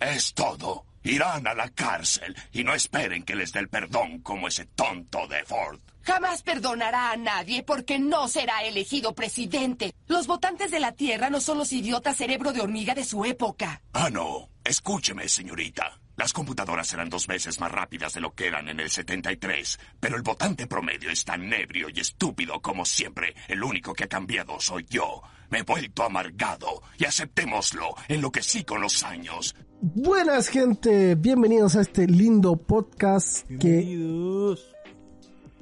Es 0.00 0.34
todo. 0.34 0.86
Irán 1.02 1.46
a 1.46 1.54
la 1.54 1.68
cárcel 1.68 2.34
y 2.52 2.64
no 2.64 2.74
esperen 2.74 3.22
que 3.22 3.36
les 3.36 3.52
dé 3.52 3.60
el 3.60 3.68
perdón 3.68 4.20
como 4.20 4.48
ese 4.48 4.66
tonto 4.66 5.26
de 5.28 5.44
Ford. 5.44 5.78
Jamás 6.02 6.42
perdonará 6.42 7.12
a 7.12 7.16
nadie 7.16 7.62
porque 7.62 7.98
no 7.98 8.26
será 8.28 8.64
elegido 8.64 9.14
presidente. 9.14 9.94
Los 10.08 10.26
votantes 10.26 10.70
de 10.70 10.80
la 10.80 10.92
Tierra 10.92 11.30
no 11.30 11.40
son 11.40 11.58
los 11.58 11.72
idiotas 11.72 12.16
cerebro 12.16 12.52
de 12.52 12.60
hormiga 12.60 12.94
de 12.94 13.04
su 13.04 13.24
época. 13.24 13.82
Ah, 13.92 14.10
no. 14.10 14.48
Escúcheme, 14.64 15.28
señorita. 15.28 15.99
Las 16.20 16.34
computadoras 16.34 16.86
serán 16.86 17.08
dos 17.08 17.26
veces 17.26 17.58
más 17.60 17.72
rápidas 17.72 18.12
de 18.12 18.20
lo 18.20 18.34
que 18.34 18.46
eran 18.46 18.68
en 18.68 18.78
el 18.78 18.90
73, 18.90 19.80
pero 19.98 20.16
el 20.16 20.22
votante 20.22 20.66
promedio 20.66 21.08
es 21.08 21.24
tan 21.24 21.50
ebrio 21.50 21.88
y 21.88 21.98
estúpido 21.98 22.60
como 22.60 22.84
siempre. 22.84 23.34
El 23.48 23.64
único 23.64 23.94
que 23.94 24.04
ha 24.04 24.06
cambiado 24.06 24.60
soy 24.60 24.84
yo. 24.90 25.22
Me 25.48 25.60
he 25.60 25.62
vuelto 25.62 26.02
amargado 26.02 26.82
y 26.98 27.06
aceptémoslo, 27.06 27.94
enloquecí 28.06 28.64
con 28.64 28.82
los 28.82 29.02
años. 29.02 29.56
Buenas 29.80 30.48
gente, 30.48 31.14
bienvenidos 31.14 31.74
a 31.76 31.80
este 31.80 32.06
lindo 32.06 32.54
podcast 32.54 33.48
que 33.58 34.54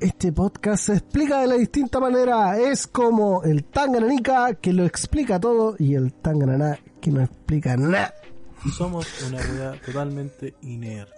este 0.01 0.33
podcast 0.33 0.87
se 0.87 0.95
explica 0.95 1.41
de 1.41 1.47
la 1.47 1.55
distinta 1.55 2.01
manera. 2.01 2.59
Es 2.59 2.89
como 2.89 3.45
el 3.45 3.63
Tangananica 3.63 4.55
que 4.55 4.73
lo 4.73 4.85
explica 4.85 5.39
todo 5.39 5.77
y 5.79 5.95
el 5.95 6.13
Tangananá 6.15 6.81
que 7.01 7.13
no 7.13 7.23
explica 7.23 7.77
nada. 7.77 8.13
Somos 8.77 9.07
una 9.27 9.41
ciudad 9.41 9.77
totalmente 9.85 10.55
inerte. 10.63 11.15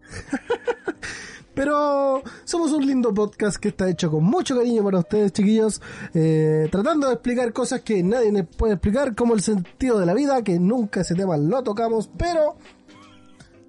Pero 1.54 2.22
somos 2.44 2.72
un 2.72 2.86
lindo 2.86 3.12
podcast 3.12 3.56
que 3.58 3.68
está 3.68 3.88
hecho 3.88 4.10
con 4.10 4.24
mucho 4.24 4.56
cariño 4.56 4.84
para 4.84 5.00
ustedes, 5.00 5.32
chiquillos, 5.32 5.82
eh, 6.14 6.68
tratando 6.70 7.08
de 7.08 7.14
explicar 7.14 7.52
cosas 7.52 7.80
que 7.82 8.02
nadie 8.02 8.32
les 8.32 8.46
puede 8.46 8.74
explicar, 8.74 9.14
como 9.14 9.34
el 9.34 9.40
sentido 9.42 9.98
de 9.98 10.06
la 10.06 10.14
vida, 10.14 10.42
que 10.42 10.58
nunca 10.58 11.00
ese 11.00 11.14
tema 11.14 11.36
lo 11.36 11.62
tocamos, 11.62 12.08
pero 12.16 12.56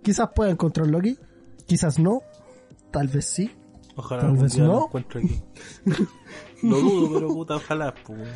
quizás 0.03 0.29
pueda 0.33 0.51
encontrarlo 0.51 0.99
aquí, 0.99 1.17
quizás 1.65 1.99
no, 1.99 2.21
tal 2.91 3.07
vez 3.07 3.25
sí. 3.25 3.51
Ojalá 3.95 4.21
Tal 4.21 4.37
vez 4.37 4.57
no. 4.57 4.67
lo 4.67 4.85
encuentre 4.85 5.19
aquí. 5.21 5.43
lo 6.63 6.79
dudo, 6.79 7.13
pero 7.13 7.27
puta, 7.27 7.55
ojalá. 7.57 7.93
Pues. 8.05 8.29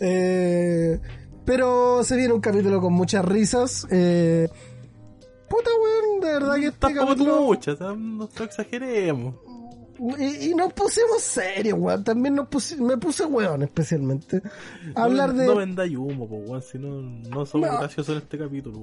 Eh, 0.00 1.00
pero 1.44 2.02
se 2.04 2.16
viene 2.16 2.32
un 2.34 2.40
capítulo 2.40 2.80
con 2.80 2.92
muchas 2.92 3.24
risas. 3.24 3.86
Eh, 3.90 4.48
puta 5.48 5.70
weón, 5.80 6.20
de 6.20 6.26
verdad 6.32 6.54
que 6.56 6.66
este 6.66 6.78
Tampoco 6.78 7.06
capítulo... 7.06 7.40
muchas, 7.42 7.80
no 7.80 7.96
no 7.96 8.28
exageremos. 8.44 9.34
Y, 10.18 10.50
y 10.50 10.54
nos 10.54 10.72
pusimos 10.72 11.22
serios, 11.22 11.78
weón. 11.78 12.02
También 12.04 12.34
nos 12.34 12.48
pusi- 12.48 12.78
me 12.78 12.96
puse 12.96 13.24
weón 13.24 13.62
especialmente. 13.62 14.42
Hablar 14.94 15.32
no, 15.34 15.40
de... 15.40 15.46
No 15.46 15.56
vendáis 15.56 15.96
humo, 15.96 16.28
pues, 16.28 16.48
weón, 16.48 16.62
si 16.62 16.78
no, 16.78 17.00
no 17.00 17.46
somos 17.46 17.70
No. 17.70 17.78
graciosos 17.78 18.16
en 18.16 18.22
este 18.22 18.38
capítulo, 18.38 18.80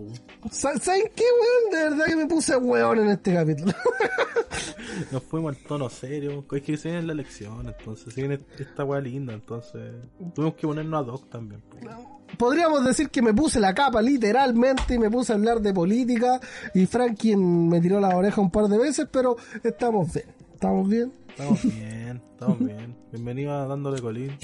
¿Saben 0.52 0.80
qué, 1.16 1.24
weón? 1.24 1.72
De 1.72 1.90
verdad 1.90 2.06
que 2.08 2.16
me 2.16 2.26
puse 2.28 2.56
weón 2.58 3.00
en 3.00 3.10
este 3.10 3.34
capítulo. 3.34 3.74
Nos 5.12 5.24
fuimos 5.24 5.56
al 5.56 5.64
tono 5.64 5.90
serio. 5.90 6.46
Es 6.52 6.62
que 6.62 6.78
se 6.78 6.90
viene 6.90 7.06
la 7.08 7.14
elección, 7.14 7.66
entonces, 7.68 8.14
se 8.14 8.22
viene 8.22 8.40
esta 8.60 8.84
weá 8.84 9.00
linda, 9.02 9.34
entonces. 9.34 9.82
Tuvimos 10.36 10.56
que 10.56 10.68
ponernos 10.68 11.08
ad 11.08 11.14
hoc 11.14 11.30
también, 11.30 11.62
pues. 11.70 11.84
Podríamos 12.38 12.86
decir 12.86 13.10
que 13.10 13.22
me 13.22 13.34
puse 13.34 13.60
la 13.60 13.74
capa 13.74 14.02
literalmente 14.02 14.96
y 14.96 15.00
me 15.00 15.10
puse 15.12 15.34
a 15.34 15.36
hablar 15.36 15.60
de 15.62 15.74
política 15.74 16.40
y 16.74 16.86
Frankie 16.86 17.36
me 17.36 17.82
tiró 17.82 18.00
la 18.00 18.16
oreja 18.16 18.40
un 18.40 18.50
par 18.52 18.68
de 18.68 18.78
veces, 18.78 19.08
pero 19.12 19.36
estamos 19.64 20.14
bien. 20.14 20.26
¿Estamos 20.62 20.88
bien? 20.88 21.12
Estamos 21.28 21.64
bien, 21.64 22.22
estamos 22.34 22.60
bien. 22.60 22.96
Bienvenido 23.12 23.52
a 23.52 23.66
Dándole 23.66 24.00
Colín. 24.00 24.38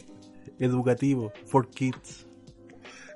Educativo, 0.57 1.31
for 1.45 1.69
kids. 1.69 2.25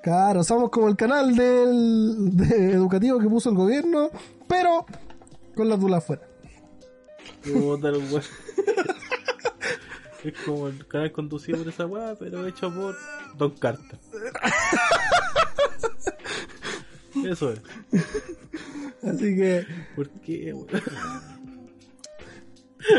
Claro, 0.03 0.43
somos 0.43 0.69
como 0.69 0.87
el 0.87 0.95
canal 0.95 1.35
del 1.35 2.37
de 2.37 2.73
educativo 2.73 3.17
que 3.17 3.27
puso 3.27 3.49
el 3.49 3.55
gobierno, 3.55 4.11
pero 4.47 4.85
con 5.55 5.67
la 5.67 5.79
tula 5.79 5.97
afuera. 5.97 6.21
Es 10.23 10.33
como 10.45 10.67
el 10.67 10.85
canal 10.85 11.11
conducido 11.11 11.57
por 11.57 11.69
esa 11.69 11.87
weá, 11.87 12.13
pero 12.19 12.45
hecho 12.45 12.71
por 12.71 12.95
Don 13.35 13.49
Carter. 13.57 13.97
Eso 17.25 17.51
es. 17.51 17.61
Así 19.01 19.35
que 19.35 19.65
¿Por 19.95 20.07
qué, 20.21 20.53
weón? 20.53 20.67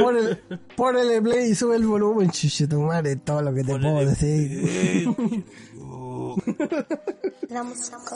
Ponele, 0.01 0.37
ponele 0.77 1.23
play 1.23 1.51
y 1.51 1.55
sube 1.55 1.77
el 1.77 1.87
volumen, 1.87 2.31
chuche 2.31 2.67
tu 2.67 2.81
madre, 2.81 3.17
todo 3.17 3.43
lo 3.43 3.53
que 3.55 3.63
te 3.65 3.79
puedo 3.79 4.05
decir. 4.07 5.45
La 7.49 7.63
música. 7.63 7.99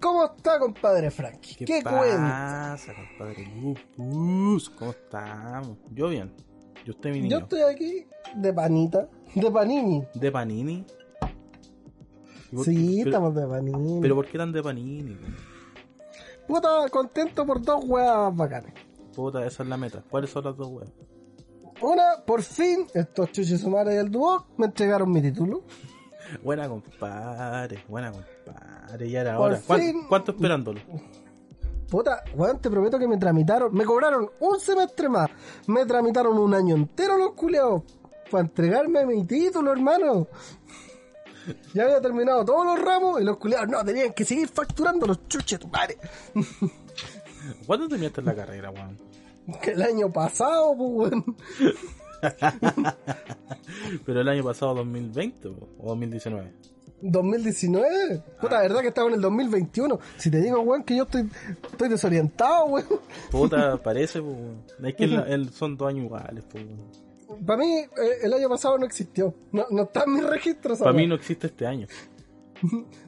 ¿Cómo 0.00 0.24
está, 0.24 0.58
compadre 0.58 1.10
Frankie? 1.12 1.54
¿Qué, 1.54 1.64
¿Qué, 1.64 1.82
cuenta? 1.82 2.70
pasa, 2.72 2.92
compadre 2.92 3.46
Lupus? 3.62 4.68
¿Cómo 4.70 4.90
estamos? 4.90 5.78
Yo 5.94 6.08
bien. 6.08 6.32
Yo 6.84 6.92
estoy 6.92 7.12
mi 7.12 7.20
niño. 7.20 7.38
Yo 7.38 7.44
estoy 7.44 7.60
aquí 7.62 8.06
de 8.34 8.52
panita, 8.52 9.08
de 9.34 9.50
panini. 9.50 10.04
¿De 10.14 10.32
Panini? 10.32 10.84
¿Y 12.50 12.56
por- 12.56 12.64
Sí, 12.64 12.96
pero, 13.04 13.10
estamos 13.10 13.34
de 13.36 13.46
panini. 13.46 14.00
pero 14.02 14.16
¿por 14.16 14.26
qué 14.26 14.38
tan 14.38 14.50
de 14.50 14.60
Panini? 14.62 15.16
Puta, 16.48 16.88
contento 16.90 17.46
por 17.46 17.62
dos 17.62 17.84
weas 17.86 18.34
bacanes. 18.34 18.72
Puta, 19.14 19.44
esa 19.46 19.62
es 19.62 19.68
la 19.68 19.76
meta. 19.76 20.02
¿Cuáles 20.10 20.30
son 20.30 20.44
las 20.44 20.56
dos 20.56 20.68
weas? 20.68 20.90
Una, 21.80 22.24
por 22.24 22.42
fin, 22.42 22.86
estos 22.94 23.32
chuches 23.32 23.60
sumares 23.60 23.94
del 23.96 24.10
dúo 24.10 24.46
me 24.56 24.66
entregaron 24.66 25.10
mi 25.10 25.20
título. 25.20 25.62
Buena 26.42 26.66
compadre, 26.68 27.84
buena 27.88 28.10
compadre. 28.12 29.06
Y 29.06 29.16
ahora, 29.16 29.36
Por 29.36 29.44
ahora. 29.52 29.60
¿cuán- 29.66 29.80
fin. 29.80 30.02
¿Cuánto 30.08 30.32
esperándolo? 30.32 30.80
Puta, 31.90 32.22
weón, 32.34 32.58
te 32.58 32.70
prometo 32.70 32.98
que 32.98 33.06
me 33.06 33.18
tramitaron, 33.18 33.74
me 33.74 33.84
cobraron 33.84 34.30
un 34.40 34.58
semestre 34.60 35.10
más. 35.10 35.28
Me 35.66 35.84
tramitaron 35.84 36.38
un 36.38 36.54
año 36.54 36.74
entero 36.74 37.18
los 37.18 37.32
culeados 37.32 37.82
para 38.30 38.44
entregarme 38.44 39.04
mi 39.04 39.24
título, 39.26 39.72
hermano. 39.72 40.26
Ya 41.74 41.82
había 41.82 42.00
terminado 42.00 42.44
todos 42.46 42.64
los 42.64 42.80
ramos 42.82 43.20
y 43.20 43.24
los 43.24 43.36
culeados 43.36 43.68
no, 43.68 43.84
tenían 43.84 44.12
que 44.14 44.24
seguir 44.24 44.48
facturando 44.48 45.06
los 45.06 45.26
chuches, 45.28 45.58
tu 45.58 45.68
madre. 45.68 45.98
¿Cuándo 47.66 47.88
terminaste 47.88 48.22
la 48.22 48.34
carrera, 48.34 48.70
weón? 48.70 48.98
Que 49.62 49.72
el 49.72 49.82
año 49.82 50.10
pasado, 50.12 50.74
pues, 50.76 51.12
weón. 51.12 51.36
Pero 54.06 54.20
el 54.20 54.28
año 54.28 54.44
pasado, 54.44 54.74
2020 54.76 55.48
o 55.48 55.54
o 55.78 55.88
2019. 55.90 56.52
2019. 57.04 58.22
Puta, 58.40 58.60
verdad 58.60 58.80
que 58.80 58.88
estaba 58.88 59.08
en 59.08 59.14
el 59.14 59.20
2021. 59.20 59.98
Si 60.18 60.30
te 60.30 60.40
digo, 60.40 60.60
weón, 60.60 60.84
que 60.84 60.96
yo 60.96 61.02
estoy, 61.04 61.28
estoy 61.70 61.88
desorientado, 61.88 62.66
weón. 62.66 62.86
Puta, 63.30 63.76
parece, 63.82 64.20
weón. 64.20 64.62
Es 64.84 64.94
que 64.94 65.04
el- 65.04 65.14
el- 65.28 65.50
son 65.50 65.76
dos 65.76 65.88
años 65.88 66.04
iguales, 66.06 66.44
pues, 66.50 66.64
weón. 66.64 67.02
Para 67.46 67.58
mí, 67.60 67.72
eh, 67.78 67.88
el 68.24 68.32
año 68.34 68.48
pasado 68.48 68.76
no 68.78 68.84
existió. 68.86 69.34
No, 69.52 69.64
no 69.70 69.84
está 69.84 70.04
en 70.04 70.14
mis 70.14 70.24
registros. 70.24 70.78
Para 70.78 70.92
mí 70.92 71.06
no 71.06 71.14
existe 71.14 71.46
este 71.48 71.66
año. 71.66 71.86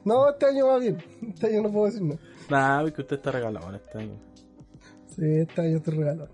No, 0.03 0.29
este 0.29 0.47
año 0.47 0.67
va 0.67 0.79
bien. 0.79 0.97
Este 1.29 1.47
año 1.47 1.61
no 1.61 1.71
puedo 1.71 1.85
decir 1.85 2.01
nada. 2.01 2.19
Nada, 2.49 2.81
porque 2.83 3.01
usted 3.01 3.15
está 3.17 3.31
regalado 3.31 3.69
en 3.69 3.75
este 3.75 3.97
año. 3.97 4.19
Sí, 5.07 5.21
este 5.39 5.61
año 5.61 5.81
te 5.81 5.91
regalo. 5.91 6.27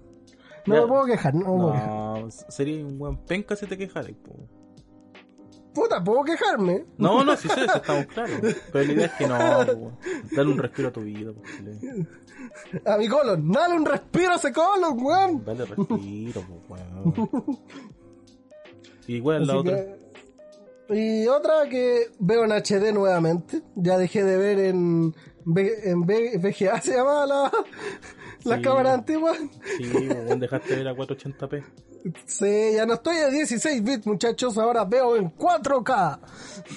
No 0.66 0.76
me 0.82 0.88
puedo 0.88 1.06
quejar, 1.06 1.34
no 1.34 1.40
me 1.40 1.46
puedo 1.62 1.72
quejar. 1.74 1.88
No, 1.90 2.32
sería 2.50 2.86
un 2.86 2.98
buen 3.00 3.18
penca 3.18 3.56
si 3.56 3.66
te 3.66 3.78
quejaras, 3.78 4.12
pues. 4.24 4.38
Puta, 5.74 6.04
¿puedo 6.04 6.24
quejarme? 6.24 6.86
No, 6.98 7.24
no, 7.24 7.36
sí 7.38 7.48
sé, 7.48 7.56
sí 7.62 7.68
estamos 7.76 8.06
claros. 8.08 8.40
Pero 8.74 8.86
la 8.86 8.94
idea 8.94 9.06
es 9.06 9.12
que 9.14 9.28
no, 9.28 9.36
weón. 9.38 9.98
Dale 10.36 10.52
un 10.52 10.58
respiro 10.58 10.90
a 10.90 10.92
tu 10.92 11.02
vida, 11.02 11.32
chile. 11.58 12.08
A 12.86 12.98
mi 12.98 13.08
colon, 13.08 13.50
dale 13.52 13.76
un 13.76 13.86
respiro 13.86 14.34
a 14.34 14.36
ese 14.36 14.52
colon, 14.52 14.98
weón. 15.02 15.46
Dale 15.46 15.66
respiro, 15.66 16.44
pues, 16.68 16.82
weón. 16.82 17.60
¿Y 19.08 19.18
es 19.18 19.24
la 19.24 19.38
Así 19.38 19.52
otra? 19.52 19.76
que- 19.78 20.02
Y 20.94 21.28
otra 21.28 21.70
que 21.70 22.08
veo 22.20 22.44
en 22.44 22.52
HD 22.52 22.92
nuevamente. 22.94 23.62
Ya 23.76 23.98
dejé 23.98 24.24
de 24.26 24.36
ver 24.38 24.60
en, 24.60 25.16
en 25.46 26.02
VGA, 26.02 26.82
se 26.82 26.94
llamaba 26.96 27.26
la, 27.26 27.52
la 28.44 28.56
Sí. 28.58 28.62
cámara 28.62 28.94
antigua. 28.94 29.34
Sí, 29.78 29.84
dejaste 30.38 30.70
de 30.70 30.76
ver 30.84 30.88
a 30.90 30.94
480p. 30.96 31.64
Sí, 32.26 32.72
ya 32.76 32.86
no 32.86 32.96
estoy 32.96 33.18
a 33.18 33.30
16 33.30 33.84
bits, 33.84 34.08
muchachos. 34.08 34.58
Ahora 34.58 34.86
veo 34.86 35.16
en 35.16 35.30
4K. 35.36 36.20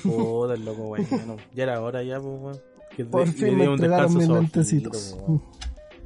Joder, 0.05 0.59
loco, 0.61 0.83
bueno. 0.85 1.37
Ya 1.55 1.63
era 1.65 1.81
hora 1.81 2.03
ya, 2.03 2.21
pues. 2.21 2.61
Que 2.97 3.05
Por 3.05 3.25
de- 3.27 3.33
fin 3.33 3.57
me 3.57 3.65
entregaron 3.65 4.15
mis 4.17 4.29
lentecitos. 4.29 5.17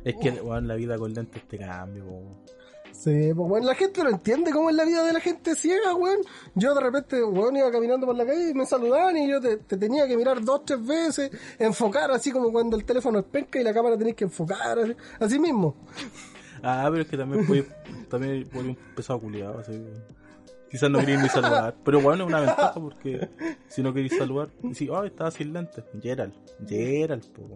Es 0.05 0.15
que, 0.17 0.31
weón, 0.31 0.69
la 0.69 0.75
vida 0.77 0.97
con 0.97 1.13
lentes 1.13 1.43
te 1.49 1.59
cambia, 1.59 2.03
weón. 2.05 2.48
Sí, 2.99 3.33
pues 3.33 3.49
bueno, 3.49 3.65
la 3.65 3.77
gente 3.77 4.03
no 4.03 4.11
entiende 4.11 4.51
cómo 4.51 4.71
es 4.71 4.75
la 4.75 4.85
vida 4.85 5.05
de 5.05 5.13
la 5.13 5.21
gente 5.21 5.55
ciega, 5.55 5.95
weón. 5.95 6.19
Yo 6.57 6.75
de 6.75 6.81
repente, 6.81 7.23
weón, 7.23 7.57
iba 7.57 7.71
caminando 7.71 8.07
por 8.09 8.17
la 8.17 8.27
calle 8.27 8.51
y 8.51 8.55
me 8.55 8.67
saludaban 8.67 9.17
y 9.17 9.29
yo 9.31 9.41
te, 9.41 9.59
te 9.59 9.77
tenía 9.77 10.09
que 10.09 10.17
mirar 10.17 10.43
dos, 10.43 10.65
tres 10.65 10.85
veces, 10.85 11.31
enfocar 11.61 12.11
así 12.11 12.33
como 12.33 12.51
cuando 12.51 12.77
el 12.77 12.85
teléfono 12.85 13.21
es 13.21 13.25
penca 13.25 13.61
y 13.61 13.63
la 13.63 13.73
cámara 13.73 13.97
tenés 13.97 14.17
que 14.17 14.25
enfocar, 14.25 14.81
así, 14.81 14.97
así 15.21 15.39
mismo. 15.39 15.77
Ah, 16.61 16.89
pero 16.91 17.03
es 17.03 17.09
que 17.09 17.17
también 17.17 17.47
fue, 17.47 17.65
también 18.11 18.45
fue 18.51 18.63
un 18.63 18.77
pesado 18.97 19.21
culiado, 19.21 19.61
así. 19.61 19.81
Quizás 20.71 20.91
no 20.91 20.99
queréis 20.99 21.21
ni 21.23 21.29
saludar. 21.29 21.75
Pero 21.85 22.01
bueno, 22.01 22.25
es 22.25 22.29
una 22.29 22.41
ventaja 22.41 22.75
porque 22.75 23.29
si 23.69 23.83
no 23.83 23.95
queréis 23.95 24.17
saludar, 24.19 24.51
y 24.63 24.75
si, 24.75 24.89
oh, 24.89 25.03
estaba 25.05 25.31
sin 25.31 25.53
lentes. 25.53 25.83
Gerald, 26.03 26.35
Gerald, 26.69 27.25
po. 27.33 27.49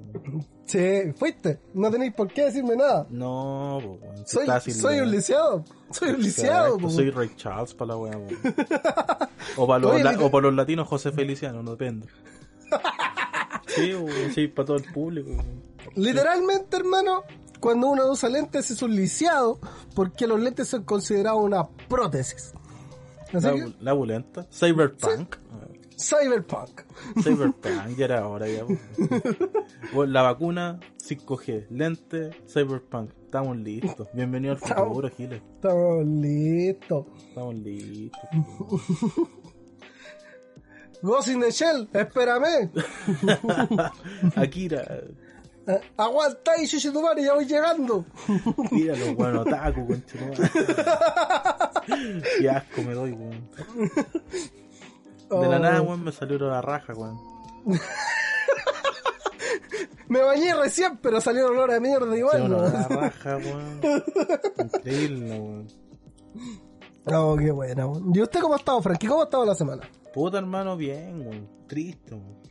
Sí, 0.65 1.13
fuiste. 1.17 1.61
No 1.75 1.91
tenéis 1.91 2.15
por 2.15 2.29
qué 2.33 2.45
decirme 2.45 2.75
nada. 2.77 3.07
No, 3.11 3.79
po. 3.83 3.99
Si 4.25 4.33
Soy, 4.37 4.41
estaba 4.43 4.61
sin 4.61 4.75
soy 4.75 5.01
un 5.01 5.11
lisiado. 5.11 5.65
Soy 5.91 6.11
un 6.11 6.23
lisiado. 6.23 6.79
Po. 6.79 6.89
soy 6.89 7.11
Ray 7.11 7.31
Charles 7.37 7.75
para 7.75 7.89
la 7.89 7.97
weá, 7.99 8.13
po. 8.19 8.27
O 9.57 9.67
para 9.67 9.79
los, 9.81 10.03
la- 10.03 10.19
o 10.25 10.31
para 10.31 10.43
los 10.47 10.55
latinos 10.55 10.89
José 10.89 11.13
Feliciano, 11.13 11.63
no 11.63 11.73
depende. 11.73 12.07
Sí, 13.67 13.93
o 13.95 14.07
sí, 14.35 14.49
para 14.49 14.67
todo 14.67 14.77
el 14.77 14.85
público. 14.93 15.31
Literalmente, 15.95 16.77
hermano, 16.77 17.23
cuando 17.61 17.89
uno 17.89 18.11
usa 18.11 18.29
lentes 18.29 18.71
es 18.71 18.83
un 18.83 18.95
lisiado 18.95 19.59
porque 19.95 20.27
los 20.27 20.39
lentes 20.41 20.69
son 20.69 20.83
considerados 20.85 21.43
una 21.43 21.67
prótesis. 21.89 22.53
La, 23.33 23.55
la 23.81 23.93
bulenta. 23.95 24.47
Cyberpunk. 24.51 25.37
cyberpunk. 25.97 26.83
Cyberpunk, 27.23 27.97
ya 27.97 28.05
era 28.05 28.29
hora 28.29 28.47
ya. 28.47 28.65
la 30.07 30.23
vacuna, 30.23 30.79
5G, 30.99 31.69
lente, 31.71 32.31
Cyberpunk. 32.47 33.11
Estamos 33.25 33.57
listos. 33.57 34.09
Bienvenido 34.13 34.53
al 34.53 34.59
futuro, 34.59 35.09
Giles. 35.17 35.41
Estamos 35.55 36.07
listos. 36.07 37.07
Estamos 37.17 37.55
listos. 37.55 38.21
Ghost 41.03 41.29
in 41.29 41.41
the 41.41 41.51
Shell, 41.51 41.89
espérame. 41.95 42.71
Akira, 44.37 45.03
Eh, 45.67 45.81
aguanta 45.97 46.53
ahí, 46.53 46.67
Chuchitumari, 46.67 47.25
ya 47.25 47.35
voy 47.35 47.45
llegando. 47.47 48.05
mira 48.73 48.97
los 48.97 49.15
buenos 49.15 49.47
otaku, 49.47 49.87
conchetumare. 49.87 50.51
Qué 52.41 52.51
asco 52.51 52.83
me 52.83 52.95
doy, 52.95 53.13
weón. 53.13 53.49
De 53.55 55.49
la 55.49 55.57
Oh. 55.57 55.59
nada, 55.59 55.81
weón, 55.83 56.05
me 56.05 56.13
salió 56.13 56.39
la 56.39 56.61
raja, 56.63 56.93
weón. 56.95 57.19
Me 60.09 60.21
bañé 60.21 60.55
recién, 60.55 60.99
pero 60.99 61.21
salió 61.23 61.47
olor 61.47 61.73
a 61.73 61.81
mierda 61.81 62.15
igual. 62.17 62.51
la 62.51 62.87
raja, 62.89 63.37
weón. 63.39 63.81
Increíble, 64.59 65.31
weón. 65.41 65.69
Oh, 67.07 67.37
qué 67.39 67.51
buena. 67.51 67.87
weón. 67.87 68.13
¿Y 68.15 68.21
usted 68.21 68.41
cómo 68.41 68.55
ha 68.55 68.59
estado, 68.59 68.83
Frankie? 68.83 69.07
¿Cómo 69.07 69.23
ha 69.23 69.25
estado 69.25 69.47
la 69.47 69.55
semana? 69.55 69.89
Puta 70.13 70.37
hermano, 70.39 70.77
bien, 70.77 71.27
weón. 71.27 71.49
Triste, 71.67 72.15
weón. 72.15 72.43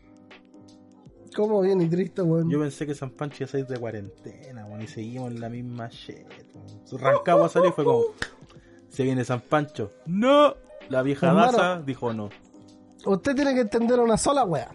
¿Cómo 1.35 1.61
bien 1.61 1.81
y 1.81 1.87
triste, 1.87 2.21
weón? 2.21 2.49
Yo 2.49 2.59
pensé 2.59 2.85
que 2.85 2.93
San 2.93 3.11
Pancho 3.11 3.37
iba 3.39 3.45
a 3.45 3.51
salir 3.51 3.67
de 3.67 3.77
cuarentena, 3.77 4.65
weón, 4.65 4.81
y 4.81 4.87
seguimos 4.87 5.31
en 5.31 5.39
la 5.39 5.49
misma 5.49 5.87
shit, 5.89 6.27
weón. 6.53 6.85
Su 6.85 6.97
Rancagua 6.97 7.49
salió 7.49 7.69
y 7.69 7.73
fue 7.73 7.85
como, 7.85 8.03
se 8.89 9.03
viene 9.03 9.23
San 9.23 9.41
Pancho. 9.41 9.91
¡No! 10.05 10.55
La 10.89 11.01
vieja 11.01 11.27
Hermano. 11.27 11.51
Daza 11.53 11.81
dijo 11.81 12.13
no. 12.13 12.29
Usted 13.05 13.35
tiene 13.35 13.53
que 13.53 13.61
entender 13.61 13.99
una 13.99 14.17
sola 14.17 14.43
wea. 14.43 14.71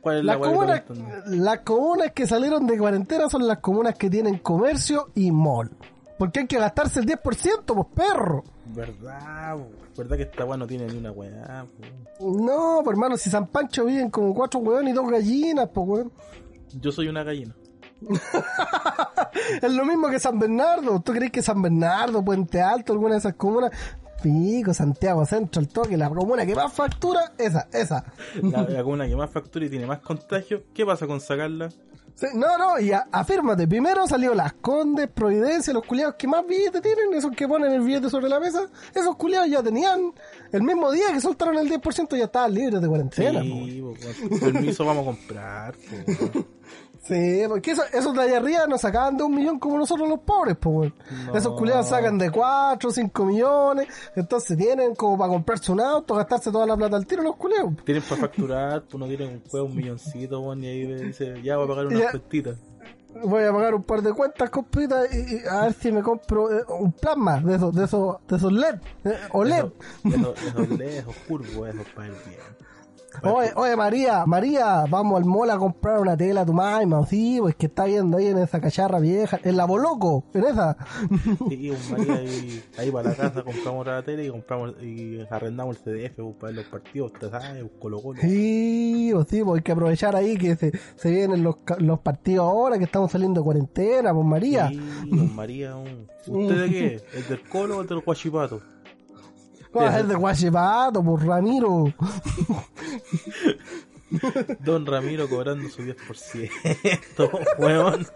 ¿Cuál 0.00 0.18
es 0.18 0.24
la 0.24 0.38
weá 0.38 0.50
gustan? 0.50 1.22
las 1.26 1.60
comunas 1.60 2.12
que 2.12 2.26
salieron 2.26 2.66
de 2.66 2.78
cuarentena 2.78 3.28
son 3.28 3.46
las 3.46 3.58
comunas 3.58 3.96
que 3.96 4.08
tienen 4.10 4.38
comercio 4.38 5.10
y 5.14 5.30
mall. 5.30 5.70
Porque 6.20 6.40
hay 6.40 6.46
que 6.46 6.58
gastarse 6.58 7.00
el 7.00 7.06
10%, 7.06 7.20
pues 7.64 7.86
perro. 7.94 8.44
¿Verdad? 8.66 9.56
¿Verdad 9.96 10.16
que 10.18 10.24
esta 10.24 10.44
weá 10.44 10.58
no 10.58 10.66
tiene 10.66 10.86
ni 10.86 10.98
una 10.98 11.12
weá? 11.12 11.64
No, 12.20 12.82
pues 12.84 12.94
hermano, 12.94 13.16
si 13.16 13.30
San 13.30 13.46
Pancho 13.46 13.86
viven 13.86 14.10
como 14.10 14.34
cuatro 14.34 14.60
hueones 14.60 14.92
y 14.92 14.94
dos 14.94 15.10
gallinas, 15.10 15.70
pues 15.72 15.88
weón. 15.88 16.12
Yo 16.78 16.92
soy 16.92 17.08
una 17.08 17.24
gallina. 17.24 17.56
Es 19.62 19.72
lo 19.72 19.86
mismo 19.86 20.10
que 20.10 20.20
San 20.20 20.38
Bernardo. 20.38 21.00
¿Tú 21.00 21.12
crees 21.12 21.32
que 21.32 21.40
San 21.40 21.62
Bernardo, 21.62 22.22
Puente 22.22 22.60
Alto, 22.60 22.92
alguna 22.92 23.14
de 23.14 23.20
esas 23.20 23.34
comunas? 23.36 23.70
Pico, 24.22 24.74
Santiago 24.74 25.24
Centro, 25.24 25.62
el 25.62 25.68
toque, 25.68 25.96
la 25.96 26.10
comuna 26.10 26.44
que 26.44 26.54
más 26.54 26.70
factura, 26.70 27.32
esa, 27.38 27.66
esa. 27.72 28.04
La, 28.42 28.60
la 28.64 28.82
comuna 28.82 29.08
que 29.08 29.16
más 29.16 29.30
factura 29.30 29.64
y 29.64 29.70
tiene 29.70 29.86
más 29.86 30.00
contagio. 30.00 30.64
¿Qué 30.74 30.84
pasa 30.84 31.06
con 31.06 31.18
sacarla? 31.18 31.70
Sí, 32.20 32.26
no, 32.34 32.58
no, 32.58 32.78
y 32.78 32.92
a- 32.92 33.06
afírmate, 33.10 33.66
primero 33.66 34.06
salió 34.06 34.34
Las 34.34 34.52
Condes, 34.52 35.08
Providencia, 35.08 35.72
los 35.72 35.86
culiados 35.86 36.16
que 36.16 36.28
más 36.28 36.46
billetes 36.46 36.82
tienen, 36.82 37.14
esos 37.14 37.30
que 37.34 37.48
ponen 37.48 37.72
el 37.72 37.80
billete 37.80 38.10
sobre 38.10 38.28
la 38.28 38.38
mesa, 38.38 38.68
esos 38.94 39.16
culiados 39.16 39.48
ya 39.48 39.62
tenían, 39.62 40.12
el 40.52 40.62
mismo 40.62 40.92
día 40.92 41.06
que 41.14 41.20
soltaron 41.22 41.56
el 41.56 41.70
10% 41.70 42.18
ya 42.18 42.24
estaban 42.24 42.52
libres 42.52 42.82
de 42.82 42.88
cuarentena. 42.88 43.40
Sí, 43.40 43.82
po, 43.82 44.38
permiso 44.38 44.84
vamos 44.84 45.02
a 45.02 45.10
comprar. 45.16 45.74
po. 45.74 46.44
Sí, 47.02 47.42
porque 47.48 47.70
eso- 47.72 47.82
esos 47.92 48.14
de 48.14 48.22
allá 48.22 48.36
arriba 48.36 48.66
nos 48.66 48.82
sacaban 48.82 49.16
de 49.16 49.24
un 49.24 49.34
millón 49.34 49.58
como 49.58 49.78
nosotros 49.78 50.08
los 50.08 50.20
pobres, 50.20 50.56
pues. 50.60 50.92
No. 51.26 51.34
Esos 51.34 51.56
culiados 51.58 51.88
sacan 51.88 52.18
de 52.18 52.30
4, 52.30 52.90
5 52.90 53.24
millones, 53.24 53.88
entonces 54.14 54.56
tienen 54.56 54.94
como 54.94 55.16
para 55.18 55.30
comprarse 55.30 55.72
un 55.72 55.80
auto, 55.80 56.14
gastarse 56.14 56.52
toda 56.52 56.66
la 56.66 56.76
plata 56.76 56.96
al 56.96 57.06
tiro 57.06 57.22
los 57.22 57.36
culiados. 57.36 57.72
Tienen 57.84 58.02
para 58.02 58.20
facturar, 58.20 58.82
pues 58.82 58.98
no 59.00 59.06
tienen 59.06 59.28
un 59.30 59.42
juego, 59.50 59.66
un 59.66 59.76
milloncito, 59.76 60.40
weón, 60.40 60.62
y 60.62 60.66
ahí 60.68 60.86
dice, 61.06 61.42
ya 61.42 61.56
voy 61.56 61.64
a 61.64 61.68
pagar 61.68 61.86
unas 61.88 62.00
Ya. 62.00 62.10
cuestitas. 62.10 62.56
Voy 63.24 63.42
a 63.42 63.52
pagar 63.52 63.74
un 63.74 63.82
par 63.82 64.02
de 64.02 64.12
cuentas, 64.12 64.50
compita, 64.50 65.00
y, 65.10 65.34
y 65.36 65.40
a 65.50 65.62
ver 65.62 65.72
si 65.72 65.90
me 65.90 66.00
compro 66.02 66.52
eh, 66.56 66.62
un 66.78 66.92
plasma 66.92 67.40
de 67.40 67.56
esos, 67.56 67.74
de 67.74 67.84
esos, 67.86 68.16
de 68.28 68.36
esos 68.36 68.52
LED, 68.52 68.74
eh, 69.04 69.18
OLED. 69.32 69.64
Esos, 70.04 70.42
esos 70.44 70.68
LED, 70.78 70.98
esos 70.98 71.16
curvos, 71.26 71.68
esos 71.70 71.86
para 71.94 72.06
el 72.08 72.14
bien. 72.26 72.69
Oye, 73.22 73.50
oye, 73.56 73.76
María, 73.76 74.24
María, 74.24 74.84
vamos 74.88 75.18
al 75.18 75.24
mall 75.26 75.50
a 75.50 75.58
comprar 75.58 75.98
una 76.00 76.16
tela 76.16 76.42
a 76.42 76.46
tu 76.46 76.52
mamá, 76.52 77.06
sí, 77.06 77.38
pues 77.40 77.54
que 77.56 77.66
está 77.66 77.84
viendo 77.84 78.16
ahí 78.18 78.28
en 78.28 78.38
esa 78.38 78.60
cacharra 78.60 78.98
vieja, 79.00 79.38
en 79.42 79.56
la 79.56 79.64
Boloco, 79.64 80.24
en 80.32 80.44
esa. 80.44 80.76
Sí, 81.48 81.70
un 81.70 81.90
María 81.90 82.14
ahí, 82.14 82.62
ahí 82.78 82.90
para 82.90 83.10
la 83.10 83.16
casa 83.16 83.42
compramos 83.42 83.86
la 83.86 84.02
tele 84.02 84.26
y 84.26 84.30
compramos 84.30 84.74
y 84.82 85.20
arrendamos 85.30 85.76
el 85.76 85.82
CDF 85.82 86.14
pues, 86.16 86.34
para 86.36 86.46
ver 86.52 86.56
los 86.56 86.66
partidos, 86.66 87.12
te 87.14 87.28
sabes, 87.30 87.62
un 87.62 87.68
Colo 87.80 88.00
Colo. 88.00 88.20
Sí, 88.20 89.10
pues 89.12 89.26
sí, 89.28 89.42
pues 89.42 89.58
hay 89.58 89.62
que 89.64 89.72
aprovechar 89.72 90.14
ahí 90.16 90.36
que 90.36 90.54
se, 90.56 90.72
se 90.96 91.10
vienen 91.10 91.42
los, 91.42 91.56
los 91.78 91.98
partidos 92.00 92.46
ahora, 92.46 92.78
que 92.78 92.84
estamos 92.84 93.10
saliendo 93.10 93.40
de 93.40 93.44
cuarentena, 93.44 94.14
pues 94.14 94.26
María. 94.26 94.68
Sí, 94.68 94.80
don 95.10 95.34
María, 95.34 95.74
un- 95.76 96.06
¿usted 96.26 96.62
de 96.62 96.68
qué? 96.70 97.00
¿El 97.14 97.28
del 97.28 97.42
Colo 97.48 97.78
o 97.78 97.80
el 97.82 97.88
del 97.88 98.00
Guachipato? 98.00 98.60
¿Cómo 99.72 99.84
va 99.84 99.90
a 99.90 99.96
ser 99.96 100.06
de 100.06 100.14
Guachipato, 100.16 101.02
pues 101.02 101.24
Ramiro? 101.24 101.84
Don 104.64 104.84
Ramiro 104.86 105.28
cobrando 105.28 105.68
su 105.68 105.82
10%, 105.82 107.30
weón. 107.58 108.06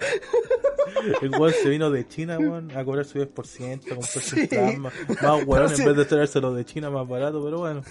El 1.23 1.31
weón 1.31 1.53
se 1.53 1.69
vino 1.69 1.91
de 1.91 2.07
China, 2.09 2.37
weón, 2.39 2.77
a 2.77 2.85
cobrar 2.85 3.05
su 3.05 3.19
10%, 3.19 3.93
a 3.93 3.95
comprarse 3.95 4.21
Sí. 4.21 4.47
plasma. 4.49 4.91
Más 5.23 5.45
weón, 5.47 5.69
sí. 5.69 5.83
en 5.83 5.89
vez 5.89 5.97
de 5.97 6.05
traérselo 6.05 6.53
de 6.53 6.65
China 6.65 6.91
más 6.91 7.07
barato, 7.07 7.43
pero 7.45 7.59
bueno. 7.59 7.83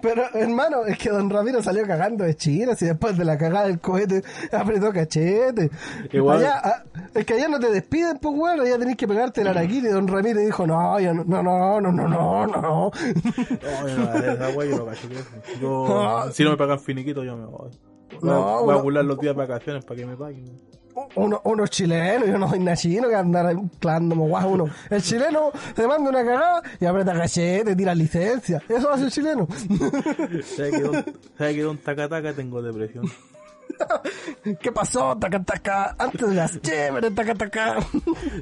Pero, 0.00 0.22
hermano, 0.34 0.84
es 0.86 0.98
que 0.98 1.10
don 1.10 1.28
Ramiro 1.30 1.62
salió 1.62 1.86
cagando 1.86 2.24
de 2.24 2.34
China, 2.36 2.74
si 2.74 2.86
después 2.86 3.16
de 3.16 3.24
la 3.24 3.36
cagada 3.38 3.66
del 3.66 3.80
cohete 3.80 4.22
apretó 4.52 4.92
cachete. 4.92 5.70
Igual- 6.12 6.38
Allá, 6.38 6.60
ah, 6.64 6.82
es 7.14 7.24
que 7.26 7.34
allá 7.34 7.48
no 7.48 7.58
te 7.60 7.70
despiden, 7.70 8.18
pues 8.18 8.34
bueno, 8.36 8.62
allá 8.62 8.78
tenés 8.78 8.96
que 8.96 9.06
pegarte 9.08 9.40
el 9.42 9.48
araquiri. 9.48 9.88
Don 9.88 10.08
Ramiro 10.08 10.40
dijo, 10.40 10.66
no, 10.66 10.98
yo 11.00 11.14
no, 11.14 11.24
no, 11.24 11.42
no, 11.42 11.80
no, 11.80 11.92
no, 11.92 12.08
no, 12.08 12.46
no. 12.46 12.90
No, 12.92 13.88
yo 13.88 13.96
no, 13.96 14.62
yo. 14.64 14.92
Yo, 15.60 15.86
No. 15.88 16.32
si 16.32 16.44
no 16.44 16.50
me 16.50 16.56
pagan 16.56 16.80
finiquito, 16.80 17.22
yo 17.24 17.36
me 17.36 17.46
voy. 17.46 17.70
Voy, 18.22 18.30
No, 18.30 18.62
voy 18.64 18.74
a 18.74 18.78
acumular 18.78 19.04
los 19.04 19.18
días 19.18 19.34
de 19.34 19.38
vacaciones 19.38 19.84
para 19.84 20.00
que 20.00 20.06
me 20.06 20.16
paguen. 20.16 20.44
Uno, 21.16 21.40
unos 21.44 21.70
chilenos, 21.70 22.28
yo 22.28 22.38
no 22.38 22.48
soy 22.48 22.58
que 23.08 23.14
andar 23.14 23.54
clando 23.78 24.14
guau 24.14 24.52
uno. 24.52 24.66
El 24.90 25.02
chileno 25.02 25.50
se 25.74 25.86
manda 25.86 26.10
una 26.10 26.24
cagada 26.24 26.62
y 26.80 26.84
aprieta 26.84 27.14
cachete, 27.14 27.74
tira 27.74 27.94
licencia. 27.94 28.62
Eso 28.68 28.90
hace 28.90 29.04
el 29.04 29.10
chileno. 29.10 29.48
¿Sabes 30.44 30.72
que 30.72 30.80
don, 30.82 31.04
¿sabe 31.36 31.54
que 31.54 31.62
don 31.62 31.78
Takataka 31.78 32.32
tengo 32.34 32.62
depresión? 32.62 33.06
¿Qué 34.60 34.70
pasó? 34.70 35.16
Taca, 35.18 35.42
taca, 35.42 35.96
antes 35.98 36.28
de 36.28 36.34
las 36.34 36.60
chéveres, 36.60 37.14
taca, 37.14 37.34
taca. 37.34 37.80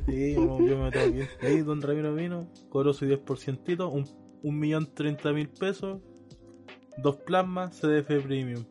Sí, 0.07 0.35
yo, 0.35 0.59
yo 0.61 0.79
me 0.79 0.91
tengo. 0.91 1.23
Y 1.43 1.47
ahí 1.47 1.61
don 1.63 1.81
Ramiro 1.81 2.15
vino, 2.15 2.49
cobró 2.69 2.93
su 2.93 3.07
10%, 3.07 3.91
un, 3.91 4.05
un 4.43 4.59
millón 4.59 4.93
treinta 4.93 5.33
mil 5.33 5.49
pesos, 5.49 6.01
dos 6.99 7.17
plasmas, 7.17 7.79
CDF 7.81 8.25
Premium. 8.25 8.65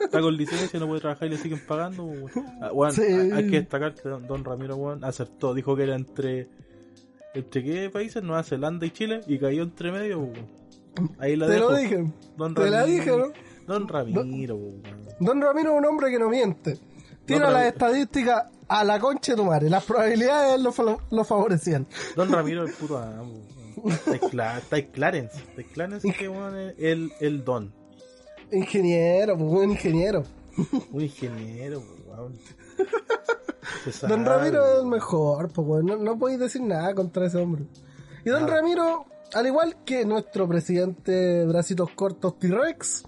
Está 0.00 0.20
con 0.20 0.36
licencia, 0.36 0.78
no 0.80 0.86
puede 0.86 1.00
trabajar 1.00 1.28
y 1.28 1.30
le 1.32 1.38
siguen 1.38 1.60
pagando. 1.66 2.04
weón. 2.04 2.30
Ah, 2.62 2.70
weón, 2.72 2.92
Sí. 2.92 3.02
Hay 3.02 3.50
que 3.50 3.60
destacar 3.60 3.94
que 3.94 4.08
don, 4.08 4.44
Ramiro 4.44 4.76
weón, 4.76 5.04
acertó, 5.04 5.54
dijo 5.54 5.76
que 5.76 5.82
era 5.84 5.94
entre. 5.94 6.48
¿Entre 7.34 7.62
qué 7.62 7.90
países? 7.90 8.22
Nueva 8.22 8.42
Zelanda 8.42 8.86
y 8.86 8.90
Chile, 8.90 9.20
y 9.26 9.38
cayó 9.38 9.62
entre 9.62 9.92
medio. 9.92 10.20
weón. 10.20 10.46
Ahí 11.18 11.36
la 11.36 11.46
Te 11.46 11.52
dejo. 11.54 11.70
lo 11.70 11.76
dije. 11.76 12.12
Don 12.36 12.54
Te 12.54 12.70
la 12.70 12.80
Ramiro. 12.80 12.86
dije, 13.04 13.16
¿no? 13.18 13.32
Don 13.66 13.88
Ramiro. 13.88 14.58
Don 15.20 15.40
Ramiro 15.42 15.72
es 15.72 15.78
un 15.78 15.84
hombre 15.86 16.10
que 16.10 16.18
no 16.18 16.30
miente. 16.30 16.78
Tira 17.26 17.50
las 17.50 17.66
estadísticas 17.66 18.44
a 18.68 18.84
la 18.84 18.98
concha 19.00 19.32
de 19.32 19.36
tu 19.36 19.44
madre. 19.44 19.68
Las 19.68 19.84
probabilidades 19.84 20.60
lo, 20.60 20.72
lo 21.10 21.24
favorecían. 21.24 21.86
Don 22.14 22.30
Ramiro, 22.32 22.64
el 22.64 22.72
puto 22.72 22.96
amo. 22.96 23.34
weón. 23.76 23.92
Está 23.92 24.18
cla- 24.20 24.58
está 24.58 24.82
Clarence. 24.86 25.36
Está 25.36 25.62
Clarence 25.74 26.10
que 26.12 26.24
es 26.26 26.74
el, 26.78 27.12
el 27.20 27.44
don. 27.44 27.74
Ingeniero, 28.52 29.36
pues 29.36 29.50
buen 29.50 29.70
ingeniero. 29.70 30.22
Un 30.92 31.00
ingeniero, 31.00 31.82
sabe. 32.06 34.08
Don 34.08 34.24
Ramiro 34.24 34.66
es 34.66 34.78
el 34.80 34.86
mejor, 34.86 35.50
pues 35.52 35.66
weón. 35.66 35.86
No, 35.86 35.96
no 35.96 36.18
podéis 36.18 36.40
decir 36.40 36.62
nada 36.62 36.94
contra 36.94 37.26
ese 37.26 37.38
hombre. 37.38 37.64
Y 38.24 38.30
Don. 38.30 38.46
Ramiro 38.48 39.06
al 39.34 39.46
igual 39.46 39.76
que 39.84 40.04
nuestro 40.04 40.48
presidente 40.48 41.44
Bracitos 41.46 41.90
Cortos 41.90 42.38
T-Rex, 42.38 43.04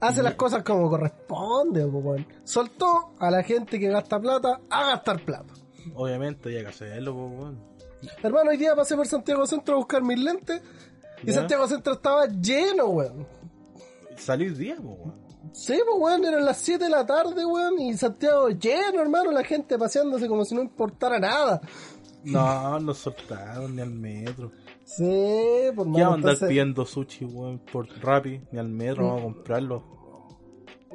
hace 0.00 0.22
las 0.22 0.34
cosas 0.34 0.62
como 0.62 0.90
corresponde, 0.90 1.86
po, 1.86 1.98
weón. 1.98 2.26
Soltó 2.44 3.14
a 3.18 3.30
la 3.30 3.42
gente 3.42 3.78
que 3.78 3.88
gasta 3.88 4.20
plata 4.20 4.60
a 4.68 4.88
gastar 4.88 5.24
plata. 5.24 5.54
Obviamente, 5.94 6.52
ya 6.52 6.60
que 6.60 6.68
hacerlo, 6.68 7.14
pues, 7.14 7.40
weón. 7.40 7.76
Hermano, 8.22 8.50
hoy 8.50 8.56
día 8.56 8.74
pasé 8.74 8.96
por 8.96 9.06
Santiago 9.06 9.46
Centro 9.46 9.74
a 9.74 9.78
buscar 9.78 10.02
mis 10.02 10.18
lentes 10.18 10.60
y 11.22 11.28
Ya. 11.28 11.34
Santiago 11.34 11.66
Centro 11.66 11.94
estaba 11.94 12.26
lleno, 12.26 12.86
weón. 12.86 13.26
Salió 14.16 14.48
el 14.48 14.56
día, 14.56 14.76
pues, 14.76 14.98
weón. 14.98 15.26
Sí, 15.52 15.78
pues, 15.84 15.96
weón, 15.98 16.24
eran 16.24 16.44
las 16.44 16.58
7 16.58 16.84
de 16.84 16.90
la 16.90 17.06
tarde, 17.06 17.44
weón, 17.44 17.78
y 17.80 17.96
Santiago 17.96 18.48
lleno, 18.50 19.00
hermano, 19.00 19.30
la 19.30 19.44
gente 19.44 19.78
paseándose 19.78 20.28
como 20.28 20.44
si 20.44 20.54
no 20.54 20.62
importara 20.62 21.18
nada. 21.18 21.60
No, 22.24 22.80
no 22.80 22.92
soltaron 22.92 23.76
ni 23.76 23.82
al 23.82 23.90
metro. 23.90 24.50
Sí, 24.84 25.04
por 25.74 25.92
¿Qué 25.92 26.02
va 26.02 26.10
a 26.10 26.14
andar 26.14 26.38
pidiendo 26.38 26.84
sushi, 26.84 27.24
weón, 27.24 27.58
por 27.60 27.88
Rappi? 28.02 28.40
Ni 28.52 28.58
al 28.58 28.68
metro, 28.68 29.06
vamos 29.06 29.20
a 29.20 29.24
comprarlo. 29.24 29.96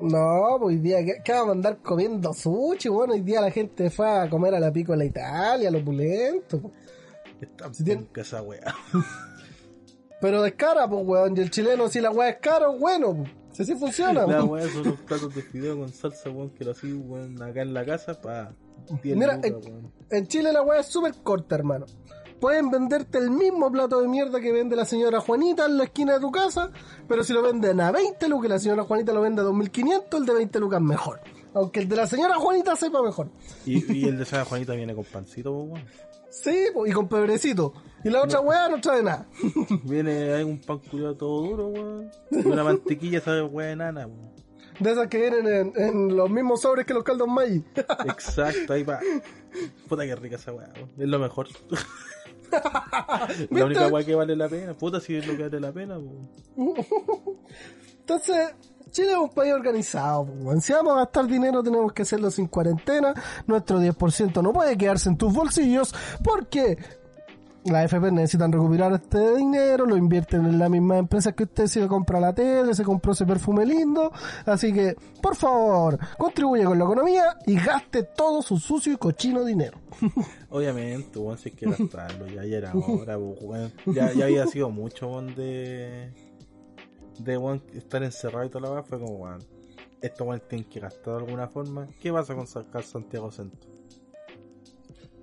No, 0.01 0.57
pues 0.59 0.75
hoy 0.75 0.77
día, 0.77 0.97
¿qué, 1.23 1.31
vamos 1.31 1.49
a 1.49 1.51
andar 1.51 1.77
comiendo 1.81 2.33
sushi? 2.33 2.89
Bueno, 2.89 3.13
hoy 3.13 3.21
día 3.21 3.41
la 3.41 3.51
gente 3.51 3.89
fue 3.89 4.09
a 4.09 4.29
comer 4.29 4.55
a 4.55 4.59
la 4.59 4.71
Piccola 4.71 5.05
Italia, 5.05 5.69
a 5.69 5.71
lo 5.71 5.79
opulento. 5.79 6.61
po. 6.61 6.71
Está 7.39 7.73
Si 7.73 7.83
esa 8.15 8.41
weá. 8.41 8.75
Pero 10.21 10.45
es 10.45 10.53
cara, 10.53 10.87
pues, 10.87 11.01
weón. 11.05 11.35
Y 11.35 11.41
el 11.41 11.49
chileno, 11.49 11.89
si 11.89 11.99
la 11.99 12.11
weá 12.11 12.29
es 12.29 12.37
cara, 12.37 12.67
bueno, 12.67 13.15
pues. 13.15 13.31
Si 13.51 13.63
así 13.63 13.75
funciona, 13.75 14.25
La 14.25 14.45
weá 14.45 14.65
son 14.69 14.83
los 14.85 14.99
platos 15.01 15.35
de 15.35 15.41
fideo 15.41 15.77
con 15.77 15.91
salsa, 15.91 16.29
weón, 16.29 16.51
que 16.51 16.63
lo 16.63 16.71
así, 16.71 16.93
weón, 16.93 17.41
acá 17.41 17.63
en 17.63 17.73
la 17.73 17.83
casa, 17.83 18.19
pa. 18.21 18.53
10 19.03 19.17
Mira, 19.17 19.39
en, 20.09 20.27
Chile 20.27 20.53
la 20.53 20.61
weá 20.61 20.79
es 20.79 20.87
súper 20.87 21.13
corta, 21.21 21.55
hermano. 21.55 21.85
Pueden 22.39 22.71
venderte 22.71 23.19
el 23.19 23.29
mismo 23.29 23.71
plato 23.71 24.01
de 24.01 24.07
mierda 24.07 24.39
que 24.39 24.51
vende 24.51 24.75
la 24.75 24.85
señora 24.85 25.19
Juanita 25.19 25.65
en 25.65 25.77
la 25.77 25.83
esquina 25.83 26.13
de 26.13 26.19
tu 26.19 26.31
casa, 26.31 26.71
pero 27.07 27.23
si 27.23 27.33
lo 27.33 27.43
venden 27.43 27.79
a 27.81 27.91
20 27.91 28.27
lucas 28.29 28.45
y 28.45 28.49
la 28.49 28.59
señora 28.59 28.83
Juanita 28.83 29.13
lo 29.13 29.21
vende 29.21 29.41
a 29.41 29.45
2500, 29.45 30.19
el 30.19 30.25
de 30.25 30.33
20 30.33 30.59
lucas 30.59 30.79
es 30.79 30.85
mejor. 30.85 31.19
Aunque 31.53 31.81
el 31.81 31.89
de 31.89 31.95
la 31.97 32.07
señora 32.07 32.35
Juanita 32.35 32.75
sepa 32.75 33.03
mejor. 33.03 33.29
Y, 33.65 33.93
y 33.93 34.05
el 34.05 34.17
de 34.17 34.25
San 34.25 34.45
Juanita 34.45 34.73
viene 34.73 34.95
con 34.95 35.03
pancito, 35.03 35.51
weón. 35.51 35.83
Sí, 36.31 36.67
y 36.85 36.91
con 36.91 37.09
pebrecito. 37.09 37.73
Y 38.03 38.09
la 38.09 38.23
otra 38.23 38.39
weá 38.39 38.69
no 38.69 38.81
trae 38.81 39.03
nada. 39.03 39.27
Viene 39.83 40.33
ahí 40.33 40.43
un 40.43 40.59
pan 40.59 40.79
cuidado 40.79 41.15
todo 41.15 41.41
duro, 41.41 41.67
weón. 41.67 42.11
Y 42.31 42.47
una 42.47 42.63
mantequilla, 42.63 43.19
esa 43.19 43.43
weá 43.45 43.71
enana, 43.71 44.07
weón. 44.07 44.31
De 44.79 44.91
esas 44.91 45.07
que 45.07 45.19
vienen 45.19 45.47
en, 45.47 45.73
en 45.75 46.15
los 46.15 46.29
mismos 46.29 46.61
sobres 46.61 46.85
que 46.87 46.93
los 46.93 47.03
caldos 47.03 47.27
Maggi. 47.27 47.63
Exacto, 48.05 48.73
ahí 48.73 48.83
va. 48.83 48.99
Puta 49.87 50.05
que 50.05 50.15
rica 50.15 50.37
esa 50.37 50.53
weá. 50.53 50.69
Es 50.97 51.07
lo 51.07 51.19
mejor. 51.19 51.47
la 53.49 53.65
única 53.65 53.87
weá 53.87 54.03
que 54.03 54.15
vale 54.15 54.35
la 54.35 54.49
pena. 54.49 54.73
Puta, 54.73 54.99
si 54.99 55.15
es 55.15 55.27
lo 55.27 55.37
que 55.37 55.43
vale 55.43 55.59
la 55.59 55.71
pena, 55.71 55.99
weón. 55.99 56.29
Entonces, 57.99 58.55
Chile 58.89 59.11
es 59.11 59.17
un 59.17 59.29
país 59.29 59.53
organizado. 59.53 60.21
weón. 60.21 60.61
Si 60.61 60.73
vamos 60.73 60.93
a 60.93 60.97
gastar 60.97 61.27
dinero, 61.27 61.61
tenemos 61.61 61.93
que 61.93 62.01
hacerlo 62.01 62.31
sin 62.31 62.47
cuarentena. 62.47 63.13
Nuestro 63.45 63.79
10% 63.79 64.41
no 64.41 64.51
puede 64.51 64.77
quedarse 64.77 65.09
en 65.09 65.17
tus 65.17 65.31
bolsillos 65.31 65.93
porque 66.23 66.77
las 67.65 67.85
FP 67.85 68.11
necesitan 68.11 68.51
recuperar 68.51 68.93
este 68.93 69.35
dinero, 69.35 69.85
lo 69.85 69.95
invierten 69.95 70.45
en 70.45 70.57
la 70.57 70.69
misma 70.69 70.97
empresa 70.97 71.33
que 71.33 71.43
usted 71.43 71.67
se 71.67 71.87
compra 71.87 72.19
la 72.19 72.33
tele, 72.33 72.73
se 72.73 72.83
compró 72.83 73.11
ese 73.11 73.25
perfume 73.25 73.65
lindo. 73.65 74.11
Así 74.45 74.73
que, 74.73 74.95
por 75.21 75.35
favor, 75.35 75.99
contribuye 76.17 76.63
con 76.63 76.79
la 76.79 76.85
economía 76.85 77.37
y 77.45 77.55
gaste 77.55 78.03
todo 78.03 78.41
su 78.41 78.57
sucio 78.57 78.93
y 78.93 78.97
cochino 78.97 79.43
dinero. 79.43 79.77
Obviamente, 80.49 81.19
weón, 81.19 81.37
si 81.37 81.49
hay 81.49 81.55
que 81.55 81.65
gastarlo, 81.69 82.27
ya, 82.27 82.45
ya 82.45 82.57
era 82.57 82.73
hora. 82.73 83.17
Ya, 83.85 84.11
ya 84.13 84.25
había 84.25 84.47
sido 84.47 84.69
mucho, 84.69 85.21
de. 85.21 86.11
estar 87.75 88.03
encerrado 88.03 88.45
y 88.45 88.49
toda 88.49 88.61
la 88.61 88.71
weá. 88.73 88.83
Fue 88.83 88.99
como, 88.99 89.17
weón, 89.17 89.39
estos 90.01 90.27
weón 90.27 90.41
tienen 90.47 90.67
que 90.67 90.79
gastar 90.79 91.13
de 91.13 91.19
alguna 91.25 91.47
forma. 91.47 91.87
¿Qué 91.99 92.11
pasa 92.11 92.33
con 92.33 92.47
sacar 92.47 92.83
Santiago 92.83 93.31
Centro? 93.31 93.80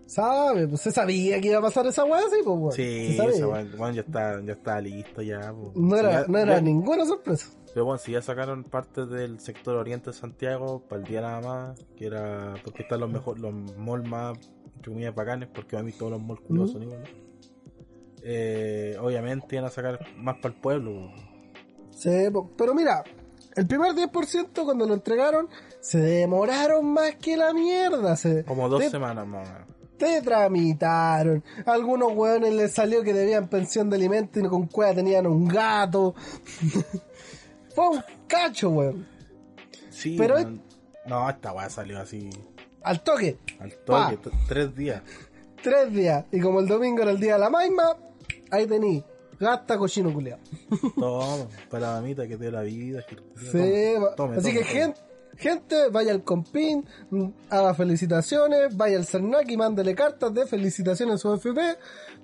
¿Sabe? 0.08 0.66
Pues 0.66 0.80
se 0.80 0.90
sabía 0.90 1.38
que 1.40 1.48
iba 1.48 1.58
a 1.58 1.62
pasar 1.62 1.86
esa 1.86 2.02
weá, 2.04 2.22
sí, 2.22 2.36
pues, 2.42 2.58
weón. 2.58 2.72
Sí, 2.72 3.14
Se 3.16 3.24
ese 3.26 3.44
weón, 3.46 3.70
weón 3.78 3.94
ya 3.94 4.00
está, 4.00 4.40
ya 4.42 4.52
está 4.54 4.80
listo, 4.80 5.20
ya. 5.20 5.52
pues. 5.52 5.76
No 5.76 5.94
Si 5.96 6.00
era, 6.00 6.12
ya- 6.22 6.24
no 6.26 6.38
era 6.38 6.54
ya- 6.54 6.60
ninguna 6.62 7.04
sorpresa. 7.04 7.48
Pero 7.74 7.84
bueno, 7.84 7.98
si 7.98 8.12
ya 8.12 8.22
sacaron 8.22 8.64
parte 8.64 9.04
del 9.04 9.38
sector 9.38 9.76
oriente 9.76 10.10
de 10.10 10.16
Santiago 10.16 10.80
para 10.88 11.02
el 11.02 11.06
día 11.08 11.20
nada 11.20 11.40
más, 11.42 11.78
que 11.96 12.06
era 12.06 12.54
porque 12.64 12.82
están 12.84 13.00
los 13.00 13.10
mejor, 13.10 13.38
los 13.38 13.52
malls 13.76 14.08
más, 14.08 14.38
entre 14.76 15.10
bacanes, 15.10 15.50
porque 15.54 15.76
a 15.76 15.82
mí 15.82 15.92
todos 15.92 16.12
los 16.12 16.22
malls 16.22 16.40
culiados 16.40 16.72
son 16.72 16.82
iguales. 16.84 17.08
Eh, 18.22 18.96
obviamente 19.00 19.56
iban 19.56 19.66
a 19.66 19.70
sacar 19.70 20.00
más 20.16 20.36
para 20.36 20.54
el 20.54 20.60
pueblo. 20.60 21.12
Sí, 21.90 22.10
pero 22.56 22.74
mira, 22.74 23.04
el 23.56 23.66
primer 23.66 23.92
10% 23.94 24.64
cuando 24.64 24.86
lo 24.86 24.94
entregaron, 24.94 25.48
se 25.80 25.98
demoraron 25.98 26.86
más 26.86 27.16
que 27.16 27.36
la 27.36 27.52
mierda. 27.52 28.16
Se, 28.16 28.44
Como 28.44 28.68
dos 28.68 28.84
semanas 28.86 29.26
más 29.26 29.46
o 29.48 29.52
menos. 29.52 29.68
Te 29.98 30.22
tramitaron. 30.22 31.42
Algunos 31.66 32.12
weones 32.14 32.54
les 32.54 32.72
salió 32.72 33.02
que 33.02 33.12
debían 33.12 33.48
pensión 33.48 33.90
de 33.90 33.96
alimento 33.96 34.40
y 34.40 34.44
con 34.48 34.66
cueva 34.66 34.94
tenían 34.94 35.26
un 35.26 35.46
gato. 35.48 36.14
Fue 37.74 37.88
un 37.88 38.02
cacho, 38.26 38.70
weón. 38.70 39.06
Sí, 39.90 40.16
Pero 40.16 40.36
no, 41.06 41.28
esta 41.28 41.52
weá 41.52 41.68
salió 41.68 41.98
así 42.00 42.30
Al 42.82 43.02
toque. 43.02 43.38
al 43.58 43.72
toque, 43.84 44.18
tres 44.46 44.74
días. 44.74 45.02
Tres 45.62 45.92
días. 45.92 46.24
Y 46.30 46.40
como 46.40 46.60
el 46.60 46.68
domingo 46.68 47.02
era 47.02 47.10
el 47.10 47.18
día 47.18 47.34
de 47.34 47.40
la 47.40 47.50
maima, 47.50 47.96
ahí 48.50 48.66
tení. 48.66 49.04
Gasta 49.40 49.78
cochino 49.78 50.12
culeado. 50.12 50.40
Toma, 50.98 51.46
para 51.70 51.86
la 51.94 52.00
mamita 52.00 52.26
que 52.26 52.36
te 52.36 52.44
dé 52.44 52.50
la 52.52 52.62
vida. 52.62 53.04
Sí, 53.36 53.94
tome, 54.16 54.36
así 54.36 54.48
tome, 54.48 54.58
que 54.58 54.64
gente, 54.64 55.00
gente, 55.38 55.88
vaya 55.88 56.12
al 56.12 56.24
compín, 56.24 56.84
mm, 57.10 57.28
haga 57.48 57.74
felicitaciones, 57.74 58.76
vaya 58.76 58.98
al 58.98 59.06
CERNAC 59.06 59.50
y 59.50 59.56
mándele 59.56 59.94
cartas 59.94 60.34
de 60.34 60.46
felicitaciones 60.46 61.14
a 61.14 61.18
su 61.18 61.34
FP, 61.34 61.60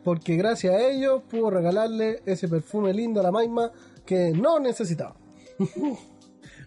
porque 0.03 0.37
gracias 0.37 0.75
a 0.75 0.89
ellos 0.89 1.23
pudo 1.31 1.51
regalarle 1.51 2.23
ese 2.27 2.49
perfume 2.49 2.93
lindo 2.93 3.21
a 3.21 3.23
la 3.23 3.31
Maima 3.31 3.73
que 4.05 4.33
no 4.33 4.59
necesitaba. 4.59 5.17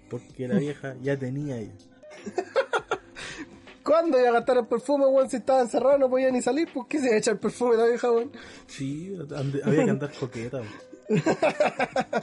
Porque 0.09 0.47
la 0.47 0.57
vieja 0.57 0.95
ya 1.01 1.17
tenía 1.17 1.59
ya. 1.59 1.73
¿Cuándo 3.83 4.17
iba 4.19 4.29
a 4.29 4.31
gastar 4.31 4.57
el 4.57 4.67
perfume, 4.67 5.05
weón? 5.05 5.29
Si 5.29 5.35
estaba 5.37 5.61
encerrado 5.61 5.97
no 5.97 6.09
podía 6.09 6.31
ni 6.31 6.41
salir, 6.41 6.71
¿por 6.73 6.87
qué 6.87 6.99
se 6.99 7.07
iba 7.07 7.15
a 7.15 7.17
echar 7.17 7.33
el 7.33 7.39
perfume 7.39 7.75
de 7.75 7.81
la 7.81 7.87
vieja, 7.89 8.11
weón? 8.11 8.31
Sí, 8.67 9.17
había 9.65 9.85
que 9.85 9.91
andar 9.91 10.11
coqueta. 10.17 10.57
weón. 10.57 10.86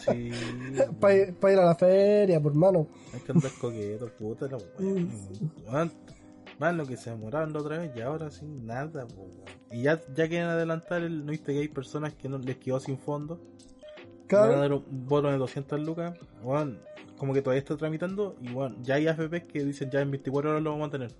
Sí, 0.00 0.30
Para 1.00 1.14
ir 1.14 1.58
a 1.58 1.64
la 1.64 1.74
feria, 1.74 2.40
por 2.40 2.54
mano. 2.54 2.86
hay 3.12 3.20
que 3.20 3.32
andar 3.32 3.50
coqueta, 3.60 4.06
puta 4.18 4.46
la. 4.46 4.58
Weón, 4.78 5.92
Más 6.58 6.74
lo 6.74 6.86
que 6.86 6.96
se 6.96 7.10
demoraron 7.10 7.52
la 7.52 7.60
otra 7.60 7.78
vez 7.78 7.90
y 7.96 8.00
ahora 8.00 8.30
sin 8.30 8.66
nada. 8.66 9.06
po, 9.06 9.22
weón. 9.22 9.42
Y 9.70 9.82
ya, 9.82 10.00
ya 10.14 10.28
quieren 10.28 10.48
adelantar 10.48 11.02
el. 11.02 11.24
¿No 11.24 11.32
viste 11.32 11.52
que 11.52 11.60
hay 11.60 11.68
personas 11.68 12.14
que 12.14 12.28
no 12.28 12.38
les 12.38 12.56
quedó 12.58 12.78
sin 12.80 12.98
fondo? 12.98 13.36
Van 13.36 13.42
a 13.42 14.26
Claro. 14.26 14.60
dar 14.60 14.72
un 14.72 14.84
bono 15.06 15.30
de 15.30 15.38
200 15.38 15.80
lucas. 15.80 16.18
Weón, 16.42 16.78
como 17.18 17.32
que 17.34 17.42
todavía 17.42 17.60
está 17.60 17.76
tramitando. 17.76 18.36
Y 18.40 18.52
bueno, 18.52 18.76
ya 18.82 18.94
hay 18.96 19.06
AFP 19.06 19.46
que 19.46 19.64
dicen 19.64 19.90
ya 19.90 20.00
en 20.00 20.10
24 20.10 20.50
horas 20.50 20.62
lo 20.62 20.70
vamos 20.72 20.88
a 20.88 20.90
tener. 20.90 21.12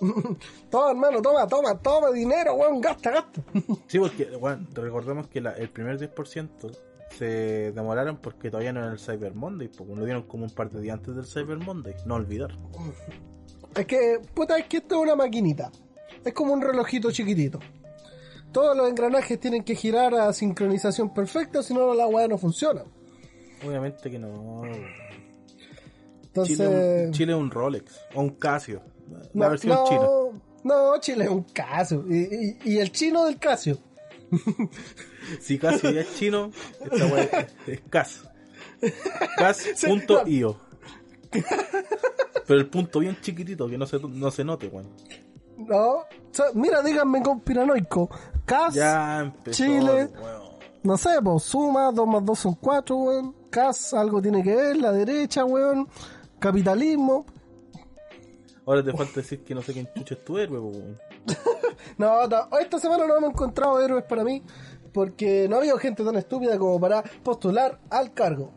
Toma, 0.70 0.90
hermano, 0.92 1.20
toma, 1.20 1.46
toma, 1.48 1.76
toma 1.82 2.10
dinero, 2.12 2.54
weón, 2.54 2.80
gasta, 2.80 3.10
gasta. 3.10 3.42
Sí, 3.88 3.98
porque, 3.98 4.26
bueno, 4.36 4.64
recordemos 4.72 5.26
que 5.26 5.40
la- 5.40 5.54
el 5.54 5.68
primer 5.70 5.98
10% 5.98 6.70
se 7.16 7.72
demoraron 7.72 8.18
porque 8.18 8.50
todavía 8.50 8.72
no 8.72 8.80
era 8.80 8.92
el 8.92 8.98
Cyber 8.98 9.34
Monday, 9.34 9.68
porque 9.68 9.94
lo 9.94 10.04
dieron 10.04 10.22
como 10.24 10.44
un 10.44 10.50
par 10.50 10.70
de 10.70 10.80
días 10.80 10.98
antes 10.98 11.14
del 11.16 11.24
Cyber 11.26 11.58
Monday, 11.58 11.94
no 12.06 12.14
olvidar. 12.16 12.50
Es 13.74 13.86
que, 13.86 14.20
puta, 14.34 14.58
es 14.58 14.66
que 14.66 14.78
esto 14.78 14.96
es 14.96 15.02
una 15.02 15.14
maquinita. 15.16 15.70
Es 16.24 16.32
como 16.32 16.52
un 16.52 16.60
relojito 16.62 17.10
chiquitito. 17.10 17.58
Todos 18.52 18.76
los 18.76 18.88
engranajes 18.88 19.38
tienen 19.38 19.62
que 19.62 19.74
girar 19.74 20.14
a 20.14 20.32
sincronización 20.32 21.12
perfecta, 21.12 21.62
si 21.62 21.74
no 21.74 21.92
la 21.94 22.06
weá 22.06 22.26
no 22.28 22.38
funciona. 22.38 22.82
Obviamente 23.66 24.10
que 24.10 24.18
no. 24.18 24.62
Entonces. 26.22 26.56
Chile, 26.56 27.04
un- 27.06 27.12
Chile 27.12 27.32
es 27.32 27.38
un 27.38 27.50
Rolex 27.50 28.00
o 28.14 28.20
un 28.22 28.30
Casio, 28.30 28.82
la 29.10 29.18
no, 29.34 29.50
versión 29.50 29.74
no, 29.74 29.84
china. 29.84 30.08
No, 30.64 31.00
Chile 31.00 31.24
es 31.24 31.30
un 31.30 31.42
Casio. 31.44 32.04
Y, 32.08 32.16
y- 32.64 32.72
y 32.72 32.78
el 32.78 32.90
chino 32.92 33.24
del 33.24 33.38
Casio. 33.38 33.78
Si 35.40 35.58
Casio 35.58 35.90
ya 35.90 36.00
es 36.00 36.14
chino, 36.16 36.50
esta 36.80 37.06
weá 37.06 37.22
es, 37.22 37.54
es 37.66 37.80
Cas. 37.90 38.24
Cas.io. 39.36 40.60
Pero 42.46 42.60
el 42.60 42.68
punto 42.68 43.00
bien 43.00 43.18
chiquitito, 43.20 43.68
que 43.68 43.76
no 43.76 43.86
se, 43.86 43.98
no 43.98 44.30
se 44.30 44.44
note, 44.44 44.68
weón. 44.68 44.88
No. 45.58 46.04
Mira, 46.54 46.82
díganme 46.82 47.22
con 47.22 47.40
piranoico. 47.40 48.08
Cas. 48.46 48.74
Ya 48.74 49.20
empezó, 49.20 49.64
Chile. 49.64 50.08
weón. 50.14 50.48
No 50.82 50.96
sé, 50.96 51.10
pues 51.22 51.42
suma, 51.42 51.90
2 51.92 52.06
más 52.06 52.24
2 52.24 52.38
son 52.38 52.54
4, 52.54 52.96
weón. 52.96 53.34
Cas, 53.50 53.92
algo 53.92 54.22
tiene 54.22 54.42
que 54.42 54.54
ver, 54.54 54.76
la 54.76 54.92
derecha, 54.92 55.44
weón. 55.44 55.88
Capitalismo. 56.38 57.26
Ahora 58.64 58.82
te 58.82 58.92
falta 58.92 59.14
decir 59.16 59.44
que 59.44 59.54
no 59.54 59.62
sé 59.62 59.72
quién 59.72 59.88
chucha 59.94 60.14
es 60.14 60.24
tu 60.24 60.38
héroe, 60.38 60.58
weón. 60.58 60.98
No, 61.98 62.26
no, 62.26 62.48
esta 62.58 62.78
semana 62.78 63.06
no 63.06 63.16
hemos 63.16 63.30
encontrado 63.30 63.80
héroes 63.80 64.04
para 64.04 64.24
mí. 64.24 64.42
porque 64.92 65.46
no 65.48 65.56
había 65.56 65.76
gente 65.78 66.04
tan 66.04 66.16
estúpida 66.16 66.58
como 66.58 66.80
para 66.80 67.02
postular 67.22 67.80
al 67.90 68.12
cargo. 68.14 68.52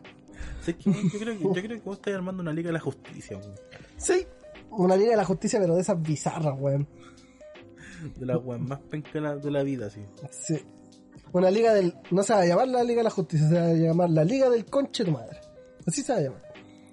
¿Sabes 0.60 0.76
qué? 0.76 0.92
Yo 0.92 1.18
creo 1.18 1.38
que, 1.38 1.44
yo 1.44 1.52
creo 1.52 1.68
que 1.68 1.80
vos 1.84 1.96
estás 1.96 2.14
armando 2.14 2.42
una 2.42 2.52
liga 2.52 2.68
de 2.68 2.74
la 2.74 2.80
justicia, 2.80 3.36
weón. 3.36 3.54
Sí, 3.96 4.26
una 4.70 4.96
liga 4.96 5.10
de 5.10 5.16
la 5.16 5.24
justicia, 5.24 5.60
pero 5.60 5.74
de 5.74 5.82
esas 5.82 6.00
bizarras, 6.00 6.54
weón. 6.58 6.86
De 8.16 8.26
la 8.26 8.38
weón 8.38 8.66
más 8.66 8.80
penca 8.80 9.20
de 9.36 9.50
la, 9.50 9.62
vida, 9.62 9.90
sí. 9.90 10.04
Sí. 10.30 10.60
Una 11.32 11.50
liga 11.50 11.74
del. 11.74 11.94
No 12.10 12.22
se 12.22 12.34
va 12.34 12.40
a 12.40 12.46
llamar 12.46 12.68
la 12.68 12.84
liga 12.84 12.98
de 12.98 13.04
la 13.04 13.10
justicia, 13.10 13.48
se 13.48 13.54
va 13.54 13.66
a 13.66 13.74
llamar 13.74 14.10
la 14.10 14.24
liga 14.24 14.50
del 14.50 14.64
conche 14.64 15.04
de 15.04 15.10
tu 15.10 15.16
madre. 15.16 15.40
Así 15.86 16.02
se 16.02 16.12
va 16.12 16.18
a 16.18 16.22
llamar. 16.22 16.42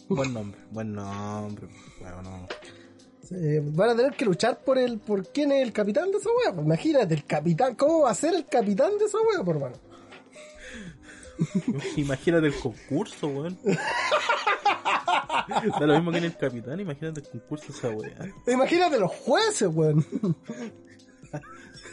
Buen 0.10 0.34
nombre, 0.34 0.60
buen 0.72 0.94
nombre. 0.94 1.68
Bueno, 2.00 2.22
no. 2.24 2.48
Sí, 3.30 3.60
van 3.60 3.92
a 3.92 3.96
tener 3.96 4.14
que 4.14 4.26
luchar 4.26 4.64
por 4.64 4.80
el 4.80 4.98
por 4.98 5.28
quién 5.28 5.52
es 5.52 5.62
el 5.62 5.72
capitán 5.72 6.10
de 6.12 6.18
esa 6.18 6.30
wea. 6.30 6.52
Pues 6.52 6.66
imagínate, 6.66 7.14
el 7.14 7.26
capitán, 7.26 7.76
¿cómo 7.76 8.02
va 8.02 8.10
a 8.10 8.16
ser 8.16 8.34
el 8.34 8.48
capitán 8.48 8.98
de 8.98 9.06
esa 9.06 9.20
wea, 9.20 9.44
por 9.44 9.60
mano? 9.60 9.76
Imagínate 11.96 12.48
el 12.48 12.56
concurso, 12.56 13.28
weón. 13.28 13.58
Da 15.48 15.86
lo 15.86 15.96
mismo 15.96 16.12
que 16.12 16.18
en 16.20 16.26
el 16.26 16.38
capitán, 16.38 16.80
imagínate 16.80 17.22
el 17.22 17.28
concurso 17.28 17.72
de 17.72 17.78
esa 17.78 17.90
weá. 17.90 18.34
Imagínate 18.48 19.00
los 19.00 19.12
jueces, 19.12 19.68
weón. 19.72 20.06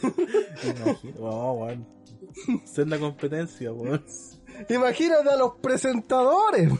Imagínate, 0.03 1.15
oh, 1.21 1.53
weón. 1.53 1.87
Senda 2.65 2.99
competencia, 2.99 3.73
weón. 3.73 4.05
Imagínate 4.69 5.31
a 5.31 5.37
los 5.37 5.53
presentadores. 5.61 6.73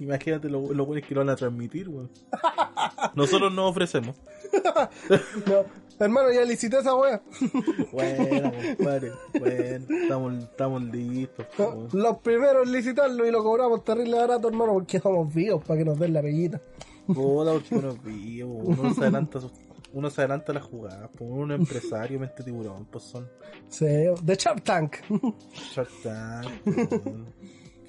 Imagínate 0.00 0.48
lo, 0.48 0.72
lo 0.72 0.86
bueno 0.86 1.00
es 1.00 1.06
que 1.06 1.14
lo 1.14 1.20
van 1.20 1.28
a 1.30 1.36
transmitir, 1.36 1.88
weón. 1.88 2.10
Nosotros 3.14 3.52
no 3.52 3.68
ofrecemos. 3.68 4.16
No, 5.46 5.64
hermano, 6.06 6.32
ya 6.32 6.42
licité 6.44 6.78
esa 6.78 6.94
wea. 6.94 7.20
Bueno, 7.92 8.50
compadre. 8.78 9.12
Bueno, 9.38 9.84
estamos, 10.02 10.34
estamos 10.44 10.82
listos. 10.84 11.46
weón. 11.58 11.88
Los 11.92 12.16
primeros 12.18 12.66
en 12.66 12.72
licitarlo 12.72 13.26
y 13.26 13.30
lo 13.30 13.42
cobramos 13.44 13.84
terrible 13.84 14.16
barato, 14.16 14.48
hermano, 14.48 14.72
porque 14.72 14.98
somos 14.98 15.32
vivos 15.32 15.62
para 15.64 15.78
que 15.78 15.84
nos 15.84 15.98
den 15.98 16.14
la 16.14 16.22
pellita. 16.22 16.60
Puta, 17.06 17.52
porque 17.52 17.74
uno 17.76 17.90
es 17.90 18.02
vivo, 18.02 18.54
uno 18.54 18.94
se 18.94 19.00
adelanta, 19.02 19.40
sus- 19.40 19.52
uno 19.92 20.08
se 20.10 20.20
adelanta 20.22 20.52
a 20.52 20.54
la 20.54 20.60
jugada, 20.62 21.08
pues 21.10 21.30
uno 21.32 21.54
es 21.54 21.60
empresario, 21.60 22.18
mente 22.20 22.42
tiburón, 22.44 22.86
pues 22.86 23.04
son 23.04 23.28
Sí, 23.68 23.84
de 23.86 24.34
Shark 24.36 24.62
Tank. 24.64 24.96
Shark 25.74 25.90
Tank. 26.02 26.48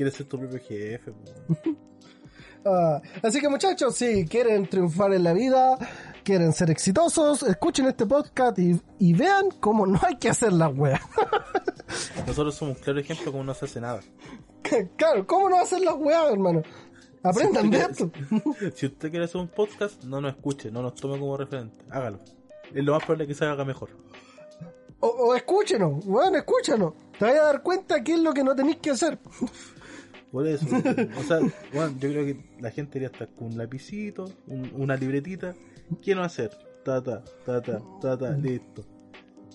Quieres 0.02 0.16
ser 0.16 0.26
tu 0.26 0.40
propio 0.40 0.60
jefe. 0.60 1.14
Ah, 2.64 3.02
así 3.24 3.42
que 3.42 3.50
muchachos, 3.50 3.96
si 3.96 4.24
quieren 4.28 4.68
triunfar 4.68 5.12
en 5.14 5.24
la 5.24 5.34
vida, 5.34 5.80
quieren 6.24 6.54
ser 6.54 6.70
exitosos, 6.70 7.42
escuchen 7.42 7.88
este 7.88 8.06
podcast 8.06 8.60
y, 8.60 8.80
y 9.00 9.14
vean 9.14 9.50
cómo 9.60 9.88
no 9.88 10.00
hay 10.04 10.18
que 10.18 10.30
hacer 10.30 10.54
la 10.54 10.68
wea. 10.68 11.02
Nosotros 12.28 12.54
somos 12.54 12.78
un 12.78 12.84
claro 12.84 13.00
ejemplo 13.00 13.32
como 13.32 13.44
no 13.44 13.56
se 13.56 13.66
hace 13.66 13.82
nada. 13.82 14.02
claro, 14.96 15.26
¿cómo 15.26 15.50
no 15.50 15.60
hacer 15.60 15.82
las 15.82 15.96
weas, 15.96 16.32
hermano? 16.32 16.62
Aprendan 17.24 17.72
de 17.72 17.80
esto. 17.80 18.12
Si 18.76 18.86
usted 18.86 19.10
quiere 19.10 19.26
hacer 19.26 19.42
un 19.42 19.48
podcast, 19.48 20.04
no 20.04 20.22
nos 20.22 20.36
escuche, 20.36 20.70
no 20.70 20.84
nos 20.84 20.94
tome 20.94 21.18
como 21.18 21.36
referente, 21.38 21.84
hágalo. 21.90 22.20
Es 22.72 22.86
lo 22.86 22.94
más 22.94 23.04
probable 23.04 23.26
que 23.26 23.34
se 23.34 23.46
haga 23.46 23.66
mejor. 23.66 23.90
O, 25.00 25.08
o 25.08 25.36
escúchenos, 25.36 26.06
weón, 26.06 26.36
escúchanos. 26.36 26.94
Te 27.18 27.26
vas 27.26 27.36
a 27.36 27.44
dar 27.44 27.64
cuenta 27.64 28.04
qué 28.04 28.14
es 28.14 28.20
lo 28.20 28.34
que 28.34 28.44
no 28.44 28.56
tenéis 28.56 28.78
que 28.78 28.92
hacer. 28.92 29.18
Por 30.32 30.48
eso, 30.48 30.66
o 31.20 31.24
sea, 31.24 31.40
bueno, 31.74 31.94
yo 32.00 32.10
creo 32.10 32.26
que 32.26 32.44
la 32.60 32.72
gente 32.72 33.00
debería 33.00 33.14
estar 33.14 33.30
con 33.36 33.48
un 33.48 33.58
lapicito, 33.58 34.26
un- 34.48 34.72
una 34.76 34.96
libretita. 34.96 35.54
¿Qué 36.02 36.16
no 36.16 36.24
hacer? 36.24 36.52
Ta, 36.86 37.04
ta, 37.04 37.22
ta, 37.46 37.62
ta, 37.62 37.82
ta, 38.02 38.18
ta, 38.18 38.32
listo. 38.32 38.84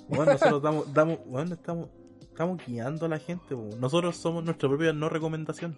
Bueno, 0.08 0.32
nosotros 0.32 0.62
damos, 0.62 0.92
damos, 0.92 1.18
bueno, 1.26 1.54
estamos, 1.54 1.88
estamos 2.20 2.60
guiando 2.66 3.06
a 3.06 3.08
la 3.08 3.18
gente. 3.18 3.56
Nosotros 3.80 4.16
somos 4.16 4.44
nuestra 4.44 4.68
propia 4.68 4.92
no 4.92 5.08
recomendación. 5.08 5.76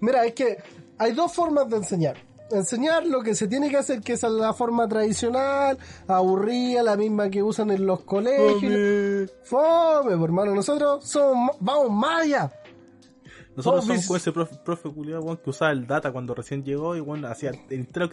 Mira, 0.00 0.24
es 0.24 0.32
que 0.32 0.56
hay 0.98 1.12
dos 1.12 1.32
formas 1.34 1.68
de 1.68 1.76
enseñar. 1.76 2.16
Enseñar 2.50 3.06
lo 3.06 3.22
que 3.22 3.34
se 3.34 3.48
tiene 3.48 3.70
que 3.70 3.76
hacer, 3.78 4.00
que 4.00 4.12
es 4.14 4.22
la 4.24 4.52
forma 4.52 4.86
tradicional, 4.88 5.78
aburrida, 6.06 6.82
la 6.82 6.96
misma 6.96 7.30
que 7.30 7.42
usan 7.42 7.70
en 7.70 7.86
los 7.86 8.00
colegios. 8.00 9.30
Fome, 9.44 10.16
por 10.16 10.24
hermano. 10.24 10.54
Nosotros 10.54 11.04
somos, 11.08 11.56
vamos 11.60 11.90
más 11.90 12.22
allá. 12.22 12.52
Nosotros 13.56 13.84
somos 13.84 14.06
con 14.06 14.16
ese 14.16 14.32
profe, 14.32 14.56
profe 14.64 14.90
culiao, 14.90 15.20
weón, 15.22 15.36
que 15.36 15.50
usaba 15.50 15.72
el 15.72 15.86
data 15.86 16.10
cuando 16.10 16.34
recién 16.34 16.64
llegó 16.64 16.96
y 16.96 17.00
bueno, 17.00 17.28
hacía 17.28 17.52
entero, 17.68 18.08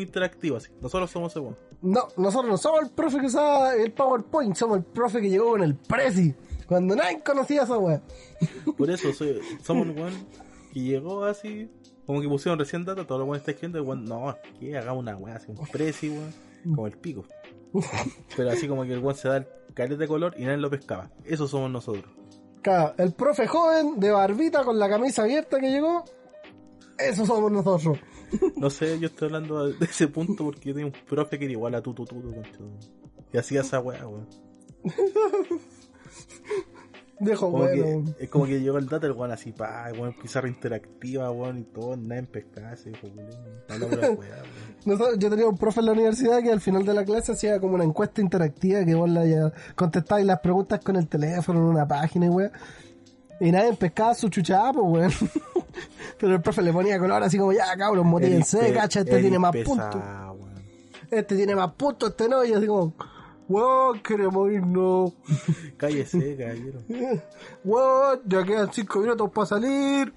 interactivo 0.00 0.56
así. 0.56 0.70
Nosotros 0.80 1.10
somos 1.10 1.32
ese 1.32 1.40
weón. 1.40 1.56
No, 1.82 2.08
nosotros 2.16 2.50
no 2.50 2.56
somos 2.56 2.82
el 2.82 2.90
profe 2.90 3.20
que 3.20 3.26
usaba 3.26 3.74
el 3.74 3.92
PowerPoint, 3.92 4.56
somos 4.56 4.78
el 4.78 4.84
profe 4.84 5.20
que 5.20 5.30
llegó 5.30 5.50
con 5.50 5.62
el 5.62 5.74
Prezi. 5.76 6.34
Cuando 6.66 6.96
nadie 6.96 7.20
conocía 7.22 7.62
esa 7.62 7.78
weá. 7.78 8.02
Por 8.76 8.90
eso 8.90 9.12
soy- 9.12 9.40
somos 9.62 9.86
el 9.86 9.92
weón 9.96 10.12
que 10.72 10.80
llegó 10.80 11.24
así, 11.24 11.70
como 12.06 12.20
que 12.20 12.28
pusieron 12.28 12.58
recién 12.58 12.84
data, 12.84 13.06
todo 13.06 13.18
lo 13.18 13.24
weón 13.26 13.36
está 13.38 13.52
escribiendo, 13.52 13.78
y 13.78 13.82
weón, 13.82 14.04
no, 14.04 14.36
que 14.58 14.76
hagamos 14.76 15.02
una 15.02 15.16
weá 15.16 15.36
así, 15.36 15.50
un 15.52 15.66
preci, 15.68 16.08
weón, 16.08 16.32
como 16.74 16.86
el 16.86 16.96
pico. 16.98 17.24
Pero 18.36 18.50
así 18.50 18.66
como 18.66 18.84
que 18.84 18.92
el 18.94 18.98
weón 19.00 19.16
se 19.16 19.28
da 19.28 19.36
el 19.38 19.46
carete 19.74 19.96
de 19.96 20.08
color 20.08 20.34
y 20.38 20.44
nadie 20.44 20.56
lo 20.58 20.70
pescaba. 20.70 21.10
Eso 21.24 21.46
somos 21.46 21.70
nosotros. 21.70 22.04
Claro, 22.64 22.94
el 22.96 23.12
profe 23.12 23.46
joven 23.46 24.00
de 24.00 24.10
barbita 24.10 24.64
con 24.64 24.78
la 24.78 24.88
camisa 24.88 25.24
abierta 25.24 25.60
que 25.60 25.68
llegó, 25.70 26.02
eso 26.98 27.26
somos 27.26 27.52
nosotros. 27.52 27.98
No 28.56 28.68
sé, 28.68 28.98
yo 28.98 29.06
estoy 29.06 29.26
hablando 29.26 29.68
de 29.68 29.84
ese 29.84 30.08
punto 30.08 30.44
porque 30.44 30.70
yo 30.70 30.74
tenía 30.74 30.86
un 30.86 31.06
profe 31.06 31.38
que 31.38 31.44
era 31.44 31.52
igual 31.52 31.74
a 31.76 31.82
tutu 31.82 32.04
tutu, 32.04 32.34
concha. 32.34 32.58
Y 33.32 33.38
hacía 33.38 33.60
esa 33.60 33.78
weá, 33.78 34.08
weón. 34.08 34.26
Dejo 37.20 37.50
Como 37.50 37.64
bueno. 37.64 38.04
que, 38.16 38.24
es 38.24 38.30
como 38.30 38.44
que 38.44 38.60
llegó 38.60 38.76
el 38.78 38.88
data, 38.88 39.06
el 39.06 39.12
weón 39.12 39.30
así, 39.30 39.52
pa, 39.52 39.86
weón, 39.92 40.14
pizarra 40.20 40.48
interactiva, 40.48 41.30
weón, 41.30 41.58
y 41.60 41.62
todo, 41.64 41.96
nadie 41.96 42.26
en. 42.44 42.98
Nosotros- 44.84 45.18
yo 45.18 45.30
tenía 45.30 45.46
un 45.46 45.56
profe 45.56 45.80
en 45.80 45.86
la 45.86 45.92
universidad 45.92 46.42
que 46.42 46.50
al 46.52 46.60
final 46.60 46.84
de 46.84 46.92
la 46.92 47.04
clase 47.04 47.32
hacía 47.32 47.60
como 47.60 47.74
una 47.76 47.84
encuesta 47.84 48.20
interactiva 48.20 48.84
que 48.84 48.94
vos 48.94 49.08
la 49.08 49.24
ya 49.24 49.52
contestabais 49.74 50.26
las 50.26 50.40
preguntas 50.40 50.80
con 50.80 50.96
el 50.96 51.06
teléfono 51.08 51.60
en 51.60 51.66
una 51.66 51.86
página 51.86 52.26
y 52.26 52.28
weón. 52.28 52.50
Y 53.40 53.50
nadie 53.50 53.72
pescaba 53.74 54.14
su 54.14 54.28
chuchapo, 54.28 54.82
weón. 54.82 55.10
Pero 56.18 56.34
el 56.34 56.42
profe 56.42 56.62
le 56.62 56.72
ponía 56.72 56.98
color 56.98 57.22
así 57.22 57.38
como, 57.38 57.52
ya 57.52 57.76
cabrón, 57.76 58.06
motívense, 58.08 58.72
cacha, 58.72 59.00
este 59.00 59.20
tiene 59.20 59.38
más 59.38 59.54
puntos. 59.64 60.02
Este 61.10 61.36
tiene 61.36 61.54
más 61.54 61.72
puntos, 61.72 62.10
este 62.10 62.28
no. 62.28 62.44
Y 62.44 62.50
yo 62.50 62.58
así 62.58 62.66
como, 62.66 62.94
weón, 63.48 64.00
queremos 64.02 64.50
irnos. 64.50 65.12
Cállese, 65.76 66.36
caballero. 66.36 66.80
Weón, 67.64 68.20
ya 68.26 68.44
quedan 68.44 68.72
cinco 68.72 69.00
minutos 69.00 69.30
para 69.30 69.46
salir. 69.46 70.12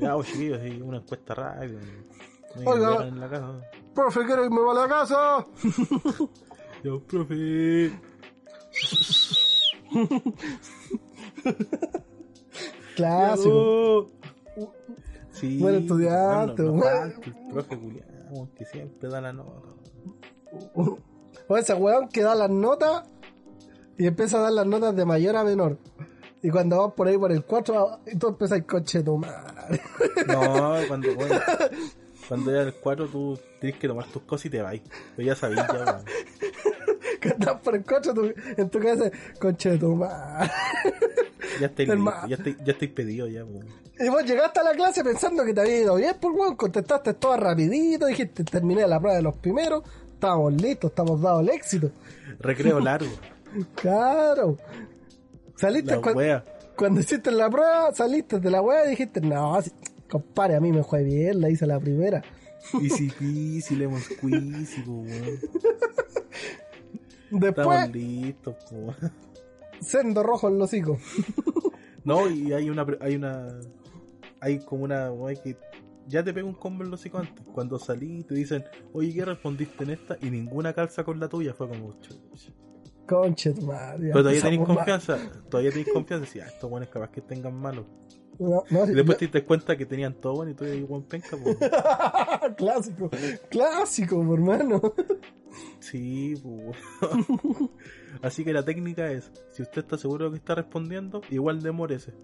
Ya, 0.00 0.14
pues 0.16 0.28
chiquillos, 0.28 0.60
sí, 0.62 0.80
una 0.82 0.98
encuesta 0.98 1.34
rápida. 1.34 1.80
No 2.64 2.70
Oiga. 2.70 3.06
en 3.06 3.20
la 3.20 3.28
casa. 3.28 3.60
Profe, 3.94 4.24
quiero 4.26 4.44
irme 4.44 4.58
para 4.66 4.80
la 4.82 4.88
casa. 4.88 5.46
Ya, 6.82 6.92
profe. 7.06 7.92
Clásico. 12.96 14.10
Sí. 15.30 15.58
Buen 15.58 15.74
estudiante, 15.76 16.62
bueno, 16.62 16.72
no 16.76 16.80
buen- 16.82 17.12
falta 17.12 17.26
el 17.26 17.52
profe 17.52 17.78
culiao, 17.78 18.48
que 18.54 18.64
siempre 18.66 19.08
da 19.08 19.20
la 19.20 19.32
nota. 19.32 19.68
O 21.50 21.56
ese 21.56 21.74
weón 21.74 22.08
que 22.08 22.22
da 22.22 22.36
las 22.36 22.48
notas 22.48 23.02
y 23.98 24.06
empieza 24.06 24.38
a 24.38 24.42
dar 24.42 24.52
las 24.52 24.66
notas 24.66 24.94
de 24.94 25.04
mayor 25.04 25.34
a 25.34 25.42
menor. 25.42 25.78
Y 26.44 26.48
cuando 26.48 26.78
vas 26.78 26.94
por 26.94 27.08
ahí 27.08 27.18
por 27.18 27.32
el 27.32 27.44
4, 27.44 28.00
y 28.06 28.16
tú 28.16 28.28
empiezas 28.28 28.62
coche 28.62 29.02
tu 29.02 29.18
madre. 29.18 29.80
No, 30.28 30.76
cuando, 30.88 31.12
bueno, 31.16 31.40
cuando 32.28 32.52
ya 32.52 32.62
el 32.62 32.74
4 32.74 33.08
tú 33.08 33.36
tienes 33.60 33.80
que 33.80 33.88
tomar 33.88 34.06
tus 34.06 34.22
cosas 34.22 34.46
y 34.46 34.50
te 34.50 34.62
vas. 34.62 34.76
Pues 35.16 35.26
ya 35.26 35.34
sabías, 35.34 35.66
ya, 35.66 35.72
weón. 35.74 36.04
Cuando 37.20 37.60
por 37.62 37.74
el 37.74 37.84
4, 37.84 38.14
tú, 38.14 38.32
en 38.56 38.70
tu 38.70 38.78
casa, 38.78 39.10
coche 39.40 39.76
tu 39.76 39.96
madre. 39.96 40.52
Ya 41.60 41.72
Hermano. 41.76 42.28
listo, 42.28 42.28
ya 42.28 42.36
estáis, 42.36 42.56
ya 42.64 42.72
estáis 42.72 42.92
pedido, 42.92 43.26
ya, 43.26 43.44
weón. 43.44 43.66
Y 43.98 44.08
vos 44.08 44.24
llegaste 44.24 44.60
a 44.60 44.62
la 44.62 44.72
clase 44.72 45.02
pensando 45.02 45.44
que 45.44 45.52
te 45.52 45.60
había 45.60 45.80
ido 45.80 45.96
bien, 45.96 46.14
por 46.18 46.32
weón, 46.32 46.54
contestaste 46.54 47.14
todo 47.14 47.36
rapidito, 47.36 48.06
dijiste, 48.06 48.44
terminé 48.44 48.86
la 48.86 48.98
prueba 48.98 49.16
de 49.16 49.22
los 49.22 49.36
primeros, 49.36 49.82
estamos 50.20 50.52
listos, 50.52 50.90
estamos 50.90 51.20
dados 51.22 51.42
el 51.42 51.48
éxito. 51.48 51.90
Recreo 52.40 52.78
largo. 52.80 53.10
Claro. 53.74 54.58
Saliste 55.56 55.96
La 55.96 56.00
cuan- 56.00 56.16
wea. 56.16 56.44
cuando 56.76 57.00
hiciste 57.00 57.32
la 57.32 57.50
prueba, 57.50 57.92
saliste 57.92 58.38
de 58.38 58.48
la 58.48 58.62
wea 58.62 58.86
y 58.86 58.90
dijiste, 58.90 59.20
no, 59.20 59.60
si- 59.60 59.72
compadre, 60.08 60.54
a 60.54 60.60
mí 60.60 60.70
me 60.70 60.84
fue 60.84 61.02
bien, 61.02 61.40
la 61.40 61.50
hice 61.50 61.66
la 61.66 61.80
primera. 61.80 62.22
Easy 62.80 63.08
peasy, 63.10 63.74
lemon 63.74 64.00
squeezy, 64.00 64.82
po, 64.82 64.92
weón. 64.92 65.38
Después, 67.32 67.48
Estamos 67.80 67.90
listos, 67.90 68.54
po, 68.70 68.94
sendo 69.80 70.22
rojo 70.22 70.48
en 70.48 70.58
los 70.58 70.68
hocico. 70.68 70.98
No, 72.04 72.28
y 72.30 72.52
hay 72.52 72.70
una, 72.70 72.86
hay 73.00 73.16
una, 73.16 73.48
hay 74.40 74.58
como 74.60 74.84
una, 74.84 75.10
que 75.42 75.56
ya 76.10 76.24
te 76.24 76.34
pega 76.34 76.46
un 76.46 76.54
combo 76.54 76.84
en 76.84 76.90
los 76.90 77.00
hocico 77.00 77.18
antes. 77.18 77.46
Cuando 77.54 77.78
salí 77.78 78.24
te 78.24 78.34
dicen, 78.34 78.64
oye, 78.92 79.14
¿qué 79.14 79.24
respondiste 79.24 79.84
en 79.84 79.90
esta? 79.90 80.18
Y 80.20 80.30
ninguna 80.30 80.72
calza 80.72 81.04
con 81.04 81.20
la 81.20 81.28
tuya. 81.28 81.54
Fue 81.54 81.68
como. 81.68 81.94
Conche 83.06 83.52
tu 83.52 83.62
madre. 83.62 84.08
Pero 84.08 84.20
todavía 84.20 84.42
tenéis 84.42 84.66
confianza, 84.66 85.18
todavía 85.48 85.70
tenéis 85.70 85.92
confianza. 85.92 86.26
Decís, 86.26 86.42
ah, 86.44 86.48
estos 86.48 86.68
buenos 86.68 86.88
capaz 86.88 87.10
que 87.10 87.20
tengan 87.20 87.54
malos. 87.54 87.86
No, 88.38 88.64
no, 88.70 88.84
Y 88.90 88.94
después 88.94 89.18
te 89.18 89.26
diste 89.26 89.44
cuenta 89.44 89.76
que 89.76 89.84
tenían 89.84 90.14
todo 90.14 90.34
bueno 90.34 90.52
y 90.52 90.54
tú 90.54 90.64
eres 90.64 90.86
buen 90.88 91.02
penca, 91.02 91.36
pues. 91.36 91.58
clásico, 92.56 93.10
clásico, 93.50 94.34
hermano. 94.34 94.80
Sí, 95.78 96.34
pues. 96.42 96.76
Así 98.22 98.44
que 98.44 98.52
la 98.52 98.64
técnica 98.64 99.10
es, 99.12 99.30
si 99.50 99.62
usted 99.62 99.82
está 99.82 99.98
seguro 99.98 100.26
de 100.26 100.30
que 100.32 100.36
está 100.38 100.54
respondiendo, 100.54 101.20
igual 101.30 101.62
demórese. 101.62 102.14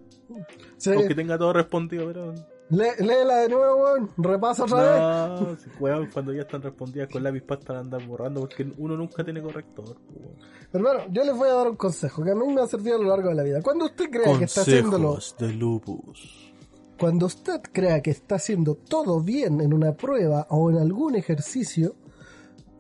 Sí, 0.77 0.93
Aunque 0.93 1.15
tenga 1.15 1.39
todo 1.39 1.53
respondido, 1.53 2.07
pero... 2.07 2.35
lé- 2.71 2.97
léela 2.99 3.37
de 3.39 3.49
nuevo, 3.49 3.77
weón. 3.85 4.11
Repasa 4.17 4.65
otra 4.65 4.83
vez. 4.83 5.41
No, 5.41 5.57
si, 5.57 5.71
weón, 5.81 6.09
cuando 6.13 6.33
ya 6.33 6.43
están 6.43 6.63
respondidas 6.63 7.09
con 7.11 7.23
lápiz 7.23 7.43
pasta 7.43 7.73
la 7.75 7.81
andan 7.81 8.07
borrando 8.09 8.41
porque 8.41 8.71
uno 8.79 8.97
nunca 8.97 9.23
tiene 9.25 9.43
corrector. 9.43 9.85
weón. 10.15 10.35
Hermano, 10.73 11.01
yo 11.11 11.25
les 11.25 11.35
voy 11.37 11.49
a 11.49 11.53
dar 11.55 11.69
un 11.71 11.77
consejo 11.77 12.23
que 12.25 12.31
a 12.33 12.35
mí 12.35 12.47
me 12.53 12.61
ha 12.61 12.67
servido 12.67 12.97
a 12.97 12.99
lo 13.03 13.09
largo 13.09 13.29
de 13.31 13.35
la 13.35 13.43
vida. 13.43 13.63
Cuando 13.63 13.85
usted 13.87 14.11
crea 14.11 14.37
que 14.39 14.45
está 14.45 14.61
haciéndolo, 14.63 15.11
Consejos 15.15 15.39
de 15.39 15.53
lupus. 15.55 16.53
cuando 16.99 17.27
usted 17.27 17.61
crea 17.73 18.03
que 18.03 18.11
está 18.11 18.35
haciendo 18.37 18.75
todo 18.75 19.21
bien 19.21 19.61
en 19.61 19.73
una 19.73 19.93
prueba 19.95 20.47
o 20.51 20.71
en 20.71 20.79
algún 20.79 21.15
ejercicio, 21.15 21.95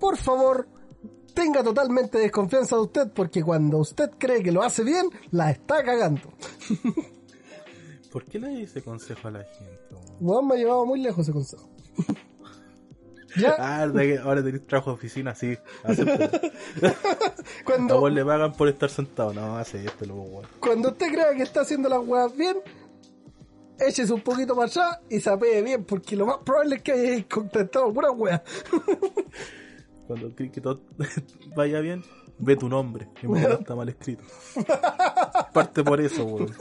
por 0.01 0.17
favor, 0.17 0.69
tenga 1.33 1.63
totalmente 1.63 2.19
desconfianza 2.19 2.77
de 2.77 2.83
usted 2.83 3.11
porque 3.15 3.43
cuando 3.43 3.79
usted 3.79 4.11
cree 4.19 4.43
que 4.43 4.53
lo 4.53 4.63
hace 4.63 4.83
bien, 4.85 5.09
la 5.31 5.51
está 5.51 5.83
cagando. 5.85 6.23
¿Por 8.17 8.25
qué 8.25 8.39
le 8.39 8.63
ese 8.63 8.81
consejo 8.81 9.29
a 9.29 9.31
la 9.31 9.45
gente? 9.45 9.95
Weón 10.21 10.49
me 10.49 10.55
ha 10.55 10.57
llevado 10.57 10.87
muy 10.87 11.03
lejos 11.03 11.21
ese 11.29 11.35
consejo. 11.35 11.69
ya, 13.37 13.55
Ah, 13.59 13.83
ahora 13.83 14.43
tenés 14.43 14.67
trabajo 14.67 14.93
de 14.93 14.97
oficina, 14.97 15.35
sí. 15.35 15.55
acéptalo. 15.85 16.25
A 16.25 16.95
cuando, 17.67 18.01
vos 18.01 18.11
le 18.11 18.25
pagan 18.25 18.55
por 18.55 18.69
estar 18.69 18.89
sentado. 18.89 19.35
No, 19.35 19.59
hace 19.59 19.85
esto, 19.85 20.07
luego, 20.07 20.23
weón. 20.23 20.47
cuando 20.61 20.89
usted 20.93 21.13
crea 21.13 21.35
que 21.35 21.43
está 21.43 21.61
haciendo 21.61 21.91
las 21.91 21.99
weas 22.07 22.35
bien, 22.35 22.57
échese 23.79 24.15
un 24.15 24.23
poquito 24.23 24.57
para 24.57 24.67
allá 24.69 24.99
y 25.11 25.21
sapee 25.21 25.61
bien, 25.61 25.85
porque 25.85 26.17
lo 26.17 26.25
más 26.25 26.39
probable 26.39 26.77
es 26.77 26.83
que 26.83 26.93
haya 26.93 27.29
contestado 27.29 27.93
pura 27.93 28.13
wea. 28.13 28.43
Cuando 30.07 30.35
crees 30.35 30.53
que 30.53 30.63
todo 30.63 30.81
vaya 31.55 31.81
bien, 31.81 32.03
ve 32.39 32.57
tu 32.57 32.69
nombre. 32.69 33.09
Y 33.23 33.29
me 33.29 33.43
está 33.43 33.75
mal 33.75 33.89
escrito. 33.89 34.25
Parte 35.53 35.83
por 35.83 36.01
eso, 36.01 36.25
weón. 36.25 36.55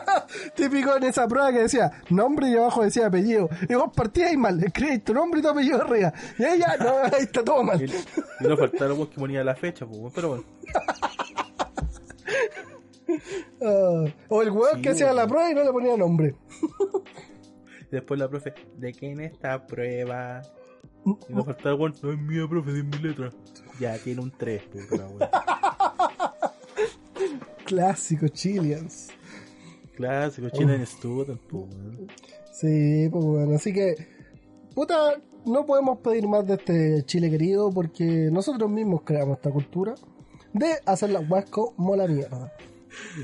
Típico 0.54 0.96
en 0.96 1.04
esa 1.04 1.26
prueba 1.26 1.52
que 1.52 1.60
decía 1.60 1.90
nombre 2.10 2.48
y 2.48 2.56
abajo 2.56 2.82
decía 2.82 3.06
apellido. 3.06 3.48
Y 3.68 3.74
vos 3.74 3.90
partías 3.94 4.30
ahí 4.30 4.36
mal, 4.36 4.62
escribís 4.62 5.04
tu 5.04 5.14
nombre 5.14 5.40
y 5.40 5.42
tu 5.42 5.48
apellido 5.48 5.82
arriba. 5.82 6.12
Y 6.38 6.44
ahí 6.44 6.58
ya, 6.58 6.76
no, 6.76 6.96
ahí 7.04 7.22
está 7.22 7.44
todo 7.44 7.62
mal. 7.62 7.80
Y, 7.80 7.86
y 7.86 8.48
no 8.48 8.56
faltaba 8.56 8.92
vos 8.94 9.08
que 9.08 9.16
ponía 9.16 9.42
la 9.44 9.54
fecha, 9.54 9.86
pues. 9.86 10.12
Pero 10.14 10.28
bueno. 10.28 10.44
Ah, 13.62 14.04
o 14.28 14.42
el 14.42 14.50
weón 14.50 14.76
Sí, 14.76 14.82
que 14.82 14.88
hacía 14.90 15.12
la 15.12 15.26
prueba 15.26 15.50
y 15.50 15.54
no 15.54 15.62
le 15.62 15.70
ponía 15.70 15.96
nombre. 15.96 16.34
Después 17.90 18.18
la 18.18 18.28
profe, 18.28 18.52
¿de 18.76 18.92
qué 18.92 19.12
en 19.12 19.20
esta 19.20 19.64
prueba? 19.66 20.42
Y 21.28 21.32
no 21.32 21.44
faltaba 21.44 21.74
el 21.74 21.80
weón, 21.80 21.94
no 22.02 22.12
es 22.12 22.18
mía, 22.18 22.46
profe, 22.48 22.72
de 22.72 22.82
mi 22.82 22.98
letra. 22.98 23.30
Ya, 23.78 23.98
tiene 23.98 24.22
un 24.22 24.30
3, 24.30 24.62
puta, 24.62 25.06
weón. 25.06 25.30
Clásico 27.64 28.28
Chileans. 28.28 29.08
Clásico, 29.96 30.48
Chile 30.50 30.84
Student, 30.86 31.40
pues, 31.48 31.64
weón. 31.64 32.08
Sí, 32.52 33.08
pues 33.10 33.24
bueno, 33.24 33.56
así 33.56 33.72
que, 33.72 33.94
puta, 34.74 35.20
no 35.44 35.66
podemos 35.66 35.98
pedir 35.98 36.26
más 36.26 36.46
de 36.46 36.54
este 36.54 37.04
Chile 37.04 37.30
querido 37.30 37.70
porque 37.70 38.28
nosotros 38.32 38.70
mismos 38.70 39.02
creamos 39.04 39.36
esta 39.36 39.50
cultura 39.50 39.94
de 40.52 40.78
hacer 40.86 41.10
las 41.10 41.28
weas 41.28 41.48
como 41.50 41.96
la 41.96 42.06
mierda. 42.06 42.52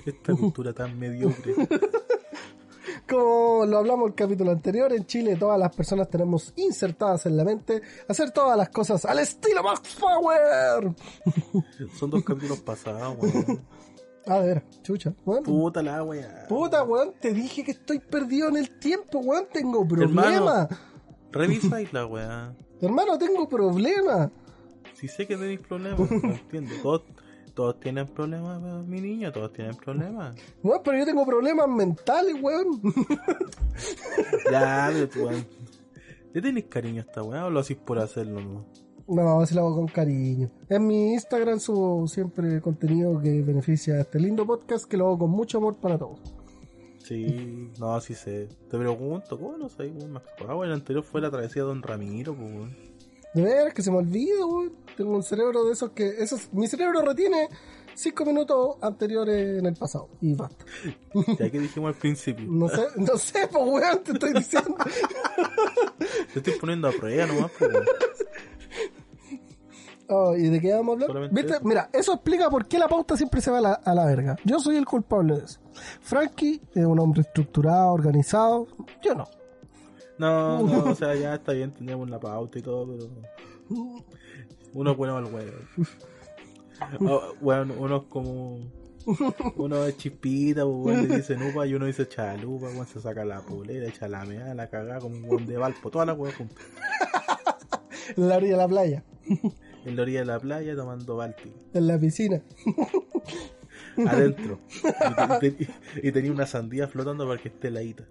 Esta 0.04 0.34
cultura 0.34 0.72
tan 0.72 0.98
mediocre. 0.98 1.54
Como 3.08 3.66
lo 3.66 3.78
hablamos 3.78 4.08
el 4.08 4.14
capítulo 4.14 4.52
anterior, 4.52 4.92
en 4.92 5.04
Chile 5.06 5.36
todas 5.36 5.58
las 5.58 5.74
personas 5.74 6.08
tenemos 6.08 6.52
insertadas 6.56 7.26
en 7.26 7.36
la 7.36 7.44
mente 7.44 7.82
hacer 8.08 8.30
todas 8.30 8.56
las 8.56 8.68
cosas 8.70 9.04
al 9.04 9.18
estilo 9.18 9.62
Max 9.62 9.96
Power. 9.98 10.94
Son 11.98 12.10
dos 12.10 12.22
capítulos 12.24 12.60
pasados, 12.60 13.16
weón. 13.18 13.60
A 14.26 14.38
ver, 14.38 14.62
chucha, 14.82 15.12
weón. 15.24 15.42
Puta 15.42 15.82
la 15.82 16.02
weá. 16.04 16.46
Puta, 16.48 16.84
weón, 16.84 17.12
te 17.20 17.32
dije 17.32 17.64
que 17.64 17.72
estoy 17.72 17.98
perdido 17.98 18.48
en 18.48 18.56
el 18.56 18.78
tiempo, 18.78 19.18
weón, 19.18 19.46
tengo 19.52 19.82
Hermano. 19.82 20.12
problemas. 20.12 20.68
Revisáis 21.32 21.92
la 21.92 22.06
weá. 22.06 22.54
Hermano, 22.80 23.18
tengo 23.18 23.48
problemas. 23.48 24.30
Si 24.94 25.08
sé 25.08 25.26
que 25.26 25.36
tenéis 25.36 25.60
problemas, 25.60 25.98
no 26.10 26.32
entiendo. 26.32 26.72
Todos, 26.82 27.02
todos 27.54 27.78
tienen 27.80 28.06
problemas, 28.06 28.60
mi 28.86 29.00
niño, 29.00 29.30
todos 29.32 29.52
tienen 29.52 29.76
problemas. 29.76 30.36
Weón, 30.62 30.80
pero 30.84 30.98
yo 30.98 31.04
tengo 31.04 31.26
problemas 31.26 31.68
mentales, 31.68 32.34
weón. 32.40 32.80
Ya, 34.50 34.90
pero 34.92 35.26
weón. 35.26 35.46
¿Le 36.32 36.40
tenéis 36.40 36.66
cariño 36.66 37.02
a 37.02 37.04
esta 37.04 37.22
weá 37.22 37.46
o 37.46 37.50
lo 37.50 37.60
hacéis 37.60 37.78
por 37.78 37.98
hacerlo, 37.98 38.40
no? 38.40 38.66
No, 39.06 39.44
si 39.44 39.54
lo 39.54 39.62
hago 39.62 39.76
con 39.76 39.88
cariño. 39.88 40.50
En 40.68 40.86
mi 40.86 41.12
Instagram 41.12 41.60
subo 41.60 42.06
siempre 42.06 42.60
contenido 42.62 43.20
que 43.20 43.42
beneficia 43.42 43.94
a 43.94 44.00
este 44.00 44.18
lindo 44.18 44.46
podcast 44.46 44.86
que 44.86 44.96
lo 44.96 45.06
hago 45.06 45.18
con 45.18 45.30
mucho 45.30 45.58
amor 45.58 45.76
para 45.76 45.98
todos. 45.98 46.20
Sí, 46.98 47.70
no, 47.78 48.00
sí 48.00 48.14
sé. 48.14 48.48
Te 48.70 48.78
pregunto, 48.78 49.38
¿cómo 49.38 49.58
no 49.58 49.68
weón? 49.78 50.12
Max 50.12 50.26
Power? 50.38 50.68
El 50.68 50.74
anterior 50.74 51.04
fue 51.04 51.20
la 51.20 51.30
travesía 51.30 51.62
de 51.62 51.68
Don 51.68 51.82
Ramiro, 51.82 52.34
pues, 52.34 52.48
weón. 52.48 52.91
De 53.34 53.42
veras 53.42 53.72
que 53.74 53.82
se 53.82 53.90
me 53.90 53.98
olvida, 53.98 54.44
weón. 54.46 54.72
Tengo 54.96 55.14
un 55.14 55.22
cerebro 55.22 55.64
de 55.64 55.72
esos 55.72 55.90
que. 55.90 56.06
Esos, 56.18 56.52
mi 56.52 56.66
cerebro 56.66 57.00
retiene 57.02 57.48
cinco 57.94 58.24
minutos 58.24 58.76
anteriores 58.82 59.58
en 59.58 59.66
el 59.66 59.74
pasado. 59.74 60.08
Y 60.20 60.34
basta. 60.34 60.64
Ya 61.38 61.50
que 61.50 61.58
dijimos 61.58 61.94
al 61.94 61.98
principio. 61.98 62.46
No 62.48 62.68
sé, 62.68 62.82
no 62.96 63.16
sé, 63.16 63.48
pues 63.50 63.64
weón, 63.64 64.04
te 64.04 64.12
estoy 64.12 64.32
diciendo. 64.34 64.76
Te 66.32 66.38
estoy 66.38 66.54
poniendo 66.54 66.88
a 66.88 66.92
prueba 66.92 67.26
nomás, 67.26 67.50
pues, 67.58 67.72
weón. 67.72 67.86
Oh, 70.08 70.36
¿Y 70.36 70.48
de 70.48 70.60
qué 70.60 70.74
vamos 70.74 70.88
a 70.88 70.92
hablar? 70.92 71.06
Solamente 71.08 71.34
¿Viste? 71.40 71.56
eso. 71.56 71.64
Mira, 71.64 71.88
eso 71.92 72.12
explica 72.12 72.50
por 72.50 72.66
qué 72.66 72.78
la 72.78 72.88
pauta 72.88 73.16
siempre 73.16 73.40
se 73.40 73.50
va 73.50 73.58
a 73.58 73.60
la, 73.62 73.72
a 73.72 73.94
la 73.94 74.04
verga. 74.04 74.36
Yo 74.44 74.58
soy 74.58 74.76
el 74.76 74.84
culpable 74.84 75.38
de 75.38 75.44
eso. 75.44 75.60
Frankie 76.02 76.60
es 76.74 76.84
un 76.84 76.98
hombre 76.98 77.22
estructurado, 77.22 77.92
organizado. 77.92 78.66
Yo 79.02 79.14
no. 79.14 79.24
No, 80.22 80.62
no, 80.62 80.84
o 80.84 80.94
sea, 80.94 81.16
ya 81.16 81.34
está 81.34 81.52
bien, 81.52 81.72
teníamos 81.72 82.08
la 82.08 82.20
pauta 82.20 82.56
y 82.56 82.62
todo, 82.62 82.86
pero. 82.86 83.10
Uno 84.72 84.90
es 84.92 84.96
bueno 84.96 85.16
al 85.16 85.24
huevo. 85.24 85.52
Oh, 87.00 87.34
weón, 87.40 87.72
uno 87.72 87.96
es 87.96 88.02
como. 88.08 88.58
Uno 89.56 89.84
es 89.84 89.96
chispita, 89.96 90.62
pues, 90.64 90.76
weón, 90.96 91.08
le 91.08 91.16
dice 91.16 91.36
nupa 91.36 91.66
y 91.66 91.74
uno 91.74 91.86
dice 91.86 92.06
chalupa, 92.08 92.66
weón, 92.68 92.86
se 92.86 93.00
saca 93.00 93.24
la 93.24 93.40
polera, 93.40 93.88
echa 93.88 94.06
la 94.06 94.24
mea, 94.24 94.54
la 94.54 94.70
cagada 94.70 95.00
como 95.00 95.16
un 95.16 95.24
weón 95.24 95.44
de 95.46 95.56
Valpo, 95.56 95.90
todas 95.90 96.06
las 96.06 96.16
weas 96.16 96.36
juntas. 96.36 96.64
En 98.16 98.28
la 98.28 98.36
orilla 98.36 98.52
de 98.52 98.58
la 98.58 98.68
playa, 98.68 99.04
En 99.84 99.96
la 99.96 100.02
orilla 100.02 100.20
de 100.20 100.26
la 100.26 100.38
playa 100.38 100.76
tomando 100.76 101.16
Balti. 101.16 101.52
en 101.74 101.86
la 101.88 101.98
piscina. 101.98 102.42
Adentro. 104.06 104.58
Y 106.02 106.12
tenía 106.12 106.32
una 106.32 106.46
sandía 106.46 106.88
flotando 106.88 107.26
para 107.28 107.40
que 107.40 107.48
esté 107.48 107.68
heladita. 107.68 108.04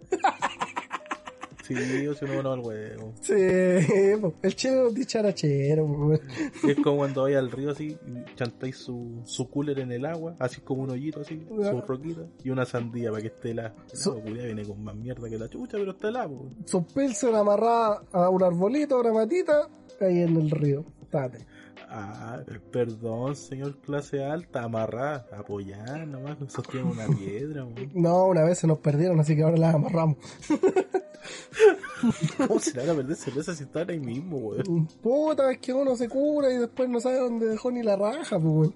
Sí, 1.75 2.07
o 2.07 2.13
si 2.13 2.25
uno 2.25 2.51
al 2.51 2.59
huevo. 2.59 3.13
Sí, 3.21 3.33
el 3.33 4.55
chile 4.55 4.87
es 4.87 4.93
dicharachero, 4.95 5.85
weón. 5.85 6.19
Es 6.67 6.75
como 6.83 6.97
cuando 6.97 7.23
vais 7.23 7.37
al 7.37 7.51
río 7.51 7.71
así 7.71 7.97
y 8.07 8.35
chantáis 8.35 8.77
su, 8.77 9.21
su 9.25 9.49
cooler 9.49 9.79
en 9.79 9.91
el 9.91 10.05
agua, 10.05 10.35
así 10.39 10.61
como 10.61 10.83
un 10.83 10.91
hoyito 10.91 11.21
así, 11.21 11.45
su 11.47 11.81
roquita, 11.81 12.21
y 12.43 12.49
una 12.49 12.65
sandía 12.65 13.09
para 13.11 13.21
que 13.21 13.27
esté 13.29 13.51
helada. 13.51 13.73
Su- 13.93 14.15
La 14.15 14.21
culia 14.21 14.45
viene 14.45 14.63
con 14.65 14.83
más 14.83 14.95
mierda 14.95 15.29
que 15.29 15.37
la 15.37 15.49
chucha, 15.49 15.77
pero 15.77 15.91
está 15.91 16.09
helada, 16.09 16.27
po. 16.29 16.51
Sus 16.65 16.83
pilsen 16.93 17.35
amarradas 17.35 18.01
a 18.11 18.29
un 18.29 18.43
arbolito, 18.43 18.95
a 18.97 19.01
una 19.01 19.13
matita, 19.13 19.69
ahí 19.99 20.21
en 20.21 20.35
el 20.37 20.49
río. 20.51 20.85
Tate. 21.09 21.45
Ah, 21.93 22.39
perdón, 22.71 23.35
señor 23.35 23.77
clase 23.81 24.23
alta, 24.23 24.63
amarrada, 24.63 25.27
apoyar 25.37 26.07
nomás, 26.07 26.37
sostiene 26.47 26.89
una 26.89 27.05
piedra, 27.07 27.65
weón. 27.65 27.91
No, 27.93 28.27
una 28.27 28.43
vez 28.43 28.59
se 28.59 28.67
nos 28.67 28.77
perdieron, 28.79 29.19
así 29.19 29.35
que 29.35 29.43
ahora 29.43 29.57
las 29.57 29.75
amarramos. 29.75 30.15
¿Cómo 32.47 32.59
se 32.59 32.73
le 32.73 32.79
van 32.81 32.89
a 32.91 32.95
perder 32.95 33.15
cerveza 33.15 33.53
si 33.53 33.63
están 33.63 33.89
ahí 33.89 33.99
mismo, 33.99 34.37
weón? 34.37 34.87
Puta, 35.01 35.51
es 35.51 35.59
que 35.59 35.73
uno 35.73 35.95
se 35.97 36.07
cura 36.07 36.51
y 36.51 36.57
después 36.57 36.89
no 36.89 36.99
sabe 37.01 37.19
dónde 37.19 37.47
dejó 37.47 37.71
ni 37.71 37.83
la 37.83 37.95
raja, 37.97 38.39
pues, 38.39 38.43
weón. 38.43 38.73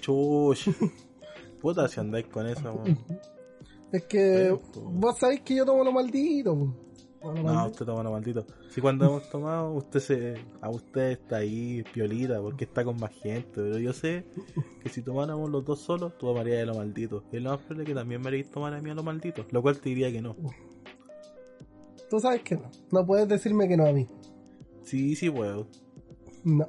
Chuch. 0.00 0.70
Puta, 1.60 1.86
si 1.86 2.00
andáis 2.00 2.26
con 2.28 2.46
esa, 2.46 2.72
weón. 2.72 2.98
Es 3.92 4.04
que 4.04 4.18
Pero, 4.18 4.60
po. 4.60 4.80
vos 4.80 5.18
sabéis 5.18 5.42
que 5.42 5.54
yo 5.56 5.66
tomo 5.66 5.84
lo 5.84 5.92
maldito, 5.92 6.56
pues. 6.56 6.70
No, 7.22 7.32
maldito. 7.34 7.66
usted 7.66 7.86
toma 7.86 8.02
lo 8.02 8.10
maldito. 8.12 8.46
Si 8.70 8.80
cuando 8.80 9.04
hemos 9.04 9.28
tomado, 9.28 9.72
usted 9.74 10.00
se, 10.00 10.34
a 10.62 10.70
usted 10.70 11.10
está 11.12 11.36
ahí 11.36 11.82
piolita 11.92 12.40
porque 12.40 12.64
está 12.64 12.82
con 12.84 12.98
más 12.98 13.12
gente. 13.12 13.50
Pero 13.56 13.78
yo 13.78 13.92
sé 13.92 14.24
que 14.82 14.88
si 14.88 15.02
tomáramos 15.02 15.50
los 15.50 15.64
dos 15.64 15.80
solos, 15.80 16.16
tú 16.16 16.26
tomarías 16.28 16.58
de 16.60 16.66
lo 16.66 16.74
maldito. 16.76 17.24
Y 17.32 17.36
es 17.36 17.42
lo 17.42 17.50
más 17.50 17.58
probable 17.60 17.84
que 17.84 17.94
también 17.94 18.20
me 18.22 18.28
haréis 18.28 18.50
tomar 18.50 18.72
a 18.74 18.80
mí 18.80 18.88
a 18.90 18.94
lo 18.94 19.02
maldito. 19.02 19.44
Lo 19.50 19.60
cual 19.60 19.78
te 19.78 19.90
diría 19.90 20.10
que 20.10 20.22
no. 20.22 20.34
Tú 22.08 22.18
sabes 22.20 22.42
que 22.42 22.56
no. 22.56 22.70
No 22.90 23.06
puedes 23.06 23.28
decirme 23.28 23.68
que 23.68 23.76
no 23.76 23.86
a 23.86 23.92
mí. 23.92 24.06
Sí, 24.82 25.14
sí 25.14 25.28
puedo. 25.30 25.66
No. 26.42 26.68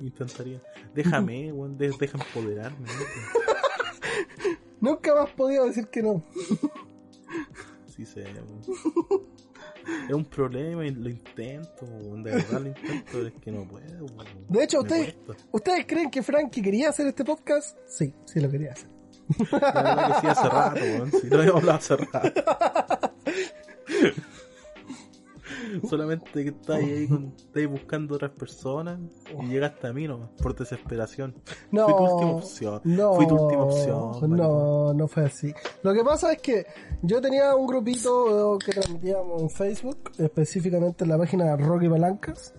Intentaría. 0.00 0.62
Déjame, 0.94 1.52
weón, 1.52 1.76
de- 1.76 1.94
deja 2.00 2.16
empoderarme. 2.18 2.88
Nunca 4.80 5.14
más 5.14 5.30
podido 5.32 5.66
decir 5.66 5.86
que 5.88 6.02
no. 6.02 6.24
Sí 7.94 8.06
sé, 8.06 8.24
weón. 8.24 9.26
Es 10.08 10.14
un 10.14 10.24
problema 10.24 10.84
y 10.86 10.90
lo 10.90 11.08
intento, 11.08 11.86
de 11.86 12.30
verdad 12.30 12.60
lo 12.60 12.68
intento, 12.68 13.04
pero 13.12 13.26
es 13.28 13.34
que 13.40 13.50
no 13.52 13.66
puedo. 13.68 14.06
De 14.48 14.64
hecho, 14.64 14.78
Me 14.78 14.82
¿ustedes, 14.82 15.14
cuesta. 15.26 15.44
¿ustedes 15.52 15.86
creen 15.86 16.10
que 16.10 16.22
Frankie 16.22 16.62
quería 16.62 16.88
hacer 16.90 17.06
este 17.06 17.24
podcast? 17.24 17.78
Sí, 17.86 18.14
sí 18.24 18.40
lo 18.40 18.50
quería 18.50 18.72
hacer. 18.72 18.88
La 19.52 19.72
verdad 19.72 20.14
que 20.14 20.20
sí 20.20 20.26
hace 20.26 20.48
rato, 20.48 20.80
weón. 20.80 21.12
Si 21.12 21.26
no 21.28 21.36
habíamos 21.38 21.60
hablado 21.62 21.78
hace 21.78 21.96
rato. 21.96 22.42
Solamente 25.88 26.30
que 26.32 26.50
estás 26.50 26.76
ahí, 26.76 27.06
con, 27.06 27.34
buscando 27.70 28.14
otras 28.14 28.30
personas 28.32 28.98
y 29.42 29.46
llegaste 29.46 29.86
a 29.86 29.92
mí 29.92 30.06
nomás, 30.06 30.30
por 30.42 30.54
desesperación. 30.56 31.34
No, 31.70 31.86
Fui 31.86 31.96
tu 31.96 32.04
última 32.04 32.32
opción. 32.32 32.80
No, 32.84 33.14
Fui 33.14 33.26
tu 33.26 33.36
última 33.36 33.62
opción. 33.64 34.36
No, 34.36 34.94
no 34.94 35.08
fue 35.08 35.24
así. 35.24 35.52
Lo 35.82 35.92
que 35.92 36.02
pasa 36.02 36.32
es 36.32 36.42
que 36.42 36.66
yo 37.02 37.20
tenía 37.20 37.54
un 37.54 37.66
grupito 37.66 38.58
que 38.64 38.72
transmitíamos 38.72 39.42
en 39.42 39.50
Facebook, 39.50 40.10
específicamente 40.18 41.04
en 41.04 41.10
la 41.10 41.18
página 41.18 41.56
Rocky 41.56 41.88
Palancas. 41.88 42.54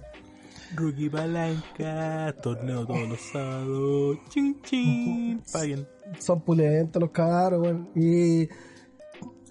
Rookie 0.76 1.10
Palanca, 1.10 2.34
torneo 2.42 2.86
todos 2.86 3.10
los 3.10 3.20
sábados. 3.20 4.18
Chin 4.30 4.62
chin. 4.62 5.42
Paguen. 5.52 5.86
Son 6.20 6.42
pulentos 6.42 7.02
los 7.02 7.12
cabros, 7.12 7.62
weón. 7.62 7.90
Y, 7.96 8.48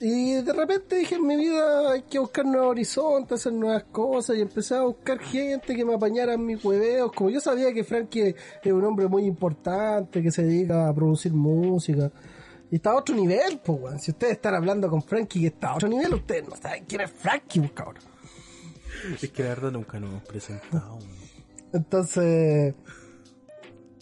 y 0.02 0.40
de 0.40 0.52
repente 0.54 0.96
dije 0.96 1.16
en 1.16 1.26
mi 1.26 1.36
vida 1.36 1.92
hay 1.92 2.02
que 2.02 2.18
buscar 2.18 2.46
nuevos 2.46 2.70
horizontes, 2.70 3.40
hacer 3.40 3.52
nuevas 3.52 3.84
cosas. 3.84 4.38
Y 4.38 4.40
empecé 4.40 4.74
a 4.74 4.80
buscar 4.80 5.18
gente 5.18 5.76
que 5.76 5.84
me 5.84 5.94
apañara 5.94 6.32
en 6.32 6.46
mis 6.46 6.64
hueveos. 6.64 7.12
Como 7.12 7.28
yo 7.28 7.38
sabía 7.38 7.70
que 7.74 7.84
Frankie 7.84 8.34
es 8.62 8.72
un 8.72 8.82
hombre 8.82 9.08
muy 9.08 9.24
importante, 9.24 10.22
que 10.22 10.30
se 10.30 10.42
dedica 10.42 10.88
a 10.88 10.94
producir 10.94 11.34
música. 11.34 12.10
Y 12.70 12.76
está 12.76 12.92
a 12.92 12.96
otro 12.96 13.14
nivel, 13.14 13.60
pues, 13.62 13.78
weón. 13.78 13.98
Si 13.98 14.12
ustedes 14.12 14.34
están 14.34 14.54
hablando 14.54 14.88
con 14.88 15.02
Frankie 15.02 15.40
que 15.40 15.46
está 15.48 15.72
a 15.72 15.74
otro 15.74 15.88
nivel, 15.88 16.14
ustedes 16.14 16.48
no 16.48 16.56
saben 16.56 16.86
quién 16.86 17.02
es 17.02 17.10
Frankie, 17.10 17.60
pues, 17.60 17.72
cabrón. 17.72 18.02
Es 19.20 19.30
que 19.30 19.42
la 19.42 19.48
verdad 19.50 19.72
nunca 19.72 20.00
nos 20.00 20.10
hemos 20.10 20.22
presentado. 20.22 20.98
Entonces, 21.74 22.74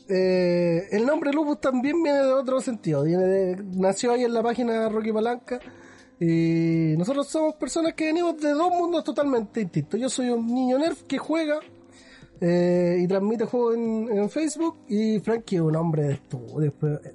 eh, 0.08 0.88
el 0.92 1.04
nombre 1.04 1.32
Lupus 1.32 1.60
también 1.60 2.00
viene 2.04 2.20
de 2.20 2.32
otro 2.32 2.60
sentido. 2.60 3.02
Viene 3.02 3.24
de, 3.24 3.64
nació 3.74 4.12
ahí 4.12 4.22
en 4.22 4.32
la 4.32 4.44
página 4.44 4.88
Rocky 4.88 5.12
Palanca. 5.12 5.58
Y 6.20 6.94
nosotros 6.98 7.28
somos 7.28 7.54
personas 7.54 7.94
que 7.94 8.06
venimos 8.06 8.36
de 8.40 8.50
dos 8.50 8.70
mundos 8.70 9.04
totalmente 9.04 9.60
distintos. 9.60 10.00
Yo 10.00 10.08
soy 10.08 10.30
un 10.30 10.46
niño 10.46 10.78
nerf 10.78 11.02
que 11.04 11.16
juega 11.18 11.60
eh, 12.40 12.98
y 13.00 13.06
transmite 13.06 13.44
juegos 13.44 13.76
en, 13.76 14.08
en 14.18 14.30
Facebook. 14.30 14.78
Y 14.88 15.20
Frankie 15.20 15.56
es 15.56 15.62
un 15.62 15.76
hombre 15.76 16.02
de 16.04 16.12
estudio. 16.14 16.72
eh, 16.82 17.14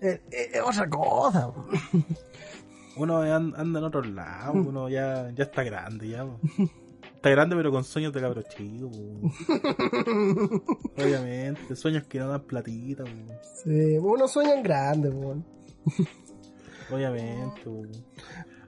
eh, 0.00 0.20
eh, 0.30 0.50
es 0.54 0.60
otra 0.62 0.88
cosa. 0.90 1.52
Uno 2.96 3.18
an- 3.22 3.54
anda 3.56 3.78
en 3.78 3.84
otros 3.84 4.06
lados, 4.08 4.56
uno 4.66 4.88
ya, 4.88 5.30
ya 5.34 5.44
está 5.44 5.62
grande 5.62 6.08
ya. 6.08 6.26
Está 7.14 7.30
grande 7.30 7.54
pero 7.56 7.70
con 7.70 7.84
sueños 7.84 8.12
de 8.12 8.20
cabro 8.20 8.42
chico. 8.42 8.90
Obviamente, 10.98 11.76
sueños 11.76 12.04
que 12.06 12.18
no 12.18 12.28
dan 12.28 12.42
platita. 12.42 13.04
Sí, 13.62 13.96
uno 13.98 14.26
sueña 14.28 14.54
en 14.56 14.62
grande. 14.62 15.10
Obviamente. 16.92 17.60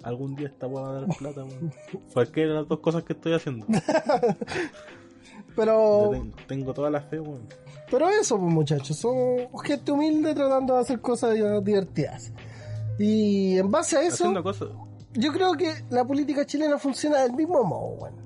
Algún 0.02 0.34
día 0.34 0.48
esta 0.48 0.66
weá 0.66 0.82
va 0.82 0.88
a 0.88 1.00
dar 1.00 1.16
plata. 1.16 1.44
po. 1.44 2.00
Cualquiera 2.12 2.50
de 2.50 2.54
las 2.60 2.68
dos 2.68 2.80
cosas 2.80 3.04
que 3.04 3.12
estoy 3.12 3.34
haciendo. 3.34 3.66
Pero... 5.56 6.12
Yo 6.12 6.18
ten- 6.20 6.32
tengo 6.46 6.72
toda 6.74 6.90
la 6.90 7.00
fe, 7.02 7.20
weón. 7.20 7.46
Pero 7.90 8.08
eso, 8.08 8.38
pues 8.38 8.52
muchachos, 8.52 8.96
somos 8.96 9.42
gente 9.64 9.92
humilde 9.92 10.34
tratando 10.34 10.74
de 10.74 10.80
hacer 10.80 11.00
cosas 11.00 11.34
divertidas. 11.34 12.32
Y 12.98 13.58
en 13.58 13.70
base 13.70 13.96
a 13.98 14.02
eso, 14.02 14.32
cosas. 14.42 14.68
yo 15.12 15.32
creo 15.32 15.52
que 15.54 15.72
la 15.90 16.04
política 16.04 16.46
chilena 16.46 16.78
funciona 16.78 17.22
del 17.22 17.32
mismo 17.34 17.62
modo, 17.64 17.88
weón. 18.00 18.21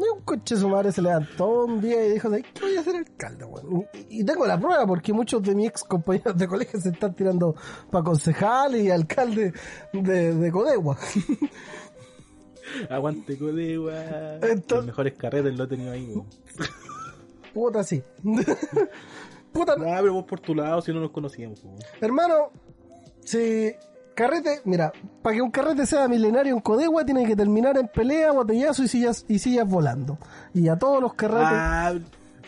Hay 0.00 0.04
un 0.14 0.20
coche 0.22 0.56
su 0.56 0.68
madre 0.68 0.92
se 0.92 1.02
levantó 1.02 1.64
un 1.64 1.80
día 1.80 2.06
y 2.06 2.12
dijo, 2.12 2.28
"¿Sabes 2.28 2.44
¿qué 2.54 2.60
voy 2.60 2.76
a 2.76 2.80
hacer 2.80 2.96
alcalde, 2.96 3.44
weón? 3.44 3.86
Y, 4.08 4.20
y 4.20 4.24
tengo 4.24 4.46
la 4.46 4.58
prueba 4.58 4.86
porque 4.86 5.12
muchos 5.12 5.42
de 5.42 5.54
mis 5.54 5.68
ex 5.68 5.82
compañeros 5.84 6.36
de 6.38 6.46
colegio 6.46 6.80
se 6.80 6.90
están 6.90 7.14
tirando 7.16 7.54
para 7.90 8.04
concejales 8.04 8.84
y 8.84 8.90
alcalde 8.90 9.52
de, 9.92 10.34
de 10.34 10.52
Codegua. 10.52 10.96
Aguante 12.90 13.38
codegua. 13.38 13.94
Entonces- 14.42 14.70
Los 14.70 14.86
mejores 14.86 15.14
carretes 15.14 15.56
lo 15.56 15.64
he 15.64 15.68
tenido 15.68 15.92
ahí, 15.92 16.06
weón. 16.12 16.26
Puta, 17.54 17.82
sí. 17.82 18.02
Puta, 19.52 19.72
Ah, 19.72 19.98
pero 20.00 20.12
vos 20.12 20.24
por 20.24 20.38
tu 20.40 20.54
lado 20.54 20.80
si 20.82 20.92
no 20.92 21.00
nos 21.00 21.10
conocíamos, 21.10 21.64
weón. 21.64 21.78
Hermano, 22.00 22.50
si 23.24 23.72
carrete, 24.18 24.60
mira, 24.64 24.92
para 25.22 25.36
que 25.36 25.42
un 25.42 25.50
carrete 25.50 25.86
sea 25.86 26.08
milenario 26.08 26.54
en 26.54 26.60
Codegua 26.60 27.04
tiene 27.04 27.24
que 27.24 27.36
terminar 27.36 27.78
en 27.78 27.86
pelea, 27.86 28.32
botellazo 28.32 28.82
y 28.82 28.88
sillas, 28.88 29.24
y 29.28 29.38
sillas 29.38 29.68
volando. 29.68 30.18
Y 30.52 30.66
a 30.68 30.76
todos 30.76 31.00
los 31.00 31.14
carretes, 31.14 31.46
Ah, 31.50 31.94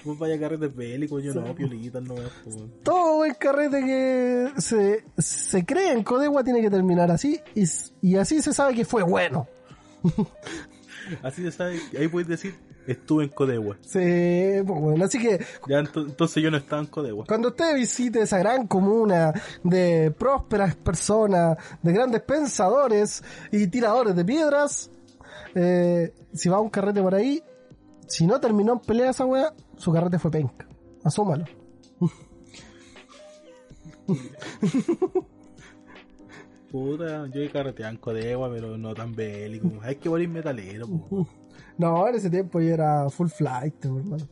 vos 0.04 0.18
vaya 0.18 0.38
carretes 0.40 0.74
bélicos, 0.74 1.22
yo 1.22 1.32
no, 1.34 1.54
piolitas 1.54 2.02
no, 2.02 2.14
weón. 2.14 2.72
todo 2.82 3.24
el 3.24 3.36
carrete 3.36 3.80
que 3.84 4.48
se, 4.60 5.04
se 5.18 5.64
cree 5.64 5.92
en 5.92 6.02
Codegua 6.02 6.42
tiene 6.42 6.60
que 6.60 6.70
terminar 6.70 7.10
así, 7.10 7.40
y, 7.54 7.64
y 8.02 8.16
así 8.16 8.42
se 8.42 8.52
sabe 8.52 8.74
que 8.74 8.84
fue 8.84 9.02
bueno. 9.04 9.46
Así 11.22 11.42
se 11.42 11.50
sabe, 11.50 11.80
ahí 11.98 12.06
puedes 12.08 12.28
decir, 12.28 12.54
estuve 12.86 13.24
en 13.24 13.30
Codegua. 13.30 13.76
Sí, 13.82 14.62
pues 14.66 14.80
bueno, 14.80 15.04
así 15.04 15.18
que 15.18 15.38
Ya 15.68 15.80
ento- 15.80 16.06
entonces 16.06 16.42
yo 16.42 16.50
no 16.50 16.56
estaba 16.56 16.82
en 16.82 16.88
Codegua. 16.88 17.24
Cuando 17.26 17.48
usted 17.48 17.74
visite 17.76 18.20
esa 18.22 18.38
gran 18.38 18.66
comuna 18.66 19.32
de 19.64 20.10
prósperas 20.16 20.74
personas, 20.76 21.56
de 21.82 21.92
grandes 21.92 22.22
pensadores 22.22 23.22
y 23.52 23.66
tiradores 23.68 24.14
de 24.16 24.24
piedras, 24.24 24.90
eh, 25.54 26.12
si 26.32 26.48
va 26.48 26.56
a 26.56 26.60
un 26.60 26.70
carrete 26.70 27.02
por 27.02 27.14
ahí, 27.14 27.42
si 28.06 28.26
no 28.26 28.40
terminó 28.40 28.72
en 28.74 28.78
pelea 28.80 29.10
esa 29.10 29.24
wea, 29.24 29.52
su 29.76 29.92
carrete 29.92 30.18
fue 30.18 30.30
penca. 30.30 30.66
Asúmalo. 31.04 31.44
Puta, 36.70 37.26
yo 37.28 37.40
he 37.42 37.50
carreteado 37.50 37.90
en 37.92 37.98
Codegua, 37.98 38.50
pero 38.50 38.78
no 38.78 38.94
tan 38.94 39.14
bélico. 39.14 39.70
Hay 39.82 39.96
que 39.96 40.08
morir 40.08 40.28
metalero, 40.28 40.86
po. 40.86 41.28
No, 41.80 42.06
en 42.06 42.14
ese 42.14 42.28
tiempo 42.28 42.60
yo 42.60 42.74
era 42.74 43.08
full 43.08 43.28
flight, 43.28 43.82
hermano. 43.84 44.28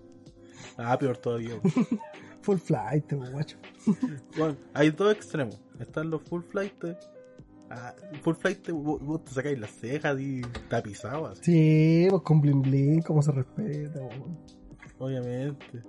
Ah, 0.76 0.98
peor 0.98 1.16
todavía. 1.16 1.54
Full 2.42 2.58
flight, 2.58 3.12
guacho. 3.12 3.56
Bueno, 4.38 4.56
hay 4.74 4.90
dos 4.90 5.12
extremos. 5.14 5.58
Están 5.80 6.08
los 6.10 6.22
full 6.22 6.42
flight. 6.42 6.72
Ah, 7.70 7.94
full 8.22 8.34
flight, 8.34 8.70
vos, 8.70 9.00
vos 9.02 9.24
te 9.24 9.32
sacáis 9.32 9.58
las 9.58 9.70
cejas 9.70 10.20
y 10.20 10.42
tapizadas, 10.68 11.32
así, 11.40 11.52
Sí, 11.52 12.06
pues 12.10 12.22
con 12.22 12.40
bling 12.40 12.62
bling, 12.62 13.02
como 13.02 13.22
se 13.22 13.32
respeta, 13.32 14.00
weón. 14.00 14.38
obviamente. 14.98 15.82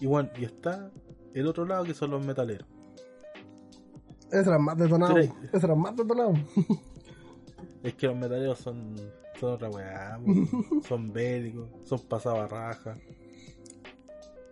Y 0.00 0.06
bueno, 0.06 0.30
y 0.38 0.44
está 0.44 0.90
el 1.34 1.46
otro 1.46 1.64
lado 1.66 1.84
que 1.84 1.94
son 1.94 2.10
los 2.10 2.24
metaleros. 2.26 2.66
Ese 4.30 4.48
era 4.48 4.58
más 4.58 4.76
detonado. 4.78 5.14
Tres. 5.14 5.30
Ese 5.52 5.66
era 5.66 5.74
más 5.74 5.94
detonado. 5.96 6.32
Es 7.82 7.94
que 7.94 8.06
los 8.06 8.16
metaleros 8.16 8.58
son, 8.58 8.94
son 9.42 9.54
otra 9.54 9.70
weá, 9.70 10.20
son 10.86 11.12
bélicos, 11.12 11.68
son 11.82 12.00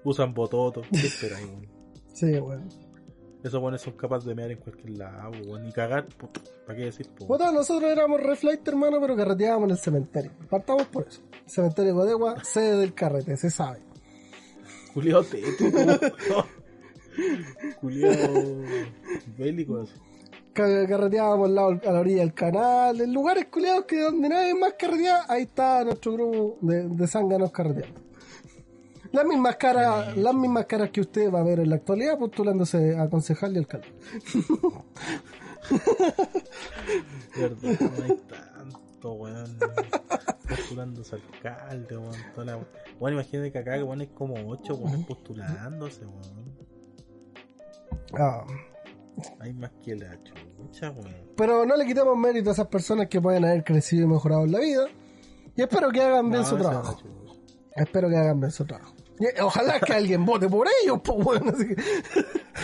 usan 0.02 0.34
bototos, 0.34 0.84
¿qué 0.90 1.06
esperáis, 1.06 1.46
weón? 1.46 1.68
Sí, 2.12 2.26
weón. 2.38 2.68
Esos 3.44 3.60
buenos 3.60 3.80
son 3.80 3.92
capaces 3.94 4.26
de 4.26 4.34
mear 4.34 4.50
en 4.50 4.58
cualquier 4.58 4.98
lado, 4.98 5.30
weón, 5.46 5.68
y 5.68 5.72
cagar, 5.72 6.08
¿para 6.66 6.76
qué 6.76 6.86
decir, 6.86 7.08
po? 7.08 7.28
Puta, 7.28 7.52
nosotros 7.52 7.88
éramos 7.88 8.20
re 8.20 8.34
flight, 8.34 8.66
hermano, 8.66 9.00
pero 9.00 9.14
carreteábamos 9.16 9.68
en 9.68 9.70
el 9.70 9.78
cementerio. 9.78 10.32
Partamos 10.50 10.86
por 10.86 11.06
eso. 11.06 11.22
Cementerio 11.46 11.92
de 11.92 12.00
Codegua, 12.00 12.44
sede 12.44 12.78
del 12.78 12.92
carrete, 12.92 13.36
se 13.36 13.50
sabe. 13.50 13.78
Culeado 14.92 15.22
tétrico, 15.22 15.78
Culeado 17.80 18.56
bélico, 19.38 19.82
así. 19.82 19.94
Ca- 20.52 20.86
Carreteábamos 20.86 21.48
al 21.48 21.54
lado, 21.54 21.80
a 21.86 21.92
la 21.92 22.00
orilla 22.00 22.20
del 22.20 22.34
canal, 22.34 23.00
en 23.00 23.12
lugares 23.12 23.46
culiados 23.46 23.84
que 23.84 24.00
donde 24.00 24.28
nadie 24.28 24.54
más 24.54 24.74
carretea, 24.78 25.24
ahí 25.28 25.42
está 25.42 25.84
nuestro 25.84 26.12
grupo 26.14 26.58
de, 26.62 26.88
de 26.88 27.06
zánganos 27.06 27.50
carreteando. 27.52 28.00
Las 29.12 29.24
mismas 29.26 29.56
caras, 29.56 30.16
las 30.16 30.34
mismas 30.34 30.66
caras 30.66 30.90
que 30.90 31.00
usted 31.00 31.32
va 31.32 31.40
a 31.40 31.42
ver 31.42 31.58
en 31.60 31.68
la 31.70 31.76
actualidad 31.76 32.16
postulándose 32.18 32.96
a 32.96 33.08
concejal 33.08 33.54
y 33.54 33.58
alcalde. 33.58 33.88
Verdad, 37.36 37.80
no 37.80 38.04
hay 38.04 38.20
tanto, 38.28 39.12
weón. 39.14 39.58
Postulándose 40.48 41.16
alcalde, 41.16 41.96
weón. 41.96 42.14
La... 42.46 42.58
Bueno, 43.00 43.16
imagínate 43.20 43.50
que 43.52 43.58
acá, 43.58 43.72
weón, 43.84 44.00
hay 44.00 44.06
como 44.08 44.34
ocho 44.48 44.74
weones 44.76 45.06
postulándose, 45.06 46.06
weón. 46.06 46.54
Ah. 48.18 48.44
Hay 49.40 49.52
más 49.52 49.70
que 49.84 49.96
la 49.96 50.16
chucha, 50.22 50.90
weón. 50.90 51.14
Pero 51.36 51.64
no 51.66 51.76
le 51.76 51.86
quitamos 51.86 52.16
mérito 52.16 52.50
a 52.50 52.52
esas 52.52 52.66
personas 52.68 53.08
que 53.08 53.20
pueden 53.20 53.44
haber 53.44 53.64
crecido 53.64 54.04
y 54.04 54.08
mejorado 54.08 54.44
en 54.44 54.52
la 54.52 54.58
vida. 54.60 54.86
Y 55.56 55.62
espero 55.62 55.90
que 55.90 56.00
hagan 56.02 56.30
bien 56.30 56.42
No, 56.42 56.48
su 56.48 56.56
es 56.56 56.62
la 56.62 56.70
trabajo. 56.70 56.98
Espero 57.74 58.08
que 58.08 58.16
hagan 58.16 58.40
bien 58.40 58.50
su 58.52 58.64
trabajo. 58.64 58.94
Y- 59.18 59.40
Ojalá 59.42 59.78
que 59.80 59.92
alguien 59.92 60.24
vote 60.24 60.48
por 60.48 60.66
ellos, 60.82 61.00
pues 61.04 61.22
bueno. 61.24 61.52
así 61.54 61.68
que- 61.68 61.82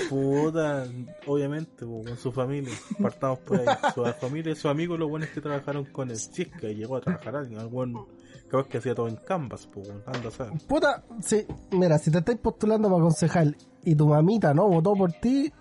Puta, 0.08 0.86
obviamente, 1.26 1.84
po, 1.86 2.02
con 2.04 2.16
su 2.16 2.32
familia. 2.32 2.72
Partamos 3.00 3.38
por 3.40 3.60
ahí. 3.60 3.66
Su 3.94 4.04
familia, 4.20 4.54
sus 4.54 4.66
amigos, 4.66 4.98
los 4.98 5.08
buenos 5.08 5.28
que 5.30 5.40
trabajaron 5.40 5.84
con. 5.86 6.14
Si 6.16 6.42
es 6.42 6.48
que 6.48 6.74
llegó 6.74 6.96
a 6.96 7.00
trabajar 7.00 7.36
alguien, 7.36 7.60
algún 7.60 8.06
capaz 8.48 8.68
que 8.68 8.78
hacía 8.78 8.94
todo 8.94 9.08
en 9.08 9.16
Canvas, 9.16 9.68
pues, 9.72 9.88
anda 10.06 10.28
a 10.28 10.30
saber. 10.30 10.52
Puta, 10.66 11.02
sí, 11.20 11.44
mira, 11.72 11.98
si 11.98 12.10
te 12.10 12.18
estáis 12.18 12.38
postulando 12.38 12.88
para 12.90 13.02
concejal 13.02 13.56
y 13.84 13.94
tu 13.94 14.06
mamita 14.08 14.54
no 14.54 14.68
votó 14.68 14.94
por 14.94 15.12
ti, 15.12 15.52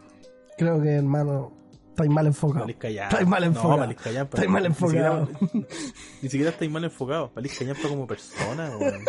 creo 0.58 0.82
que 0.82 0.90
hermano, 0.96 1.52
estáis 1.90 2.10
mal 2.10 2.28
enfocado. 2.28 2.68
Estáis 2.68 3.28
mal 3.28 3.44
enfocado. 3.44 3.86
No. 3.88 3.92
Estáis 3.92 4.50
mal 4.50 4.62
Ni 4.64 4.68
enfocado. 4.68 5.26
siquiera- 5.28 5.68
Ni 6.22 6.30
siquiera 6.30 6.50
estáis 6.52 6.72
mal 6.72 6.84
enfocado. 6.84 7.32
Malís 7.36 7.58
Callampa 7.58 7.88
como 7.90 8.08
persona, 8.08 8.76
weón. 8.78 9.02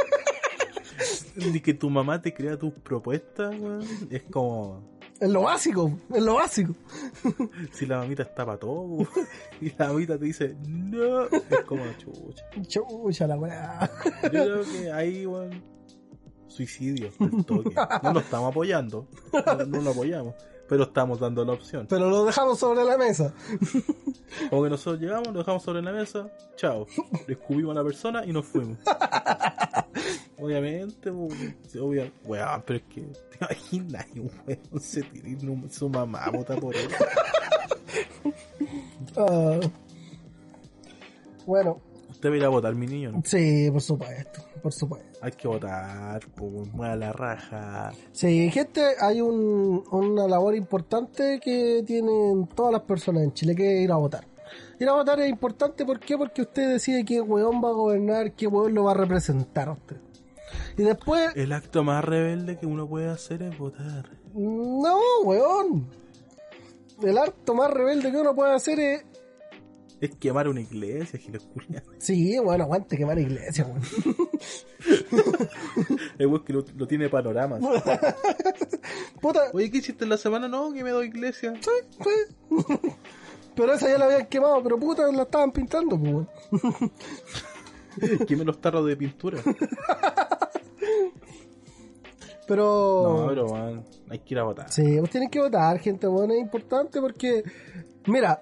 Ni 1.52 1.60
que 1.60 1.74
tu 1.74 1.90
mamá 1.90 2.22
te 2.22 2.32
crea 2.32 2.58
tus 2.58 2.72
propuestas, 2.72 3.54
weón. 3.60 3.84
Es 4.10 4.22
como. 4.30 4.96
Es 5.20 5.30
lo 5.30 5.42
básico, 5.42 5.98
es 6.14 6.22
lo 6.22 6.34
básico. 6.34 6.74
Si 7.72 7.86
la 7.86 7.98
mamita 7.98 8.22
está 8.22 8.44
para 8.44 8.58
todo, 8.58 9.06
y 9.60 9.70
la 9.78 9.88
mamita 9.88 10.18
te 10.18 10.24
dice, 10.26 10.56
no. 10.66 11.24
Es 11.26 11.62
como 11.66 11.82
chucha. 11.98 12.44
Chucha 12.68 13.26
la 13.26 13.36
weá. 13.36 13.90
Yo 14.24 14.28
creo 14.30 14.62
que 14.64 14.92
ahí, 14.92 15.24
weón. 15.26 15.62
Suicidio, 16.48 17.10
al 17.18 17.44
toque. 17.44 17.74
No 18.02 18.12
lo 18.14 18.20
estamos 18.20 18.50
apoyando. 18.50 19.08
No, 19.32 19.66
no 19.66 19.80
lo 19.82 19.90
apoyamos. 19.90 20.34
Pero 20.68 20.82
estamos 20.84 21.20
dando 21.20 21.44
la 21.44 21.52
opción. 21.52 21.86
Pero 21.88 22.10
lo 22.10 22.24
dejamos 22.24 22.58
sobre 22.58 22.84
la 22.84 22.98
mesa. 22.98 23.32
Como 24.50 24.64
que 24.64 24.70
nosotros 24.70 25.00
llegamos, 25.00 25.28
lo 25.28 25.38
dejamos 25.38 25.62
sobre 25.62 25.80
la 25.82 25.92
mesa, 25.92 26.28
chao. 26.56 26.86
Descubrimos 27.28 27.72
a 27.76 27.80
la 27.80 27.84
persona 27.84 28.24
y 28.26 28.32
nos 28.32 28.44
fuimos. 28.46 28.78
Obviamente, 30.38 31.10
weón, 31.10 31.56
sí, 31.68 31.78
obvia- 31.78 32.12
weón, 32.24 32.62
pero 32.66 32.78
es 32.80 32.84
que 32.86 33.00
te 33.30 33.38
imaginas, 33.40 34.06
un 34.16 34.30
weón 34.46 34.80
se 34.80 35.00
no- 35.42 35.70
su 35.70 35.88
mamá 35.88 36.28
vota 36.30 36.56
por 36.56 36.74
él. 36.76 36.88
Ah. 39.16 39.60
bueno, 41.46 41.80
Usted 42.10 42.30
va 42.30 42.34
a 42.34 42.36
ir 42.38 42.44
a 42.44 42.48
votar, 42.48 42.74
mi 42.74 42.86
niño, 42.86 43.12
¿no? 43.12 43.22
sí, 43.24 43.70
por 43.70 43.80
supuesto, 43.82 44.42
por 44.66 44.72
supuesto. 44.72 45.20
Hay 45.22 45.30
que 45.30 45.46
votar, 45.46 46.26
pues, 46.34 46.74
mueva 46.74 46.96
la 46.96 47.12
raja. 47.12 47.92
Sí, 48.10 48.50
gente, 48.50 48.82
hay 49.00 49.20
un, 49.20 49.84
una 49.92 50.26
labor 50.26 50.56
importante 50.56 51.38
que 51.40 51.84
tienen 51.86 52.48
todas 52.48 52.72
las 52.72 52.82
personas 52.82 53.22
en 53.22 53.32
Chile, 53.32 53.54
que 53.54 53.76
es 53.78 53.84
ir 53.84 53.92
a 53.92 53.94
votar. 53.94 54.26
Ir 54.80 54.88
a 54.88 54.94
votar 54.94 55.20
es 55.20 55.30
importante, 55.30 55.86
¿por 55.86 56.00
qué? 56.00 56.18
Porque 56.18 56.42
usted 56.42 56.68
decide 56.68 57.04
qué 57.04 57.20
weón 57.20 57.62
va 57.62 57.68
a 57.68 57.74
gobernar, 57.74 58.32
qué 58.32 58.48
weón 58.48 58.74
lo 58.74 58.82
va 58.82 58.90
a 58.90 58.94
representar 58.94 59.68
a 59.68 59.72
usted. 59.74 59.98
Y 60.76 60.82
después, 60.82 61.30
El 61.36 61.52
acto 61.52 61.84
más 61.84 62.04
rebelde 62.04 62.58
que 62.58 62.66
uno 62.66 62.88
puede 62.88 63.08
hacer 63.08 63.42
es 63.42 63.56
votar. 63.56 64.10
no, 64.34 64.98
weón. 65.22 65.86
El 67.04 67.18
acto 67.18 67.54
más 67.54 67.70
rebelde 67.70 68.10
que 68.10 68.16
uno 68.16 68.34
puede 68.34 68.52
hacer 68.52 68.80
es... 68.80 69.04
Es 70.00 70.14
quemar 70.16 70.46
una 70.48 70.60
iglesia, 70.60 71.18
giles. 71.18 71.48
Sí, 71.98 72.38
bueno, 72.38 72.64
aguante 72.64 72.96
quemar 72.98 73.18
iglesia, 73.18 73.64
weón. 73.64 73.80
Weón 76.18 76.44
que 76.44 76.52
lo, 76.52 76.64
lo 76.76 76.86
tiene 76.86 77.08
panoramas. 77.08 77.60
Puta, 79.20 79.50
Oye, 79.54 79.70
¿qué 79.70 79.78
hiciste 79.78 80.04
en 80.04 80.10
la 80.10 80.18
semana? 80.18 80.48
No, 80.48 80.72
que 80.72 80.84
me 80.84 80.90
doy 80.90 81.06
iglesia. 81.06 81.54
sí. 81.60 82.10
Pero 83.54 83.72
esa 83.72 83.88
ya 83.88 83.96
la 83.96 84.04
habían 84.04 84.26
quemado, 84.26 84.62
pero 84.62 84.78
puta, 84.78 85.10
la 85.10 85.22
estaban 85.22 85.50
pintando, 85.50 85.98
pues, 85.98 86.12
weón. 86.12 86.28
Queme 88.26 88.44
los 88.44 88.60
tarros 88.60 88.86
de 88.86 88.96
pintura. 88.98 89.40
Pero... 92.46 93.16
No, 93.20 93.26
pero 93.28 93.48
man, 93.48 93.82
hay 94.10 94.18
que 94.18 94.34
ir 94.34 94.38
a 94.38 94.44
votar. 94.44 94.70
Sí, 94.70 94.96
pues 94.98 95.10
tienen 95.10 95.30
que 95.30 95.40
votar, 95.40 95.78
gente, 95.78 96.06
bueno, 96.06 96.34
es 96.34 96.40
importante 96.40 97.00
porque, 97.00 97.42
mira, 98.06 98.38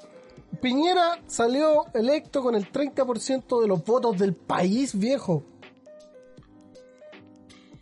Piñera 0.60 1.18
salió 1.26 1.86
electo 1.94 2.42
con 2.42 2.54
el 2.54 2.70
30% 2.70 3.60
de 3.60 3.68
los 3.68 3.84
votos 3.84 4.18
del 4.18 4.34
país 4.34 4.98
viejo. 4.98 5.42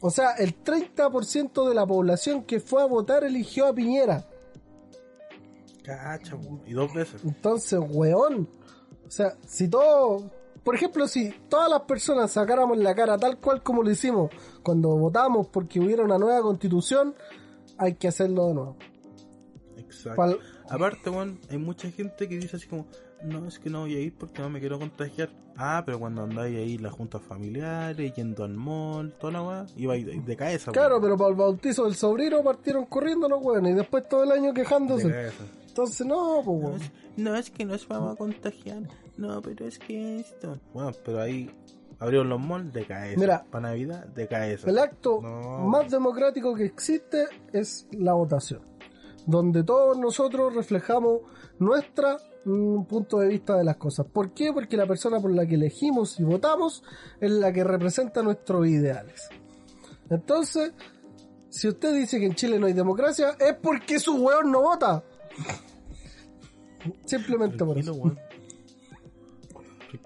O 0.01 0.11
sea, 0.11 0.33
el 0.33 0.63
30% 0.63 1.69
de 1.69 1.75
la 1.75 1.87
población 1.87 2.43
que 2.43 2.61
fue 2.61 2.83
a 2.83 2.87
votar 2.87 3.23
eligió 3.25 3.67
a 3.67 3.75
Piñera. 3.75 4.27
Cacha. 5.85 6.37
Y 6.67 6.73
dos 6.73 6.93
veces. 6.93 7.23
Entonces, 7.25 7.79
weón. 7.89 8.49
O 9.07 9.11
sea, 9.11 9.37
si 9.47 9.69
todo... 9.69 10.31
Por 10.65 10.77
ejemplo, 10.77 11.09
si 11.09 11.31
todas 11.49 11.69
las 11.69 11.83
personas 11.83 12.31
sacáramos 12.31 12.79
la 12.79 12.95
cara 12.95 13.19
tal 13.19 13.39
cual 13.39 13.65
como 13.65 13.83
lo 13.83 13.91
hicimos 13.91 14.31
cuando 14.63 14.97
votamos 14.97 15.49
porque 15.49 15.81
hubiera 15.81 16.05
una 16.05 16.19
nueva 16.19 16.41
constitución, 16.41 17.17
hay 17.79 17.95
que 17.95 18.07
hacerlo 18.07 18.47
de 18.47 18.55
nuevo. 18.55 18.77
Exacto. 19.77 20.39
Aparte, 20.75 21.11
weón, 21.11 21.39
hay 21.51 21.59
mucha 21.59 21.91
gente 21.91 22.29
que 22.29 22.37
dice 22.39 22.57
así 22.57 22.67
como, 22.67 22.87
no, 23.23 23.47
es 23.47 23.59
que 23.59 23.71
no 23.71 23.81
voy 23.81 23.95
a 23.97 24.01
ir 24.01 24.15
porque 24.17 24.41
no 24.43 24.51
me 24.51 24.61
quiero 24.61 24.79
contagiar. 24.79 25.31
Ah, 25.57 25.83
pero 25.85 25.99
cuando 25.99 26.23
andáis 26.23 26.57
ahí 26.57 26.79
las 26.79 26.93
juntas 26.93 27.21
familiares, 27.23 28.13
yendo 28.15 28.45
al 28.45 28.55
mall, 28.55 29.13
toda 29.21 29.33
la 29.35 29.43
weá, 29.43 29.67
iba 29.77 29.95
de, 29.95 30.21
de 30.25 30.37
cabeza. 30.37 30.71
weón. 30.71 30.75
Claro, 30.75 31.01
pero 31.01 31.17
para 31.17 31.31
el 31.31 31.37
bautizo 31.37 31.85
del 31.85 31.95
sobrino 31.95 32.43
partieron 32.43 32.87
corriendo 32.87 33.29
los 33.29 33.43
weones 33.43 33.73
y 33.73 33.77
después 33.77 34.09
todo 34.09 34.25
el 34.25 34.33
año 34.33 34.55
quejándose. 34.55 35.31
Entonces, 35.69 36.07
no, 36.07 36.43
pues 36.45 36.59
No 36.61 36.69
weón. 36.69 36.81
es, 36.81 36.91
no, 37.17 37.37
es 37.37 37.51
que 37.51 37.65
nos 37.65 37.87
vamos 37.87 38.15
a 38.15 38.17
contagiar. 38.17 38.83
No, 39.19 39.41
pero 39.43 39.67
es 39.67 39.79
que 39.79 40.21
esto. 40.21 40.59
Bueno, 40.73 40.91
pero 41.05 41.21
ahí 41.21 41.51
abrieron 41.99 42.29
los 42.31 42.41
malls 42.41 42.73
de 42.73 42.85
cabeza. 42.87 43.21
Mira. 43.21 43.45
para 43.51 43.69
Navidad, 43.69 44.07
de 44.07 44.27
cabeza. 44.27 44.69
El 44.69 44.79
acto 44.79 45.21
No. 45.23 45.59
más 45.69 45.91
democrático 45.91 46.55
que 46.55 46.65
existe 46.65 47.27
es 47.53 47.87
la 47.93 48.15
votación, 48.15 48.63
donde 49.27 49.63
todos 49.63 49.99
nosotros 49.99 50.55
reflejamos 50.55 51.21
nuestra 51.59 52.17
mm, 52.45 52.85
punto 52.85 53.19
de 53.19 53.29
vista 53.29 53.57
de 53.57 53.65
las 53.65 53.77
cosas. 53.77 54.07
¿Por 54.07 54.33
qué? 54.33 54.53
Porque 54.53 54.77
la 54.77 54.87
persona 54.87 55.21
por 55.21 55.33
la 55.33 55.47
que 55.47 55.55
elegimos 55.55 56.19
y 56.19 56.25
votamos 56.25 56.83
es 57.21 57.31
la 57.31 57.53
que 57.53 57.65
representa 57.65 58.23
nuestros 58.23 58.67
ideales. 58.67 59.29
Entonces, 60.11 60.73
si 61.49 61.69
usted 61.69 61.95
dice 61.95 62.19
que 62.19 62.27
en 62.27 62.35
Chile 62.35 62.59
no 62.59 62.67
hay 62.67 62.73
democracia, 62.73 63.37
es 63.39 63.55
porque 63.63 63.99
su 63.99 64.15
weón 64.17 64.51
no 64.51 64.63
vota. 64.63 65.05
Simplemente 67.05 67.65
por 67.65 67.79
eso. 67.79 67.95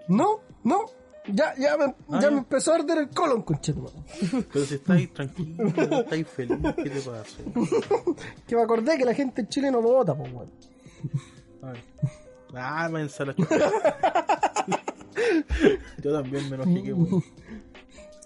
No, 0.09 0.40
no. 0.64 0.85
Ya, 1.32 1.54
ya, 1.58 1.76
me, 1.76 1.86
Ah, 2.10 2.20
ya 2.22 2.30
me 2.30 2.38
empezó 2.38 2.72
a 2.72 2.76
arder 2.76 2.98
el 2.98 3.08
colon, 3.10 3.42
conchetumare. 3.42 3.96
Pero 4.52 4.64
si 4.64 4.74
estáis 4.76 5.12
tranquilo, 5.12 5.66
estáis 5.66 6.26
feliz, 6.28 6.58
¿qué 6.76 6.90
te 6.90 7.00
pasa? 7.00 7.38
Que 8.46 8.54
me 8.56 8.62
acordé 8.62 8.96
que 8.96 9.04
la 9.04 9.14
gente 9.14 9.40
en 9.42 9.48
Chile 9.48 9.70
no 9.70 9.80
vota, 9.82 10.14
pues, 10.16 10.32
weón. 10.32 10.50
Ay. 11.62 11.80
Ah, 12.54 12.88
me 12.90 13.04
la. 13.04 13.34
Yo 16.02 16.12
también 16.12 16.48
me 16.48 16.56
enojé 16.56 16.92
weón. 16.92 17.22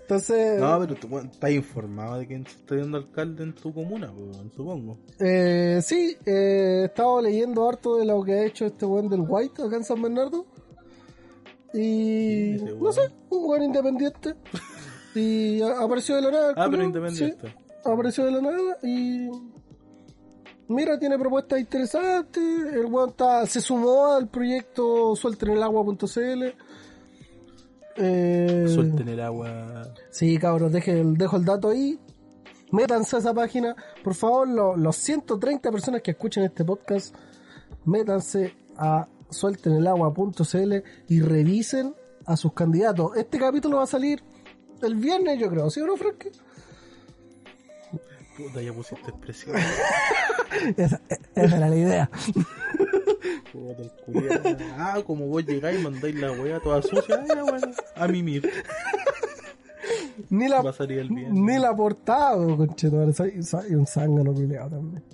Entonces, 0.02 0.60
No, 0.60 0.78
pero 0.80 0.94
tú 0.96 1.18
estás 1.20 1.50
informado 1.52 2.18
de 2.18 2.26
quién 2.26 2.44
se 2.44 2.56
está 2.56 2.74
yendo 2.74 2.98
alcalde 2.98 3.44
en 3.44 3.54
tu 3.54 3.72
comuna, 3.72 4.10
weón, 4.10 4.50
supongo. 4.50 4.98
eh, 5.20 5.80
sí, 5.84 6.16
eh, 6.26 6.80
he 6.82 6.84
estado 6.86 7.22
leyendo 7.22 7.68
harto 7.68 7.96
de 7.96 8.04
lo 8.04 8.20
que 8.24 8.32
ha 8.34 8.44
hecho 8.44 8.66
este 8.66 8.84
weón 8.86 9.08
del 9.08 9.22
White 9.26 9.62
acá 9.62 9.76
en 9.76 9.84
San 9.84 10.02
Bernardo. 10.02 10.46
Y 11.72 12.56
¿Quién 12.56 12.68
es 12.68 12.72
ese 12.74 12.80
no 12.80 12.92
sé, 12.92 13.00
un 13.30 13.48
weón 13.48 13.62
independiente. 13.64 14.34
Y 15.14 15.60
apareció 15.62 16.16
de 16.16 16.22
la 16.22 16.30
nada. 16.30 16.54
Ah, 16.56 16.68
pero 16.70 16.84
independiente. 16.84 17.48
sí, 17.48 17.54
apareció 17.84 18.24
de 18.24 18.30
la 18.32 18.40
nada 18.40 18.78
y. 18.82 19.28
Mira, 20.68 20.98
tiene 21.00 21.18
propuestas 21.18 21.58
interesantes. 21.58 22.42
El 22.72 22.86
weón 22.86 23.14
se 23.46 23.60
sumó 23.60 24.12
al 24.12 24.28
proyecto 24.28 25.16
sueltenelagua.cl. 25.16 26.44
Eh, 27.96 28.66
Suelten 28.68 29.08
el 29.08 29.20
agua. 29.20 29.82
Sí, 30.10 30.38
cabros, 30.38 30.72
deje 30.72 31.00
el- 31.00 31.16
dejo 31.16 31.36
el 31.36 31.44
dato 31.44 31.68
ahí. 31.70 31.98
Métanse 32.70 33.16
a 33.16 33.18
esa 33.18 33.34
página. 33.34 33.74
Por 34.04 34.14
favor, 34.14 34.48
lo- 34.48 34.76
los 34.76 34.96
130 34.96 35.70
personas 35.72 36.02
que 36.02 36.12
escuchen 36.12 36.44
este 36.44 36.64
podcast, 36.64 37.14
métanse 37.84 38.54
a 38.76 39.08
sueltenelagua.cl 39.30 40.74
y 41.08 41.20
revisen 41.20 41.94
a 42.26 42.36
sus 42.36 42.52
candidatos. 42.52 43.16
Este 43.16 43.38
capítulo 43.38 43.78
va 43.78 43.84
a 43.84 43.86
salir 43.86 44.22
el 44.82 44.94
viernes, 44.94 45.38
yo 45.38 45.50
creo, 45.50 45.70
¿sí 45.70 45.80
o 45.80 45.86
no, 45.86 45.96
Frank? 45.96 46.26
Puta, 48.36 48.62
ya 48.62 48.72
pusiste 48.72 49.10
expresión. 49.10 49.56
Esa, 50.76 51.00
esa 51.34 51.56
era 51.56 51.68
la 51.68 51.76
idea. 51.76 52.10
El. 54.06 54.56
Ah, 54.76 55.00
como 55.06 55.26
vos 55.26 55.44
llegáis 55.44 55.80
y 55.80 55.82
mandáis 55.82 56.14
la 56.16 56.32
weá 56.32 56.60
toda 56.60 56.82
sucia, 56.82 57.24
ya, 57.26 57.42
bueno, 57.42 57.68
a 57.96 58.08
mimir. 58.08 58.50
Ni 60.28 60.48
la, 60.48 60.60
el 60.60 60.86
viernes. 60.86 61.32
ni 61.32 61.58
la 61.58 61.74
portada, 61.74 62.36
conchetumare. 62.56 63.12
Soy, 63.12 63.42
soy 63.42 63.74
un 63.74 63.86
zángano 63.86 64.32
culiao 64.32 64.68
también. 64.68 65.04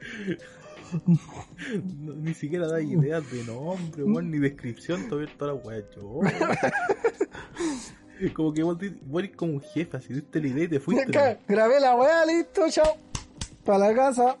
No, 1.06 2.14
ni 2.14 2.34
siquiera 2.34 2.66
da 2.66 2.80
ideas 2.80 3.30
de 3.30 3.44
nombre, 3.44 4.04
weón, 4.04 4.30
ni 4.30 4.38
descripción, 4.38 5.08
todavía 5.08 5.32
toda 5.36 5.54
la 5.54 5.60
weá 5.60 5.82
yo. 5.94 6.20
Como 8.34 8.52
que 8.52 8.62
vos, 8.62 8.78
eres 8.80 9.36
como 9.36 9.54
un 9.54 9.60
jefe, 9.60 9.96
así 9.96 10.12
diste 10.12 10.40
la 10.40 10.48
idea 10.48 10.64
y 10.64 10.68
te 10.68 10.80
fuiste. 10.80 11.38
Grabé 11.46 11.80
la 11.80 11.94
weá, 11.94 12.26
listo, 12.26 12.62
chao. 12.68 12.96
Para 13.64 13.78
la 13.78 13.94
casa. 13.94 14.36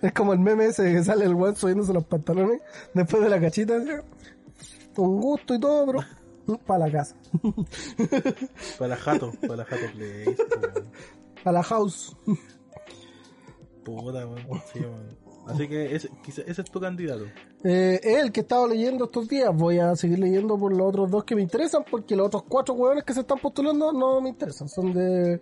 Es 0.00 0.12
como 0.12 0.32
el 0.32 0.38
meme 0.38 0.66
ese 0.66 0.92
que 0.92 1.02
sale 1.02 1.24
el 1.24 1.34
weón 1.34 1.56
subiéndose 1.56 1.92
los 1.92 2.04
pantalones 2.04 2.60
después 2.94 3.22
de 3.22 3.28
la 3.28 3.40
cachita. 3.40 3.74
Con 4.94 5.20
gusto 5.20 5.54
y 5.54 5.60
todo, 5.60 5.86
pero 5.86 6.58
para 6.66 6.86
la 6.86 6.92
casa. 6.92 7.16
Para 8.78 8.88
la 8.88 8.96
jato, 8.96 9.32
para 9.42 9.56
la 9.56 9.64
jato 9.64 9.92
place. 9.92 10.36
Para 11.44 11.58
la 11.58 11.62
house. 11.64 12.16
Puta, 13.84 14.26
weón. 14.26 14.62
Sí, 14.72 14.80
weón. 14.80 15.27
Así 15.48 15.66
que 15.68 15.94
ese, 15.96 16.10
ese 16.46 16.62
es 16.62 16.70
tu 16.70 16.78
candidato. 16.80 17.24
Eh, 17.64 18.00
el 18.02 18.30
que 18.32 18.40
he 18.40 18.42
estado 18.42 18.68
leyendo 18.68 19.06
estos 19.06 19.28
días. 19.28 19.50
Voy 19.54 19.78
a 19.78 19.96
seguir 19.96 20.18
leyendo 20.18 20.58
por 20.58 20.72
los 20.76 20.86
otros 20.88 21.10
dos 21.10 21.24
que 21.24 21.34
me 21.34 21.42
interesan, 21.42 21.84
porque 21.90 22.14
los 22.14 22.26
otros 22.26 22.44
cuatro 22.48 22.74
hueones 22.74 23.04
que 23.04 23.14
se 23.14 23.20
están 23.20 23.38
postulando 23.38 23.92
no 23.92 24.20
me 24.20 24.28
interesan. 24.28 24.68
Son 24.68 24.92
de. 24.92 25.40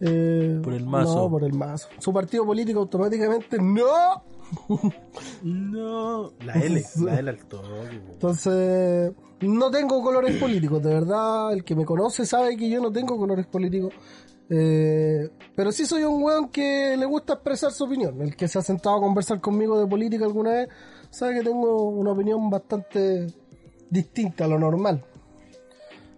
eh, 0.00 0.60
Por 0.62 0.72
el 0.74 0.86
mazo. 0.86 1.14
No, 1.16 1.30
por 1.30 1.44
el 1.44 1.52
mazo. 1.52 1.88
Su 1.98 2.12
partido 2.12 2.44
político 2.46 2.80
automáticamente 2.80 3.58
no. 3.58 4.22
No, 5.42 6.32
la 6.44 6.52
L, 6.54 6.82
la 7.04 7.18
L 7.18 7.30
al 7.30 7.44
toque. 7.46 7.68
Entonces, 8.12 9.12
no 9.40 9.70
tengo 9.70 10.02
colores 10.02 10.36
políticos, 10.38 10.82
de 10.82 10.90
verdad. 10.94 11.52
El 11.52 11.64
que 11.64 11.74
me 11.74 11.84
conoce 11.84 12.24
sabe 12.26 12.56
que 12.56 12.68
yo 12.68 12.80
no 12.80 12.92
tengo 12.92 13.16
colores 13.18 13.46
políticos. 13.46 13.92
Eh, 14.54 15.30
pero 15.56 15.72
sí 15.72 15.86
soy 15.86 16.02
un 16.02 16.22
weón 16.22 16.50
que 16.50 16.94
le 16.98 17.06
gusta 17.06 17.32
expresar 17.34 17.72
su 17.72 17.84
opinión. 17.84 18.20
El 18.20 18.36
que 18.36 18.48
se 18.48 18.58
ha 18.58 18.62
sentado 18.62 18.96
a 18.96 19.00
conversar 19.00 19.40
conmigo 19.40 19.80
de 19.80 19.86
política 19.86 20.26
alguna 20.26 20.50
vez 20.50 20.68
sabe 21.08 21.36
que 21.36 21.42
tengo 21.42 21.88
una 21.88 22.12
opinión 22.12 22.50
bastante 22.50 23.28
distinta 23.88 24.44
a 24.44 24.48
lo 24.48 24.58
normal. 24.58 25.02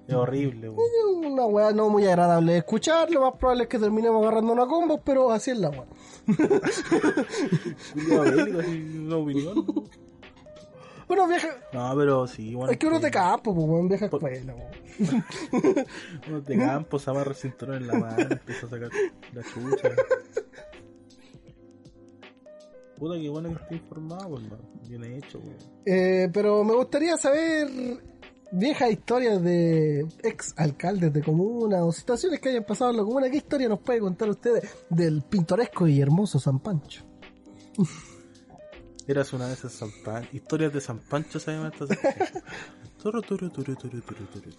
Es 0.09 0.15
horrible, 0.15 0.69
weón. 0.69 1.33
Una 1.33 1.47
weá 1.47 1.73
no 1.73 1.89
muy 1.89 2.07
agradable 2.07 2.53
de 2.53 2.59
escuchar. 2.59 3.11
Lo 3.11 3.21
más 3.21 3.35
probable 3.39 3.65
es 3.65 3.69
que 3.69 3.79
terminemos 3.79 4.21
agarrando 4.21 4.53
una 4.53 4.67
combo, 4.67 5.01
pero 5.01 5.31
así 5.31 5.53
es 5.53 5.59
la 5.59 5.71
weá. 5.71 5.85
Una 9.05 9.17
opinión. 9.17 9.65
Bueno, 11.07 11.29
vieja. 11.29 11.49
No, 11.73 11.95
pero 11.97 12.27
sí, 12.27 12.55
bueno. 12.55 12.73
Es 12.73 12.79
que 12.79 12.87
uno 12.87 13.01
de 13.01 13.11
campo, 13.11 13.55
pues, 13.55 13.67
weón, 13.67 13.89
vieja 13.89 14.07
escuela, 14.07 14.55
weón. 14.55 14.85
Uno 16.29 16.41
de 16.41 16.57
campo, 16.57 16.99
se 16.99 17.11
amarra 17.11 17.31
el 17.31 17.37
cinturón 17.37 17.77
en 17.79 17.87
la 17.89 17.95
mano, 17.99 18.29
empieza 18.31 18.67
a 18.67 18.71
sacar 18.71 18.91
la 19.33 19.43
chucha. 19.43 19.91
Puta, 22.97 23.21
que 23.21 23.29
bueno 23.29 23.49
que 23.49 23.63
esté 23.63 23.75
informado, 23.75 24.41
pues. 24.49 24.89
Bien 24.89 25.05
hecho, 25.05 25.39
weón. 25.39 25.57
Eh, 25.85 26.31
pero 26.33 26.63
me 26.65 26.75
gustaría 26.75 27.17
saber 27.17 27.69
viejas 28.53 28.91
historias 28.91 29.43
de 29.43 30.07
ex 30.23 30.55
alcaldes 30.57 31.13
de 31.13 31.23
comuna 31.23 31.85
o 31.85 31.93
situaciones 31.93 32.41
que 32.41 32.51
hayan 32.51 32.65
pasado 32.65 32.93
en 32.93 32.99
la 32.99 33.03
comuna. 33.03 33.31
¿Qué 33.31 33.39
historia 33.39 33.69
nos 33.69 33.81
puede 33.81 34.01
contar 34.01 34.29
ustedes 34.29 34.87
del 34.89 35.23
pintoresco 35.23 35.89
y 35.89 36.01
hermoso 36.01 36.39
San 36.39 36.61
Pancho? 36.61 37.03
Eras 39.07 39.33
una 39.33 39.47
vez 39.49 39.63
en 39.65 39.71
San 39.71 39.91
Pancho. 40.05 40.29
Historias 40.33 40.73
de 40.73 40.81
San 40.81 40.99
Pancho 40.99 41.39
se 41.39 41.53
llama 41.53 41.69
esta. 41.69 41.87
Turu, 43.03 43.21
turu, 43.23 43.51
turu, 43.51 43.75
turu, 43.77 44.01
turu, 44.01 44.25
turu. 44.33 44.51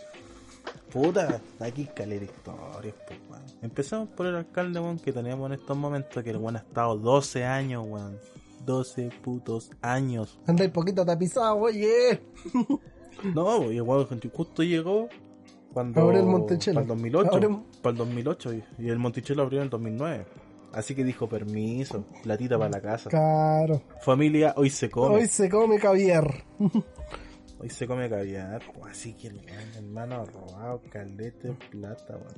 Puta, 0.91 1.41
aquí 1.59 1.85
calera 1.95 2.25
historias, 2.25 2.95
pues, 3.07 3.19
weón. 3.29 3.43
Empezamos 3.61 4.09
por 4.09 4.27
el 4.27 4.35
alcalde, 4.35 4.79
weón, 4.79 4.99
que 4.99 5.11
tenemos 5.11 5.47
en 5.47 5.59
estos 5.59 5.75
momentos, 5.75 6.23
que 6.23 6.29
el 6.29 6.37
weón 6.37 6.55
ha 6.57 6.59
estado 6.59 6.95
12 6.97 7.43
años, 7.43 7.83
weón. 7.87 8.17
12 8.65 9.09
putos 9.23 9.71
años. 9.81 10.39
Andáis 10.47 10.71
poquito 10.71 11.05
tapizado, 11.05 11.57
oye. 11.57 12.21
No, 13.33 13.71
y 13.71 13.77
el 13.77 13.81
weón 13.81 14.07
justo 14.33 14.61
llegó 14.63 15.07
cuando. 15.73 16.01
Abre 16.01 16.19
el 16.19 16.25
Monticello. 16.25 16.73
Para 16.75 16.81
el 16.83 16.87
2008. 16.87 17.29
Abre- 17.31 17.63
Para 17.81 17.91
el 17.91 17.97
2008. 17.97 18.53
Y, 18.53 18.63
y 18.79 18.89
el 18.89 18.99
Monticello 18.99 19.41
abrió 19.41 19.59
en 19.59 19.63
el 19.65 19.69
2009. 19.69 20.25
Así 20.75 20.93
que 20.93 21.03
dijo 21.03 21.27
permiso, 21.29 22.05
platita 22.21 22.57
para 22.57 22.69
la 22.69 22.81
casa. 22.81 23.09
Claro. 23.09 23.81
Familia, 24.01 24.53
hoy 24.57 24.69
se 24.69 24.89
come. 24.89 25.15
Hoy 25.15 25.27
se 25.27 25.49
come 25.49 25.79
caviar. 25.79 26.43
Hoy 27.57 27.69
se 27.69 27.87
come 27.87 28.09
caviar, 28.09 28.61
así 28.91 29.13
que 29.13 29.27
el 29.29 29.39
hermano, 29.77 30.15
ha 30.15 30.25
robado 30.25 30.81
calete 30.91 31.53
plata, 31.71 32.17
weón. 32.17 32.35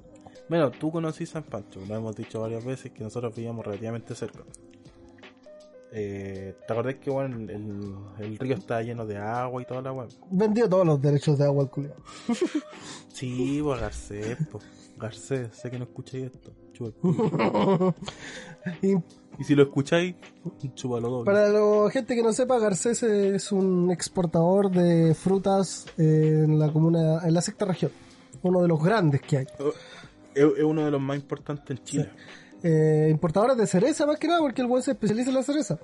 Bueno, 0.48 0.70
tú 0.70 0.92
conocís 0.92 1.32
San 1.32 1.42
Pancho, 1.42 1.82
lo 1.88 1.96
hemos 1.96 2.16
dicho 2.16 2.40
varias 2.40 2.64
veces 2.64 2.92
que 2.92 3.04
nosotros 3.04 3.36
vivíamos 3.36 3.66
relativamente 3.66 4.14
cerca. 4.14 4.44
Eh, 5.92 6.56
¿Te 6.68 6.72
acordás 6.74 6.96
que 6.96 7.10
bueno, 7.10 7.36
el, 7.38 7.50
el- 7.50 7.96
el 8.20 8.38
río 8.38 8.56
está 8.56 8.82
lleno 8.84 9.08
de 9.08 9.18
agua 9.18 9.62
y 9.62 9.66
toda 9.66 9.82
la 9.82 9.92
weón? 9.92 10.10
Vendió 10.30 10.70
todos 10.70 10.86
los 10.86 11.02
derechos 11.02 11.38
de 11.40 11.46
agua 11.46 11.64
al 11.64 11.72
culiao. 11.72 11.96
Sí, 13.12 13.60
pues 13.64 13.82
Garcés, 13.82 14.38
pues. 14.52 14.64
Garcés, 14.98 15.50
sé 15.56 15.72
que 15.72 15.80
no 15.80 15.86
escucháis 15.86 16.26
esto. 16.26 16.52
Y 18.82 18.96
Y 19.40 19.44
si 19.44 19.54
lo 19.54 19.64
escucháis, 19.64 20.16
chúpalo 20.74 21.10
doble. 21.10 21.26
para 21.26 21.48
la 21.50 21.92
gente 21.92 22.16
que 22.16 22.24
no 22.24 22.34
sepa, 22.34 22.58
Garcés 22.58 23.04
es 23.04 23.52
un 23.52 23.92
exportador 23.92 24.72
de 24.72 25.14
frutas 25.14 25.86
eh, 26.00 26.42
en 26.44 26.58
la 26.58 26.72
comuna, 26.74 27.20
en 27.24 27.34
la 27.36 27.42
sexta 27.42 27.66
región. 27.66 27.92
Uno 28.42 28.64
de 28.64 28.68
los 28.68 28.84
grandes 28.84 29.22
que 29.22 29.38
hay. 29.38 29.46
Es, 30.34 30.44
es 30.58 30.64
uno 30.64 30.84
de 30.86 30.90
los 30.92 31.00
más 31.00 31.18
importantes 31.18 31.70
en 31.78 31.84
Chile. 31.84 32.10
Eh, 32.64 33.10
importadores 33.12 33.58
de 33.58 33.68
cereza 33.68 34.08
más 34.08 34.18
que 34.18 34.28
nada, 34.28 34.40
porque 34.40 34.62
el 34.64 34.68
buen 34.68 34.82
se 34.82 34.92
especializa 34.92 35.30
en 35.30 35.36
la 35.36 35.44
cereza. 35.44 35.78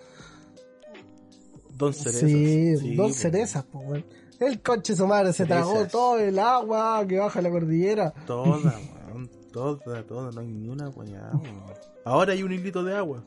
Don 1.78 1.94
Cerezas. 1.94 2.30
Sí, 2.30 2.94
pues. 2.98 3.16
cerezas, 3.16 3.66
pues. 3.72 4.04
El 4.40 4.62
coche 4.62 4.96
su 4.96 5.06
madre 5.06 5.32
se 5.32 5.46
Cerezas. 5.46 5.68
tragó 5.70 5.86
todo 5.88 6.18
el 6.20 6.40
agua 6.40 7.06
que 7.08 7.20
baja 7.20 7.40
la 7.42 7.52
cordillera. 7.52 8.14
Toda, 8.26 8.58
weón. 8.58 9.30
Toda, 9.54 10.04
toda. 10.04 10.32
No 10.32 10.42
hay 10.42 10.48
ni 10.48 10.68
una 10.68 10.90
weá, 10.90 11.30
weón. 11.34 11.64
Ahora 12.04 12.34
hay 12.34 12.42
un 12.44 12.52
hilito 12.52 12.84
de 12.84 12.98
agua. 12.98 13.24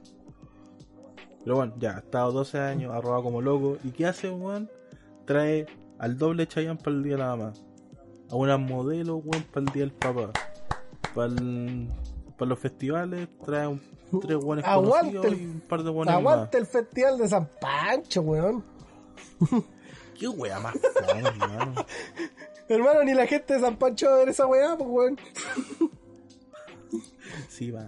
Pero 1.44 1.56
bueno, 1.56 1.74
ya, 1.78 1.96
ha 1.96 1.98
estado 2.00 2.32
12 2.32 2.58
años, 2.58 2.92
ha 2.92 3.00
robado 3.00 3.22
como 3.22 3.40
loco. 3.40 3.78
¿Y 3.84 3.90
qué 3.90 4.06
hace, 4.06 4.28
weón? 4.28 4.68
Trae 5.24 5.66
al 5.98 6.18
doble 6.18 6.46
Chayanne 6.48 6.78
para 6.82 6.96
el 6.96 7.02
día 7.04 7.12
de 7.12 7.18
la 7.18 7.36
mamá. 7.36 7.52
A 8.28 8.34
una 8.34 8.58
modelo, 8.58 9.16
weón, 9.18 9.44
para 9.52 9.64
el 9.66 9.72
día 9.72 9.82
del 9.84 9.92
papá. 9.92 10.32
Para 11.14 11.30
los 12.48 12.58
festivales, 12.58 13.28
trae 13.44 13.68
un, 13.68 13.80
tres 14.20 14.36
buenos 14.36 14.64
Aguante 14.64 15.16
conocidos 15.16 15.26
el- 15.26 15.40
y 15.40 15.46
un 15.46 15.60
par 15.60 15.82
de 15.84 15.90
buenos 15.90 16.12
más. 16.12 16.20
Aguante 16.20 16.58
el 16.58 16.66
festival 16.66 17.18
de 17.18 17.28
San 17.28 17.48
Pancho, 17.60 18.20
weón. 18.22 18.64
Qué 20.18 20.26
wea 20.28 20.58
más 20.58 20.74
fome, 20.74 21.20
hermano. 21.28 21.74
Hermano, 22.68 23.04
ni 23.04 23.14
la 23.14 23.26
gente 23.26 23.54
de 23.54 23.60
San 23.60 23.76
Pancho 23.76 24.06
va 24.08 24.14
a 24.14 24.18
ver 24.18 24.30
esa 24.30 24.46
weá, 24.46 24.76
pues, 24.76 24.90
weón. 24.90 25.18
Sí, 27.48 27.70
va. 27.70 27.86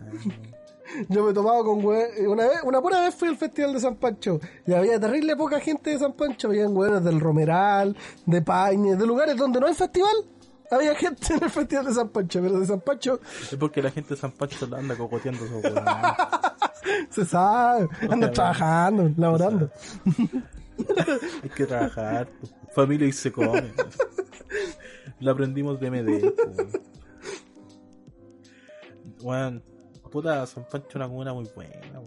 Yo 1.09 1.25
me 1.25 1.33
tomaba 1.33 1.63
con 1.63 1.85
weón. 1.85 2.09
Una 2.27 2.45
vez, 2.49 2.59
una 2.65 2.81
pura 2.81 3.01
vez 3.01 3.15
fui 3.15 3.29
al 3.29 3.37
festival 3.37 3.75
de 3.75 3.81
San 3.81 3.97
Pancho. 3.97 4.41
Y 4.67 4.73
había 4.73 4.99
terrible 4.99 5.37
poca 5.37 5.61
gente 5.61 5.91
de 5.91 5.99
San 5.99 6.13
Pancho. 6.15 6.49
Habían 6.49 6.77
weones 6.77 7.05
del 7.05 7.21
Romeral, 7.21 7.97
de 8.27 8.43
Paine, 8.43 8.97
de 8.97 9.07
lugares 9.07 9.37
donde 9.37 9.61
no 9.61 9.67
hay 9.67 9.75
festival. 9.75 10.15
Había 10.71 10.95
gente 10.95 11.35
en 11.35 11.43
el 11.45 11.51
festival 11.51 11.87
de 11.87 11.95
San 11.95 12.09
Pancho, 12.11 12.41
pero 12.43 12.61
de 12.61 12.67
San 12.67 12.81
Pancho 12.81 13.21
Es 13.43 13.57
porque 13.57 13.83
la 13.83 13.91
gente 13.91 14.15
de 14.15 14.21
San 14.21 14.33
Pancho 14.33 14.67
la 14.67 14.79
anda 14.79 14.97
cocoteando 14.97 15.45
esos 15.45 15.63
se 17.11 17.25
sabe. 17.25 17.83
Anda 17.83 18.07
Obviamente. 18.07 18.29
trabajando, 18.31 19.11
laborando. 19.17 19.71
Hay 21.43 21.49
que 21.51 21.67
trabajar, 21.67 22.29
pues. 22.39 22.53
familia 22.75 23.09
y 23.09 23.13
se 23.13 23.33
come. 23.33 23.73
Lo 25.21 25.33
aprendimos 25.33 25.81
de 25.81 25.91
MD. 25.91 26.35
Weón, 29.23 29.63
puta, 30.11 30.47
San 30.47 30.65
Pancho 30.69 30.89
es 30.91 30.95
una 30.97 31.09
comuna 31.09 31.33
muy 31.35 31.49
buena. 31.55 32.01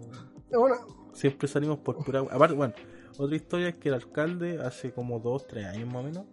Bueno, 0.50 0.76
Siempre 1.12 1.46
salimos 1.48 1.78
por 1.78 2.02
pura. 2.04 2.20
Aparte, 2.30 2.54
bueno, 2.54 2.74
otra 3.18 3.36
historia 3.36 3.68
es 3.68 3.74
que 3.76 3.88
el 3.88 3.94
alcalde 3.94 4.60
hace 4.64 4.92
como 4.92 5.18
2, 5.20 5.46
3 5.46 5.66
años 5.66 5.86
más 5.88 5.96
o 5.96 6.02
menos. 6.02 6.24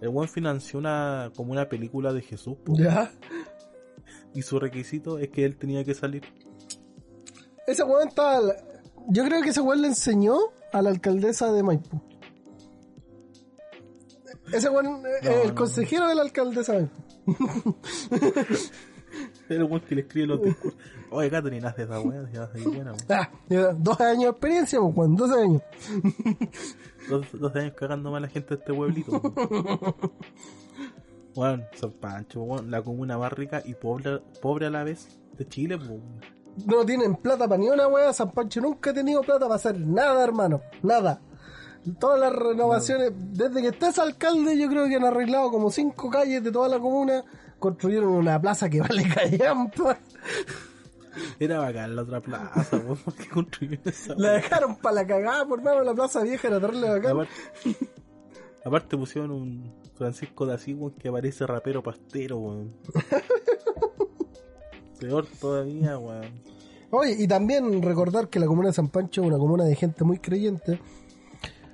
El 0.00 0.08
buen 0.10 0.28
financió 0.28 0.78
una 0.78 1.30
como 1.36 1.52
una 1.52 1.68
película 1.68 2.12
de 2.12 2.22
Jesús 2.22 2.56
ya. 2.68 3.10
y 4.32 4.42
su 4.42 4.58
requisito 4.60 5.18
es 5.18 5.28
que 5.28 5.44
él 5.44 5.56
tenía 5.56 5.84
que 5.84 5.92
salir. 5.94 6.22
Ese 7.66 7.82
weón 7.82 8.08
está. 8.08 8.38
Yo 9.08 9.24
creo 9.24 9.42
que 9.42 9.50
ese 9.50 9.60
weón 9.60 9.82
le 9.82 9.88
enseñó 9.88 10.36
a 10.72 10.80
la 10.82 10.90
alcaldesa 10.90 11.52
de 11.52 11.62
Maipú. 11.62 12.00
Ese 14.52 14.70
weón 14.70 15.02
es 15.06 15.24
No, 15.28 15.42
el 15.42 15.48
no. 15.48 15.54
consejero 15.54 16.06
de 16.08 16.14
la 16.14 16.22
alcaldesa 16.22 16.72
de 16.74 16.88
Maipú. 17.26 17.76
El 19.48 19.64
buen 19.64 19.80
que 19.82 19.94
le 19.94 20.02
escribe 20.02 20.26
los 20.26 20.42
discursos. 20.42 20.78
Oye, 21.10 21.30
Catherine, 21.30 21.66
haz 21.66 21.76
de 21.76 21.84
esa 21.84 22.00
weá, 22.00 22.28
ya 22.32 22.48
soy 22.52 22.62
buena. 22.62 22.92
weón. 22.92 23.04
Ah, 23.08 23.30
12 23.76 24.04
años 24.04 24.22
de 24.24 24.28
experiencia, 24.30 24.78
pues, 24.80 24.94
weón, 24.96 25.16
12 25.16 25.42
años. 25.42 25.62
Dos, 27.08 27.26
12 27.32 27.58
años 27.58 27.74
cagando 27.74 28.10
mal 28.10 28.24
a 28.24 28.26
la 28.26 28.32
gente 28.32 28.50
de 28.50 28.60
este 28.60 28.74
pueblito. 28.74 29.20
Bueno, 31.34 31.64
San 31.74 31.92
Pancho, 31.92 32.42
weón, 32.42 32.70
la 32.70 32.82
comuna 32.82 33.16
más 33.16 33.32
rica 33.32 33.62
y 33.64 33.74
pobre, 33.74 34.20
pobre 34.42 34.66
a 34.66 34.70
la 34.70 34.84
vez 34.84 35.18
de 35.36 35.46
Chile, 35.48 35.78
pues. 35.78 36.00
No 36.66 36.84
tienen 36.84 37.14
plata 37.14 37.46
para 37.46 37.58
ni 37.58 37.68
una 37.68 37.86
weá. 37.86 38.12
San 38.12 38.32
Pancho 38.32 38.60
nunca 38.60 38.90
ha 38.90 38.94
tenido 38.94 39.22
plata 39.22 39.40
para 39.40 39.54
hacer 39.54 39.78
nada, 39.80 40.24
hermano. 40.24 40.60
Nada. 40.82 41.20
Todas 42.00 42.18
las 42.18 42.32
renovaciones, 42.34 43.12
desde 43.16 43.62
que 43.62 43.68
está 43.68 43.90
ese 43.90 44.00
alcalde, 44.02 44.58
yo 44.58 44.68
creo 44.68 44.88
que 44.88 44.96
han 44.96 45.04
arreglado 45.04 45.50
como 45.50 45.70
cinco 45.70 46.10
calles 46.10 46.42
de 46.42 46.50
toda 46.50 46.68
la 46.68 46.80
comuna. 46.80 47.24
Construyeron 47.58 48.10
una 48.10 48.40
plaza 48.40 48.68
que 48.68 48.80
vale 48.80 49.04
callampa. 49.08 49.98
Era 51.40 51.58
bacán 51.58 51.96
la 51.96 52.02
otra 52.02 52.20
plaza, 52.20 52.80
porque 53.04 53.28
construyeron 53.28 53.82
esa 53.86 54.14
La 54.16 54.32
dejaron 54.32 54.76
para 54.76 54.96
la 54.96 55.06
cagada, 55.06 55.46
por 55.46 55.62
mano, 55.62 55.82
la 55.82 55.94
plaza 55.94 56.22
vieja 56.22 56.48
era 56.48 56.60
terrible 56.60 56.88
bacán. 56.88 57.12
Aparte, 57.12 57.32
aparte 58.64 58.96
pusieron 58.96 59.30
un 59.32 59.74
Francisco 59.96 60.46
de 60.46 60.54
Asís, 60.54 60.76
que 60.98 61.10
parece 61.10 61.46
rapero 61.46 61.82
pastero, 61.82 62.38
weón. 62.38 62.74
Peor 65.00 65.26
todavía, 65.40 65.98
weón. 65.98 66.42
Oye, 66.90 67.16
y 67.18 67.26
también 67.26 67.82
recordar 67.82 68.28
que 68.28 68.38
la 68.38 68.46
comuna 68.46 68.68
de 68.68 68.74
San 68.74 68.88
Pancho 68.88 69.22
es 69.22 69.26
una 69.26 69.38
comuna 69.38 69.64
de 69.64 69.74
gente 69.74 70.04
muy 70.04 70.18
creyente. 70.18 70.80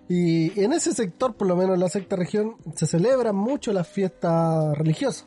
Y 0.08 0.60
en 0.60 0.72
ese 0.72 0.92
sector, 0.92 1.34
por 1.34 1.46
lo 1.46 1.56
menos 1.56 1.74
en 1.74 1.80
la 1.80 1.88
sexta 1.88 2.16
región, 2.16 2.56
se 2.74 2.86
celebran 2.86 3.36
mucho 3.36 3.72
las 3.72 3.88
fiestas 3.88 4.76
religiosas. 4.76 5.26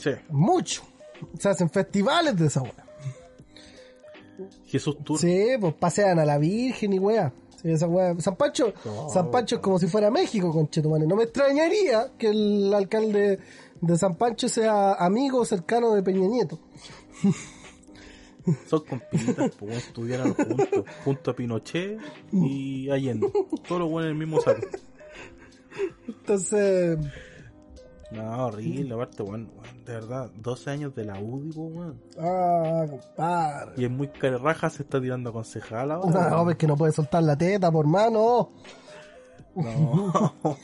Sí, 0.00 0.10
Mucho. 0.30 0.82
Se 1.38 1.50
hacen 1.50 1.68
festivales 1.68 2.36
de 2.36 2.46
esa 2.46 2.62
weá. 2.62 2.86
Jesús 4.66 4.96
Tour. 5.04 5.18
Sí, 5.18 5.48
pues 5.60 5.74
pasean 5.74 6.18
a 6.18 6.24
la 6.24 6.38
Virgen 6.38 6.94
y 6.94 6.98
weá. 6.98 7.32
Sí, 7.60 7.70
esa 7.70 7.86
weá. 7.86 8.18
San 8.18 8.36
Pancho, 8.36 8.72
San 9.12 9.30
Pancho 9.30 9.56
es 9.56 9.60
como 9.60 9.78
si 9.78 9.86
fuera 9.86 10.10
México, 10.10 10.50
conchetumane. 10.50 11.06
No 11.06 11.16
me 11.16 11.24
extrañaría 11.24 12.12
que 12.16 12.28
el 12.28 12.72
alcalde 12.72 13.38
de 13.82 13.98
San 13.98 14.14
Pancho 14.16 14.48
sea 14.48 14.94
amigo 14.94 15.44
cercano 15.44 15.94
de 15.94 16.02
Peña 16.02 16.26
Nieto. 16.26 16.58
Son 18.66 18.80
compinitas, 18.80 19.50
pues, 19.50 19.60
weón, 19.60 19.72
estudiaron 19.72 20.32
juntos. 20.32 20.84
Junto 21.04 21.30
a 21.30 21.36
Pinochet 21.36 21.98
y 22.32 22.88
Allende. 22.90 23.30
Todos 23.68 23.82
los 23.82 23.90
buenos 23.90 24.10
en 24.10 24.12
el 24.12 24.26
mismo 24.26 24.40
saco. 24.40 24.66
Entonces, 26.08 26.98
No, 28.10 28.46
horrible, 28.46 28.92
aparte, 28.94 29.22
weón, 29.22 29.50
weón, 29.56 29.84
de 29.84 29.92
verdad, 29.92 30.30
12 30.36 30.70
años 30.70 30.94
de 30.96 31.04
la 31.04 31.20
UDI, 31.20 31.50
weón. 31.56 32.00
ah, 32.18 32.84
compadre. 32.90 33.72
Y 33.76 33.84
es 33.84 33.90
muy 33.90 34.08
carraja, 34.08 34.68
se 34.68 34.82
está 34.82 35.00
tirando 35.00 35.30
a 35.30 35.32
concejal 35.32 35.92
ahora. 35.92 36.28
No, 36.30 36.36
weón. 36.38 36.50
es 36.50 36.56
que 36.56 36.66
no 36.66 36.76
puede 36.76 36.92
soltar 36.92 37.22
la 37.22 37.36
teta, 37.36 37.70
por 37.70 37.86
mano. 37.86 38.50
No, 39.54 40.12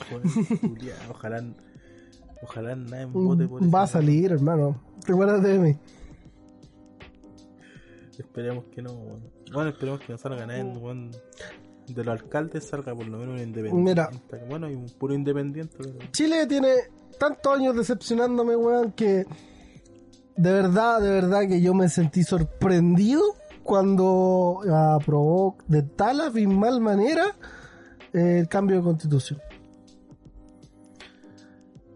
Julia, 0.60 0.94
ojalá, 1.10 1.44
ojalá 2.42 2.74
nadie 2.76 3.04
vote 3.06 3.46
por 3.46 3.62
eso. 3.62 3.70
Va 3.70 3.82
a 3.82 3.86
salir, 3.86 4.32
hermano. 4.32 4.80
Recuérdate 5.06 5.48
de 5.48 5.58
mí. 5.58 5.76
Esperemos 8.18 8.64
que 8.66 8.82
no, 8.82 8.92
weón. 8.92 9.22
Bueno, 9.52 9.70
esperemos 9.70 10.00
que 10.00 10.12
no 10.12 10.18
salga 10.18 10.46
nadie, 10.46 10.64
weón. 10.64 11.10
De 11.88 12.04
los 12.04 12.20
alcaldes 12.20 12.64
salga 12.64 12.94
por 12.94 13.06
lo 13.06 13.18
menos 13.18 13.34
un 13.36 13.40
independiente. 13.46 13.90
Mira. 13.90 14.10
Bueno, 14.48 14.66
hay 14.66 14.74
un 14.74 14.86
puro 14.90 15.14
independiente. 15.14 15.76
pero- 15.78 15.92
Chile 16.12 16.46
tiene 16.46 16.74
tantos 17.18 17.56
años 17.56 17.76
decepcionándome, 17.76 18.56
weón, 18.56 18.92
que 18.92 19.24
de 20.36 20.52
verdad, 20.52 21.00
de 21.00 21.10
verdad 21.10 21.48
que 21.48 21.60
yo 21.60 21.72
me 21.74 21.88
sentí 21.88 22.22
sorprendido 22.24 23.22
cuando 23.62 24.60
aprobó 24.94 25.56
de 25.66 25.82
tal 25.82 26.20
abismal 26.20 26.80
manera 26.80 27.24
eh, 28.12 28.38
el 28.40 28.48
cambio 28.48 28.76
de 28.76 28.82
constitución. 28.82 29.40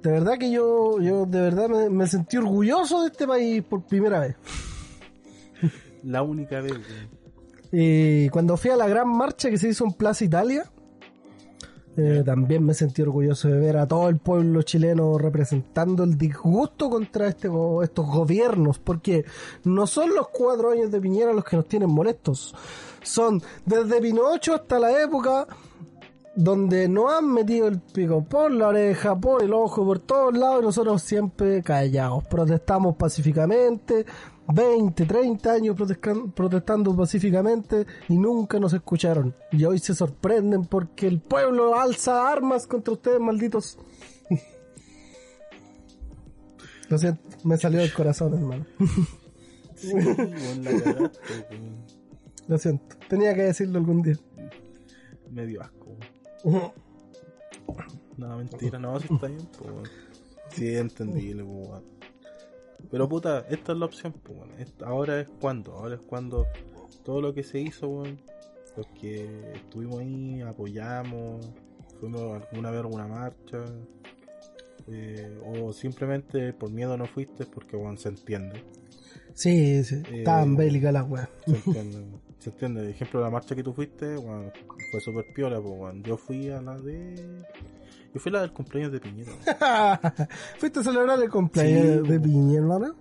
De 0.03 0.11
verdad 0.11 0.39
que 0.39 0.51
yo, 0.51 0.99
yo 1.01 1.27
de 1.27 1.41
verdad 1.41 1.69
me, 1.69 1.91
me 1.91 2.07
sentí 2.07 2.39
orgulloso 2.39 3.03
de 3.03 3.09
este 3.09 3.27
país 3.27 3.63
por 3.63 3.85
primera 3.85 4.21
vez. 4.21 4.37
La 6.03 6.23
única 6.23 6.61
vez, 6.61 6.73
weón. 6.73 7.20
Y 7.73 8.29
cuando 8.31 8.57
fui 8.57 8.71
a 8.71 8.77
la 8.77 8.89
gran 8.89 9.09
marcha 9.09 9.51
que 9.51 9.59
se 9.59 9.69
hizo 9.69 9.85
en 9.85 9.93
Plaza 9.93 10.25
Italia, 10.25 10.71
eh, 11.97 12.23
también 12.25 12.65
me 12.65 12.73
sentí 12.73 13.03
orgulloso 13.03 13.49
de 13.49 13.59
ver 13.59 13.77
a 13.77 13.87
todo 13.87 14.09
el 14.09 14.19
pueblo 14.19 14.63
chileno 14.63 15.19
representando 15.19 16.05
el 16.05 16.17
disgusto 16.17 16.89
contra 16.89 17.29
este, 17.29 17.49
estos 17.83 18.07
gobiernos, 18.07 18.79
porque 18.79 19.25
no 19.65 19.87
son 19.87 20.15
los 20.15 20.29
cuatro 20.29 20.71
años 20.71 20.91
de 20.91 21.01
Piñera 21.01 21.33
los 21.33 21.45
que 21.45 21.57
nos 21.57 21.67
tienen 21.67 21.91
molestos, 21.91 22.55
son 23.03 23.43
desde 23.67 24.01
Pinocho 24.01 24.55
hasta 24.55 24.79
la 24.79 25.03
época 25.03 25.47
donde 26.35 26.89
nos 26.89 27.13
han 27.13 27.33
metido 27.33 27.67
el 27.67 27.81
pico 27.81 28.25
por 28.25 28.51
la 28.53 28.69
oreja, 28.69 29.19
por 29.19 29.43
el 29.43 29.53
ojo, 29.53 29.85
por 29.85 29.99
todos 29.99 30.37
lados 30.37 30.63
y 30.63 30.65
nosotros 30.65 31.03
siempre 31.03 31.63
callados. 31.63 32.25
Protestamos 32.29 32.97
pacíficamente, 32.97 34.07
20, 34.53 35.07
30 35.07 35.53
años 35.53 35.77
protestando 36.35 36.97
pacíficamente 36.97 37.87
y 38.09 38.17
nunca 38.17 38.59
nos 38.59 38.73
escucharon. 38.73 39.35
Y 39.53 39.65
hoy 39.65 39.79
se 39.79 39.95
sorprenden 39.95 40.67
porque 40.67 41.07
el 41.07 41.21
pueblo 41.21 41.79
alza 41.79 42.31
armas 42.31 42.67
contra 42.67 42.95
ustedes, 42.95 43.21
malditos. 43.21 43.79
Lo 46.89 46.99
siento, 46.99 47.23
me 47.45 47.57
salió 47.57 47.81
del 47.81 47.93
corazón, 47.93 48.35
hermano. 48.35 48.67
Sí, 49.77 49.95
weón, 49.95 50.65
la 50.65 50.71
cagaste, 50.71 51.19
weón. 51.51 51.87
Lo 52.49 52.59
siento, 52.59 52.97
tenía 53.09 53.35
que 53.35 53.43
decirlo 53.43 53.79
algún 53.79 54.03
día. 54.03 54.17
Me 55.31 55.47
dio 55.47 55.63
asco. 55.63 55.97
No, 58.17 58.37
mentira, 58.37 58.79
no, 58.79 59.01
si 59.01 59.15
está 59.15 59.29
bien, 59.29 59.49
pues. 59.57 59.91
Sí, 60.51 60.77
entendible, 60.77 61.43
pues. 61.43 62.00
Pero 62.91 63.09
puta, 63.09 63.47
esta 63.51 63.73
es 63.73 63.79
la 63.79 63.85
opción, 63.87 64.13
pues. 64.23 64.39
Esta- 64.59 64.87
Ahora 64.87 65.21
es 65.21 65.29
cuando, 65.41 65.73
ahora 65.73 65.95
es 65.97 66.01
cuando 66.01 66.47
todo 67.05 67.21
lo 67.21 67.33
que 67.35 67.43
se 67.43 67.61
hizo, 67.61 67.89
weón. 67.89 68.19
Los 68.77 68.87
que 69.01 69.53
estuvimos 69.55 69.99
ahí, 70.01 70.41
apoyamos, 70.43 71.51
fuimos 71.99 72.43
alguna 72.51 72.71
vez 72.71 72.79
a 72.79 72.83
alguna 72.83 73.07
marcha, 73.09 73.65
eh, 74.89 75.39
o 75.45 75.73
simplemente 75.73 76.53
por 76.53 76.71
miedo 76.71 76.97
no 76.97 77.07
fuiste, 77.07 77.47
porque, 77.47 77.77
weón, 77.77 77.99
se 77.99 78.09
entiende. 78.09 78.63
Sí, 79.35 79.83
sí, 79.85 79.97
Eh, 80.11 80.19
estaban 80.19 80.57
bélicas 80.57 80.93
las 80.93 81.09
weas. 81.09 81.29
Se 81.47 81.53
entiende, 81.57 82.05
se 82.39 82.51
entiende. 82.51 82.81
Por 82.83 82.91
ejemplo, 82.91 83.21
la 83.21 83.31
marcha 83.31 83.55
que 83.55 83.63
tú 83.63 83.73
fuiste, 83.73 84.17
weón, 84.17 84.53
fue 84.91 85.01
súper 85.01 85.25
piola, 85.35 85.61
pues, 85.61 85.75
weón. 85.79 86.03
Yo 86.03 86.17
fui 86.17 86.49
a 86.51 86.61
la 86.63 86.77
de. 86.79 87.43
Yo 88.13 88.21
fui 88.21 88.33
la 88.33 88.41
del 88.41 88.53
cumpleaños 88.53 88.93
de 88.93 89.01
Piñera. 89.01 89.33
¿Fuiste 90.59 90.81
a 90.81 90.83
celebrar 90.83 91.23
el 91.23 91.31
cumpleaños 91.31 92.07
Sí, 92.07 92.13
de. 92.13 92.21
Piñera, 92.21 92.63
hermano? 92.63 92.95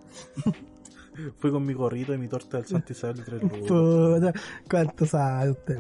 Fui 1.39 1.51
con 1.51 1.65
mi 1.65 1.73
gorrito 1.73 2.13
y 2.13 2.17
mi 2.17 2.27
torta 2.29 2.57
del 2.57 2.65
Santa 2.67 2.93
Isabel 2.93 3.23
Lugos. 3.41 3.67
Puta, 3.67 4.33
¿cuánto 4.69 5.05
sabe 5.05 5.49
usted? 5.51 5.79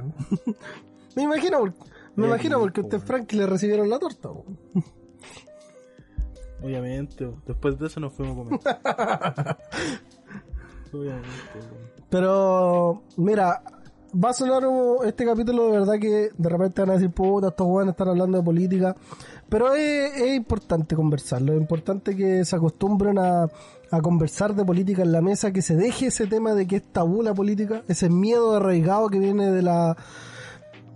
me 1.15 1.23
imagino, 1.23 1.63
me 2.15 2.27
imagino 2.27 2.59
porque 2.59 2.81
po, 2.81 2.87
usted. 2.87 2.99
Frankie 2.99 3.37
le 3.37 3.45
recibieron 3.45 3.89
la 3.89 3.99
torta. 3.99 4.29
Obviamente, 6.61 7.31
después 7.45 7.79
de 7.79 7.87
eso 7.87 8.01
nos 8.01 8.11
fuimos 8.13 8.35
a 8.65 9.45
comer. 9.45 9.57
Obviamente. 10.91 11.29
Pero, 12.09 13.03
mira, 13.15 13.61
va 14.13 14.29
a 14.29 14.33
sonar 14.33 14.65
un- 14.67 15.05
este 15.05 15.25
capítulo 15.25 15.65
de 15.65 15.71
verdad 15.79 15.93
que 15.99 16.29
de 16.37 16.49
repente 16.49 16.81
van 16.81 16.91
a 16.91 16.93
decir, 16.93 17.11
puta, 17.11 17.47
estos 17.49 17.65
jóvenes 17.67 17.91
están 17.93 18.09
hablando 18.09 18.37
de 18.37 18.43
política. 18.43 18.95
Pero 19.49 19.73
es, 19.73 20.15
es 20.21 20.35
importante 20.35 20.95
conversarlo, 20.95 21.53
es 21.53 21.59
importante 21.59 22.15
que 22.15 22.45
se 22.45 22.55
acostumbren 22.55 23.17
a, 23.17 23.43
a 23.91 24.01
conversar 24.01 24.53
de 24.55 24.63
política 24.63 25.01
en 25.01 25.11
la 25.11 25.21
mesa, 25.21 25.51
que 25.51 25.61
se 25.63 25.75
deje 25.75 26.07
ese 26.07 26.27
tema 26.27 26.53
de 26.53 26.67
que 26.67 26.75
es 26.77 26.83
tabú 26.91 27.23
la 27.23 27.33
política, 27.33 27.81
ese 27.87 28.09
miedo 28.09 28.55
arraigado 28.55 29.09
que 29.09 29.17
viene 29.19 29.49
de 29.51 29.61
la 29.63 29.97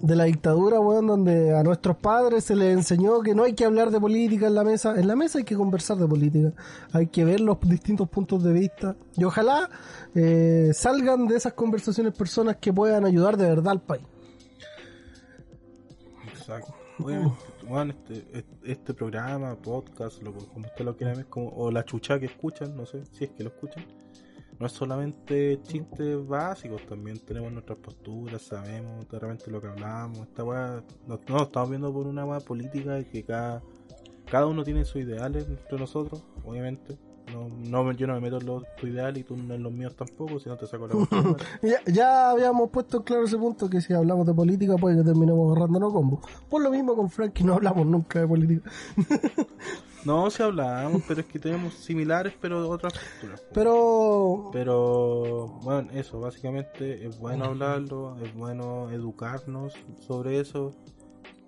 de 0.04 0.18
la 0.18 0.26
dictadura, 0.26 0.82
weón, 0.82 1.08
donde 1.08 1.58
a 1.58 1.64
nuestros 1.64 1.95
padres 1.95 2.43
se 2.43 2.58
les 2.58 2.76
enseñó 2.76 3.22
que 3.22 3.34
no 3.34 3.43
hay 3.43 3.54
que 3.54 3.64
hablar 3.64 3.89
de 3.89 4.01
política 4.01 4.47
en 4.47 4.56
la 4.56 4.66
mesa. 4.66 4.99
En 4.99 5.08
la 5.08 5.16
mesa 5.16 5.38
hay 5.38 5.45
que 5.45 5.56
conversar 5.56 5.95
de 5.95 6.06
política, 6.06 6.51
hay 6.91 7.08
que 7.08 7.24
ver 7.24 7.39
los 7.39 7.58
distintos 7.62 8.10
puntos 8.10 8.43
de 8.43 8.51
vista 8.51 8.97
y 9.16 9.24
ojalá 9.24 9.70
eh, 10.14 10.72
salgan 10.74 11.26
de 11.26 11.38
esas 11.38 11.54
conversaciones 11.54 12.14
personas 12.14 12.58
que 12.58 12.74
puedan 12.74 13.06
ayudar 13.06 13.38
de 13.38 13.47
verdad 13.47 13.72
al 13.72 13.82
país. 13.82 14.04
Exacto. 16.34 16.76
Weón, 16.99 17.91
este, 17.91 18.28
este, 18.34 18.72
este 18.74 18.93
programa, 18.93 19.56
podcast, 19.56 20.22
lo, 20.22 20.34
como 20.34 20.68
usted 20.68 20.84
lo 20.84 20.97
quiera 20.97 21.16
ver, 21.16 21.28
como, 21.28 21.47
o 21.47 21.72
la 21.72 21.86
chucha 21.86 22.20
que 22.20 22.26
escuchan, 22.26 22.76
no 22.76 22.86
sé 22.86 23.06
si 23.14 23.24
es 23.24 23.32
que 23.32 23.43
lo 23.43 23.51
escuchan, 23.51 23.86
no 24.64 24.68
es 24.68 24.74
solamente 24.74 25.59
chistes 25.64 26.26
básicos, 26.26 26.86
también 26.86 27.20
tenemos 27.20 27.51
nuestras 27.51 27.78
posturas, 27.80 28.41
sabemos 28.43 29.05
de 29.09 29.20
repente 29.20 29.51
lo 29.51 29.59
que 29.59 29.68
hablamos, 29.68 30.20
esta 30.20 30.45
weá, 30.45 30.82
no, 31.05 31.20
no, 31.28 31.43
estamos 31.43 31.70
viendo 31.70 31.91
por 31.91 32.07
una 32.07 32.24
weá 32.24 32.39
política 32.39 32.97
y 32.97 33.03
que 33.03 33.26
cada, 33.26 33.61
cada 34.32 34.47
uno 34.47 34.64
tiene 34.64 34.86
sus 34.86 35.01
ideales 35.01 35.49
entre 35.49 35.78
nosotros, 35.78 36.24
obviamente. 36.45 36.97
No, 37.32 37.84
no, 37.84 37.91
yo 37.93 38.07
no 38.07 38.13
me 38.13 38.21
meto 38.21 38.38
en 38.38 38.45
los, 38.45 38.63
tu 38.76 38.88
ideal 38.88 39.17
y 39.17 39.24
tú 39.24 39.36
no 39.36 39.53
en 39.53 39.63
los 39.63 39.71
míos 39.71 39.95
tampoco, 39.95 40.39
si 40.39 40.49
no 40.49 40.57
te 40.57 40.67
saco 40.67 40.88
la. 40.88 40.93
Ya, 41.61 41.80
ya 41.86 42.30
habíamos 42.32 42.69
puesto 42.69 42.97
en 42.97 43.03
claro 43.03 43.24
ese 43.24 43.38
punto 43.38 43.69
que 43.69 43.82
si 43.82 43.93
hablamos 43.93 44.28
de 44.28 44.34
política 44.34 44.76
puede 44.76 44.97
que 44.97 45.03
terminemos 45.03 45.51
agarrándonos 45.51 45.93
combo. 45.93 46.21
Por 46.49 46.61
lo 46.61 46.69
mismo 46.69 46.95
con 46.95 47.09
Frankie 47.09 47.43
no 47.43 47.53
hablamos 47.53 47.88
nunca 47.88 48.19
de 48.19 48.28
política. 48.28 48.69
No, 50.05 50.30
si 50.30 50.43
hablamos, 50.43 51.01
pero 51.07 51.21
es 51.21 51.28
que 51.28 51.39
tenemos 51.39 51.76
similares, 51.76 52.34
pero 52.41 52.67
otras 52.69 52.91
posturas. 52.93 53.39
po. 53.39 53.47
Pero 53.53 54.49
Pero 54.51 55.47
bueno, 55.63 55.89
eso, 55.93 56.19
básicamente 56.19 57.05
es 57.05 57.17
bueno 57.17 57.45
hablarlo, 57.45 58.17
es 58.21 58.34
bueno 58.34 58.89
educarnos 58.91 59.74
sobre 60.01 60.41
eso. 60.41 60.76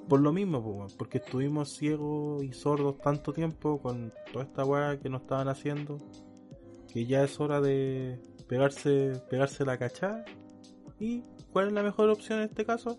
Por 0.07 0.19
lo 0.21 0.31
mismo, 0.31 0.63
po, 0.63 0.87
porque 0.97 1.17
estuvimos 1.17 1.75
ciegos 1.75 2.43
y 2.43 2.53
sordos 2.53 2.99
tanto 2.99 3.33
tiempo 3.33 3.79
con 3.81 4.13
toda 4.31 4.45
esta 4.45 4.63
weá 4.63 4.99
que 4.99 5.09
nos 5.09 5.21
estaban 5.21 5.47
haciendo, 5.47 5.97
que 6.91 7.05
ya 7.05 7.23
es 7.23 7.39
hora 7.39 7.61
de 7.61 8.19
pegarse, 8.47 9.13
pegarse 9.29 9.65
la 9.65 9.77
cachada. 9.77 10.25
¿Y 10.99 11.23
cuál 11.51 11.67
es 11.67 11.73
la 11.73 11.83
mejor 11.83 12.09
opción 12.09 12.39
en 12.39 12.45
este 12.49 12.65
caso? 12.65 12.97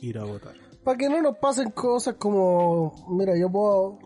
Ir 0.00 0.18
a 0.18 0.24
votar. 0.24 0.54
Para 0.84 0.96
que 0.96 1.08
no 1.08 1.20
nos 1.20 1.36
pasen 1.38 1.70
cosas 1.70 2.14
como, 2.14 2.94
mira, 3.10 3.32
yo 3.38 3.50
puedo, 3.50 3.98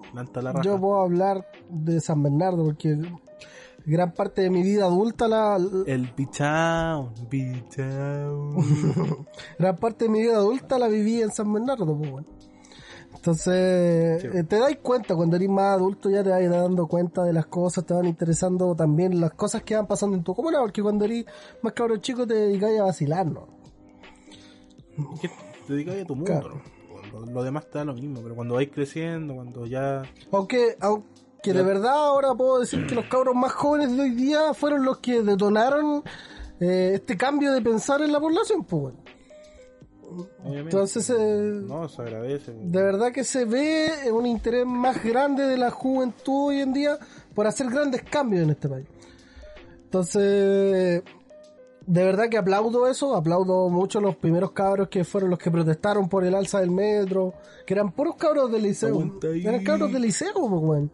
yo 0.64 0.80
puedo 0.80 1.00
hablar 1.00 1.46
de 1.68 2.00
San 2.00 2.22
Bernardo 2.22 2.64
porque 2.64 2.98
gran 3.86 4.12
parte 4.12 4.42
de 4.42 4.50
mi 4.50 4.62
vida 4.62 4.84
adulta 4.84 5.28
la, 5.28 5.58
El 5.86 6.12
bichao, 6.16 7.12
bichao. 7.30 8.56
gran 9.58 9.76
parte 9.76 10.04
de 10.06 10.10
mi 10.10 10.20
vida 10.22 10.36
adulta 10.36 10.78
la 10.78 10.88
viví 10.88 11.20
en 11.22 11.30
San 11.30 11.52
Bernardo, 11.52 11.96
pues, 11.96 12.10
bueno. 12.10 12.26
Entonces, 13.14 14.22
Sí. 14.22 14.28
eh, 14.32 14.42
te 14.44 14.58
das 14.58 14.76
cuenta, 14.82 15.14
cuando 15.14 15.36
eres 15.36 15.48
más 15.48 15.76
adulto 15.76 16.10
ya 16.10 16.24
te 16.24 16.30
vas 16.30 16.48
dando 16.50 16.86
cuenta 16.86 17.22
de 17.22 17.32
las 17.32 17.46
cosas, 17.46 17.84
te 17.86 17.94
van 17.94 18.06
interesando 18.06 18.74
también 18.74 19.20
las 19.20 19.32
cosas 19.32 19.62
que 19.62 19.76
van 19.76 19.86
pasando 19.86 20.16
en 20.16 20.24
tu 20.24 20.34
comuna, 20.34 20.58
porque 20.60 20.82
cuando 20.82 21.04
eres 21.04 21.26
más 21.62 21.72
cabrón 21.72 22.00
chico 22.00 22.26
te 22.26 22.34
dedicas 22.34 22.70
a 22.80 22.84
vacilar, 22.84 23.26
¿no? 23.26 23.46
te 25.66 25.72
dedicas 25.74 25.96
a 26.02 26.04
tu 26.04 26.14
mundo. 26.16 26.30
Claro. 26.32 26.60
¿no? 27.12 27.26
Lo, 27.30 27.42
demás 27.42 27.68
te 27.70 27.78
da 27.78 27.84
lo 27.84 27.94
mismo, 27.94 28.20
pero 28.22 28.34
cuando 28.34 28.54
vais 28.54 28.70
creciendo, 28.72 29.34
cuando 29.34 29.66
ya... 29.66 30.02
Aunque, 30.32 30.76
aunque 30.80 31.11
de 31.44 31.62
verdad 31.62 31.94
ahora 31.94 32.34
puedo 32.34 32.60
decir 32.60 32.86
que 32.86 32.94
los 32.94 33.06
cabros 33.06 33.34
más 33.34 33.52
jóvenes 33.52 33.96
de 33.96 34.02
hoy 34.02 34.10
día 34.10 34.54
fueron 34.54 34.84
los 34.84 34.98
que 34.98 35.22
detonaron 35.22 36.04
eh, 36.60 36.92
este 36.94 37.16
cambio 37.16 37.52
de 37.52 37.60
pensar 37.60 38.00
en 38.02 38.12
la 38.12 38.20
población, 38.20 38.64
pues, 38.64 38.94
Entonces, 40.44 41.10
eh, 41.10 41.62
no, 41.66 41.88
se 41.88 42.02
agradece. 42.02 42.52
de 42.52 42.82
verdad 42.82 43.10
que 43.10 43.24
se 43.24 43.44
ve 43.44 43.90
un 44.12 44.26
interés 44.26 44.64
más 44.64 45.02
grande 45.02 45.46
de 45.46 45.56
la 45.56 45.70
juventud 45.70 46.50
hoy 46.50 46.60
en 46.60 46.72
día 46.72 46.98
por 47.34 47.48
hacer 47.48 47.68
grandes 47.68 48.02
cambios 48.02 48.44
en 48.44 48.50
este 48.50 48.68
país. 48.68 48.86
Entonces, 49.84 51.02
de 51.86 52.04
verdad 52.04 52.28
que 52.28 52.38
aplaudo 52.38 52.86
eso, 52.86 53.16
aplaudo 53.16 53.68
mucho 53.68 54.00
los 54.00 54.16
primeros 54.16 54.52
cabros 54.52 54.88
que 54.88 55.04
fueron 55.04 55.30
los 55.30 55.38
que 55.38 55.50
protestaron 55.50 56.08
por 56.08 56.24
el 56.24 56.34
alza 56.34 56.60
del 56.60 56.70
metro, 56.70 57.34
que 57.66 57.74
eran 57.74 57.90
puros 57.92 58.14
cabros 58.16 58.52
del 58.52 58.62
liceo, 58.62 59.20
eran 59.22 59.64
cabros 59.64 59.92
del 59.92 60.02
liceo, 60.02 60.32
pues. 60.32 60.84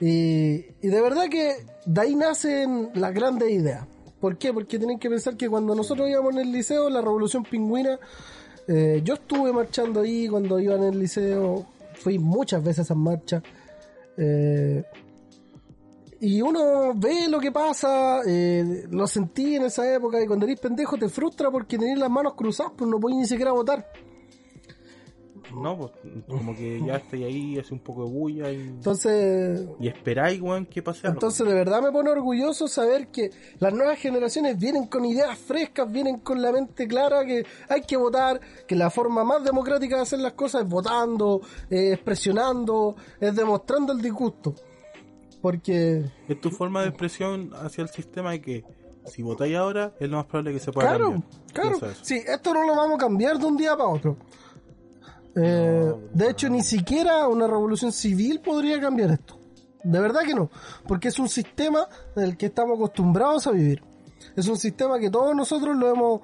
Y, 0.00 0.62
de 0.80 1.00
verdad 1.02 1.28
que 1.28 1.56
de 1.84 2.00
ahí 2.00 2.14
nacen 2.14 2.90
las 2.94 3.12
grandes 3.12 3.50
ideas. 3.50 3.86
¿Por 4.20 4.38
qué? 4.38 4.52
Porque 4.52 4.78
tienen 4.78 4.98
que 4.98 5.08
pensar 5.08 5.36
que 5.36 5.48
cuando 5.48 5.74
nosotros 5.74 6.08
íbamos 6.08 6.32
en 6.34 6.40
el 6.40 6.52
liceo, 6.52 6.88
la 6.90 7.00
revolución 7.00 7.44
pingüina, 7.44 7.98
eh, 8.66 9.00
yo 9.04 9.14
estuve 9.14 9.52
marchando 9.52 10.00
ahí 10.00 10.28
cuando 10.28 10.58
iba 10.58 10.74
en 10.74 10.84
el 10.84 10.98
liceo, 10.98 11.66
fui 11.94 12.18
muchas 12.18 12.62
veces 12.62 12.80
a 12.80 12.82
esas 12.82 12.96
marchas. 12.96 13.42
eh, 14.16 14.84
y 16.22 16.42
uno 16.42 16.92
ve 16.94 17.28
lo 17.28 17.40
que 17.40 17.50
pasa, 17.50 18.20
eh, 18.26 18.86
lo 18.90 19.06
sentí 19.06 19.56
en 19.56 19.64
esa 19.64 19.90
época 19.94 20.22
y 20.22 20.26
cuando 20.26 20.44
eres 20.44 20.60
pendejo 20.60 20.98
te 20.98 21.08
frustra 21.08 21.50
porque 21.50 21.78
tenés 21.78 21.98
las 21.98 22.10
manos 22.10 22.34
cruzadas, 22.34 22.72
pues 22.76 22.90
no 22.90 23.00
podés 23.00 23.16
ni 23.16 23.26
siquiera 23.26 23.52
votar. 23.52 23.90
No, 25.54 25.76
pues 25.76 25.92
como 26.28 26.54
que 26.54 26.80
ya 26.86 26.96
estoy 26.96 27.24
ahí, 27.24 27.58
hace 27.58 27.74
un 27.74 27.80
poco 27.80 28.04
de 28.04 28.10
bulla 28.10 28.50
y, 28.52 28.56
Entonces, 28.56 29.66
y 29.80 29.88
esperáis, 29.88 30.40
weón, 30.40 30.66
que 30.66 30.82
pase 30.82 31.06
algo. 31.06 31.16
entonces 31.16 31.46
de 31.46 31.54
verdad 31.54 31.82
me 31.82 31.90
pone 31.92 32.10
orgulloso 32.10 32.68
saber 32.68 33.08
que 33.08 33.30
las 33.58 33.72
nuevas 33.72 33.98
generaciones 33.98 34.58
vienen 34.58 34.86
con 34.86 35.04
ideas 35.04 35.38
frescas, 35.38 35.90
vienen 35.90 36.18
con 36.20 36.40
la 36.42 36.52
mente 36.52 36.86
clara 36.88 37.24
que 37.24 37.44
hay 37.68 37.82
que 37.82 37.96
votar, 37.96 38.40
que 38.66 38.76
la 38.76 38.90
forma 38.90 39.24
más 39.24 39.42
democrática 39.44 39.96
de 39.96 40.02
hacer 40.02 40.20
las 40.20 40.32
cosas 40.34 40.62
es 40.62 40.68
votando, 40.68 41.40
es 41.68 41.98
presionando, 41.98 42.96
es 43.20 43.34
demostrando 43.34 43.92
el 43.92 44.00
disgusto. 44.00 44.54
Porque 45.42 46.04
Es 46.28 46.40
tu 46.40 46.50
forma 46.50 46.82
de 46.82 46.88
expresión 46.88 47.50
hacia 47.54 47.82
el 47.82 47.88
sistema 47.88 48.34
y 48.34 48.40
que 48.40 48.64
si 49.06 49.22
votáis 49.22 49.56
ahora 49.56 49.94
es 49.98 50.08
lo 50.10 50.18
más 50.18 50.26
probable 50.26 50.52
que 50.52 50.58
se 50.60 50.70
pueda 50.70 50.88
Claro, 50.90 51.10
cambiar. 51.12 51.30
claro. 51.52 51.76
Eso. 51.76 52.04
Sí, 52.04 52.20
esto 52.26 52.52
no 52.52 52.66
lo 52.66 52.76
vamos 52.76 52.96
a 52.96 52.98
cambiar 52.98 53.38
de 53.38 53.46
un 53.46 53.56
día 53.56 53.74
para 53.76 53.88
otro. 53.88 54.16
Eh, 55.36 55.92
de 56.12 56.30
hecho, 56.30 56.48
ni 56.48 56.62
siquiera 56.62 57.28
una 57.28 57.46
revolución 57.46 57.92
civil 57.92 58.40
podría 58.40 58.80
cambiar 58.80 59.10
esto. 59.12 59.38
De 59.82 60.00
verdad 60.00 60.22
que 60.26 60.34
no. 60.34 60.50
Porque 60.86 61.08
es 61.08 61.18
un 61.18 61.28
sistema 61.28 61.86
en 62.16 62.22
el 62.24 62.36
que 62.36 62.46
estamos 62.46 62.76
acostumbrados 62.76 63.46
a 63.46 63.52
vivir. 63.52 63.82
Es 64.36 64.46
un 64.48 64.56
sistema 64.56 64.98
que 64.98 65.10
todos 65.10 65.34
nosotros 65.34 65.76
lo 65.76 65.88
hemos 65.88 66.20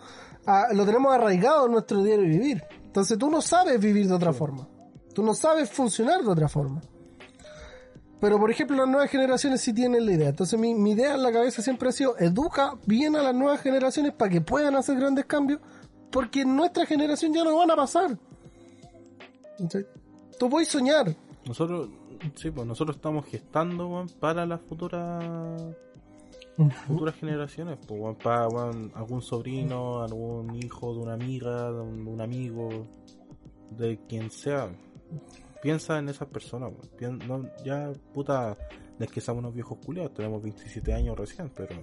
lo 0.73 0.87
tenemos 0.87 1.13
arraigado 1.13 1.67
en 1.67 1.73
nuestro 1.73 2.03
diario 2.03 2.25
vivir. 2.25 2.63
Entonces 2.85 3.19
tú 3.19 3.31
no 3.31 3.41
sabes 3.41 3.81
vivir 3.81 4.07
de 4.07 4.15
otra 4.15 4.33
forma. 4.33 4.69
Tú 5.13 5.23
no 5.23 5.35
sabes 5.35 5.71
funcionar 5.71 6.23
de 6.23 6.31
otra 6.31 6.49
forma. 6.49 6.81
Pero 8.21 8.39
por 8.39 8.51
ejemplo 8.51 8.77
las 8.77 8.89
nuevas 8.89 9.11
generaciones 9.11 9.61
sí 9.61 9.73
tienen 9.73 10.07
la 10.07 10.13
idea. 10.13 10.29
Entonces 10.29 10.59
mi, 10.59 10.75
mi 10.75 10.93
idea 10.93 11.15
en 11.15 11.23
la 11.23 11.33
cabeza 11.33 11.63
siempre 11.63 11.89
ha 11.89 11.93
sido 11.93 12.17
educa 12.19 12.75
bien 12.87 13.17
a 13.17 13.23
las 13.23 13.35
nuevas 13.35 13.61
generaciones 13.61 14.13
para 14.13 14.31
que 14.31 14.41
puedan 14.41 14.77
hacer 14.77 14.99
grandes 14.99 15.27
cambios. 15.27 15.61
Porque 16.11 16.43
en 16.43 16.55
nuestra 16.55 16.87
generación 16.87 17.35
ya 17.35 17.45
no 17.45 17.57
van 17.57 17.71
a 17.71 17.77
pasar. 17.77 18.17
¿Cachai? 19.59 19.87
Tú 20.39 20.49
puedes 20.51 20.69
soñar. 20.69 21.15
Nosotros, 21.47 21.89
sí, 22.35 22.51
pues 22.51 22.67
nosotros 22.67 22.97
estamos 22.97 23.25
gestando, 23.27 24.05
para 24.21 24.45
las 24.47 24.61
futuras 24.63 25.63
futuras 26.87 27.15
generaciones, 27.17 27.79
pues, 27.87 28.17
para 28.23 28.45
algún 28.47 29.21
sobrino, 29.23 30.01
algún 30.03 30.55
hijo 30.57 30.95
de 30.95 31.01
una 31.01 31.13
amiga, 31.15 31.71
de 31.71 31.81
un, 31.81 32.05
de 32.05 32.11
un 32.11 32.21
amigo, 32.21 32.69
de 33.71 33.99
quien 34.09 34.31
sea. 34.31 34.69
Piensa 35.63 35.99
en 35.99 36.09
esas 36.09 36.29
personas, 36.29 36.71
weón. 36.73 36.91
Pien- 37.19 37.27
no, 37.27 37.49
ya, 37.65 37.93
puta, 38.13 38.57
no 38.99 39.05
es 39.05 39.11
que 39.11 39.21
seamos 39.21 39.41
unos 39.43 39.55
viejos 39.55 39.79
culiados, 39.85 40.15
tenemos 40.15 40.43
27 40.43 40.93
años 40.95 41.17
recién, 41.19 41.51
pero, 41.55 41.75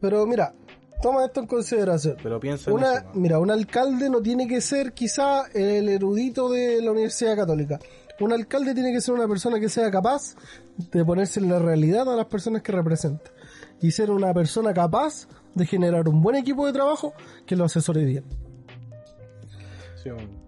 Pero 0.00 0.26
mira, 0.26 0.54
toma 1.02 1.24
esto 1.24 1.40
en 1.40 1.46
consideración. 1.46 2.16
pero 2.22 2.40
piensa 2.40 2.70
en 2.70 2.76
Una, 2.76 2.94
eso, 2.94 3.06
mira, 3.14 3.38
un 3.38 3.50
alcalde 3.50 4.08
no 4.10 4.20
tiene 4.20 4.46
que 4.48 4.60
ser 4.60 4.92
quizá 4.92 5.46
el 5.52 5.88
erudito 5.88 6.48
de 6.50 6.80
la 6.82 6.92
Universidad 6.92 7.36
Católica. 7.36 7.78
Un 8.20 8.32
alcalde 8.32 8.74
tiene 8.74 8.92
que 8.92 9.00
ser 9.00 9.14
una 9.14 9.26
persona 9.26 9.58
que 9.58 9.68
sea 9.68 9.90
capaz 9.90 10.36
de 10.76 11.04
ponerse 11.04 11.40
en 11.40 11.48
la 11.48 11.58
realidad 11.58 12.12
a 12.12 12.16
las 12.16 12.26
personas 12.26 12.62
que 12.62 12.72
representa. 12.72 13.30
Y 13.80 13.90
ser 13.90 14.10
una 14.10 14.32
persona 14.32 14.72
capaz 14.72 15.26
de 15.54 15.66
generar 15.66 16.08
un 16.08 16.22
buen 16.22 16.36
equipo 16.36 16.66
de 16.66 16.72
trabajo 16.72 17.12
que 17.44 17.56
lo 17.56 17.64
asesore 17.64 18.04
bien. 18.04 18.24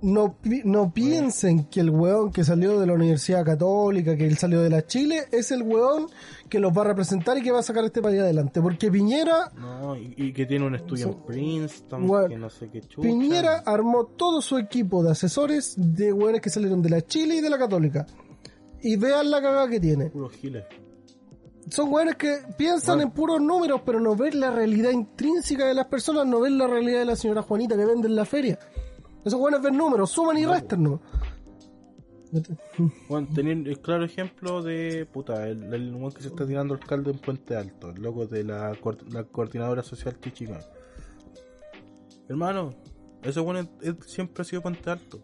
No, 0.02 0.36
no 0.64 0.92
piensen 0.92 1.64
que 1.64 1.80
el 1.80 1.90
weón 1.90 2.30
que 2.30 2.44
salió 2.44 2.78
de 2.78 2.86
la 2.86 2.92
Universidad 2.92 3.44
Católica, 3.44 4.16
que 4.16 4.26
él 4.26 4.36
salió 4.36 4.61
de 4.62 4.70
la 4.70 4.86
Chile, 4.86 5.24
es 5.32 5.50
el 5.50 5.62
weón 5.62 6.07
que 6.48 6.59
los 6.61 6.76
va 6.76 6.82
a 6.82 6.84
representar 6.86 7.38
y 7.38 7.42
que 7.42 7.50
va 7.52 7.61
a 7.61 7.62
sacar 7.62 7.84
este 7.84 8.02
país 8.02 8.20
adelante. 8.20 8.61
Porque 8.61 8.90
Piñera 8.90 9.50
No, 9.57 9.96
y, 9.96 10.14
y 10.16 10.32
que 10.32 10.46
tiene 10.46 10.66
un 10.66 10.74
estudio 10.74 11.09
en 11.09 11.14
Princeton, 11.26 12.09
Weón, 12.09 12.28
que 12.30 12.36
no 12.36 12.50
sé 12.50 12.68
qué 12.70 12.80
chucha. 12.80 13.02
Piñera 13.09 13.62
armó 13.66 14.04
todo 14.07 14.40
su 14.42 14.59
equipo 14.59 15.02
de 15.02 15.11
asesores 15.12 15.74
de 15.76 16.12
weones 16.12 16.40
que 16.40 16.50
salieron 16.50 16.82
de 16.82 16.90
la 16.90 17.02
Chile 17.02 17.36
y 17.36 17.40
de 17.40 17.50
la 17.50 17.59
Católica. 17.59 18.07
Y 18.82 18.96
vean 18.96 19.30
la 19.30 19.40
cagada 19.40 19.68
que 19.68 19.80
tiene. 19.80 20.11
Puros 20.11 20.32
giles. 20.34 20.64
Son 21.68 21.92
weones 21.92 22.14
que 22.14 22.38
piensan 22.57 22.98
Bueno. 22.98 23.02
en 23.09 23.11
puros 23.11 23.40
números, 23.40 23.80
pero 23.84 23.98
no 23.98 24.14
ven 24.14 24.38
la 24.38 24.52
realidad 24.52 24.90
intrínseca 24.92 25.66
de 25.66 25.74
las 25.74 25.86
personas, 25.86 26.24
no 26.24 26.38
ven 26.40 26.57
la 26.59 26.68
realidad 26.68 27.00
de 27.00 27.07
la 27.07 27.16
señora 27.16 27.42
Juanita 27.42 27.76
que 27.76 27.84
vende 27.84 28.07
en 28.07 28.14
la 28.14 28.24
feria. 28.24 28.57
Esos 29.26 29.40
weones 29.40 29.60
ven 29.60 29.76
números, 29.76 30.10
suman 30.10 30.38
y 30.38 30.46
restan 30.46 30.82
no. 30.84 31.00
Bueno, 33.08 33.28
tener 33.34 33.66
el 33.68 33.80
claro 33.80 34.04
ejemplo 34.04 34.62
de 34.62 35.06
puta, 35.06 35.48
el, 35.48 35.72
el 35.74 36.12
que 36.14 36.22
se 36.22 36.28
está 36.28 36.46
tirando 36.46 36.74
alcalde 36.74 37.10
en 37.10 37.18
Puente 37.18 37.56
Alto, 37.56 37.90
el 37.90 38.02
loco 38.02 38.26
de 38.26 38.44
la, 38.44 38.72
coor- 38.74 39.02
la 39.12 39.24
coordinadora 39.24 39.82
social 39.82 40.18
Chichimán. 40.20 40.60
Hermano, 42.28 42.74
ese 43.22 43.40
es- 43.40 43.68
es- 43.82 44.06
siempre 44.06 44.42
ha 44.42 44.44
sido 44.44 44.62
Puente 44.62 44.88
Alto. 44.90 45.18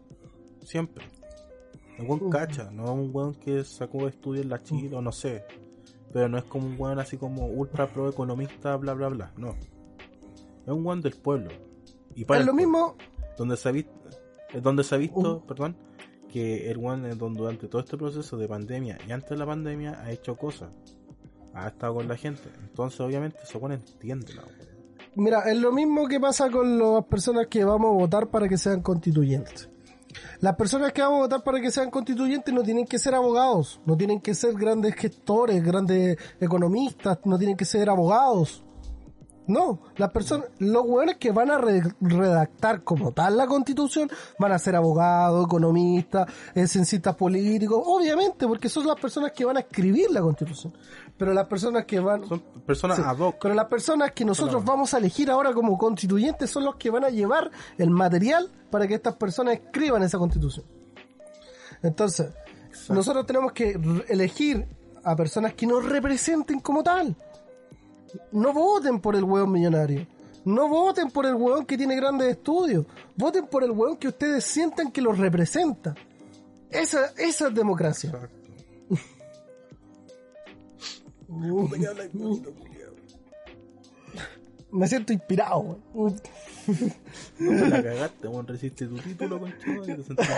Siempre. 0.63 1.05
El 1.99 2.07
weón 2.07 2.31
cacha, 2.31 2.71
no 2.73 2.85
es 2.85 2.91
un 2.91 3.11
weón 3.13 3.35
que 3.35 3.63
sacó 3.65 4.09
estudios 4.09 4.45
en 4.45 4.51
la 4.51 4.63
Chile 4.63 4.97
o 4.97 5.03
no 5.03 5.13
sé. 5.13 5.45
Pero 6.13 6.29
no 6.29 6.39
es 6.39 6.45
como 6.45 6.67
un 6.67 6.77
weón 6.81 6.99
así 6.99 7.17
como 7.17 7.47
ultra 7.47 7.87
pro 7.87 8.09
economista, 8.09 8.77
bla 8.77 8.95
bla 8.95 9.09
bla. 9.09 9.33
No. 9.37 9.51
Es 10.67 10.69
un 10.73 10.85
weón 10.87 11.01
del 11.03 11.15
pueblo. 11.15 11.51
Y 12.15 12.25
para 12.25 12.41
Es 12.41 12.43
el 12.43 12.47
lo 12.47 12.53
pueblo 12.53 12.71
mismo, 12.71 12.97
donde 13.43 13.57
se 13.57 13.69
ha 13.69 13.73
visto, 13.73 13.93
donde 14.63 14.85
se 14.85 14.95
ha 14.95 14.99
visto, 14.99 15.37
Uh. 15.39 15.47
perdón, 15.47 15.77
que 16.31 16.71
el 16.71 16.79
one 16.85 17.11
eh, 17.11 17.15
don- 17.15 17.35
durante 17.35 17.67
todo 17.69 17.81
este 17.83 17.97
proceso 17.97 18.37
de 18.37 18.47
pandemia 18.49 18.99
y 19.07 19.11
antes 19.13 19.31
de 19.31 19.37
la 19.37 19.47
pandemia 19.47 20.01
ha 20.03 20.11
hecho 20.13 20.37
cosas, 20.37 20.71
ha 21.55 21.69
estado 21.69 21.95
con 21.97 22.07
la 22.09 22.17
gente, 22.17 22.49
entonces 22.63 23.01
obviamente 23.01 23.39
se 23.45 23.59
pone 23.59 23.75
entiende 23.75 24.33
la. 24.35 24.43
Mira, 25.17 25.41
es 25.51 25.59
lo 25.59 25.73
mismo 25.73 26.07
que 26.09 26.19
pasa 26.21 26.51
con 26.51 26.79
las 26.79 27.05
personas 27.05 27.47
que 27.49 27.65
vamos 27.65 27.89
a 27.91 27.99
votar 27.99 28.29
para 28.31 28.49
que 28.49 28.57
sean 28.57 28.81
constituyentes. 28.81 29.69
Las 30.41 30.57
personas 30.57 30.93
que 30.93 31.03
vamos 31.03 31.19
a 31.19 31.23
votar 31.23 31.43
para 31.43 31.61
que 31.61 31.71
sean 31.71 31.91
constituyentes 31.91 32.53
no 32.55 32.63
tienen 32.63 32.87
que 32.87 32.99
ser 32.99 33.15
abogados, 33.15 33.81
no 33.85 33.97
tienen 33.97 34.21
que 34.21 34.35
ser 34.35 34.55
grandes 34.55 34.95
gestores, 34.95 35.63
grandes 35.63 36.17
economistas, 36.41 37.19
no 37.25 37.37
tienen 37.39 37.57
que 37.57 37.65
ser 37.65 37.91
abogados. 37.91 38.65
No, 39.47 39.81
las 39.97 40.11
personas, 40.13 40.47
los 40.61 40.85
hueones 40.87 41.17
que 41.17 41.33
van 41.33 41.51
a 41.51 41.59
re- 41.59 41.83
redactar 42.01 42.85
como 42.85 43.11
tal 43.11 43.37
la 43.37 43.47
constitución 43.49 44.09
van 44.39 44.53
a 44.53 44.59
ser 44.59 44.77
abogados, 44.77 45.45
economistas, 45.47 46.29
eh, 46.55 46.69
censistas 46.69 47.17
políticos, 47.17 47.83
obviamente, 47.85 48.47
porque 48.47 48.69
son 48.69 48.87
las 48.87 49.01
personas 49.01 49.33
que 49.33 49.45
van 49.45 49.57
a 49.57 49.61
escribir 49.61 50.11
la 50.13 50.21
constitución. 50.21 50.73
Pero 51.17 51.35
las 51.35 51.47
personas 51.47 51.85
que 51.87 51.99
van... 51.99 52.27
Son 52.29 52.41
personas 52.65 52.97
Sí, 52.99 53.03
ad 53.05 53.19
hoc. 53.19 53.37
Pero 53.43 53.55
las 53.55 53.67
personas 53.67 54.13
que 54.13 54.25
nosotros 54.25 54.65
vamos 54.65 54.95
a 54.95 54.99
elegir 54.99 55.29
ahora 55.31 55.53
como 55.53 55.77
constituyentes 55.77 56.49
son 56.49 56.65
los 56.65 56.77
que 56.77 56.91
van 56.91 57.05
a 57.05 57.09
llevar 57.11 57.51
el 57.79 57.91
material 57.91 58.49
para 58.71 58.87
que 58.87 58.95
estas 58.95 59.17
personas 59.17 59.55
escriban 59.55 60.03
esa 60.05 60.19
constitución. 60.19 60.65
Entonces, 61.83 62.31
nosotros 62.89 63.27
tenemos 63.27 63.53
que 63.53 63.79
elegir 64.09 64.67
a 65.05 65.17
personas 65.17 65.55
que 65.55 65.67
nos 65.67 65.85
representen 65.85 66.61
como 66.61 66.83
tal. 66.83 67.17
No 68.33 68.53
voten 68.53 69.01
por 69.01 69.17
el 69.17 69.25
hueón 69.25 69.53
millonario. 69.53 70.07
No 70.45 70.69
voten 70.69 71.11
por 71.11 71.27
el 71.27 71.35
hueón 71.35 71.65
que 71.67 71.77
tiene 71.79 71.97
grandes 71.97 72.29
estudios. 72.29 72.87
Voten 73.17 73.47
por 73.47 73.63
el 73.63 73.71
hueón 73.71 73.97
que 73.97 74.09
ustedes 74.09 74.45
sientan 74.45 74.91
que 74.91 75.01
los 75.01 75.19
representa. 75.19 75.95
Esa, 76.71 77.13
esa 77.17 77.49
es 77.49 77.55
democracia. 77.55 78.13
Me 84.73 84.89
siento 84.89 85.13
inspirado. 85.13 85.79
weón. 85.95 86.17
No 87.39 87.67
la 87.69 87.83
cagaste, 87.83 88.29
weón. 88.29 88.47
Resiste 88.47 88.87
tu 88.87 88.97
título, 88.97 89.39
conchudo, 89.39 89.83
y 89.85 89.97
te 89.97 90.03
sentís 90.03 90.29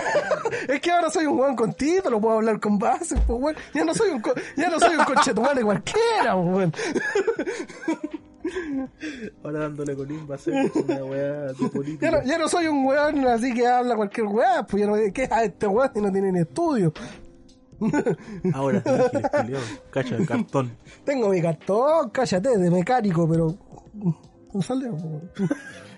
Es 0.68 0.80
que 0.80 0.90
ahora 0.90 1.10
soy 1.10 1.26
un 1.26 1.38
hueón 1.38 1.54
con 1.54 1.72
título, 1.72 2.20
puedo 2.20 2.36
hablar 2.36 2.58
con 2.60 2.78
bases, 2.78 3.18
pues 3.26 3.38
weón. 3.40 3.56
Ya 3.72 3.84
no 3.84 3.94
soy 3.94 4.10
un, 4.10 4.22
ya 4.56 4.68
no 4.70 4.80
soy 4.80 4.96
un 4.96 5.04
conchetumare 5.04 5.62
cualquiera, 5.62 6.34
pues, 6.34 6.46
weón. 6.56 6.72
Ahora 9.42 9.60
dándole 9.60 9.96
con 9.96 10.08
va 10.30 10.34
a 10.34 10.38
ser 10.38 10.70
una 10.74 11.04
weá 11.04 11.32
de 11.46 11.54
Ya 11.58 11.68
política. 11.68 12.10
no, 12.10 12.22
ya 12.24 12.38
no 12.38 12.48
soy 12.48 12.66
un 12.66 12.84
weón 12.84 13.26
así 13.26 13.54
que 13.54 13.66
habla 13.66 13.96
cualquier 13.96 14.26
weá, 14.26 14.66
pues 14.66 14.82
ya 14.82 14.86
no, 14.86 14.94
¿qué 15.12 15.22
es 15.24 15.32
a 15.32 15.44
este 15.44 15.66
weón 15.66 15.90
y 15.94 16.00
no 16.00 16.12
tiene 16.12 16.32
ni 16.32 16.40
estudio? 16.40 16.92
Ahora. 18.52 18.82
Cacha 19.90 20.16
de 20.16 20.26
cartón. 20.26 20.76
Tengo 21.04 21.28
mi 21.28 21.40
cartón, 21.42 22.10
cállate, 22.10 22.56
de 22.58 22.70
mecánico, 22.70 23.28
pero... 23.28 23.54
No 24.52 24.62
sale, 24.62 24.90
weón. 24.90 25.30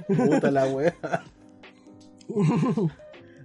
Puta 0.09 0.51
la 0.51 0.67
weá. 0.67 0.95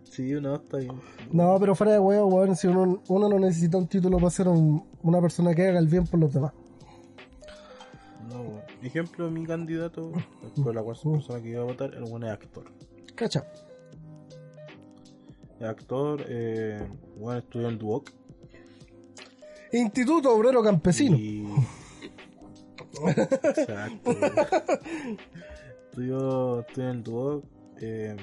Sí, 0.03 0.33
no, 0.41 0.55
está 0.55 0.77
bien. 0.77 0.91
No, 1.31 1.57
pero 1.57 1.73
fuera 1.73 1.93
de 1.93 1.99
huevo, 1.99 2.25
weón, 2.27 2.53
si 2.57 2.67
uno, 2.67 3.01
uno 3.07 3.29
no 3.29 3.39
necesita 3.39 3.77
un 3.77 3.87
título 3.87 4.17
para 4.17 4.29
ser 4.29 4.49
un- 4.49 4.83
una 5.03 5.21
persona 5.21 5.53
que 5.55 5.65
haga 5.69 5.79
el 5.79 5.87
bien 5.87 6.05
por 6.05 6.19
los 6.19 6.33
demás. 6.33 6.51
No, 8.27 8.41
weón. 8.41 8.61
Ejemplo, 8.83 9.31
mi 9.31 9.45
candidato, 9.45 10.11
por 10.61 10.75
la 10.75 10.83
cual 10.83 10.97
persona 11.01 11.41
que 11.41 11.49
iba 11.49 11.61
a 11.61 11.65
votar, 11.65 11.93
el 11.93 12.03
buen 12.03 12.23
es 12.23 12.31
actor. 12.31 12.65
Cacha. 13.15 13.45
Actor, 15.61 16.25
eh, 16.27 16.85
bueno, 17.17 17.39
estudió 17.39 17.69
en 17.69 17.77
Duoc. 17.77 18.09
Instituto 19.71 20.35
Obrero 20.35 20.61
Campesino. 20.61 21.15
Y... 21.15 21.45
Exacto. 23.07 24.11
estudió, 25.89 26.59
estudió 26.61 26.89
en 26.89 27.03
Duoc. 27.03 27.45
Eh, 27.79 28.15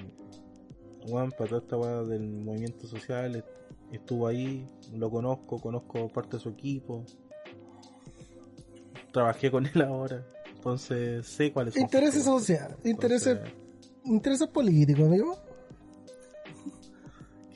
bueno, 1.08 1.30
para 1.36 1.48
toda 1.50 1.60
esta 1.62 1.76
weá 1.76 2.02
del 2.04 2.22
movimiento 2.28 2.86
social, 2.86 3.36
est- 3.36 3.46
estuvo 3.92 4.26
ahí, 4.26 4.66
lo 4.92 5.10
conozco, 5.10 5.60
conozco 5.60 6.08
parte 6.08 6.36
de 6.36 6.42
su 6.42 6.50
equipo. 6.50 7.04
Trabajé 9.12 9.50
con 9.50 9.66
él 9.66 9.82
ahora, 9.82 10.22
entonces 10.54 11.26
sé 11.26 11.52
cuáles 11.52 11.74
son. 11.74 11.82
Intereses 11.82 12.24
sociales, 12.24 12.76
intereses, 12.84 13.38
intereses 14.04 14.48
políticos, 14.48 15.06
amigo. 15.06 15.36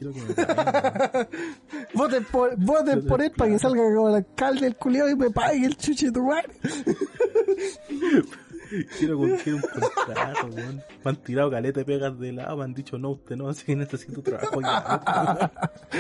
Quiero 0.03 0.13
que 0.13 0.23
me 0.23 0.35
paguen, 0.35 1.29
Voten 1.95 2.25
por, 2.25 2.57
voten 2.57 3.07
por 3.07 3.23
él 3.23 3.31
para 3.37 3.51
que 3.53 3.59
salga 3.59 3.83
como 3.83 4.09
el 4.09 4.15
alcalde 4.17 4.67
el 4.67 4.77
culiao 4.77 5.09
y 5.09 5.15
me 5.17 5.31
pague 5.31 5.65
el 5.67 5.77
chuche 5.77 6.07
de 6.07 6.13
tu 6.13 6.23
madre. 6.25 6.49
Quiero 8.99 9.19
cumplir 9.19 9.55
un 9.57 9.61
contrato, 9.61 10.47
weón. 10.47 10.83
Me 11.05 11.11
han 11.11 11.17
tirado 11.17 11.51
caleta 11.51 11.81
de 11.81 11.85
pegas 11.85 12.19
de 12.19 12.33
lado, 12.33 12.57
me 12.57 12.65
han 12.65 12.73
dicho 12.73 12.97
no, 12.99 13.11
usted 13.11 13.37
no, 13.37 13.49
así 13.51 13.67
que 13.67 13.77
necesito 13.77 14.23
trabajo 14.23 14.63
ya. 14.63 15.53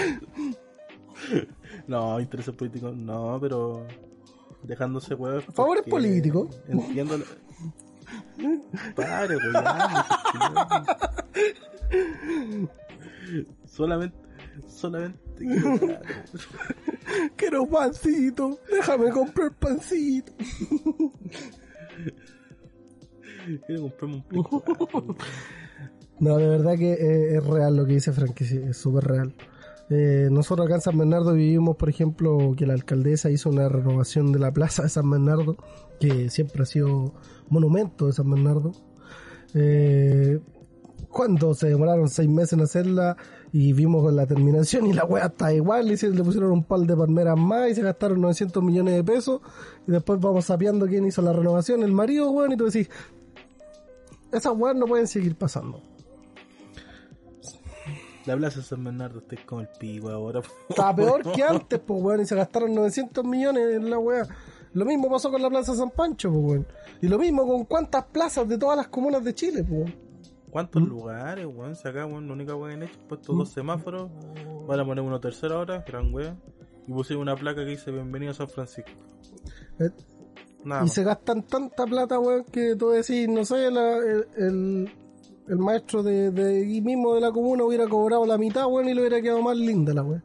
no, 1.87 2.19
intereses 2.19 2.55
políticos, 2.55 2.97
no, 2.97 3.37
pero 3.43 3.87
dejándose 4.63 5.15
weón. 5.15 5.43
Favores 5.53 5.85
políticos. 5.85 6.59
Entiendo. 6.67 7.19
lo- 7.19 7.27
Pare, 8.97 9.37
weón. 9.37 9.65
Solamente, 13.73 14.19
solamente 14.67 15.19
quiero. 15.39 15.81
Quiero 17.37 17.67
pancito, 17.67 18.59
déjame 18.71 19.11
comprar 19.11 19.55
pancito. 19.55 20.33
Quiero 23.67 23.83
comprarme 23.83 24.17
un 24.17 24.23
Play 24.25 24.43
4. 24.51 25.17
No, 26.21 26.37
de 26.37 26.49
verdad 26.49 26.77
que 26.77 26.93
eh, 26.93 27.37
es 27.37 27.47
real 27.47 27.77
lo 27.77 27.87
que 27.87 27.95
dice 27.95 28.13
Frankie, 28.13 28.45
sí, 28.45 28.59
es 28.59 28.77
súper 28.77 29.05
real. 29.05 29.35
Eh, 29.89 30.29
nosotros 30.31 30.67
acá 30.67 30.75
en 30.75 30.81
San 30.83 30.99
Bernardo 30.99 31.33
vivimos, 31.33 31.77
por 31.77 31.89
ejemplo, 31.89 32.55
que 32.57 32.67
la 32.67 32.75
alcaldesa 32.75 33.31
hizo 33.31 33.49
una 33.49 33.71
renovación 33.71 34.33
de 34.33 34.39
la 34.39 34.53
plaza 34.53 34.83
de 34.83 34.91
San 34.91 35.11
Bernardo, 35.11 35.57
que 35.99 36.29
siempre 36.29 36.63
ha 36.63 36.67
sido 36.67 37.15
monumento 37.49 38.07
de 38.07 38.13
San 38.13 38.31
Bernardo. 38.31 38.73
Eh, 39.55 40.41
cuando 41.09 41.55
se 41.55 41.69
demoraron 41.69 42.09
seis 42.09 42.29
meses 42.29 42.55
en 42.55 42.61
hacerla 42.63 43.17
y 43.53 43.73
vimos 43.75 44.11
la 44.13 44.27
terminación 44.27 44.87
y 44.87 44.93
la 44.95 45.05
wea 45.05 45.27
está 45.27 45.53
igual, 45.53 45.91
hicieron- 45.91 46.17
le 46.17 46.25
pusieron 46.25 46.51
un 46.53 46.65
par 46.65 46.81
de 46.81 46.97
palmeras 46.97 47.39
más 47.39 47.71
y 47.71 47.75
se 47.75 47.83
gastaron 47.83 48.21
900 48.21 48.63
millones 48.63 48.95
de 48.95 49.05
pesos 49.05 49.41
y 49.87 49.91
después 49.93 50.19
vamos 50.21 50.47
sapeando 50.47 50.87
quién 50.87 51.05
hizo 51.07 51.21
la 51.23 51.33
renovación, 51.33 51.83
el 51.83 51.93
marido, 51.93 52.31
weón, 52.31 52.53
y 52.53 52.57
tú 52.57 52.65
decís, 52.65 52.89
esas 54.33 54.55
weas 54.57 54.75
no 54.77 54.87
pueden 54.87 55.07
seguir 55.07 55.37
pasando. 55.37 55.83
La 58.25 58.37
plaza 58.37 58.61
de 58.61 58.65
San 58.67 58.85
Bernardo 58.85 59.19
está 59.29 59.37
como 59.45 59.63
el 59.63 59.69
pico 59.79 60.09
ahora. 60.09 60.41
Estaba 60.69 60.95
peor 60.95 61.33
que 61.33 61.43
antes, 61.43 61.79
pues, 61.81 62.03
weón, 62.03 62.21
y 62.21 62.27
se 62.27 62.37
gastaron 62.37 62.75
900 62.75 63.25
millones 63.25 63.75
en 63.77 63.91
la 63.91 63.99
weá. 63.99 64.27
Lo 64.75 64.85
mismo 64.87 65.11
pasó 65.11 65.31
con 65.31 65.43
la 65.43 65.51
Plaza 65.51 65.75
San 65.75 65.91
Pancho, 65.91 66.31
pues, 66.31 66.43
weón. 66.45 66.67
Y 67.03 67.09
lo 67.09 67.19
mismo 67.19 67.47
con 67.47 67.65
cuántas 67.65 68.05
plazas 68.07 68.49
de 68.49 68.57
todas 68.57 68.77
las 68.77 68.89
comunas 68.89 69.23
de 69.25 69.35
Chile, 69.35 69.65
pues. 69.65 69.71
weón. 69.81 70.12
¿Cuántos 70.53 70.83
lugares, 70.83 71.47
weón? 71.47 71.75
Si 71.75 71.89
acá, 71.89 72.05
weón, 72.07 72.27
la 72.29 72.35
única 72.35 72.55
que 72.55 72.73
han 72.75 72.83
hecho, 72.83 73.01
puesto 73.09 73.33
dos 73.33 73.51
semáforos, 73.51 74.11
van 74.69 74.79
a 74.81 74.85
poner 74.85 75.03
uno 75.03 75.19
tercera 75.19 75.59
hora, 75.59 75.83
gran 75.89 76.13
weá, 76.13 76.37
y 76.87 76.93
pusieron 76.93 77.23
una 77.23 77.35
placa 77.37 77.65
que 77.65 77.71
dice 77.71 77.91
Bienvenido 77.91 78.33
a 78.33 78.35
San 78.35 78.49
Francisco. 78.49 78.91
Eh, 79.81 79.89
Nada 80.65 80.83
y 80.83 80.85
más. 80.85 80.93
se 80.93 81.03
gastan 81.05 81.43
tanta 81.45 81.87
plata, 81.87 82.19
weón, 82.21 82.45
que 82.45 82.77
tú 82.77 82.91
decís, 82.91 83.27
no 83.29 83.45
sé, 83.47 83.71
la- 83.71 83.97
el, 83.97 84.27
el, 84.37 84.91
el 85.49 85.59
maestro 85.59 86.03
de, 86.03 86.31
de 86.31 86.59
ahí 86.59 86.81
mismo 86.83 87.15
de 87.15 87.23
la 87.23 87.33
comuna 87.33 87.65
hubiera 87.65 87.89
cobrado 87.89 88.27
la 88.27 88.37
mitad, 88.37 88.67
weón, 88.67 88.89
y 88.91 88.95
le 88.95 89.01
hubiera 89.01 89.23
quedado 89.23 89.41
más 89.43 89.57
linda 89.57 89.95
la 89.95 90.03
weá. 90.03 90.23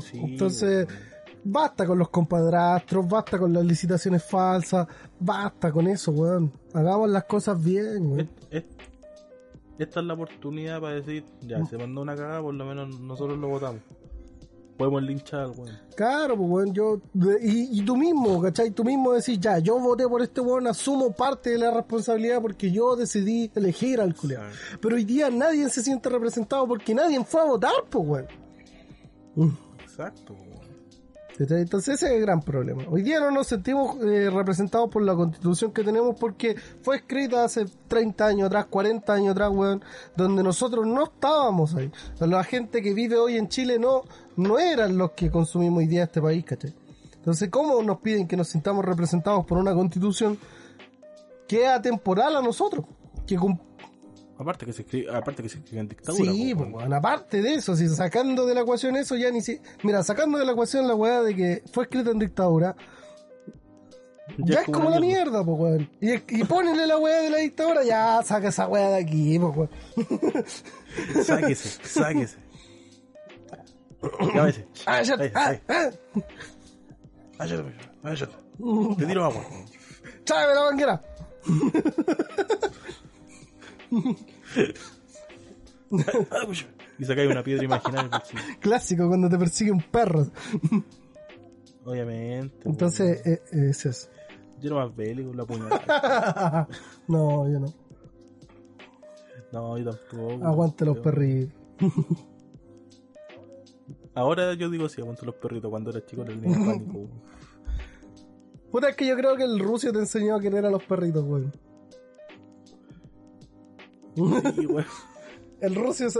Sí, 0.00 0.18
Entonces, 0.18 0.86
weón. 0.88 1.11
Basta 1.44 1.86
con 1.86 1.98
los 1.98 2.08
compadrastros, 2.10 3.08
basta 3.08 3.38
con 3.38 3.52
las 3.52 3.64
licitaciones 3.64 4.24
falsas, 4.24 4.86
basta 5.18 5.70
con 5.72 5.86
eso, 5.86 6.12
weón. 6.12 6.52
Hagamos 6.74 7.10
las 7.10 7.24
cosas 7.24 7.62
bien, 7.62 8.06
weón. 8.12 8.20
Es- 8.50 8.58
es- 8.58 8.64
esta 9.78 10.00
es 10.00 10.06
la 10.06 10.14
oportunidad 10.14 10.80
para 10.80 10.94
decir, 10.94 11.24
ya, 11.40 11.64
se 11.66 11.76
mandó 11.76 12.02
una 12.02 12.14
cagada, 12.14 12.40
por 12.42 12.54
lo 12.54 12.64
menos 12.64 13.00
nosotros 13.00 13.38
lo 13.38 13.48
votamos. 13.48 13.80
Podemos 14.76 15.02
linchar 15.02 15.48
weón. 15.50 15.70
Claro, 15.96 16.36
pues, 16.36 16.48
weón, 16.50 16.72
yo, 16.72 17.00
y, 17.42 17.80
y 17.80 17.84
tú 17.84 17.96
mismo, 17.96 18.40
¿cachai? 18.40 18.70
Tú 18.70 18.84
mismo 18.84 19.12
decís, 19.12 19.38
ya, 19.40 19.58
yo 19.58 19.78
voté 19.78 20.08
por 20.08 20.22
este 20.22 20.40
weón, 20.40 20.66
asumo 20.66 21.12
parte 21.12 21.50
de 21.50 21.58
la 21.58 21.70
responsabilidad 21.70 22.40
porque 22.40 22.70
yo 22.70 22.96
decidí 22.96 23.50
elegir 23.54 24.00
al 24.00 24.14
culiao. 24.14 24.44
Exacto. 24.44 24.78
Pero 24.80 24.96
hoy 24.96 25.04
día 25.04 25.30
nadie 25.30 25.68
se 25.68 25.82
siente 25.82 26.08
representado 26.08 26.66
porque 26.66 26.94
nadie 26.94 27.22
fue 27.24 27.40
a 27.40 27.44
votar, 27.44 27.72
pues, 27.90 28.04
weón. 28.06 28.26
Exacto, 29.82 30.32
weón. 30.34 30.51
Entonces 31.38 31.94
ese 31.94 32.06
es 32.06 32.12
el 32.12 32.20
gran 32.20 32.42
problema. 32.42 32.84
Hoy 32.88 33.02
día 33.02 33.20
no 33.20 33.30
nos 33.30 33.46
sentimos 33.46 33.96
eh, 34.02 34.30
representados 34.30 34.90
por 34.90 35.02
la 35.02 35.14
constitución 35.14 35.72
que 35.72 35.82
tenemos 35.82 36.16
porque 36.18 36.56
fue 36.82 36.96
escrita 36.96 37.44
hace 37.44 37.64
30 37.88 38.26
años 38.26 38.46
atrás, 38.46 38.66
40 38.66 39.12
años 39.12 39.30
atrás, 39.32 39.50
weón, 39.52 39.82
donde 40.16 40.42
nosotros 40.42 40.86
no 40.86 41.04
estábamos 41.04 41.74
ahí. 41.74 41.90
La 42.20 42.44
gente 42.44 42.82
que 42.82 42.92
vive 42.92 43.16
hoy 43.16 43.36
en 43.36 43.48
Chile 43.48 43.78
no, 43.78 44.02
no 44.36 44.58
eran 44.58 44.98
los 44.98 45.12
que 45.12 45.30
consumimos 45.30 45.78
hoy 45.78 45.86
día 45.86 46.04
este 46.04 46.20
país, 46.20 46.44
¿cachai? 46.44 46.74
Entonces, 47.16 47.48
¿cómo 47.50 47.82
nos 47.82 47.98
piden 48.00 48.26
que 48.26 48.36
nos 48.36 48.48
sintamos 48.48 48.84
representados 48.84 49.46
por 49.46 49.56
una 49.56 49.74
constitución 49.74 50.38
que 51.46 51.62
es 51.64 51.68
atemporal 51.68 52.36
a 52.36 52.42
nosotros? 52.42 52.84
Que 53.26 53.38
Aparte 54.38 54.66
que 54.66 54.72
se 54.72 54.82
escribe, 54.82 55.14
aparte 55.14 55.42
que 55.42 55.48
se 55.48 55.58
escribe 55.58 55.80
en 55.80 55.88
dictadura. 55.88 56.32
Sí, 56.32 56.54
pues, 56.54 56.68
weón. 56.68 56.74
weón, 56.74 56.92
aparte 56.94 57.42
de 57.42 57.54
eso, 57.54 57.76
si 57.76 57.88
sacando 57.88 58.46
de 58.46 58.54
la 58.54 58.62
ecuación 58.62 58.96
eso 58.96 59.16
ya 59.16 59.30
ni 59.30 59.40
si... 59.40 59.60
Mira, 59.82 60.02
sacando 60.02 60.38
de 60.38 60.44
la 60.44 60.52
ecuación 60.52 60.88
la 60.88 60.94
weá 60.94 61.22
de 61.22 61.36
que 61.36 61.62
fue 61.72 61.84
escrita 61.84 62.10
en 62.10 62.18
dictadura, 62.18 62.74
Ya, 64.38 64.60
es 64.60 64.66
como 64.66 64.90
la 64.90 64.98
mierda, 65.00 65.44
pues, 65.44 65.58
weón. 65.58 65.90
Y, 66.00 66.14
y 66.14 66.44
ponenle 66.44 66.86
la 66.86 66.98
weá 66.98 67.20
de 67.20 67.30
la 67.30 67.38
dictadura, 67.38 67.84
ya 67.84 68.22
saca 68.22 68.48
esa 68.48 68.66
weá 68.66 68.88
de 68.90 68.96
aquí, 69.02 69.38
pues, 69.38 69.56
weón. 69.56 69.70
Sáquese, 71.24 71.78
sáquese. 71.84 72.36
Ya. 74.34 74.52
Ah, 74.86 75.02
ya, 75.02 75.16
ah, 75.34 75.54
ah. 75.68 75.90
Váyate, 77.38 77.62
váyate. 78.02 78.32
Te 78.98 79.06
tiro 79.06 79.24
agua. 79.24 79.44
¡Chágame 80.24 80.54
la 80.54 80.60
banquera! 80.62 81.02
Y 86.98 87.04
sacáis 87.04 87.30
una 87.30 87.42
piedra 87.42 87.64
imaginaria. 87.64 88.10
encima. 88.18 88.42
Clásico 88.60 89.08
cuando 89.08 89.28
te 89.28 89.38
persigue 89.38 89.72
un 89.72 89.82
perro. 89.82 90.26
Obviamente. 91.84 92.68
Entonces, 92.68 93.22
weón. 93.24 93.34
eh, 93.36 93.42
eh, 93.52 93.70
es 93.70 93.86
eso. 93.86 94.08
Yo 94.60 94.70
no 94.70 94.76
más 94.76 94.94
bélico, 94.94 95.32
la 95.34 95.44
puñalada. 95.44 96.68
no, 97.08 97.48
yo 97.50 97.58
no. 97.58 97.66
No, 99.52 99.76
yo 99.78 99.90
tampoco. 99.90 100.44
Aguante 100.46 100.84
los 100.84 100.98
perritos. 100.98 101.54
Ahora 104.14 104.52
yo 104.54 104.70
digo 104.70 104.88
sí, 104.88 105.00
aguante 105.00 105.26
los 105.26 105.34
perritos. 105.34 105.70
Cuando 105.70 105.90
era 105.90 106.04
chico 106.06 106.22
el 106.22 106.40
niño 106.40 106.64
pánico. 106.64 107.08
Puta, 108.70 108.90
es 108.90 108.96
que 108.96 109.06
yo 109.06 109.16
creo 109.16 109.36
que 109.36 109.44
el 109.44 109.58
ruso 109.58 109.92
te 109.92 109.98
enseñó 109.98 110.36
a 110.36 110.40
querer 110.40 110.64
a 110.64 110.70
los 110.70 110.84
perritos, 110.84 111.24
weón. 111.24 111.52
Sí. 114.14 114.22
El 115.60 115.74
ruso 115.76 116.06
es, 116.06 116.18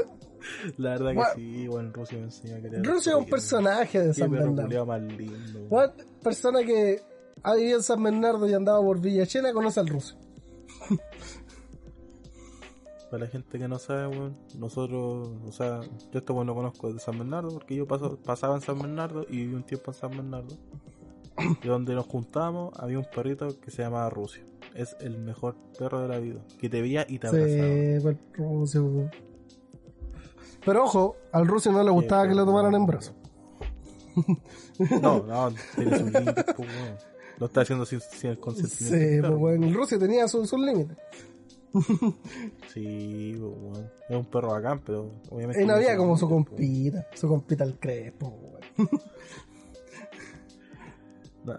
La 0.76 0.90
verdad 0.90 1.09
que 1.11 1.14
Bueno. 1.16 1.30
sí, 1.34 1.66
bueno, 1.68 1.93
Rusia 1.93 2.18
me 2.18 2.24
enseñó 2.24 2.55
a 2.57 2.61
querer. 2.61 2.74
el 2.76 2.84
ruso 2.84 3.11
es 3.11 3.16
un 3.16 3.26
personaje 3.26 4.01
de 4.01 4.14
San 4.14 4.30
Bernardo. 4.30 4.86
más 4.86 5.03
lindo. 5.03 5.68
persona 6.22 6.62
que 6.64 7.01
ha 7.43 7.55
vivido 7.55 7.78
en 7.78 7.82
San 7.82 8.03
Bernardo 8.03 8.49
y 8.49 8.55
andaba 8.55 8.80
por 8.80 9.01
Villa 9.01 9.26
Chena 9.26 9.53
conoce 9.53 9.80
al 9.80 9.88
ruso. 9.88 10.16
Para 13.11 13.24
la 13.24 13.30
gente 13.30 13.59
que 13.59 13.68
no 13.68 13.78
sabe, 13.78 14.07
weón, 14.07 14.36
nosotros, 14.59 15.28
o 15.47 15.53
sea, 15.53 15.80
yo 16.12 16.18
esto 16.18 16.32
bueno 16.32 16.55
conozco 16.55 16.90
de 16.93 16.99
San 16.99 17.18
Bernardo 17.18 17.51
porque 17.51 17.74
yo 17.76 17.86
paso- 17.86 18.16
pasaba 18.24 18.55
en 18.55 18.62
San 18.62 18.78
Bernardo 18.78 19.26
y 19.28 19.36
viví 19.38 19.55
un 19.55 19.64
tiempo 19.64 19.90
en 19.90 19.95
San 19.97 20.11
Bernardo. 20.12 20.57
Y 21.62 21.66
donde 21.66 21.95
nos 21.95 22.07
juntamos 22.07 22.72
había 22.78 22.99
un 22.99 23.07
perrito 23.14 23.59
que 23.61 23.70
se 23.70 23.82
llamaba 23.82 24.09
Rusio. 24.09 24.45
Es 24.75 24.97
el 25.01 25.18
mejor 25.18 25.57
perro 25.79 26.01
de 26.03 26.09
la 26.09 26.18
vida. 26.18 26.41
Que 26.59 26.68
te 26.68 26.81
veía 26.81 27.05
y 27.09 27.18
te 27.18 27.27
abrazaba. 27.29 27.66
Sí. 28.66 29.09
Pero 30.64 30.85
ojo, 30.85 31.16
al 31.33 31.47
ruso 31.47 31.73
no 31.73 31.83
le 31.83 31.91
gustaba 31.91 32.29
que 32.29 32.35
lo 32.35 32.45
tomaran 32.45 32.75
en 32.75 32.87
brazos. 32.87 33.14
No, 35.01 35.23
no, 35.25 35.53
tiene 35.77 35.99
sus 35.99 36.12
límites, 36.12 36.45
pues, 36.57 36.59
weón. 36.59 36.97
Lo 37.39 37.47
está 37.47 37.62
haciendo 37.62 37.85
sin, 37.85 38.01
sin 38.01 38.31
el 38.31 38.37
Sí, 38.37 38.41
consentimiento. 38.41 38.97
del 38.97 39.20
pues 39.29 39.39
bueno, 39.41 39.66
el 39.66 39.75
ruso 39.75 39.99
tenía 39.99 40.29
sus 40.29 40.49
sus 40.49 40.61
límites. 40.61 40.97
Sí, 42.73 43.35
pues, 43.39 43.53
weón. 43.59 43.91
Es 44.09 44.16
un 44.16 44.25
perro 44.27 44.51
bacán, 44.51 44.81
pero 44.85 45.11
obviamente. 45.31 45.62
Y 45.62 45.66
no 45.66 45.75
había 45.75 45.97
como 45.97 46.16
su 46.16 46.29
pues. 46.29 46.47
compita, 46.47 47.07
su 47.14 47.29
compita 47.29 47.64
weón. 47.64 48.62
No, 48.79 48.87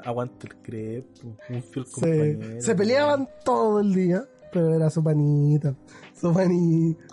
Aguante 0.05 0.47
el 0.47 0.55
crepo, 0.61 1.37
un 1.49 1.63
fiel 1.63 1.85
compañero. 1.85 2.61
se 2.61 2.75
peleaban 2.75 3.27
todo 3.43 3.79
el 3.81 3.93
día, 3.93 4.25
pero 4.51 4.73
era 4.73 4.89
su 4.89 5.03
panita, 5.03 5.75
su 6.13 6.33
panita, 6.33 7.03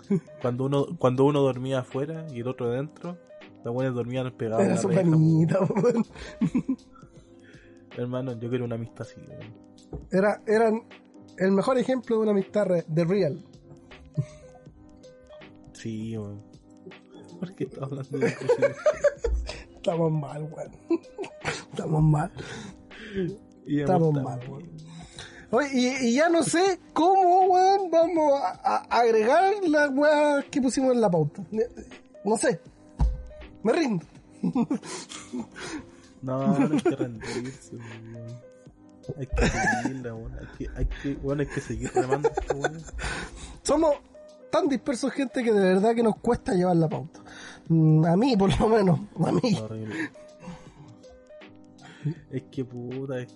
Cuando 0.41 0.65
uno, 0.65 0.85
cuando 0.97 1.25
uno 1.25 1.41
dormía 1.41 1.79
afuera 1.79 2.25
y 2.31 2.39
el 2.39 2.47
otro 2.47 2.69
dentro, 2.69 3.17
los 3.65 3.73
buenos 3.73 3.93
dormían 3.93 4.31
pegados. 4.37 4.63
era 4.63 4.77
su 4.77 4.87
reja, 4.87 5.01
panita. 5.01 5.59
Hermano, 7.97 8.39
yo 8.39 8.49
quiero 8.49 8.63
una 8.65 8.75
amistad 8.75 9.01
así. 9.01 9.19
Era, 10.11 10.41
eran 10.47 10.83
el 11.37 11.51
mejor 11.51 11.77
ejemplo 11.77 12.15
de 12.15 12.21
una 12.21 12.31
amistad 12.31 12.67
de 12.87 13.03
real. 13.03 13.43
Sí, 15.73 16.17
weón. 16.17 16.41
¿Por 17.39 17.55
qué 17.55 17.63
estás 17.63 17.83
hablando 17.83 18.17
de? 18.19 18.33
Estamos 19.81 20.11
mal, 20.11 20.43
weón. 20.43 20.71
Estamos 21.71 22.03
mal. 22.03 22.31
Y 23.65 23.81
Estamos 23.81 24.13
mal, 24.13 24.39
weón. 24.47 24.69
Oye, 25.49 25.69
y, 25.73 26.07
y 26.07 26.13
ya 26.13 26.29
no 26.29 26.43
sé 26.43 26.79
cómo, 26.93 27.47
weón, 27.47 27.89
vamos 27.89 28.39
a, 28.43 28.59
a 28.63 28.99
agregar 28.99 29.55
las 29.67 29.89
weas 29.89 30.45
que 30.51 30.61
pusimos 30.61 30.93
en 30.93 31.01
la 31.01 31.09
pauta. 31.09 31.43
No 32.23 32.37
sé. 32.37 32.59
Me 33.63 33.73
rindo. 33.73 34.05
No, 36.23 36.55
no 36.59 36.75
hay 36.75 36.81
que 36.83 36.95
rendirse, 36.95 37.75
weón. 37.75 38.41
Hay 39.17 39.25
que 39.25 39.47
seguirla, 39.47 40.13
weón. 40.13 40.37
Hay 40.37 40.47
que, 40.59 40.69
hay 40.75 40.85
que, 40.85 41.13
weón, 41.23 41.39
hay 41.39 41.47
que 41.47 41.61
seguir 41.61 41.91
remando 41.95 42.29
esta 42.29 42.53
weón. 42.53 42.81
Somos 43.63 43.95
tan 44.51 44.67
dispersos, 44.69 45.11
gente, 45.13 45.43
que 45.43 45.51
de 45.51 45.59
verdad 45.59 45.95
que 45.95 46.03
nos 46.03 46.17
cuesta 46.17 46.53
llevar 46.53 46.75
la 46.75 46.87
pauta. 46.89 47.21
Mm, 47.69 48.05
A 48.05 48.15
mí, 48.17 48.35
por 48.37 48.59
lo 48.59 48.67
menos. 48.69 48.99
A 49.25 49.31
mí. 49.31 49.57
Es 52.31 52.43
que 52.51 52.65
puta. 52.65 53.19
es- 53.19 53.35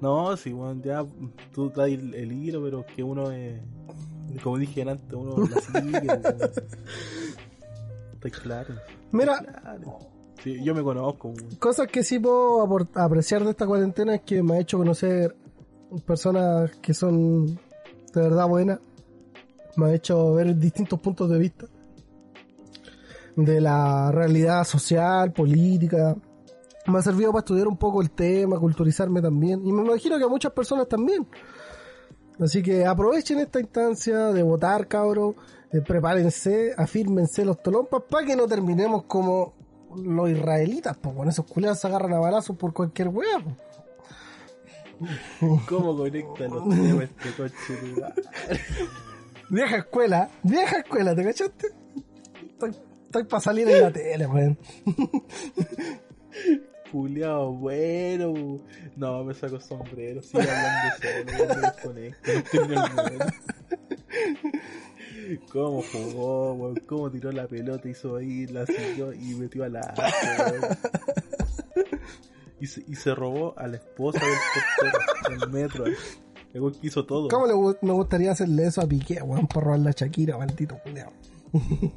No, 0.00 0.36
si 0.36 0.52
weón, 0.52 0.82
ya 0.82 1.04
tú 1.52 1.70
das 1.70 1.88
el, 1.88 2.14
el 2.14 2.32
hilo, 2.32 2.62
pero 2.62 2.84
que 2.94 3.02
uno 3.02 3.30
es. 3.32 3.60
Como 4.42 4.58
dije 4.58 4.82
antes, 4.82 5.12
uno 5.12 5.36
la 5.48 5.60
sigue. 5.60 6.06
Está 8.14 8.30
claro. 8.42 8.74
Mira, 9.12 9.38
Claro. 9.38 9.98
Sí, 10.42 10.62
yo 10.62 10.72
me 10.72 10.84
conozco, 10.84 11.32
cosas 11.58 11.88
que 11.88 12.04
sí 12.04 12.20
puedo 12.20 12.62
apreciar 12.94 13.42
de 13.42 13.50
esta 13.50 13.66
cuarentena 13.66 14.14
es 14.14 14.20
que 14.22 14.40
me 14.40 14.54
ha 14.54 14.60
hecho 14.60 14.78
conocer 14.78 15.34
personas 16.06 16.70
que 16.76 16.94
son 16.94 17.46
de 17.46 17.58
verdad 18.14 18.46
buenas. 18.46 18.78
Me 19.78 19.86
ha 19.86 19.94
hecho 19.94 20.34
ver 20.34 20.56
distintos 20.56 20.98
puntos 20.98 21.30
de 21.30 21.38
vista 21.38 21.66
de 23.36 23.60
la 23.60 24.10
realidad 24.10 24.64
social, 24.64 25.32
política. 25.32 26.16
Me 26.86 26.98
ha 26.98 27.02
servido 27.02 27.30
para 27.30 27.40
estudiar 27.42 27.68
un 27.68 27.76
poco 27.76 28.02
el 28.02 28.10
tema, 28.10 28.58
culturizarme 28.58 29.22
también. 29.22 29.64
Y 29.64 29.72
me 29.72 29.82
imagino 29.82 30.18
que 30.18 30.24
a 30.24 30.28
muchas 30.28 30.50
personas 30.50 30.88
también. 30.88 31.24
Así 32.40 32.60
que 32.60 32.84
aprovechen 32.86 33.38
esta 33.38 33.60
instancia 33.60 34.32
de 34.32 34.42
votar, 34.42 34.88
cabros. 34.88 35.36
Eh, 35.70 35.80
prepárense, 35.80 36.74
afírmense 36.76 37.44
los 37.44 37.62
tolompas 37.62 38.02
para 38.10 38.26
que 38.26 38.34
no 38.34 38.48
terminemos 38.48 39.04
como 39.04 39.54
los 39.94 40.28
israelitas, 40.28 40.96
pues 40.96 41.14
con 41.14 41.28
esos 41.28 41.46
culeados 41.46 41.78
se 41.78 41.86
agarran 41.86 42.14
a 42.14 42.18
balazos 42.18 42.56
por 42.56 42.72
cualquier 42.72 43.12
po. 43.12 43.22
¿Cómo 45.68 45.96
conecta 45.96 46.48
los 46.48 46.68
temas 46.68 47.04
este 47.04 47.30
coche? 47.36 47.54
Vieja 49.50 49.76
escuela, 49.78 50.30
vieja 50.42 50.78
escuela, 50.78 51.14
¿te 51.14 51.24
cachaste? 51.24 51.68
Estoy, 52.50 52.76
estoy 53.04 53.24
para 53.24 53.40
salir 53.40 53.68
en 53.68 53.80
la 53.80 53.90
tele, 53.90 54.26
weón. 54.26 54.58
Juliado, 56.92 57.52
bueno. 57.52 58.60
No, 58.96 59.24
me 59.24 59.34
saco 59.34 59.60
sombrero. 59.60 60.22
Sigue 60.22 60.42
hablando 60.50 60.96
solo. 61.00 61.24
Me 61.24 61.66
desconecto. 61.66 62.32
No. 62.68 62.84
Cómo 65.52 65.82
jugó, 65.82 66.52
weón. 66.54 66.76
Cómo 66.86 67.10
tiró 67.10 67.32
la 67.32 67.46
pelota, 67.46 67.88
hizo 67.88 68.16
ahí, 68.16 68.46
la 68.46 68.66
siguió 68.66 69.12
y 69.12 69.34
metió 69.34 69.64
a 69.64 69.68
la. 69.68 69.94
Y 72.60 72.66
se, 72.66 72.82
y 72.88 72.96
se 72.96 73.14
robó 73.14 73.54
a 73.56 73.68
la 73.68 73.76
esposa 73.76 74.18
del 74.18 74.38
portero 74.54 75.40
del 75.40 75.50
metro. 75.50 75.84
El 76.54 76.60
weón 76.62 76.74
que 76.74 76.86
hizo 76.86 77.04
todo. 77.04 77.28
¿Cómo 77.28 77.46
le 77.46 77.76
me 77.82 77.92
gustaría 77.92 78.32
hacerle 78.32 78.66
eso 78.66 78.80
a 78.80 78.86
Piqué, 78.86 79.20
weón, 79.22 79.46
por 79.46 79.64
robar 79.64 79.80
la 79.80 79.90
Shakira, 79.92 80.36
maldito 80.38 80.76
culeado? 80.82 81.12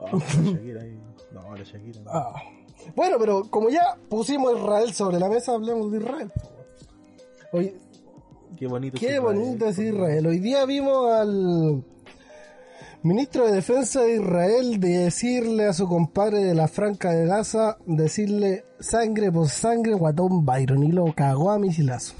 Ah, 0.00 0.10
la 0.12 0.18
Shakira 0.52 0.82
ahí. 0.82 0.98
No, 1.32 1.56
la 1.56 1.62
Shakira. 1.64 2.00
no. 2.00 2.10
Ah. 2.10 2.34
Bueno, 2.94 3.16
pero 3.18 3.42
como 3.50 3.68
ya 3.68 3.98
pusimos 4.08 4.56
Israel 4.56 4.92
sobre 4.94 5.18
la 5.18 5.28
mesa, 5.28 5.54
hablemos 5.54 5.90
de 5.90 5.98
Israel. 5.98 6.32
Hoy, 7.52 7.74
Qué 8.56 8.66
bonito 8.66 8.96
Qué 8.98 9.06
Israel, 9.06 9.20
bonito 9.22 9.66
es. 9.66 9.78
Israel. 9.78 10.26
Hoy 10.26 10.38
día 10.38 10.64
vimos 10.64 11.12
al 11.12 11.84
ministro 13.02 13.46
de 13.46 13.52
Defensa 13.52 14.02
de 14.02 14.16
Israel 14.16 14.80
decirle 14.80 15.66
a 15.66 15.72
su 15.72 15.86
compadre 15.88 16.42
de 16.44 16.54
la 16.54 16.68
Franca 16.68 17.12
de 17.12 17.26
Gaza, 17.26 17.78
decirle 17.86 18.64
sangre 18.80 19.30
por 19.32 19.48
sangre, 19.48 19.94
guatón 19.94 20.44
Byron, 20.44 20.84
y 20.84 20.92
lo 20.92 21.12
cagó 21.14 21.50
a 21.50 21.58
misilazo. 21.58 22.14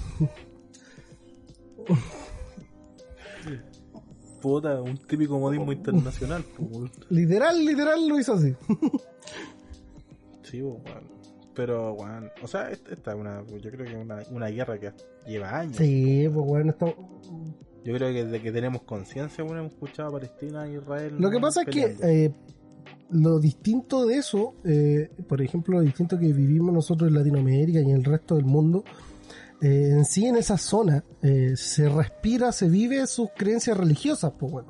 Puta, 4.41 4.81
un 4.81 4.97
típico 4.99 5.39
modismo 5.39 5.73
internacional. 5.73 6.45
Literal, 7.11 7.65
literal 7.65 8.09
lo 8.09 8.21
hizo 8.21 8.35
así. 8.35 8.55
Sí, 10.43 10.63
weón. 10.63 11.19
Pero, 11.55 11.95
weón, 11.95 12.31
o 12.41 12.47
sea, 12.47 12.71
esta, 12.71 12.95
esta 12.95 13.11
es 13.11 13.17
una, 13.17 13.45
yo 13.45 13.71
creo 13.73 13.85
que 13.85 13.93
es 13.93 13.99
una, 13.99 14.23
una 14.31 14.47
guerra 14.47 14.79
que 14.79 14.93
lleva 15.27 15.59
años. 15.59 15.77
Sí, 15.77 16.29
pues 16.33 16.47
bueno, 16.47 16.71
esto... 16.71 16.95
Yo 17.85 17.95
creo 17.95 18.13
que 18.13 18.25
desde 18.25 18.43
que 18.43 18.53
tenemos 18.53 18.83
conciencia, 18.83 19.43
bueno, 19.45 19.61
hemos 19.61 19.73
escuchado 19.73 20.09
a 20.11 20.13
Palestina 20.13 20.67
e 20.67 20.75
Israel. 20.75 21.15
Lo 21.19 21.31
que 21.31 21.39
pasa 21.41 21.63
es 21.63 21.69
que 21.69 21.97
eh, 22.03 22.31
lo 23.11 23.39
distinto 23.39 24.05
de 24.07 24.17
eso, 24.17 24.55
eh, 24.65 25.09
por 25.27 25.41
ejemplo, 25.41 25.79
lo 25.79 25.83
distinto 25.85 26.19
que 26.19 26.33
vivimos 26.33 26.75
nosotros 26.75 27.09
en 27.09 27.15
Latinoamérica 27.17 27.81
y 27.81 27.85
en 27.91 27.97
el 27.97 28.05
resto 28.05 28.35
del 28.37 28.45
mundo, 28.45 28.85
eh, 29.63 29.91
en 29.93 30.05
sí 30.05 30.27
en 30.27 30.37
esa 30.37 30.59
zona 30.59 31.03
eh, 31.23 31.55
se 31.57 31.89
respira, 31.89 32.53
se 32.53 32.69
vive 32.69 33.07
sus 33.07 33.31
creencias 33.37 33.77
religiosas, 33.77 34.33
pues 34.39 34.53
bueno. 34.53 34.69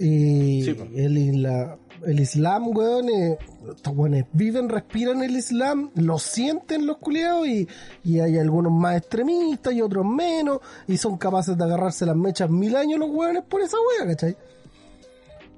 Y 0.00 0.62
Sí, 0.62 0.74
po. 0.74 0.84
el, 0.94 1.42
la- 1.42 1.78
el 2.06 2.20
Islam, 2.20 2.68
weón, 2.76 3.08
eh, 3.08 3.38
estos 3.74 3.96
weones 3.96 4.26
viven, 4.32 4.68
respiran 4.68 5.22
el 5.22 5.36
Islam, 5.36 5.90
lo 5.94 6.18
sienten 6.18 6.86
los 6.86 6.98
culiados 6.98 7.46
y, 7.46 7.68
y 8.04 8.20
hay 8.20 8.38
algunos 8.38 8.72
más 8.72 8.96
extremistas 8.96 9.72
y 9.74 9.82
otros 9.82 10.04
menos, 10.04 10.60
y 10.86 10.96
son 10.96 11.16
capaces 11.18 11.56
de 11.56 11.64
agarrarse 11.64 12.06
las 12.06 12.16
mechas 12.16 12.50
mil 12.50 12.76
años 12.76 12.98
los 12.98 13.10
weones 13.10 13.42
por 13.44 13.60
esa 13.60 13.76
wea, 13.76 14.08
¿cachai? 14.08 14.36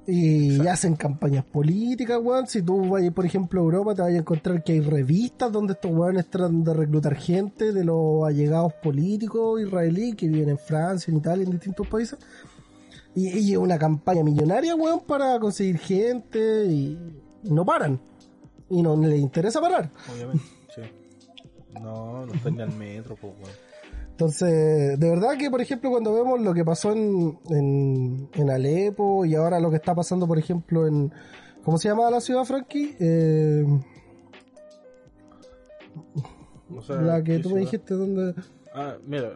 Y 0.07 0.59
hacen 0.67 0.95
campañas 0.95 1.43
políticas, 1.45 2.19
weón. 2.21 2.45
Si 2.45 2.61
tú 2.61 2.89
vas, 2.89 3.01
por 3.09 3.25
ejemplo, 3.25 3.59
a 3.59 3.63
Europa, 3.63 3.95
te 3.95 4.01
vas 4.03 4.11
a 4.11 4.17
encontrar 4.17 4.63
que 4.63 4.73
hay 4.73 4.81
revistas 4.81 5.51
donde 5.51 5.73
estos 5.73 5.91
weones 5.91 6.27
tratan 6.27 6.63
de 6.63 6.75
reclutar 6.75 7.15
gente 7.15 7.73
de 7.73 7.83
los 7.83 8.23
allegados 8.23 8.73
políticos 8.83 9.59
israelíes 9.61 10.15
que 10.15 10.27
viven 10.27 10.49
en 10.49 10.59
Francia, 10.59 11.11
en 11.11 11.17
Italia, 11.17 11.43
en 11.45 11.51
distintos 11.51 11.87
países. 11.87 12.19
Y, 13.15 13.29
y 13.39 13.51
es 13.53 13.57
una 13.57 13.77
campaña 13.79 14.23
millonaria, 14.23 14.75
weón, 14.75 14.99
para 15.01 15.39
conseguir 15.39 15.77
gente 15.79 16.65
y 16.65 16.99
no 17.43 17.65
paran. 17.65 17.99
Y 18.69 18.81
no 18.81 18.95
les 18.97 19.19
interesa 19.19 19.61
parar. 19.61 19.89
Obviamente, 20.13 20.43
sí. 20.75 20.81
No, 21.81 22.25
no 22.25 22.33
está 22.33 22.49
ni 22.51 22.61
al 22.61 22.71
metro, 22.73 23.15
pues, 23.15 23.33
weón. 23.41 23.65
Entonces, 24.11 24.99
de 24.99 25.09
verdad 25.09 25.37
que, 25.37 25.49
por 25.51 25.59
ejemplo, 25.61 25.89
cuando 25.91 26.13
vemos 26.13 26.39
lo 26.41 26.53
que 26.53 26.63
pasó 26.63 26.93
en, 26.93 27.37
en, 27.49 28.29
en 28.33 28.49
Alepo 28.49 29.25
y 29.25 29.35
ahora 29.35 29.59
lo 29.59 29.69
que 29.69 29.75
está 29.75 29.93
pasando, 29.93 30.25
por 30.27 30.37
ejemplo, 30.39 30.87
en... 30.87 31.11
¿Cómo 31.63 31.77
se 31.77 31.89
llama 31.89 32.09
la 32.09 32.21
ciudad, 32.21 32.45
Frankie? 32.45 32.95
Eh, 32.99 33.65
O 36.75 36.81
sea, 36.81 36.97
la 36.97 37.23
que 37.23 37.37
¿qué 37.37 37.39
tú 37.39 37.49
me 37.51 37.59
dijiste 37.61 37.93
donde... 37.93 38.35
Ah, 38.73 38.95
mira, 39.05 39.33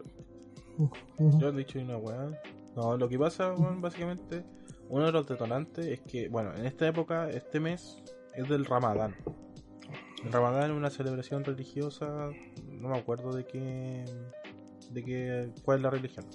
Ujú. 1.18 1.40
yo 1.40 1.50
he 1.50 1.52
dicho 1.54 1.80
una 1.80 1.98
weá. 1.98 2.30
No, 2.76 2.98
lo 2.98 3.10
que 3.10 3.18
pasa, 3.18 3.54
básicamente, 3.78 4.44
uno 4.90 5.06
de 5.06 5.12
los 5.12 5.28
detonantes 5.28 5.86
es 5.86 6.02
que, 6.02 6.30
bueno, 6.30 6.54
en 6.56 6.66
esta 6.66 6.88
época, 6.88 7.30
este 7.30 7.60
mes 7.60 8.02
es 8.34 8.48
del 8.48 8.66
Ramadán. 8.66 9.16
El 10.24 10.32
Ramadán 10.32 10.72
es 10.72 10.78
una 10.78 10.90
celebración 10.90 11.44
religiosa, 11.44 12.30
no 12.68 12.90
me 12.90 12.98
acuerdo 12.98 13.34
de 13.34 13.46
qué, 13.46 14.06
de 14.92 15.04
qué, 15.04 15.52
cuál 15.64 15.78
es 15.78 15.84
la 15.84 15.90
religión. 15.90 16.26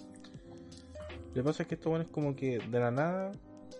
Lo 1.29 1.35
que 1.35 1.43
pasa 1.43 1.63
es 1.63 1.69
que 1.69 1.75
esto, 1.75 1.91
bueno, 1.91 2.05
es 2.05 2.11
como 2.11 2.35
que 2.35 2.59
de 2.59 2.81
la 2.81 2.91
nada, 2.91 3.33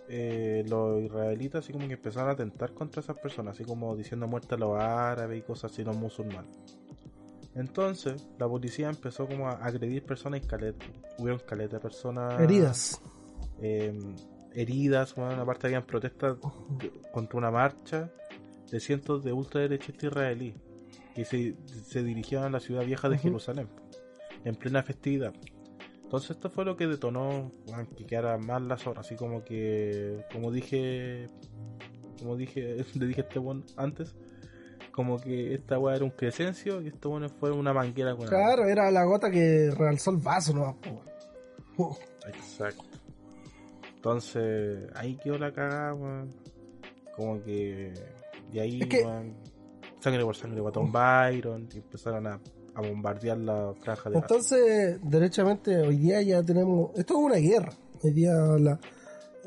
eh, 0.07 0.63
los 0.67 1.01
israelitas 1.01 1.63
así 1.63 1.73
como 1.73 1.87
que 1.87 1.93
empezaron 1.93 2.29
a 2.29 2.33
atentar 2.33 2.73
contra 2.73 3.01
esas 3.01 3.17
personas, 3.17 3.55
así 3.55 3.63
como 3.63 3.95
diciendo 3.95 4.27
muerte 4.27 4.55
a 4.55 4.57
los 4.57 4.77
árabes 4.77 5.39
y 5.39 5.41
cosas 5.41 5.71
así, 5.71 5.83
los 5.83 5.95
musulmanes. 5.95 6.77
Entonces, 7.55 8.27
la 8.37 8.47
policía 8.47 8.89
empezó 8.89 9.27
como 9.27 9.47
a 9.47 9.53
agredir 9.53 10.03
personas 10.03 10.43
y 10.43 10.47
caleta. 10.47 10.85
Hubieron 11.17 11.39
caleta 11.39 11.77
de 11.77 11.81
personas 11.81 12.39
Heridas. 12.41 13.01
eh, 13.61 13.97
heridas, 14.53 15.15
bueno, 15.15 15.41
aparte 15.41 15.67
habían 15.67 15.85
protestas 15.85 16.37
contra 17.13 17.37
una 17.37 17.51
marcha 17.51 18.11
de 18.69 18.79
cientos 18.79 19.23
de 19.23 19.31
ultraderechistas 19.31 20.03
israelíes 20.03 20.55
que 21.13 21.23
se, 21.23 21.55
se 21.65 22.03
dirigían 22.03 22.43
a 22.43 22.49
la 22.49 22.59
ciudad 22.59 22.85
vieja 22.85 23.07
de. 23.07 23.17
Jerusalén 23.17 23.69
en 24.45 24.55
plena 24.55 24.83
festividad. 24.83 25.33
Entonces 26.03 26.31
esto 26.31 26.49
fue 26.49 26.63
lo 26.63 26.77
que 26.77 26.87
detonó 26.87 27.51
bueno, 27.65 27.89
que 27.97 28.05
quedara 28.05 28.37
mal 28.37 28.67
la 28.67 28.77
zona, 28.77 29.01
así 29.01 29.15
como 29.15 29.43
que, 29.43 30.23
como 30.31 30.51
dije, 30.51 31.27
como 32.19 32.37
dije, 32.37 32.85
le 32.95 33.07
dije 33.07 33.21
a 33.21 33.23
este 33.23 33.39
buen 33.39 33.65
antes, 33.75 34.15
como 34.95 35.19
que 35.19 35.53
esta 35.55 35.77
weá 35.77 35.97
era 35.97 36.05
un 36.05 36.11
crescencio 36.11 36.81
y 36.81 36.87
esto 36.87 37.09
bueno 37.09 37.27
fue 37.27 37.51
una 37.51 37.73
manguera 37.73 38.15
con 38.15 38.27
agua. 38.27 38.29
Claro, 38.37 38.65
era 38.65 38.89
la 38.91 39.03
gota 39.03 39.29
que 39.29 39.69
realzó 39.77 40.11
el 40.11 40.17
vaso, 40.17 40.53
¿no? 40.53 40.77
Oh, 41.77 41.97
Exacto. 42.27 42.83
Entonces, 43.95 44.87
ahí 44.95 45.17
quedó 45.21 45.37
la 45.37 45.51
cagada, 45.51 45.93
weón. 45.93 46.33
Como 47.15 47.41
que. 47.43 47.93
De 48.53 48.61
ahí, 48.61 48.79
Es 48.81 48.87
que- 48.87 49.05
sangre 49.99 50.23
por 50.23 50.35
sangre, 50.35 50.61
Guatón 50.61 50.91
Byron. 50.91 51.67
Y 51.73 51.77
empezaron 51.77 52.27
a, 52.27 52.39
a 52.75 52.81
bombardear 52.81 53.37
la 53.37 53.73
franja 53.81 54.09
de. 54.09 54.17
Entonces, 54.17 54.99
derechamente, 55.03 55.75
hoy 55.77 55.97
día 55.97 56.21
ya 56.21 56.43
tenemos... 56.43 56.91
Esto 56.95 57.15
es 57.15 57.19
una 57.19 57.35
guerra. 57.37 57.71
Hoy 58.03 58.11
día 58.11 58.33
la, 58.59 58.79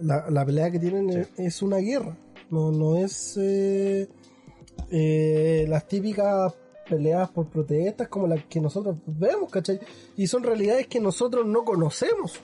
la, 0.03 0.29
la 0.31 0.45
pelea 0.45 0.71
que 0.71 0.79
tienen 0.81 1.13
Sí. 1.13 1.19
es, 1.21 1.31
es 1.39 1.63
una 1.63 1.77
guerra. 1.79 2.17
No, 2.51 2.73
no 2.73 2.97
es 2.97 3.37
eh, 3.41 4.09
eh, 4.91 5.67
las 5.69 5.87
típicas 5.87 6.55
peleas 6.89 7.29
por 7.31 7.49
protestas 7.49 8.09
como 8.09 8.27
las 8.27 8.45
que 8.47 8.61
nosotros 8.61 8.97
vemos, 9.07 9.51
¿cachai? 9.51 9.79
Y 10.17 10.27
son 10.27 10.43
realidades 10.43 10.87
que 10.87 11.01
nosotros 11.01 11.47
no 11.47 11.65
conocemos. 11.65 12.41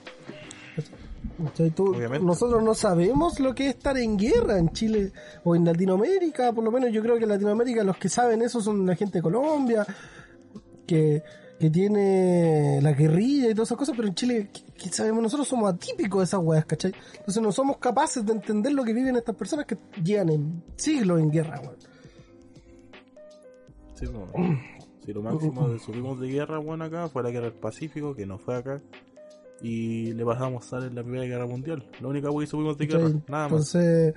¿Cachai? 1.43 1.71
Tú- 1.71 1.93
nosotros 2.21 2.63
no 2.63 2.73
sabemos 2.75 3.39
lo 3.39 3.53
que 3.55 3.67
es 3.69 3.75
estar 3.75 3.97
en 3.97 4.17
guerra 4.17 4.57
en 4.59 4.69
Chile 4.69 5.11
o 5.43 5.55
en 5.55 5.65
Latinoamérica, 5.65 6.53
por 6.53 6.63
lo 6.63 6.71
menos 6.71 6.91
yo 6.93 7.01
creo 7.01 7.17
que 7.17 7.23
en 7.23 7.29
Latinoamérica 7.29 7.83
los 7.83 7.97
que 7.97 8.07
saben 8.09 8.41
eso 8.41 8.61
son 8.61 8.85
la 8.85 8.95
gente 8.95 9.17
de 9.17 9.21
Colombia, 9.23 9.85
que, 10.85 11.23
que 11.59 11.69
tiene 11.71 12.79
la 12.81 12.91
guerrilla 12.93 13.49
y 13.49 13.53
todas 13.55 13.69
esas 13.69 13.77
cosas, 13.79 13.95
pero 13.95 14.07
en 14.07 14.13
Chile, 14.15 14.49
¿qué, 14.53 14.61
qué 14.77 14.89
sabemos? 14.89 15.23
Nosotros 15.23 15.47
somos 15.47 15.73
atípicos 15.73 16.19
de 16.21 16.25
esas 16.25 16.39
weas, 16.41 16.65
¿cachai? 16.65 16.93
Entonces 17.17 17.41
no 17.41 17.51
somos 17.51 17.77
capaces 17.77 18.23
de 18.25 18.31
entender 18.31 18.71
lo 18.73 18.83
que 18.83 18.93
viven 18.93 19.15
estas 19.15 19.35
personas 19.35 19.65
que 19.65 19.77
llevan 20.03 20.29
en 20.29 20.63
siglos 20.75 21.19
en 21.19 21.31
guerra, 21.31 21.59
weón. 21.61 21.75
Sí. 23.95 24.05
Si 25.05 25.13
lo 25.13 25.21
máximo 25.21 25.71
que 25.71 25.79
subimos 25.79 26.19
de 26.19 26.27
guerra, 26.27 26.57
bueno, 26.57 26.85
acá 26.85 27.07
fue 27.09 27.21
la 27.21 27.29
guerra 27.29 27.49
del 27.49 27.59
Pacífico, 27.59 28.15
que 28.15 28.25
no 28.25 28.39
fue 28.39 28.55
acá. 28.55 28.81
Y 29.61 30.13
le 30.13 30.25
pasamos 30.25 30.71
a 30.73 30.77
en 30.79 30.95
la 30.95 31.03
Primera 31.03 31.25
Guerra 31.25 31.45
Mundial. 31.45 31.87
La 32.01 32.07
única 32.07 32.29
que 32.29 32.47
subimos 32.47 32.77
de 32.77 32.87
guerra, 32.87 33.09
nada 33.27 33.47
más. 33.47 33.73
Entonces, 33.73 34.13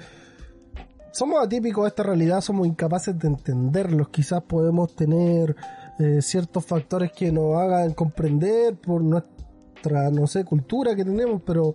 somos 1.13 1.45
atípicos 1.45 1.85
de 1.85 1.89
esta 1.89 2.03
realidad, 2.03 2.41
somos 2.41 2.67
incapaces 2.67 3.19
de 3.19 3.29
entenderlos. 3.29 4.09
Quizás 4.09 4.43
podemos 4.43 4.95
tener 4.95 5.55
eh, 5.99 6.23
ciertos 6.23 6.65
factores 6.65 7.13
que 7.13 7.31
nos 7.31 7.57
hagan 7.57 7.93
comprender 7.93 8.77
por 8.77 9.03
nuestra, 9.03 10.11
no 10.11 10.27
sé, 10.27 10.45
cultura 10.45 10.97
que 10.97 11.05
tenemos, 11.05 11.43
pero 11.43 11.75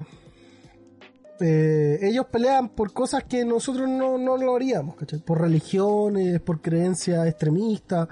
eh, 1.45 1.99
ellos 2.01 2.27
pelean 2.27 2.69
por 2.69 2.93
cosas 2.93 3.25
que 3.25 3.43
nosotros 3.43 3.89
no, 3.89 4.17
no 4.17 4.37
lo 4.37 4.55
haríamos, 4.55 4.95
¿cachai? 4.95 5.19
Por 5.19 5.41
religiones, 5.41 6.39
por 6.39 6.61
creencias 6.61 7.27
extremistas. 7.27 8.07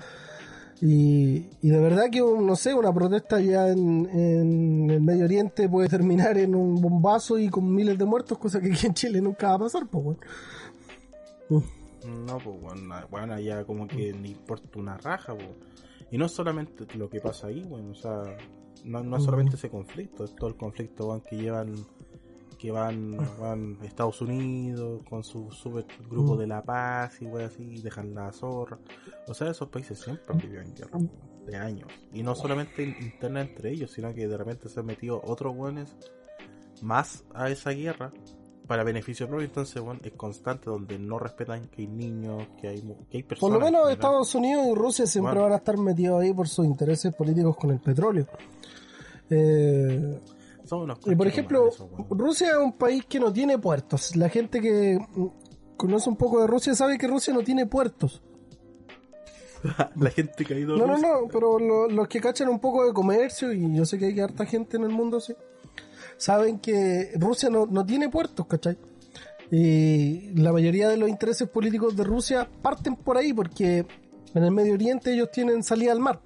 Y, 0.82 1.40
de 1.62 1.80
verdad 1.80 2.10
que, 2.12 2.20
no 2.20 2.56
sé, 2.58 2.74
una 2.74 2.92
protesta 2.92 3.40
ya 3.40 3.70
en, 3.70 4.10
en 4.12 4.90
el 4.90 5.00
Medio 5.00 5.24
Oriente 5.24 5.70
puede 5.70 5.88
terminar 5.88 6.38
en 6.38 6.56
un 6.56 6.82
bombazo 6.82 7.40
y 7.40 7.48
con 7.48 7.74
miles 7.74 7.98
de 7.98 8.04
muertos, 8.04 8.38
cosa 8.38 8.60
que 8.60 8.74
aquí 8.74 8.88
en 8.88 8.96
Chile 8.96 9.22
nunca 9.22 9.50
va 9.50 9.54
a 9.54 9.60
pasar, 9.60 9.88
pues. 9.88 10.18
No, 11.50 12.38
pues 12.38 12.62
bueno, 12.62 12.96
bueno, 13.10 13.40
ya 13.40 13.64
como 13.64 13.88
que 13.88 14.12
ni 14.12 14.32
importa 14.32 14.78
una 14.78 14.98
raja. 14.98 15.36
Y 16.10 16.18
no 16.18 16.28
solamente 16.28 16.86
lo 16.98 17.10
que 17.10 17.22
pasa 17.22 17.48
ahí, 17.48 17.64
bueno, 17.64 17.92
o 17.92 17.96
sea, 17.96 18.36
no, 18.84 19.04
no 19.04 19.22
solamente 19.22 19.56
ese 19.56 19.70
conflicto, 19.70 20.26
es 20.26 20.36
todo 20.36 20.50
el 20.50 20.56
conflicto 20.56 21.22
que 21.30 21.38
llevan, 21.38 21.76
que 22.62 22.70
van, 22.70 23.18
van 23.40 23.78
Estados 23.82 24.22
Unidos 24.22 25.02
con 25.10 25.24
su 25.24 25.50
super 25.50 25.84
grupo 26.08 26.38
de 26.38 26.46
la 26.46 26.62
paz 26.64 27.20
y 27.20 27.26
weón 27.26 27.48
así, 27.48 27.64
y 27.64 27.82
dejan 27.82 28.14
la 28.14 28.32
zorra. 28.32 28.78
O 29.28 29.34
sea, 29.34 29.50
esos 29.50 29.68
países 29.70 29.98
siempre 30.00 30.26
han 30.30 30.38
vivido 30.38 30.62
en 30.62 30.76
guerra, 30.76 31.00
de 31.48 31.58
años. 31.58 31.88
Y 32.14 32.22
no 32.22 32.36
solamente 32.36 32.84
interna 32.84 33.42
entre 33.42 33.72
ellos, 33.72 33.90
sino 33.90 34.14
que 34.14 34.28
de 34.28 34.38
repente 34.38 34.70
se 34.70 34.80
han 34.80 34.86
metido 34.86 35.20
otros 35.26 35.56
weones 35.58 35.96
más 36.84 37.24
a 37.34 37.50
esa 37.50 37.72
guerra 37.72 38.14
para 38.68 38.84
beneficio 38.84 39.28
propio, 39.28 39.48
entonces 39.48 39.82
bueno, 39.82 40.00
es 40.04 40.14
constante 40.14 40.70
donde 40.70 41.00
no 41.00 41.18
respetan 41.18 41.68
que 41.68 41.82
hay 41.82 41.88
niños, 41.88 42.48
que 42.62 42.68
hay, 42.68 42.82
que 43.10 43.18
hay 43.18 43.24
Por 43.24 43.30
personas. 43.30 43.60
lo 43.60 43.66
menos. 43.66 43.90
Estados 43.90 44.36
Unidos 44.36 44.68
y 44.72 44.76
Rusia 44.76 45.08
siempre 45.08 45.32
Bueno. 45.32 45.44
van 45.46 45.54
a 45.54 45.58
estar 45.58 45.78
metidos 45.80 46.22
ahí 46.22 46.32
por 46.32 46.48
sus 46.48 46.66
intereses 46.68 47.12
políticos 47.16 47.58
con 47.58 47.72
el 47.72 47.80
petróleo. 47.80 48.28
Eh, 49.32 50.20
Y 51.06 51.16
por 51.16 51.28
ejemplo. 51.28 51.70
Rusia 52.10 52.50
es 52.52 52.58
un 52.58 52.74
país 52.74 53.06
que 53.06 53.20
no 53.20 53.32
tiene 53.34 53.58
puertos. 53.58 54.16
La 54.16 54.30
gente 54.30 54.60
que 54.62 54.98
mm, 55.16 55.26
conoce 55.78 56.10
un 56.10 56.16
poco 56.18 56.42
de 56.42 56.48
Rusia 56.48 56.74
sabe 56.76 56.98
que 56.98 57.08
Rusia 57.08 57.34
no 57.34 57.42
tiene 57.42 57.66
puertos. 57.66 58.22
la 59.96 60.10
gente 60.10 60.44
que 60.46 60.54
ha 60.54 60.58
ido 60.60 60.76
a 60.76 60.78
No, 60.78 60.88
no, 60.88 60.94
Rusia- 60.96 61.08
no, 61.22 61.28
pero 61.32 61.60
lo- 61.60 61.88
los 61.88 62.08
que 62.08 62.20
cachan 62.20 62.50
un 62.50 62.60
poco 62.60 62.86
de 62.86 62.94
comercio, 62.94 63.54
y 63.54 63.76
yo 63.76 63.86
sé 63.86 63.98
que 64.00 64.06
hay 64.06 64.20
harta 64.20 64.46
gente 64.46 64.78
en 64.78 64.84
el 64.84 64.90
mundo 64.90 65.18
así, 65.18 65.34
saben 66.18 66.60
que 66.60 67.12
Rusia 67.16 67.50
no, 67.50 67.66
no 67.68 67.86
tiene 67.86 68.10
puertos, 68.10 68.46
¿cachai? 68.48 68.78
Y 69.52 70.32
la 70.40 70.52
mayoría 70.54 70.88
de 70.90 70.98
los 70.98 71.10
intereses 71.10 71.48
políticos 71.50 71.96
de 71.96 72.04
Rusia 72.06 72.48
parten 72.62 72.96
por 72.96 73.18
ahí, 73.18 73.34
porque 73.34 73.86
en 74.34 74.44
el 74.44 74.52
Medio 74.52 74.74
Oriente 74.74 75.14
ellos 75.14 75.30
tienen 75.32 75.62
salida 75.62 75.92
al 75.92 76.00
mar. 76.00 76.22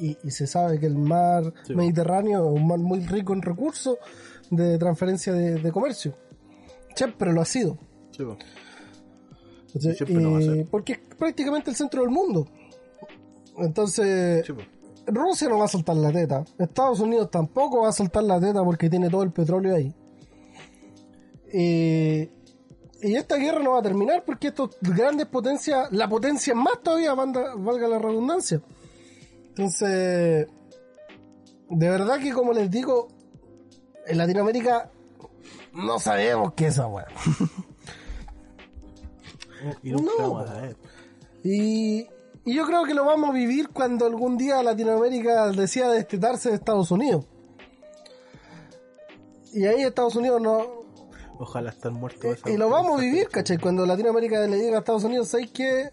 Y, 0.00 0.16
y 0.22 0.30
se 0.30 0.46
sabe 0.46 0.78
que 0.78 0.86
el 0.86 0.96
mar 0.96 1.52
Sí. 1.66 1.74
Mediterráneo 1.74 2.46
es 2.48 2.60
un 2.60 2.66
mar 2.66 2.78
muy 2.78 3.00
rico 3.00 3.32
en 3.32 3.42
recursos 3.42 3.96
de 4.50 4.78
transferencia 4.78 5.32
de, 5.32 5.56
de 5.60 5.72
comercio. 5.72 6.14
Siempre 6.94 7.32
lo 7.32 7.40
ha 7.40 7.44
sido. 7.44 7.76
Sí, 8.10 8.22
hacer. 10.38 10.66
porque 10.70 10.92
es 10.94 10.98
prácticamente 11.16 11.70
el 11.70 11.76
centro 11.76 12.00
del 12.02 12.10
mundo. 12.10 12.46
Entonces, 13.58 14.46
Sí. 14.46 14.52
Rusia 15.06 15.48
no 15.48 15.58
va 15.58 15.64
a 15.64 15.68
soltar 15.68 15.96
la 15.96 16.12
teta. 16.12 16.44
Estados 16.58 17.00
Unidos 17.00 17.30
tampoco 17.30 17.82
va 17.82 17.88
a 17.88 17.92
soltar 17.92 18.22
la 18.24 18.38
teta 18.40 18.62
porque 18.62 18.90
tiene 18.90 19.08
todo 19.08 19.22
el 19.22 19.32
petróleo 19.32 19.74
ahí. 19.74 19.94
Eh, 21.52 22.30
y 23.00 23.14
esta 23.14 23.36
guerra 23.36 23.60
no 23.62 23.72
va 23.72 23.78
a 23.78 23.82
terminar 23.82 24.22
porque 24.26 24.48
estas 24.48 24.70
grandes 24.80 25.26
potencias, 25.26 25.90
la 25.92 26.08
potencia 26.08 26.54
más 26.54 26.82
todavía, 26.82 27.14
valga 27.14 27.88
la 27.88 27.98
redundancia. 27.98 28.60
Entonces, 29.58 30.46
de 31.68 31.90
verdad 31.90 32.20
que 32.20 32.32
como 32.32 32.52
les 32.52 32.70
digo, 32.70 33.08
en 34.06 34.16
Latinoamérica 34.18 34.88
no 35.72 35.98
sabemos 35.98 36.52
qué 36.54 36.68
es 36.68 36.74
esa 36.74 36.86
weá. 36.86 37.06
Y 39.82 39.90
nunca 39.90 40.12
No. 40.16 40.30
vamos 40.34 40.50
a 40.50 40.60
ver. 40.60 40.76
Y, 41.42 42.06
y 42.44 42.54
yo 42.54 42.64
creo 42.64 42.84
que 42.84 42.94
lo 42.94 43.04
vamos 43.04 43.30
a 43.30 43.32
vivir 43.32 43.70
cuando 43.70 44.06
algún 44.06 44.38
día 44.38 44.62
Latinoamérica 44.62 45.48
decida 45.50 45.90
destetarse 45.90 46.50
de 46.50 46.54
Estados 46.54 46.92
Unidos. 46.92 47.26
Y 49.52 49.66
ahí 49.66 49.82
Estados 49.82 50.14
Unidos 50.14 50.40
no... 50.40 50.84
Ojalá 51.40 51.70
estar 51.70 51.90
muerto. 51.90 52.28
Y 52.46 52.56
lo 52.56 52.70
vamos 52.70 52.98
a 52.98 53.00
vivir, 53.00 53.28
¿cachai? 53.30 53.58
Cuando 53.58 53.84
Latinoamérica 53.84 54.46
le 54.46 54.56
diga 54.58 54.76
a 54.76 54.78
Estados 54.78 55.02
Unidos, 55.02 55.26
¿sabes 55.26 55.50
qué? 55.50 55.90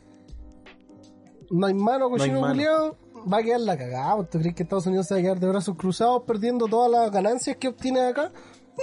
No 1.49 1.65
hay 1.65 1.73
mano, 1.73 2.07
cochino 2.11 2.41
mano. 2.41 2.95
Va 3.31 3.37
a 3.37 3.43
quedar 3.43 3.61
la 3.61 3.77
cagada. 3.77 4.23
¿Tú 4.25 4.39
crees 4.39 4.55
que 4.55 4.63
Estados 4.63 4.87
Unidos 4.87 5.07
se 5.07 5.15
va 5.15 5.19
a 5.19 5.23
quedar 5.23 5.39
de 5.39 5.47
brazos 5.47 5.75
cruzados 5.75 6.23
perdiendo 6.23 6.67
todas 6.67 6.91
las 6.91 7.11
ganancias 7.11 7.57
que 7.57 7.67
obtiene 7.67 8.01
acá? 8.01 8.31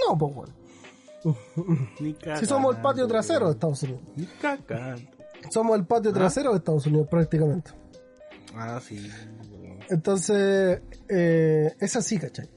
No, 0.07 0.17
pues 0.17 0.35
bueno. 0.35 0.53
Si 2.39 2.45
somos 2.45 2.75
el 2.75 2.81
patio 2.81 3.07
trasero 3.07 3.45
de 3.47 3.53
Estados 3.53 3.83
Unidos. 3.83 4.01
Ni. 4.15 4.27
Somos 5.49 5.77
el 5.77 5.85
patio 5.85 6.11
trasero 6.11 6.51
de 6.51 6.57
Estados 6.57 6.85
Unidos 6.85 7.07
prácticamente. 7.09 7.71
Ah, 8.55 8.79
sí. 8.81 9.09
Entonces, 9.89 10.81
eh, 11.09 11.75
es 11.79 11.95
así, 11.95 12.17
¿cachai? 12.17 12.49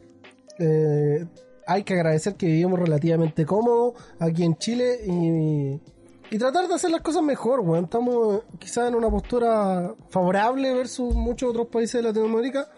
Eh, 0.59 1.26
hay 1.66 1.82
que 1.82 1.95
agradecer 1.95 2.34
que 2.37 2.47
vivimos 2.47 2.78
relativamente 2.78 3.45
cómodos 3.45 3.95
aquí 4.18 4.45
en 4.45 4.57
Chile 4.57 5.01
y, 5.05 5.80
y 6.30 6.38
tratar 6.38 6.66
de 6.68 6.74
hacer 6.74 6.90
las 6.90 7.00
cosas 7.02 7.22
mejor, 7.22 7.60
weón. 7.60 7.84
Estamos 7.84 8.42
quizás 8.58 8.88
en 8.88 8.94
una 8.94 9.08
postura 9.10 9.94
favorable 10.10 10.72
versus 10.74 11.14
muchos 11.14 11.50
otros 11.50 11.68
países 11.68 11.94
de 12.02 12.08
Latinoamérica. 12.08 12.68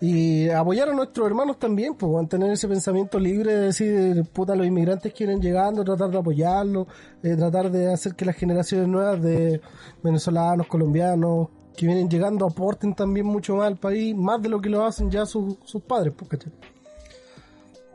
Y 0.00 0.50
apoyar 0.50 0.88
a 0.90 0.92
nuestros 0.92 1.26
hermanos 1.26 1.58
también, 1.58 1.94
pues, 1.94 2.10
weón, 2.10 2.28
tener 2.28 2.50
ese 2.52 2.68
pensamiento 2.68 3.18
libre 3.18 3.54
de 3.54 3.60
decir, 3.66 4.24
puta, 4.32 4.54
los 4.54 4.66
inmigrantes 4.66 5.12
quieren 5.14 5.40
llegando, 5.40 5.82
tratar 5.84 6.10
de 6.10 6.18
apoyarlos, 6.18 6.88
eh, 7.22 7.36
tratar 7.36 7.70
de 7.70 7.92
hacer 7.92 8.14
que 8.14 8.24
las 8.24 8.36
generaciones 8.36 8.88
nuevas 8.88 9.22
de 9.22 9.60
venezolanos, 10.02 10.66
colombianos, 10.66 11.48
que 11.76 11.86
vienen 11.86 12.08
llegando 12.10 12.44
aporten 12.46 12.94
también 12.94 13.24
mucho 13.26 13.56
más 13.56 13.66
al 13.68 13.76
país, 13.78 14.14
más 14.14 14.42
de 14.42 14.48
lo 14.48 14.60
que 14.60 14.68
lo 14.68 14.84
hacen 14.84 15.10
ya 15.10 15.24
sus, 15.24 15.56
sus 15.64 15.82
padres, 15.82 16.12
pues, 16.16 16.28
¿cachai? 16.28 16.52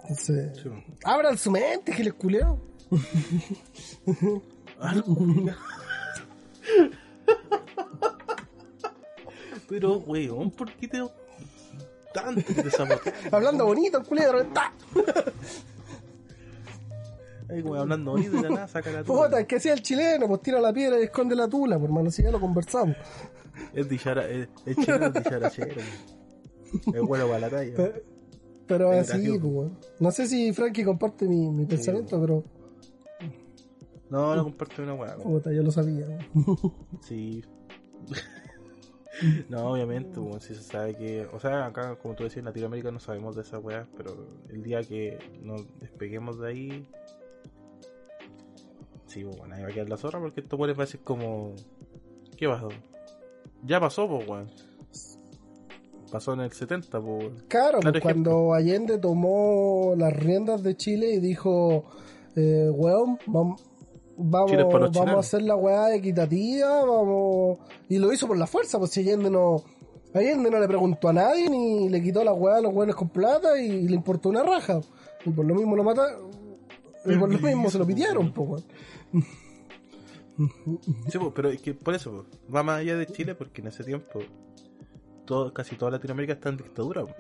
Entonces, 0.04 0.58
Sí, 0.58 0.68
weón. 0.70 0.84
abran 1.04 1.38
su 1.38 1.52
mente, 1.52 1.92
que 1.92 2.04
les 2.04 2.14
culeo. 2.14 2.60
Pero, 9.70 9.98
weón, 10.00 10.52
¿por 10.52 10.72
qué 10.74 10.88
te 10.88 11.04
tanto 12.14 12.54
de 12.54 12.70
esa 12.70 12.88
parte? 12.88 13.14
Hablando 13.32 13.66
bonito, 13.66 14.00
el 14.00 14.06
culeo, 14.06 14.46
¡ta! 14.48 14.74
Ahí 17.50 17.62
como 17.62 17.76
hablando 17.76 18.12
bonito 18.12 18.38
y 18.38 18.42
de 18.42 18.50
la 18.50 18.56
nada 18.56 18.68
saca 18.68 18.92
la 18.92 19.04
tula. 19.04 19.26
Puta, 19.26 19.40
es 19.40 19.48
que 19.48 19.60
sea 19.60 19.74
el 19.74 19.82
chileno, 19.82 20.28
pues 20.28 20.42
tira 20.42 20.60
la 20.60 20.74
piedra 20.74 21.00
y 21.00 21.04
esconde 21.04 21.36
la 21.36 21.48
tula, 21.48 21.78
por 21.78 21.86
hermano, 21.86 22.10
si 22.10 22.24
ya 22.24 22.32
lo 22.32 22.40
conversamos. 22.40 22.96
Es 23.74 23.88
dichara, 23.90 24.28
es, 24.28 24.48
es 24.66 24.78
chileno, 24.78 25.08
es 25.08 25.14
dicharachero. 25.14 25.82
Es 26.94 27.02
bueno 27.02 27.28
para 27.28 27.40
la 27.40 27.50
talla. 27.50 27.74
Pero, 27.76 27.94
pero 28.68 28.92
así, 28.92 29.38
pues, 29.40 29.44
weón. 29.44 29.78
No 30.00 30.12
sé 30.12 30.28
si 30.28 30.54
Frankie 30.54 30.84
comparte 30.84 31.28
mi, 31.28 31.50
mi 31.50 31.66
pensamiento, 31.66 32.20
pero 32.22 32.44
No, 34.10 34.36
no 34.36 34.44
comparte 34.44 34.82
una 34.82 34.94
weá. 34.96 35.16
puta, 35.18 35.52
yo 35.52 35.62
lo 35.64 35.72
sabía. 35.72 36.06
Sí. 37.02 37.44
no, 39.50 39.72
obviamente, 39.72 40.20
sí 40.40 40.56
se 40.56 40.64
sabe 40.64 40.96
que. 40.96 41.28
O 41.34 41.40
sea, 41.40 41.66
acá, 41.68 41.96
como 41.98 42.16
tú 42.16 42.24
decías, 42.24 42.40
en 42.40 42.46
Latinoamérica 42.46 42.92
no 42.92 43.00
sabemos 43.00 43.36
de 43.36 43.42
esas 43.44 43.64
weas, 43.64 43.88
pero 43.96 44.16
el 44.50 44.64
día 44.64 44.82
que 44.84 45.20
nos 45.42 45.66
despeguemos 45.80 46.40
de 46.40 46.48
ahí. 46.48 46.90
Sí, 49.08 49.24
pues, 49.24 49.38
bueno, 49.38 49.56
ahí 49.56 49.64
va 49.64 49.70
a 49.70 49.72
quedar 49.72 49.90
la 49.90 49.98
zorra 49.98 50.20
porque 50.20 50.42
esto 50.42 50.58
puede 50.58 50.76
parecer 50.76 51.02
como. 51.02 51.54
¿Qué 52.38 52.48
pasó? 52.48 52.70
Ya 53.64 53.80
pasó, 53.80 54.08
pues, 54.08 54.28
weón. 54.28 54.48
Pasó 56.12 56.34
en 56.34 56.40
el 56.42 56.52
70, 56.52 57.00
pues. 57.02 57.28
Claro, 57.48 57.80
Claro 57.80 57.92
pues, 57.92 58.02
cuando 58.02 58.54
Allende 58.54 58.98
tomó 58.98 59.94
las 59.96 60.14
riendas 60.14 60.64
de 60.64 60.76
Chile 60.76 61.12
y 61.14 61.20
dijo, 61.20 61.86
eh, 62.36 62.70
weón, 62.74 63.20
vam- 63.28 63.60
vamos, 64.20 64.52
vamos 64.94 64.98
a 65.16 65.20
hacer 65.20 65.42
la 65.42 65.56
weá 65.56 65.96
equitativa, 65.96 66.84
vamos... 66.86 67.58
Y 67.88 67.98
lo 67.98 68.12
hizo 68.14 68.28
por 68.28 68.38
la 68.38 68.46
fuerza, 68.48 68.78
pues 68.78 68.92
si 68.92 69.00
Allende 69.02 69.30
no... 69.30 69.64
Allende 70.14 70.50
no 70.52 70.60
le 70.60 70.68
preguntó 70.68 71.10
a 71.10 71.14
nadie 71.14 71.50
ni 71.50 71.88
le 71.90 72.02
quitó 72.02 72.24
la 72.24 72.34
weá 72.34 72.58
a 72.58 72.62
los 72.62 72.74
weones 72.74 72.96
con 72.96 73.10
plata 73.10 73.60
y 73.62 73.88
le 73.88 73.96
importó 73.96 74.30
una 74.30 74.44
raja. 74.44 74.80
Y 75.26 75.30
por 75.30 75.46
lo 75.46 75.54
mismo 75.56 75.76
lo 75.76 75.84
mataron. 75.84 76.32
Y 77.06 77.16
por 77.16 77.32
lo 77.32 77.40
mismo 77.40 77.70
se 77.70 77.78
lo 77.80 77.86
pidieron, 77.86 78.32
pues, 78.34 78.50
weón. 78.50 78.64
Sí, 81.10 81.18
pues, 81.20 81.32
pero 81.36 81.50
es 81.50 81.62
que 81.62 81.74
por 81.74 81.94
eso, 81.94 82.12
pues, 82.12 82.56
va 82.56 82.64
más 82.64 82.80
allá 82.80 82.96
de 82.98 83.06
Chile 83.08 83.36
porque 83.36 83.62
en 83.62 83.68
ese 83.68 83.84
tiempo 83.84 84.20
todo, 85.26 85.54
casi 85.54 85.76
toda 85.76 85.92
Latinoamérica 85.92 86.34
está 86.34 86.50
en 86.50 86.58
dictadura. 86.58 87.04
pues. 87.06 87.16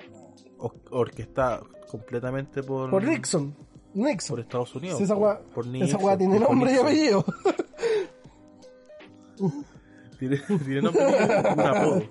O- 0.57 0.73
orquestada 0.91 1.61
completamente 1.89 2.63
por, 2.63 2.89
Por 2.89 3.03
Nixon. 3.03 3.55
Nixon. 3.93 4.35
por 4.35 4.39
Estados 4.41 4.75
Unidos. 4.75 4.97
Si 4.97 5.03
esa 5.03 5.15
weá, 5.15 5.39
Nixon, 5.65 6.17
tiene 6.17 6.39
nombre 6.39 6.71
y 6.71 6.73
Nixon. 6.73 6.85
apellido. 6.87 7.25
Tiene, 10.19 10.37
tiene 10.37 10.81
nombre 10.81 11.03
y 11.09 11.53
un 11.53 11.59
apodo. 11.61 12.03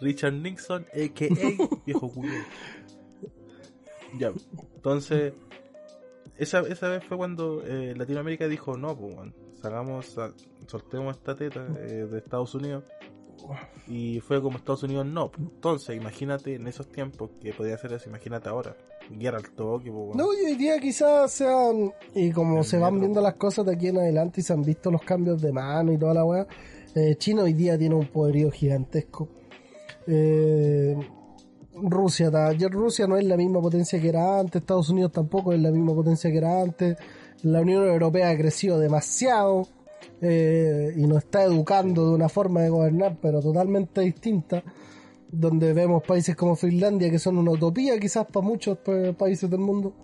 Richard 0.00 0.32
Nixon, 0.34 0.82
a.k.a. 0.92 1.68
viejo 1.86 2.12
culo. 2.12 2.32
Ya, 4.18 4.32
entonces, 4.74 5.32
esa, 6.36 6.60
esa 6.60 6.88
vez 6.88 7.04
fue 7.04 7.16
cuando 7.16 7.62
eh, 7.64 7.94
Latinoamérica 7.96 8.48
dijo, 8.48 8.76
no, 8.76 8.96
pues, 8.96 9.14
sacamos, 9.62 10.06
sa- 10.06 10.32
soltemos 10.66 11.16
esta 11.16 11.34
teta 11.36 11.66
eh, 11.80 12.06
de 12.10 12.18
Estados 12.18 12.54
Unidos. 12.54 12.84
Y 13.88 14.20
fue 14.20 14.42
como 14.42 14.58
Estados 14.58 14.82
Unidos, 14.82 15.06
no. 15.06 15.30
Entonces, 15.38 15.96
imagínate 15.96 16.54
en 16.56 16.66
esos 16.66 16.88
tiempos 16.92 17.30
que 17.40 17.52
podía 17.54 17.74
hacer 17.76 17.92
eso, 17.92 18.08
imagínate 18.08 18.48
ahora. 18.48 18.76
Guerra 19.18 19.38
al 19.38 19.50
toque, 19.50 19.90
pues. 19.90 20.14
No, 20.14 20.32
y 20.32 20.46
hoy 20.46 20.56
día 20.56 20.78
quizás 20.78 21.32
sean, 21.32 21.92
y 22.14 22.30
como 22.30 22.58
El 22.58 22.64
se 22.64 22.78
van 22.78 23.00
viendo 23.00 23.20
las 23.20 23.34
cosas 23.34 23.66
de 23.66 23.74
aquí 23.74 23.88
en 23.88 23.98
adelante 23.98 24.40
y 24.40 24.44
se 24.44 24.52
han 24.52 24.62
visto 24.62 24.90
los 24.90 25.02
cambios 25.02 25.42
de 25.42 25.52
mano 25.52 25.92
y 25.92 25.98
toda 25.98 26.14
la 26.14 26.24
weá, 26.24 26.46
eh, 26.94 27.16
China 27.16 27.42
hoy 27.42 27.52
día 27.52 27.76
tiene 27.76 27.94
un 27.94 28.06
poderío 28.06 28.50
gigantesco. 28.50 29.28
Eh, 30.06 30.96
Rusia, 31.74 32.30
ya 32.56 32.68
Rusia 32.68 33.06
no 33.06 33.16
es 33.16 33.24
la 33.24 33.36
misma 33.36 33.60
potencia 33.60 34.00
que 34.00 34.08
era 34.08 34.40
antes, 34.40 34.60
Estados 34.60 34.90
Unidos 34.90 35.12
tampoco 35.12 35.52
es 35.52 35.60
la 35.60 35.70
misma 35.70 35.94
potencia 35.94 36.30
que 36.30 36.38
era 36.38 36.60
antes, 36.60 36.96
la 37.42 37.60
Unión 37.60 37.86
Europea 37.86 38.30
ha 38.30 38.36
crecido 38.36 38.78
demasiado 38.78 39.66
eh, 40.20 40.92
y 40.96 41.06
nos 41.06 41.18
está 41.18 41.44
educando 41.44 42.08
de 42.08 42.14
una 42.14 42.28
forma 42.28 42.60
de 42.62 42.68
gobernar, 42.68 43.16
pero 43.20 43.40
totalmente 43.40 44.02
distinta 44.02 44.62
donde 45.32 45.72
vemos 45.72 46.02
países 46.02 46.34
como 46.36 46.56
Finlandia 46.56 47.10
que 47.10 47.18
son 47.18 47.38
una 47.38 47.52
utopía 47.52 47.98
quizás 47.98 48.26
para 48.26 48.44
muchos 48.46 48.78
pa- 48.78 49.12
países 49.16 49.48
del 49.48 49.60
mundo. 49.60 49.94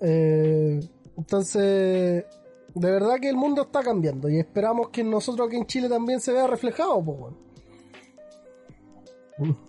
Eh, 0.00 0.80
entonces, 1.16 2.24
de 2.74 2.90
verdad 2.90 3.16
que 3.20 3.28
el 3.28 3.36
mundo 3.36 3.62
está 3.62 3.82
cambiando 3.82 4.28
y 4.28 4.38
esperamos 4.38 4.88
que 4.88 5.04
nosotros 5.04 5.46
aquí 5.48 5.56
en 5.56 5.66
Chile 5.66 5.88
también 5.88 6.20
se 6.20 6.32
vea 6.32 6.46
reflejado. 6.46 7.02
Pues. 7.04 7.34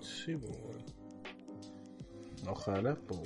Sí, 0.01 0.35
pues. 0.35 0.57
Ojalá, 2.49 2.97
pues. 3.07 3.19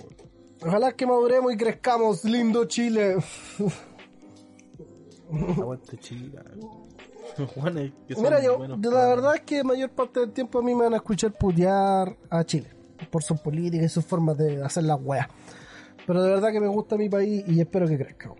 Ojalá 0.61 0.91
que 0.93 1.05
maduremos 1.05 1.53
y 1.53 1.57
crezcamos, 1.57 2.23
lindo 2.25 2.65
Chile. 2.65 3.15
Aguante 5.57 5.97
Chile. 5.97 6.39
Juanes, 7.55 7.91
que 8.07 8.15
Mira, 8.15 8.41
yo, 8.41 8.59
la 8.67 9.07
verdad 9.07 9.35
es 9.35 9.41
que 9.41 9.63
mayor 9.63 9.89
parte 9.89 10.19
del 10.19 10.31
tiempo 10.31 10.59
a 10.59 10.61
mí 10.61 10.75
me 10.75 10.83
van 10.83 10.93
a 10.93 10.97
escuchar 10.97 11.31
putear 11.33 12.15
a 12.29 12.43
Chile 12.43 12.69
por 13.09 13.23
sus 13.23 13.39
políticas 13.39 13.85
y 13.87 13.89
sus 13.89 14.05
formas 14.05 14.37
de 14.37 14.63
hacer 14.63 14.83
las 14.83 14.99
weas. 15.01 15.27
Pero 16.05 16.21
de 16.21 16.29
verdad 16.29 16.51
que 16.51 16.59
me 16.59 16.67
gusta 16.67 16.97
mi 16.97 17.09
país 17.09 17.43
y 17.47 17.59
espero 17.59 17.87
que 17.87 17.97
crezca. 17.97 18.31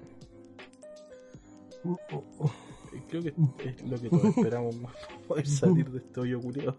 Creo 3.09 3.23
que 3.23 3.69
es 3.69 3.83
lo 3.83 3.99
que 3.99 4.09
todos 4.09 4.25
esperamos 4.25 4.75
más 4.77 4.93
poder 5.27 5.47
salir 5.47 5.89
de 5.89 5.99
este 5.99 6.19
hoyo 6.19 6.41
culiado. 6.41 6.77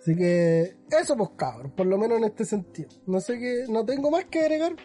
Así 0.00 0.14
que 0.14 0.76
eso 0.90 1.16
pues 1.16 1.30
cabros, 1.36 1.72
por 1.72 1.86
lo 1.86 1.96
menos 1.96 2.18
en 2.18 2.24
este 2.24 2.44
sentido. 2.44 2.88
No 3.06 3.20
sé 3.20 3.38
qué, 3.38 3.64
no 3.68 3.84
tengo 3.84 4.10
más 4.10 4.24
que 4.26 4.40
agregar. 4.40 4.76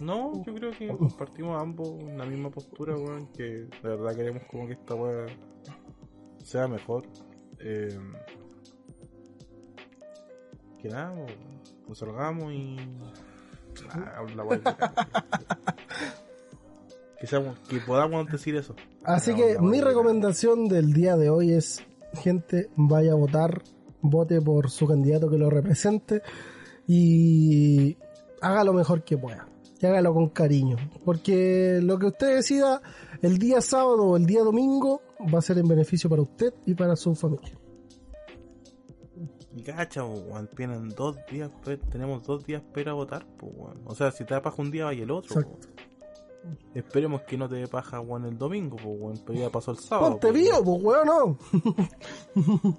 No, 0.00 0.44
yo 0.44 0.54
creo 0.54 0.70
que 0.70 0.88
compartimos 0.96 1.60
ambos 1.60 1.88
una 1.88 2.24
misma 2.24 2.50
postura, 2.50 2.96
weón, 2.96 3.26
que 3.32 3.42
de 3.42 3.68
verdad 3.82 4.14
queremos 4.14 4.42
como 4.50 4.66
que 4.66 4.74
esta 4.74 4.94
weá 4.94 5.26
sea 6.44 6.68
mejor. 6.68 7.04
Eh, 7.60 7.98
que 10.80 10.88
nada, 10.88 11.10
weón, 11.12 11.26
nos 11.88 11.98
salgamos 11.98 12.52
y... 12.52 12.76
Ah, 13.90 14.22
la 14.34 14.44
weá 14.44 14.60
que- 14.60 14.76
que, 17.20 17.26
seamos- 17.26 17.58
que 17.68 17.80
podamos 17.80 18.26
decir 18.30 18.54
eso. 18.56 18.74
Así 19.04 19.34
que 19.34 19.54
la 19.54 19.60
mi 19.60 19.80
recomendación 19.80 20.68
del 20.68 20.92
día 20.92 21.16
de 21.16 21.30
hoy 21.30 21.52
es, 21.52 21.82
gente, 22.14 22.70
vaya 22.76 23.12
a 23.12 23.16
votar, 23.16 23.62
vote 24.00 24.40
por 24.40 24.70
su 24.70 24.86
candidato 24.86 25.28
que 25.28 25.38
lo 25.38 25.50
represente 25.50 26.22
y 26.86 27.96
haga 28.40 28.62
lo 28.64 28.72
mejor 28.72 29.02
que 29.02 29.18
pueda. 29.18 29.48
Y 29.80 29.86
hágalo 29.86 30.12
con 30.14 30.28
cariño. 30.28 30.76
Porque 31.04 31.80
lo 31.82 31.98
que 31.98 32.06
usted 32.06 32.36
decida 32.36 32.82
el 33.22 33.38
día 33.38 33.60
sábado 33.60 34.02
o 34.04 34.16
el 34.16 34.26
día 34.26 34.42
domingo 34.42 35.02
va 35.32 35.38
a 35.38 35.42
ser 35.42 35.58
en 35.58 35.68
beneficio 35.68 36.08
para 36.08 36.22
usted 36.22 36.52
y 36.66 36.74
para 36.74 36.96
su 36.96 37.14
familia. 37.14 37.58
Y 39.54 39.62
cacha, 39.62 40.04
weón, 40.04 40.48
tienen 40.56 40.88
dos 40.90 41.16
días, 41.30 41.50
tenemos 41.90 42.24
dos 42.24 42.44
días 42.44 42.62
para 42.72 42.92
votar, 42.92 43.26
pues, 43.38 43.52
weón. 43.56 43.80
O 43.86 43.94
sea, 43.94 44.12
si 44.12 44.24
te 44.24 44.34
da 44.34 44.42
paja 44.42 44.62
un 44.62 44.70
día, 44.70 44.84
vaya 44.84 45.02
el 45.02 45.10
otro. 45.10 45.42
Esperemos 46.74 47.22
que 47.22 47.36
no 47.36 47.48
te 47.48 47.56
dé 47.56 47.66
paja, 47.66 47.98
weón, 48.00 48.24
el 48.26 48.38
domingo, 48.38 48.76
pues, 48.76 49.00
weón, 49.00 49.20
pero 49.26 49.38
ya 49.38 49.50
pasó 49.50 49.72
el 49.72 49.78
sábado. 49.78 50.12
Ponte 50.12 50.30
vivo, 50.30 50.62
pues 50.62 50.82
weón, 50.82 51.06
no. 51.06 52.78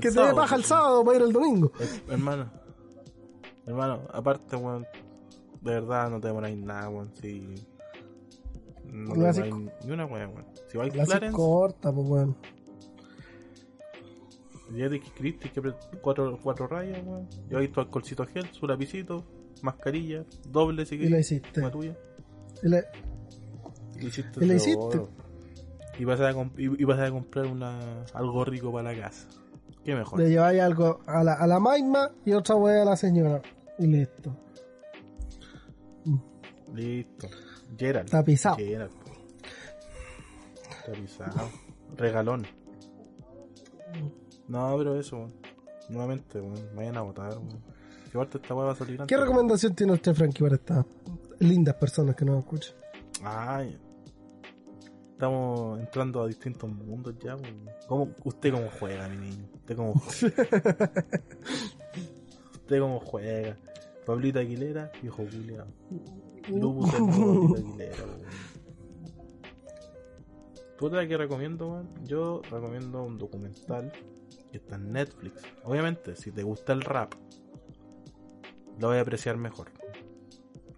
Que 0.00 0.10
te 0.10 0.20
dé 0.20 0.34
paja 0.34 0.56
el 0.56 0.64
sábado 0.64 1.02
para 1.02 1.16
ir 1.16 1.22
el 1.22 1.32
domingo. 1.32 1.72
Hermano, 2.08 2.50
hermano, 3.64 4.02
aparte, 4.12 4.56
weón, 4.56 4.86
de 5.64 5.70
verdad 5.72 6.10
no 6.10 6.20
te 6.20 6.28
demoráis 6.28 6.56
nada, 6.58 6.88
weón, 6.90 7.10
si... 7.20 7.54
No 8.84 9.14
te 9.14 9.20
La 9.20 9.32
demoráis 9.32 9.72
ni 9.84 9.90
una 9.92 10.06
weón, 10.06 10.30
weón. 10.34 10.46
Si 10.70 10.78
vais 10.78 10.94
La 10.94 11.04
Clarence, 11.04 11.36
corta, 11.36 11.92
pues 11.92 12.08
weón. 12.08 12.36
ya 14.74 14.88
te 14.88 14.96
escribiste 14.96 15.50
que 15.50 15.72
cuatro, 16.02 16.38
cuatro 16.42 16.66
rayas, 16.66 17.00
weón. 17.04 17.28
Lleváis 17.48 17.72
tu 17.72 17.80
alcoholcito 17.80 18.26
gel, 18.26 18.46
su 18.52 18.66
lapicito, 18.66 19.24
mascarilla, 19.62 20.24
doble 20.48 20.84
si 20.86 20.96
Y 20.96 21.08
la 21.08 21.18
hiciste. 21.20 21.60
como 21.60 21.70
tuya. 21.70 21.96
Y 22.62 22.68
la- 22.68 22.84
Y 24.00 24.06
hiciste 24.06 24.44
Y 24.44 24.48
todo. 24.48 24.54
hiciste. 24.56 25.00
Y 25.98 26.04
vas, 26.04 26.20
a 26.20 26.30
y, 26.32 26.82
y 26.82 26.84
vas 26.84 26.98
a 26.98 27.10
comprar 27.10 27.46
una, 27.46 28.04
algo 28.14 28.44
rico 28.44 28.72
para 28.72 28.92
la 28.92 29.00
casa. 29.00 29.28
Qué 29.84 29.94
mejor. 29.94 30.18
Le 30.18 30.28
lleváis 30.30 30.60
algo 30.60 31.00
a 31.06 31.22
la, 31.22 31.34
a 31.34 31.46
la 31.46 31.60
maima 31.60 32.10
y 32.24 32.32
otra 32.32 32.56
wea 32.56 32.82
a 32.82 32.84
la 32.84 32.96
señora. 32.96 33.40
Y 33.78 33.86
listo. 33.86 34.34
Listo. 36.74 37.28
Gerald. 37.76 38.10
Tapizado. 38.10 38.56
Gerald. 38.56 38.92
Tapizado. 40.86 41.50
Regalón. 41.96 42.46
No, 44.48 44.76
pero 44.76 44.98
eso. 44.98 45.28
Nuevamente, 45.88 46.40
weón. 46.40 46.68
Vayan 46.74 46.96
a 46.96 47.02
votar, 47.02 47.30
weón. 47.38 47.62
Que 48.10 48.18
aparte 48.18 48.38
esta 48.38 48.54
weá 48.54 48.66
va 48.66 48.72
a 48.72 48.76
salir 48.76 49.00
antes. 49.00 49.06
¿Qué 49.16 49.20
recomendación 49.20 49.74
tiene 49.74 49.92
usted, 49.92 50.14
Frankie, 50.14 50.42
para 50.42 50.54
estas 50.56 50.84
lindas 51.40 51.74
personas 51.76 52.14
que 52.14 52.24
nos 52.24 52.38
escuchan? 52.38 52.74
Ay. 53.22 53.78
Estamos 55.12 55.78
entrando 55.80 56.22
a 56.22 56.26
distintos 56.26 56.70
mundos 56.70 57.14
ya. 57.22 57.36
¿Cómo, 57.86 58.14
¿Usted 58.24 58.52
cómo 58.52 58.68
juega, 58.78 59.08
mi 59.08 59.16
niño? 59.28 59.48
¿Usted 59.54 59.76
cómo 59.76 59.94
juega? 59.94 60.34
¿Usted 62.52 62.80
cómo 62.80 63.00
juega? 63.00 63.56
Pablito 64.04 64.38
Aguilera, 64.38 64.92
viejo 65.00 65.24
culiao. 65.24 65.66
Lupus 66.48 67.00
nuevo 67.00 67.54
Pablito 67.54 67.68
Aguilera, 67.68 68.04
weón. 68.04 68.20
¿Tú 70.76 70.86
otra 70.86 71.06
que 71.06 71.16
recomiendo, 71.16 71.68
weón? 71.68 71.88
Yo 72.04 72.42
recomiendo 72.50 73.02
un 73.04 73.18
documental 73.18 73.92
que 74.50 74.58
está 74.58 74.76
en 74.76 74.92
Netflix. 74.92 75.42
Obviamente, 75.64 76.16
si 76.16 76.32
te 76.32 76.42
gusta 76.42 76.72
el 76.72 76.82
rap, 76.82 77.14
lo 78.78 78.88
voy 78.88 78.98
a 78.98 79.00
apreciar 79.00 79.36
mejor. 79.36 79.68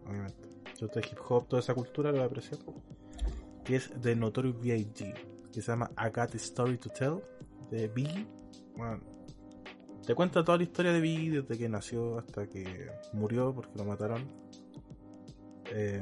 Obviamente. 0.06 0.48
Si 0.74 0.86
te 0.88 1.00
hip 1.00 1.18
hop, 1.26 1.48
toda 1.48 1.60
esa 1.60 1.74
cultura, 1.74 2.10
lo 2.10 2.18
voy 2.18 2.24
a 2.24 2.26
apreciar. 2.26 2.60
Que 3.64 3.76
es 3.76 4.00
de 4.00 4.14
Notorious 4.14 4.60
B.I.G. 4.60 5.14
Que 5.50 5.62
se 5.62 5.72
llama 5.72 5.90
I 5.96 6.10
Got 6.10 6.34
a 6.34 6.36
Story 6.36 6.76
to 6.76 6.90
Tell. 6.90 7.22
De 7.70 7.88
Biggie. 7.88 8.26
Bueno, 8.76 9.00
te 10.06 10.14
cuenta 10.14 10.44
toda 10.44 10.58
la 10.58 10.64
historia 10.64 10.92
de 10.92 11.00
Biggie 11.00 11.42
desde 11.42 11.58
que 11.58 11.68
nació 11.68 12.18
hasta 12.18 12.48
que 12.48 12.88
murió 13.12 13.52
porque 13.52 13.76
lo 13.76 13.84
mataron. 13.84 14.24
Eh, 15.72 16.00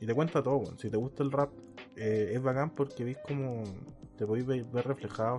y 0.00 0.06
te 0.06 0.14
cuenta 0.14 0.40
todo. 0.40 0.78
Si 0.78 0.88
te 0.88 0.96
gusta 0.96 1.24
el 1.24 1.32
rap, 1.32 1.50
eh, 1.96 2.30
es 2.32 2.40
bacán 2.40 2.70
porque 2.70 3.04
ves 3.04 3.18
como 3.26 3.64
te 4.16 4.24
podéis 4.24 4.46
ver, 4.46 4.64
ver 4.66 4.86
reflejado 4.86 5.38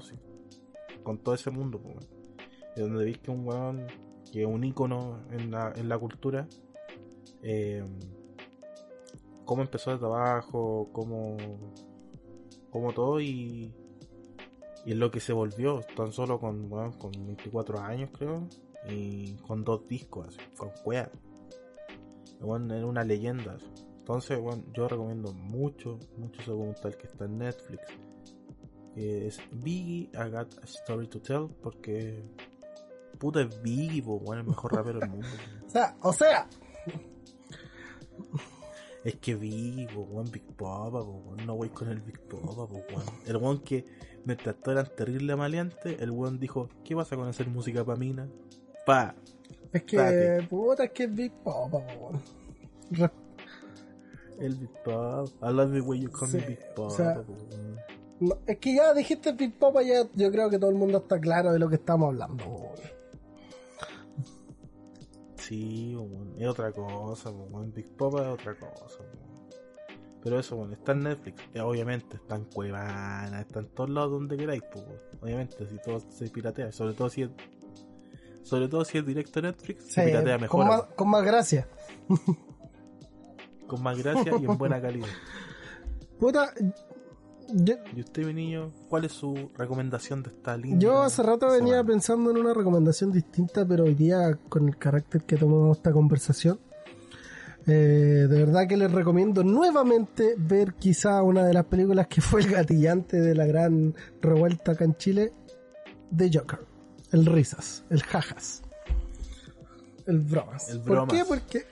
con 1.04 1.20
todo 1.20 1.36
ese 1.36 1.52
mundo, 1.52 1.82
pues. 1.82 2.10
Y 2.76 2.82
donde 2.82 3.06
veis 3.06 3.18
que 3.20 3.32
un 3.32 3.48
weón, 3.48 3.88
que 4.32 4.42
es 4.42 4.48
un 4.48 4.64
ícono 4.64 5.22
en 5.32 5.50
la, 5.50 5.72
en 5.76 5.88
la 5.88 5.98
cultura, 5.98 6.48
eh, 7.42 7.84
cómo 9.46 9.62
empezó 9.62 9.92
de 9.92 9.98
trabajo, 10.00 10.90
cómo, 10.92 11.38
cómo 12.70 12.92
todo 12.92 13.22
y, 13.22 13.74
y 14.86 14.92
en 14.94 15.00
lo 15.00 15.12
que 15.12 15.20
se 15.20 15.34
volvió, 15.34 15.82
tan 15.96 16.12
solo 16.12 16.40
con, 16.40 16.72
weón, 16.72 16.94
con 16.94 17.12
24 17.12 17.80
años 17.80 18.10
creo, 18.14 18.48
y 18.90 19.34
con 19.38 19.64
dos 19.64 19.88
discos, 19.88 20.28
así, 20.28 20.38
con. 20.56 20.72
El 20.94 22.46
weón 22.46 22.72
era 22.72 22.86
una 22.86 23.04
leyenda. 23.04 23.56
así. 23.56 23.66
Entonces, 24.00 24.40
bueno, 24.40 24.64
yo 24.74 24.88
recomiendo 24.88 25.34
mucho, 25.34 26.00
mucho 26.18 26.42
ese 26.42 26.52
documental 26.52 26.98
que 26.98 27.08
está 27.08 27.26
en 27.26 27.38
Netflix. 27.38 27.84
Que 28.96 29.28
es 29.28 29.40
Biggie, 29.52 30.10
I 30.14 30.30
Got 30.32 30.58
a 30.64 30.66
Story 30.66 31.08
to 31.08 31.22
Tell, 31.22 31.48
porque 31.62 32.24
puta 33.20 33.42
es 33.42 33.62
Biggie, 33.62 34.02
po, 34.02 34.16
weón, 34.16 34.40
el 34.40 34.48
mejor 34.48 34.74
rapero 34.74 35.00
del 35.00 35.10
mundo. 35.10 35.28
O 35.68 35.72
sea, 35.72 35.96
o 36.02 36.12
sea, 36.12 36.50
Es 39.04 39.16
que 39.16 39.36
Biggie, 39.36 39.88
po, 39.88 40.06
Big 40.24 40.44
Papa, 40.58 41.00
po, 41.02 41.36
no 41.46 41.56
voy 41.56 41.70
con 41.70 41.90
el 41.90 42.02
Big 42.02 42.20
Papa, 42.22 42.68
po. 42.68 42.80
El 43.26 43.38
weón 43.38 43.60
que 43.60 43.86
mientras 44.26 44.56
todos 44.62 44.78
eran 44.80 44.96
terrible 44.96 45.36
maleante, 45.36 45.98
el 46.04 46.12
weón 46.12 46.40
dijo, 46.40 46.70
¿qué 46.84 46.96
vas 46.96 47.12
a 47.12 47.16
conocer 47.16 47.48
música 47.48 47.84
pa' 47.86 47.96
mina? 47.96 48.28
Pa, 48.86 49.16
es 49.74 49.84
que, 49.84 49.98
Date. 49.98 50.48
puta, 50.48 50.84
es 50.86 50.92
que 50.92 51.04
es 51.04 51.16
Big 51.16 51.32
Papa, 51.44 51.70
po, 51.86 52.00
weón. 52.00 52.22
Re- 52.92 53.12
el 54.40 54.56
Big 54.56 54.72
Papa. 54.84 55.26
I 55.42 55.54
love 55.54 55.72
the 55.74 55.82
way 55.82 56.00
you 56.00 56.10
call 56.10 56.28
me 56.30 56.40
Sí, 56.40 56.46
Big 56.48 56.60
Papa, 56.70 56.82
o 56.84 56.90
sea, 56.90 57.24
no, 58.22 58.38
es 58.48 58.58
que 58.58 58.76
ya 58.76 58.94
dijiste 58.94 59.32
Big 59.34 59.58
Papa, 59.58 59.82
ya 59.84 60.08
yo 60.16 60.32
creo 60.32 60.50
que 60.50 60.60
todo 60.60 60.70
el 60.70 60.76
mundo 60.76 60.98
está 61.00 61.20
claro 61.20 61.52
de 61.54 61.60
lo 61.60 61.70
que 61.70 61.76
estamos 61.76 62.08
hablando, 62.08 62.44
po, 62.44 62.52
weón. 62.56 63.00
Sí, 65.36 65.98
es 66.38 66.48
otra 66.48 66.72
cosa. 66.72 67.32
Big 67.74 67.88
Papa 67.98 68.22
es 68.22 68.28
otra 68.28 68.56
cosa. 68.56 69.00
Pero 70.22 70.40
eso, 70.40 70.58
bueno, 70.58 70.74
está 70.74 70.92
en 70.92 71.04
Netflix. 71.04 71.42
Eh, 71.54 71.62
obviamente, 71.62 72.18
está 72.18 72.36
en 72.36 72.46
Cuevana, 72.46 73.42
está 73.42 73.60
en 73.60 73.68
todos 73.68 73.90
lados 73.90 74.12
donde 74.12 74.36
queráis, 74.38 74.64
pues. 74.72 74.86
Obviamente, 75.22 75.66
si 75.66 75.78
todo 75.82 76.00
se 76.10 76.30
piratea, 76.30 76.72
sobre 76.72 76.94
todo 76.94 77.10
si 77.10 77.24
es. 77.24 77.30
Sobre 78.44 78.68
todo 78.68 78.84
si 78.84 78.98
es 78.98 79.06
directo 79.06 79.42
Netflix, 79.42 79.92
se 79.94 80.04
piratea 80.04 80.38
mejor. 80.38 80.60
con, 80.60 80.68
más, 80.68 80.82
con 80.96 81.10
más 81.10 81.24
gracia. 81.24 81.68
con 83.68 83.82
más 83.84 83.98
gracia 83.98 84.34
y 84.42 84.46
en 84.46 84.58
buena 84.58 84.82
calidad. 84.82 85.08
Puta, 86.20 86.52
yo, 87.54 87.76
Y 87.96 88.02
usted, 88.02 88.26
mi 88.26 88.34
niño, 88.34 88.72
¿cuál 88.90 89.06
es 89.06 89.14
su 89.14 89.50
recomendación 89.58 90.22
de 90.22 90.30
esta 90.30 90.56
linda 90.58 90.80
Yo 90.80 91.02
hace 91.02 91.24
rato 91.24 91.48
venía 91.48 91.76
semana? 91.76 91.88
pensando 91.88 92.32
en 92.32 92.38
una 92.38 92.54
recomendación 92.54 93.12
distinta, 93.12 93.66
pero 93.66 93.86
hoy 93.86 93.96
día 93.96 94.38
con 94.50 94.68
el 94.68 94.78
carácter 94.78 95.24
que 95.24 95.38
tomamos 95.38 95.78
esta 95.78 95.92
conversación, 95.92 96.60
eh, 97.72 98.28
de 98.28 98.46
verdad 98.46 98.68
que 98.68 98.78
les 98.78 98.92
recomiendo 98.92 99.44
nuevamente 99.44 100.34
ver 100.38 100.74
quizá 100.74 101.22
una 101.22 101.46
de 101.46 101.54
las 101.54 101.66
películas 101.66 102.08
que 102.08 102.20
fue 102.22 102.42
el 102.42 102.50
gatillante 102.50 103.22
de 103.22 103.36
la 103.36 103.46
gran 103.46 103.94
revuelta 104.22 104.72
acá 104.72 104.86
en 104.86 104.96
Chile, 104.96 105.34
The 106.16 106.32
Joker, 106.34 106.60
el 107.12 107.26
risas, 107.28 107.84
el 107.92 108.02
jajas, 108.02 108.64
el 110.08 110.20
bromas. 110.20 110.70
El 110.70 110.82
¿Por 110.82 111.08
qué? 111.08 111.24
Porque 111.28 111.66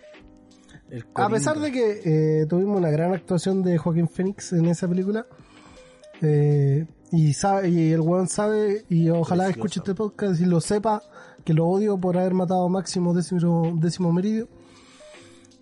a 1.16 1.30
pesar 1.30 1.60
de 1.60 1.72
que 1.72 2.42
eh, 2.42 2.46
tuvimos 2.46 2.78
una 2.78 2.92
gran 2.92 3.14
actuación 3.14 3.64
de 3.64 3.78
Joaquín 3.78 4.08
Phoenix 4.08 4.54
en 4.54 4.68
esa 4.68 4.88
película, 4.88 5.26
eh, 6.22 6.86
y, 7.12 7.34
sabe, 7.34 7.70
y 7.70 7.92
el 7.92 8.02
weón 8.02 8.28
sabe, 8.28 8.86
y 8.90 9.10
ojalá 9.10 9.50
escuche 9.50 9.80
este 9.80 9.96
podcast 9.96 10.40
y 10.40 10.46
lo 10.46 10.62
sepa, 10.62 11.02
que 11.44 11.54
lo 11.54 11.68
odio 11.68 12.00
por 12.00 12.18
haber 12.18 12.34
matado 12.34 12.66
a 12.66 12.70
Máximo 12.70 13.14
décimo, 13.14 13.74
décimo 13.80 14.14
Meridio. 14.14 14.48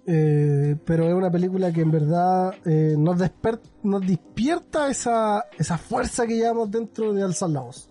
Eh, 0.08 0.76
pero 0.86 1.06
es 1.08 1.14
una 1.16 1.32
película 1.32 1.72
que 1.74 1.82
en 1.82 1.90
verdad 1.92 2.54
eh, 2.66 2.96
nos, 2.98 3.18
desper- 3.18 3.60
nos 3.84 4.06
despierta 4.06 4.90
esa, 4.90 5.46
esa 5.58 5.78
fuerza 5.80 6.28
que 6.28 6.36
llevamos 6.36 6.70
dentro 6.70 7.12
de 7.14 7.24
alzar 7.24 7.50
la 7.50 7.62
voz. 7.62 7.90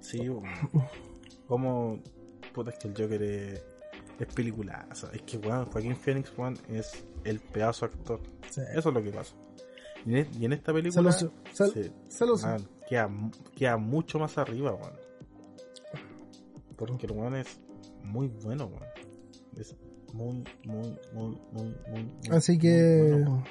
Sí, 0.00 0.28
como. 1.46 2.00
Puta, 2.52 2.70
es 2.70 2.78
que 2.78 2.88
el 2.88 2.94
Joker 2.96 3.22
es. 3.22 3.64
Es 4.18 4.26
peliculaza. 4.32 5.10
Es 5.12 5.20
que, 5.22 5.36
weón, 5.36 5.66
Joaquín 5.66 5.94
Phoenix, 5.94 6.32
es 6.70 7.04
el 7.24 7.38
pedazo 7.38 7.84
actor. 7.84 8.18
Sí. 8.48 8.62
Eso 8.74 8.88
es 8.88 8.94
lo 8.94 9.02
que 9.02 9.10
pasa. 9.12 9.34
Y 10.06 10.16
en, 10.20 10.28
y 10.40 10.44
en 10.46 10.54
esta 10.54 10.72
película 10.72 11.12
se- 11.12 11.92
queda, 12.88 13.10
queda 13.54 13.76
mucho 13.76 14.18
más 14.18 14.38
arriba, 14.38 14.72
weón. 14.72 14.94
Porque 16.76 17.04
el 17.06 17.12
weón 17.12 17.36
es 17.36 17.60
muy 18.02 18.28
bueno. 18.28 18.70
Es 19.56 19.74
muy, 20.12 20.44
muy, 20.64 20.96
muy, 21.12 21.38
muy, 21.52 21.74
muy, 21.88 22.02
muy 22.02 22.30
Así 22.36 22.58
que. 22.58 23.08
bueno. 23.12 23.44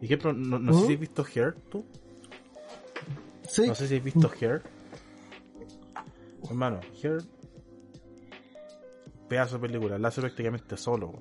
Ejemplo, 0.00 0.32
no, 0.32 0.58
no 0.58 0.72
sé 0.72 0.84
¿Mm? 0.84 0.86
si 0.88 0.92
has 0.94 1.00
visto 1.00 1.24
Hair, 1.34 1.54
tú. 1.70 1.84
Sí. 3.48 3.66
No 3.68 3.74
sé 3.74 3.86
si 3.88 3.96
has 3.96 4.04
visto 4.04 4.30
Hair. 4.40 4.62
Hermano, 6.48 6.80
Hair. 7.02 7.22
Pedazo 9.28 9.58
de 9.58 9.66
película, 9.68 9.98
la 9.98 10.08
hace 10.08 10.20
prácticamente 10.20 10.76
solo. 10.76 11.12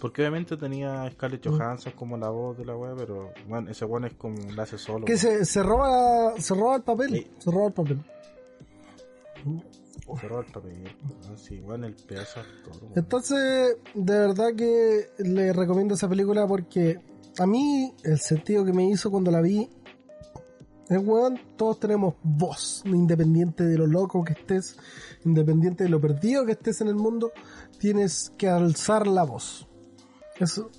Porque 0.00 0.20
obviamente 0.22 0.56
tenía 0.58 1.10
Scarlett 1.10 1.46
Mm. 1.46 1.50
Johansson 1.56 1.92
como 1.96 2.16
la 2.18 2.28
voz 2.28 2.58
de 2.58 2.66
la 2.66 2.76
weá, 2.76 2.94
pero 2.94 3.32
bueno, 3.48 3.70
ese 3.70 3.84
weón 3.86 4.04
es 4.04 4.14
como 4.14 4.36
la 4.54 4.64
hace 4.64 4.76
solo. 4.78 5.06
Que 5.06 5.16
se, 5.16 5.44
se 5.46 5.62
roba 5.62 6.34
se 6.38 6.54
roba 6.54 6.76
el 6.76 6.82
papel. 6.82 7.10
Sí. 7.10 7.30
Se 7.38 7.50
roba 7.50 7.66
el 7.68 7.72
papel. 7.72 8.00
Weón. 10.06 11.36
Sí, 11.36 11.60
weón, 11.60 11.84
el 11.84 11.94
pedazo 11.94 12.40
actor, 12.40 12.82
weón. 12.82 12.92
Entonces, 12.96 13.76
de 13.94 14.18
verdad 14.18 14.54
que 14.56 15.08
le 15.18 15.52
recomiendo 15.52 15.94
esa 15.94 16.08
película 16.08 16.46
porque 16.46 17.00
a 17.38 17.46
mí 17.46 17.92
el 18.04 18.18
sentido 18.18 18.64
que 18.64 18.72
me 18.72 18.88
hizo 18.88 19.10
cuando 19.10 19.30
la 19.30 19.40
vi 19.40 19.68
es, 20.88 20.98
weón, 21.04 21.40
todos 21.56 21.80
tenemos 21.80 22.14
voz, 22.22 22.82
independiente 22.86 23.64
de 23.64 23.76
lo 23.76 23.86
loco 23.86 24.22
que 24.22 24.34
estés, 24.34 24.76
independiente 25.24 25.84
de 25.84 25.90
lo 25.90 26.00
perdido 26.00 26.46
que 26.46 26.52
estés 26.52 26.80
en 26.80 26.88
el 26.88 26.94
mundo, 26.94 27.32
tienes 27.78 28.32
que 28.38 28.48
alzar 28.48 29.06
la 29.08 29.24
voz. 29.24 29.66
Eso, 30.38 30.70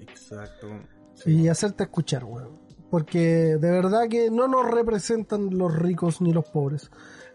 Exacto. 0.00 0.68
y 1.24 1.48
hacerte 1.48 1.84
escuchar, 1.84 2.24
weón. 2.24 2.58
Porque 2.90 3.56
de 3.56 3.70
verdad 3.70 4.08
que 4.08 4.30
no 4.30 4.48
nos 4.48 4.70
representan 4.70 5.56
los 5.56 5.74
ricos 5.74 6.20
ni 6.20 6.32
los 6.32 6.48
pobres. 6.48 6.90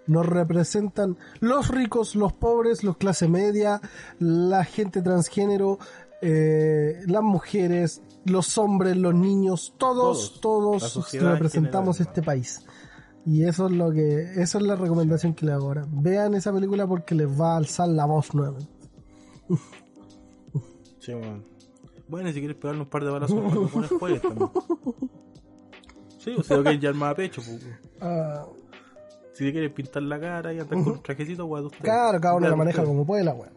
Nos 0.05 0.25
representan 0.25 1.17
los 1.39 1.69
ricos, 1.69 2.15
los 2.15 2.33
pobres, 2.33 2.83
los 2.83 2.97
clase 2.97 3.27
media, 3.27 3.81
la 4.19 4.65
gente 4.65 5.01
transgénero, 5.01 5.79
eh, 6.21 7.03
las 7.07 7.23
mujeres, 7.23 8.01
los 8.25 8.57
hombres, 8.57 8.97
los 8.97 9.13
niños, 9.13 9.73
todos, 9.77 10.39
Todos. 10.41 11.11
Representamos 11.13 11.99
este 11.99 12.21
país. 12.21 12.65
Y 13.25 13.43
eso 13.43 13.67
es 13.67 13.71
lo 13.71 13.91
que, 13.91 14.21
esa 14.35 14.57
es 14.57 14.63
la 14.63 14.75
recomendación 14.75 15.33
que 15.33 15.45
le 15.45 15.53
hago 15.53 15.67
ahora. 15.67 15.85
Vean 15.89 16.33
esa 16.35 16.51
película 16.51 16.85
porque 16.85 17.15
les 17.15 17.27
va 17.27 17.53
a 17.53 17.57
alzar 17.57 17.87
la 17.87 18.05
voz 18.05 18.33
nuevamente. 18.33 18.89
Sí, 20.99 21.13
weón. 21.13 21.45
Bueno, 22.07 22.31
si 22.31 22.39
quieres 22.39 22.57
pegarle 22.57 22.81
un 22.81 22.89
par 22.89 23.03
de 23.03 23.11
balazos 23.11 23.39
cuando 23.41 23.67
pones 23.67 23.89
juegues 23.91 24.21
también. 24.21 24.49
Sí, 26.19 26.33
o 26.37 26.41
sea, 26.41 26.55
lo 26.55 26.63
que 26.63 26.79
ya 26.79 26.91
a 26.91 27.15
pecho, 27.15 27.41
pues. 27.41 27.65
Si 29.33 29.43
te 29.45 29.51
quieres 29.51 29.71
pintar 29.71 30.03
la 30.03 30.19
cara 30.19 30.53
y 30.53 30.59
andar 30.59 30.77
con 30.83 30.93
un 30.93 31.01
trajecito, 31.03 31.45
weón, 31.45 31.65
usted. 31.65 31.79
claro, 31.81 32.19
cada 32.21 32.35
uno 32.35 32.47
la 32.49 32.55
maneja 32.55 32.81
usted. 32.81 32.87
como 32.91 33.05
puede 33.05 33.23
la 33.23 33.33
weón. 33.33 33.53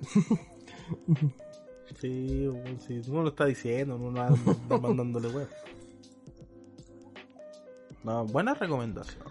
Sí, 2.00 2.48
weón, 2.48 2.80
sí. 2.80 3.00
Uno 3.08 3.22
lo 3.22 3.28
está 3.28 3.44
diciendo, 3.46 3.96
uno 3.96 4.10
no 4.10 4.22
anda 4.22 4.78
mandándole 4.80 5.28
weón. 5.28 5.48
No, 8.04 8.24
buena 8.24 8.54
recomendación. 8.54 9.22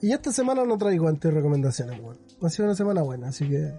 Y 0.00 0.12
esta 0.12 0.32
semana 0.32 0.64
no 0.64 0.78
traigo 0.78 1.06
anti 1.08 1.28
recomendaciones, 1.30 2.00
weón. 2.00 2.18
Ha 2.42 2.48
sido 2.48 2.64
una 2.66 2.74
semana 2.74 3.02
buena, 3.02 3.28
así 3.28 3.48
que. 3.48 3.72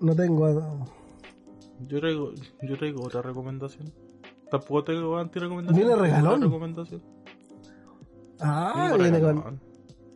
No 0.00 0.14
tengo. 0.14 0.86
Yo 1.88 2.00
traigo, 2.00 2.32
yo 2.62 2.76
traigo 2.76 3.04
otra 3.04 3.22
recomendación. 3.22 3.92
Tampoco 4.50 4.84
tengo 4.84 5.16
anti-recomendación. 5.16 5.76
Viene 5.76 5.92
tengo 5.92 6.02
regalón. 6.04 6.42
recomendación. 6.42 7.02
Ah, 8.40 8.72
Tengo 8.88 8.98
viene 8.98 9.18
regalón. 9.18 9.42
con. 9.42 9.60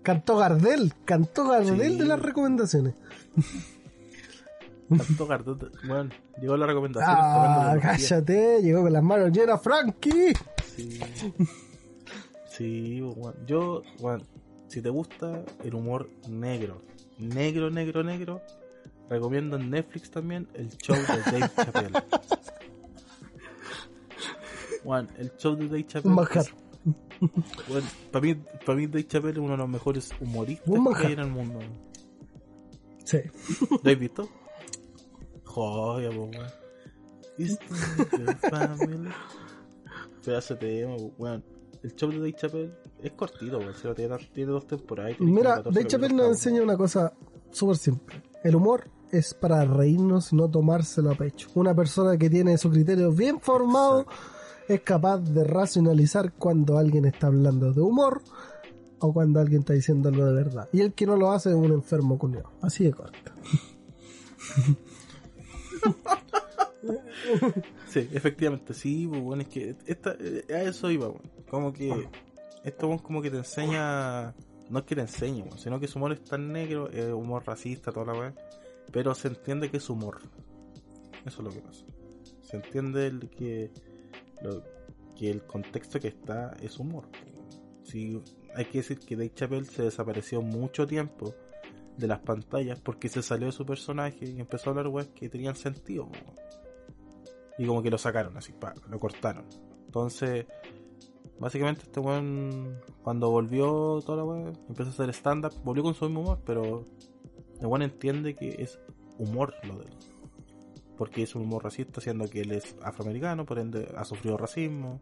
Cantó 0.02 0.36
Gardel, 0.36 0.94
cantó 1.04 1.48
Gardel 1.48 1.92
Sí. 1.92 1.98
de 1.98 2.04
las 2.06 2.20
recomendaciones. 2.20 2.94
Tanto 4.88 5.28
Gardot- 5.28 5.70
Bueno, 5.86 6.10
llegó 6.40 6.56
la 6.56 6.66
recomendación. 6.66 7.14
Ah, 7.18 7.76
cállate, 7.80 8.62
llegó 8.62 8.82
con 8.82 8.92
las 8.92 9.02
manos 9.02 9.30
llenas, 9.32 9.60
Frankie. 9.62 10.32
Sí. 10.76 10.98
Sí, 12.50 13.02
weón. 13.02 13.34
Yo, 13.46 13.82
weón, 14.00 14.22
si 14.68 14.80
te 14.80 14.88
gusta 14.88 15.42
el 15.62 15.74
humor 15.74 16.08
negro, 16.28 16.80
negro, 17.18 17.68
negro, 17.70 18.02
negro, 18.02 18.40
recomiendo 19.10 19.56
en 19.56 19.68
Netflix 19.70 20.10
también 20.10 20.48
el 20.54 20.70
show 20.78 20.96
de 20.96 21.38
Dave 21.38 21.50
Chappelle. 21.54 21.92
Weón, 24.84 25.08
el 25.18 25.32
show 25.36 25.54
de 25.56 25.66
Dave 25.66 25.86
Chappelle. 25.86 26.14
Weón, 27.68 27.84
para 28.12 28.22
mí, 28.24 28.34
para 28.34 28.78
mí 28.78 28.86
Dave 28.86 29.06
Chappelle 29.06 29.32
es 29.32 29.38
uno 29.38 29.52
de 29.52 29.56
los 29.58 29.68
mejores 29.68 30.10
humoristas 30.20 30.74
que 31.00 31.06
hay 31.06 31.12
en 31.14 31.18
el 31.20 31.28
mundo. 31.30 31.58
Sí. 33.04 33.18
¿Lo 33.82 33.90
has 33.90 33.98
visto? 33.98 34.28
Joya, 35.44 36.10
po, 36.10 36.24
weón. 36.24 36.48
Pedazo 40.24 40.54
de 40.54 40.60
tema, 40.60 40.94
weón. 41.18 41.44
El 41.82 41.94
show 41.94 42.10
de 42.10 42.18
Dave 42.18 42.34
Chappelle 42.34 42.72
es 43.02 43.12
cortito, 43.12 43.58
weón. 43.58 43.74
se 43.74 43.88
lo 43.88 43.94
Tiene, 43.94 44.16
tiene 44.32 44.52
dos 44.52 44.66
temporadas. 44.66 45.16
tiene 45.16 45.32
Mira, 45.32 45.56
14 45.56 45.74
Dave 45.78 45.88
Chappelle 45.88 46.14
nos 46.14 46.28
enseña 46.28 46.62
una 46.62 46.76
cosa 46.76 47.12
súper 47.50 47.76
simple. 47.76 48.22
El 48.44 48.56
humor 48.56 48.90
es 49.10 49.34
para 49.34 49.64
reírnos 49.64 50.32
y 50.32 50.36
no 50.36 50.50
tomárselo 50.50 51.10
a 51.10 51.14
pecho. 51.14 51.48
Una 51.54 51.74
persona 51.74 52.16
que 52.18 52.28
tiene 52.28 52.58
su 52.58 52.70
criterio 52.70 53.10
bien 53.12 53.40
formado 53.40 54.06
es 54.68 54.80
capaz 54.82 55.18
de 55.18 55.44
racionalizar 55.44 56.32
cuando 56.32 56.78
alguien 56.78 57.06
está 57.06 57.28
hablando 57.28 57.72
de 57.72 57.80
humor 57.80 58.22
o 59.00 59.12
cuando 59.12 59.40
alguien 59.40 59.60
está 59.60 59.72
diciendo 59.72 60.08
algo 60.08 60.26
de 60.26 60.34
verdad. 60.34 60.68
Y 60.72 60.80
el 60.80 60.92
que 60.92 61.06
no 61.06 61.16
lo 61.16 61.30
hace 61.32 61.50
es 61.50 61.56
un 61.56 61.72
enfermo 61.72 62.18
culiao. 62.18 62.52
Así 62.62 62.84
de 62.84 62.92
corto. 62.92 63.32
Sí, 67.88 68.08
efectivamente, 68.12 68.74
sí, 68.74 69.06
pues, 69.08 69.22
weón. 69.22 69.40
Es 69.40 69.48
que 69.48 69.76
esta, 69.86 70.16
eh, 70.18 70.44
a 70.50 70.62
eso 70.62 70.90
iba. 70.90 71.12
Como 71.50 71.72
que 71.72 72.08
esto, 72.64 72.86
weón, 72.86 72.98
como 72.98 73.22
que 73.22 73.30
te 73.30 73.38
enseña. 73.38 74.34
No 74.70 74.80
es 74.80 74.84
que 74.84 74.94
te 74.94 75.00
enseñe, 75.00 75.44
sino 75.56 75.80
que 75.80 75.88
su 75.88 75.98
humor 75.98 76.12
es 76.12 76.22
tan 76.22 76.52
negro, 76.52 76.90
es 76.90 77.10
humor 77.12 77.42
racista, 77.46 77.92
toda 77.92 78.06
la 78.06 78.18
weón. 78.18 78.34
Pero 78.92 79.14
se 79.14 79.28
entiende 79.28 79.70
que 79.70 79.78
es 79.78 79.90
humor. 79.90 80.18
Eso 81.24 81.38
es 81.38 81.44
lo 81.44 81.50
que 81.50 81.60
pasa. 81.60 81.84
Se 82.42 82.56
entiende 82.56 83.06
el 83.06 83.28
que, 83.30 83.70
lo- 84.42 84.62
que 85.14 85.30
el 85.30 85.42
contexto 85.44 85.98
que 85.98 86.08
está 86.08 86.56
es 86.62 86.78
humor. 86.78 87.08
Sí, 87.82 88.22
hay 88.54 88.66
que 88.66 88.78
decir 88.78 88.98
que 89.00 89.16
Dave 89.16 89.32
Chappelle 89.34 89.64
se 89.64 89.82
desapareció 89.82 90.42
mucho 90.42 90.86
tiempo 90.86 91.34
de 91.96 92.06
las 92.06 92.20
pantallas 92.20 92.80
porque 92.80 93.08
se 93.08 93.22
salió 93.22 93.46
de 93.46 93.52
su 93.52 93.66
personaje 93.66 94.26
y 94.26 94.38
empezó 94.38 94.68
a 94.68 94.72
hablar 94.72 94.86
weas 94.88 95.08
que 95.08 95.28
tenían 95.28 95.56
sentido. 95.56 96.08
Y 97.58 97.66
como 97.66 97.82
que 97.82 97.90
lo 97.90 97.98
sacaron 97.98 98.36
así, 98.36 98.52
pa, 98.52 98.74
lo 98.88 99.00
cortaron. 99.00 99.44
Entonces, 99.86 100.46
básicamente 101.40 101.82
este 101.82 101.98
weón, 101.98 102.78
cuando 103.02 103.30
volvió 103.30 104.00
toda 104.06 104.18
la 104.18 104.24
wea, 104.24 104.52
empezó 104.68 104.90
a 104.90 104.92
hacer 104.92 105.10
stand-up, 105.10 105.52
volvió 105.64 105.82
con 105.82 105.94
su 105.94 106.04
mismo 106.04 106.20
humor, 106.20 106.40
pero 106.44 106.86
el 107.60 107.66
weón 107.66 107.82
entiende 107.82 108.36
que 108.36 108.62
es 108.62 108.78
humor 109.18 109.54
lo 109.64 109.78
de 109.78 109.86
él. 109.86 109.92
Porque 110.98 111.22
es 111.22 111.34
un 111.34 111.42
humor 111.42 111.64
racista, 111.64 112.00
siendo 112.00 112.28
que 112.28 112.42
él 112.42 112.52
es 112.52 112.76
afroamericano, 112.82 113.46
por 113.46 113.58
ende 113.58 113.88
ha 113.96 114.04
sufrido 114.04 114.36
racismo. 114.36 115.00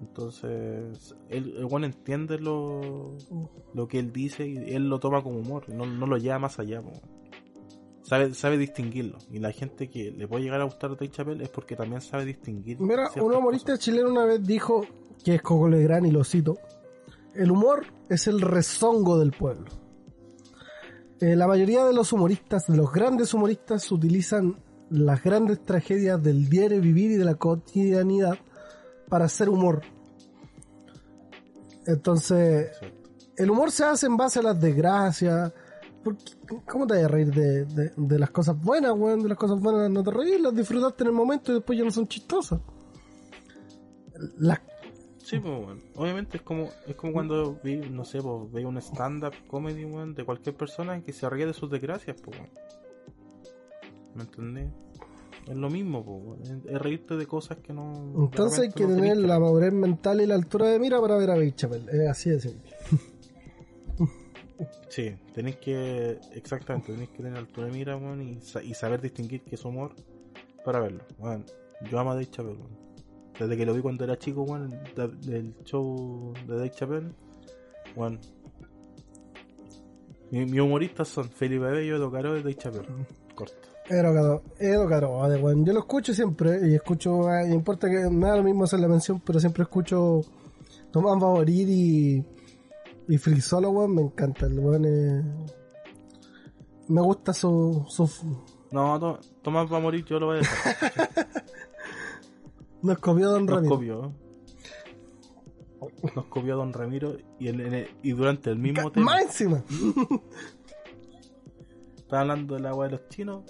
Entonces, 0.00 1.14
él, 1.28 1.54
el 1.56 1.64
weón 1.64 1.84
entiende 1.84 2.38
lo, 2.38 3.16
lo 3.72 3.88
que 3.88 4.00
él 4.00 4.12
dice 4.12 4.46
y 4.46 4.56
él 4.74 4.88
lo 4.88 4.98
toma 4.98 5.22
como 5.22 5.38
humor, 5.38 5.68
no, 5.68 5.86
no 5.86 6.06
lo 6.06 6.16
lleva 6.16 6.38
más 6.38 6.58
allá. 6.58 6.82
Sabe, 8.02 8.34
sabe 8.34 8.58
distinguirlo. 8.58 9.18
Y 9.30 9.38
la 9.38 9.52
gente 9.52 9.88
que 9.88 10.10
le 10.10 10.28
puede 10.28 10.42
llegar 10.42 10.60
a 10.60 10.64
gustar 10.64 10.90
a 10.90 10.94
Dave 10.94 11.10
Chappelle 11.10 11.44
es 11.44 11.48
porque 11.48 11.76
también 11.76 12.00
sabe 12.00 12.24
distinguir. 12.24 12.80
Mira, 12.80 13.08
un 13.16 13.34
humorista 13.34 13.72
cosas. 13.72 13.84
chileno 13.84 14.10
una 14.10 14.26
vez 14.26 14.44
dijo, 14.44 14.84
que 15.24 15.36
es 15.36 15.42
Coco 15.42 15.68
Legrand 15.68 16.06
y 16.06 16.10
lo 16.10 16.24
cito, 16.24 16.58
el 17.34 17.50
humor 17.50 17.86
es 18.08 18.26
el 18.26 18.40
rezongo 18.40 19.18
del 19.18 19.32
pueblo. 19.32 19.70
Eh, 21.20 21.36
la 21.36 21.46
mayoría 21.46 21.84
de 21.84 21.94
los 21.94 22.12
humoristas, 22.12 22.66
de 22.66 22.76
los 22.76 22.92
grandes 22.92 23.32
humoristas, 23.32 23.90
utilizan 23.90 24.56
las 24.90 25.22
grandes 25.22 25.64
tragedias 25.64 26.22
del 26.22 26.48
diario 26.48 26.80
vivir 26.80 27.10
y 27.12 27.16
de 27.16 27.24
la 27.24 27.34
cotidianidad 27.34 28.38
para 29.08 29.24
hacer 29.26 29.48
humor. 29.48 29.82
Entonces, 31.86 32.70
el 33.36 33.50
humor 33.50 33.70
se 33.70 33.84
hace 33.84 34.06
en 34.06 34.16
base 34.16 34.38
a 34.38 34.42
las 34.42 34.60
desgracias. 34.60 35.52
¿Cómo 36.66 36.86
te 36.86 36.94
vas 36.94 37.04
a 37.04 37.08
reír 37.08 37.32
de, 37.32 37.64
de- 37.64 37.92
de 37.96 38.18
las 38.18 38.30
cosas 38.30 38.60
buenas, 38.60 38.92
weón? 38.92 39.22
De 39.22 39.28
las 39.28 39.38
cosas 39.38 39.58
buenas 39.60 39.90
no 39.90 40.02
te 40.02 40.10
reís, 40.10 40.40
las 40.40 40.54
disfrutaste 40.54 41.02
en 41.04 41.08
el 41.08 41.14
momento 41.14 41.50
y 41.52 41.56
después 41.56 41.78
ya 41.78 41.84
no 41.84 41.90
son 41.90 42.06
chistosas. 42.08 42.60
Las 44.38 44.60
Sí, 45.18 45.38
pues, 45.40 45.54
weón. 45.58 45.82
Obviamente 45.96 46.36
es 46.36 46.42
como, 46.42 46.68
es 46.86 46.94
como 46.96 47.14
cuando 47.14 47.58
vi, 47.64 47.76
no 47.76 48.04
sé, 48.04 48.20
pues, 48.20 48.52
veo 48.52 48.68
un 48.68 48.76
stand-up 48.78 49.32
comedy, 49.48 49.84
weón, 49.86 50.14
de 50.14 50.24
cualquier 50.24 50.54
persona 50.54 51.00
que 51.02 51.12
se 51.14 51.28
ríe 51.30 51.46
de 51.46 51.54
sus 51.54 51.70
desgracias, 51.70 52.16
pues, 52.22 52.36
weón. 52.38 52.50
¿Me 54.14 54.22
entendés? 54.22 54.68
Es 55.48 55.54
lo 55.56 55.68
mismo, 55.68 56.04
po. 56.04 56.36
Es, 56.42 56.80
reírte 56.80 57.16
de 57.16 57.26
cosas 57.26 57.58
que 57.58 57.72
no. 57.72 57.92
Entonces 58.24 58.60
hay 58.60 58.68
que 58.70 58.84
no 58.84 58.94
tener 58.94 59.12
tenés 59.14 59.28
la 59.28 59.38
madurez 59.38 59.72
mental 59.72 60.20
y 60.20 60.26
la 60.26 60.34
altura 60.36 60.68
de 60.68 60.78
mira 60.78 61.00
para 61.00 61.16
ver 61.16 61.30
a 61.30 61.54
Chappelle. 61.54 61.86
Es 61.90 62.08
así 62.08 62.30
de 62.30 62.40
simple. 62.40 62.70
Sí, 64.88 65.10
tenéis 65.34 65.56
que. 65.56 66.20
Exactamente, 66.32 66.92
tenéis 66.92 67.10
que 67.10 67.16
tener 67.16 67.36
altura 67.36 67.66
de 67.66 67.72
mira, 67.72 67.96
weón, 67.96 68.22
y, 68.22 68.40
sa- 68.40 68.62
y 68.62 68.72
saber 68.74 69.00
distinguir 69.00 69.42
qué 69.42 69.56
es 69.56 69.64
humor 69.64 69.92
para 70.64 70.78
verlo. 70.78 71.02
Yo 71.90 71.98
amo 71.98 72.12
a 72.12 72.14
Dave 72.14 72.30
Chappelle, 72.30 72.56
weón. 72.58 72.78
Desde 73.36 73.56
que 73.56 73.66
lo 73.66 73.74
vi 73.74 73.80
cuando 73.82 74.04
era 74.04 74.16
chico, 74.16 74.46
de- 74.46 75.08
del 75.26 75.56
show 75.64 76.32
de 76.46 76.56
Dave 76.56 76.70
Chappelle. 76.70 77.10
Mi- 80.30 80.46
Mis 80.46 80.60
humoristas 80.60 81.08
son 81.08 81.28
Felipe 81.28 81.64
Bello, 81.64 81.96
Edo 81.96 82.10
Caro 82.12 82.36
y 82.36 82.42
Dave 82.42 82.54
Chappelle. 82.54 82.86
Corto. 83.34 83.68
Edo 83.86 84.14
Caro, 84.14 84.42
Edo 84.58 84.88
Caro, 84.88 85.28
de 85.28 85.36
weón. 85.42 85.64
Yo 85.64 85.72
lo 85.72 85.80
escucho 85.80 86.14
siempre 86.14 86.68
y 86.68 86.74
escucho, 86.74 87.10
no 87.28 87.54
importa 87.54 87.88
que 87.90 88.08
me 88.10 88.28
da 88.28 88.36
lo 88.36 88.42
mismo 88.42 88.64
hacer 88.64 88.80
la 88.80 88.88
mención, 88.88 89.20
pero 89.24 89.38
siempre 89.38 89.62
escucho 89.62 90.22
Tomás 90.90 91.20
Favorit 91.20 91.68
y, 91.68 92.24
y 93.08 93.18
Free 93.18 93.40
Solo, 93.40 93.70
weón. 93.70 93.94
Me 93.94 94.02
encanta, 94.02 94.46
el 94.46 94.58
weón 94.58 94.84
es- 94.86 95.24
Me 96.88 97.00
gusta 97.02 97.32
su, 97.34 97.84
su. 97.88 98.08
No, 98.70 98.98
To- 98.98 99.20
Tomás 99.42 99.70
va 99.72 99.76
a 99.76 99.80
morir, 99.80 100.04
yo 100.06 100.18
lo 100.18 100.26
voy 100.26 100.36
a 100.36 100.40
dejar. 100.40 100.74
Nos 102.82 102.98
copió 102.98 103.30
Don 103.30 103.46
Nos 103.46 103.54
Ramiro. 103.56 103.74
copió. 103.76 104.12
Nos 106.14 106.24
copió 106.26 106.56
Don 106.56 106.72
Ramiro 106.72 107.16
y, 107.38 107.48
en 107.48 107.60
el- 107.60 107.88
y 108.02 108.12
durante 108.12 108.50
el 108.50 108.58
mismo 108.58 108.90
tema. 108.90 109.06
Más 109.12 109.22
encima. 109.24 109.62
Está 111.98 112.20
hablando 112.20 112.54
de 112.54 112.60
la 112.62 112.70
agua 112.70 112.86
de 112.86 112.92
los 112.92 113.08
chinos. 113.08 113.42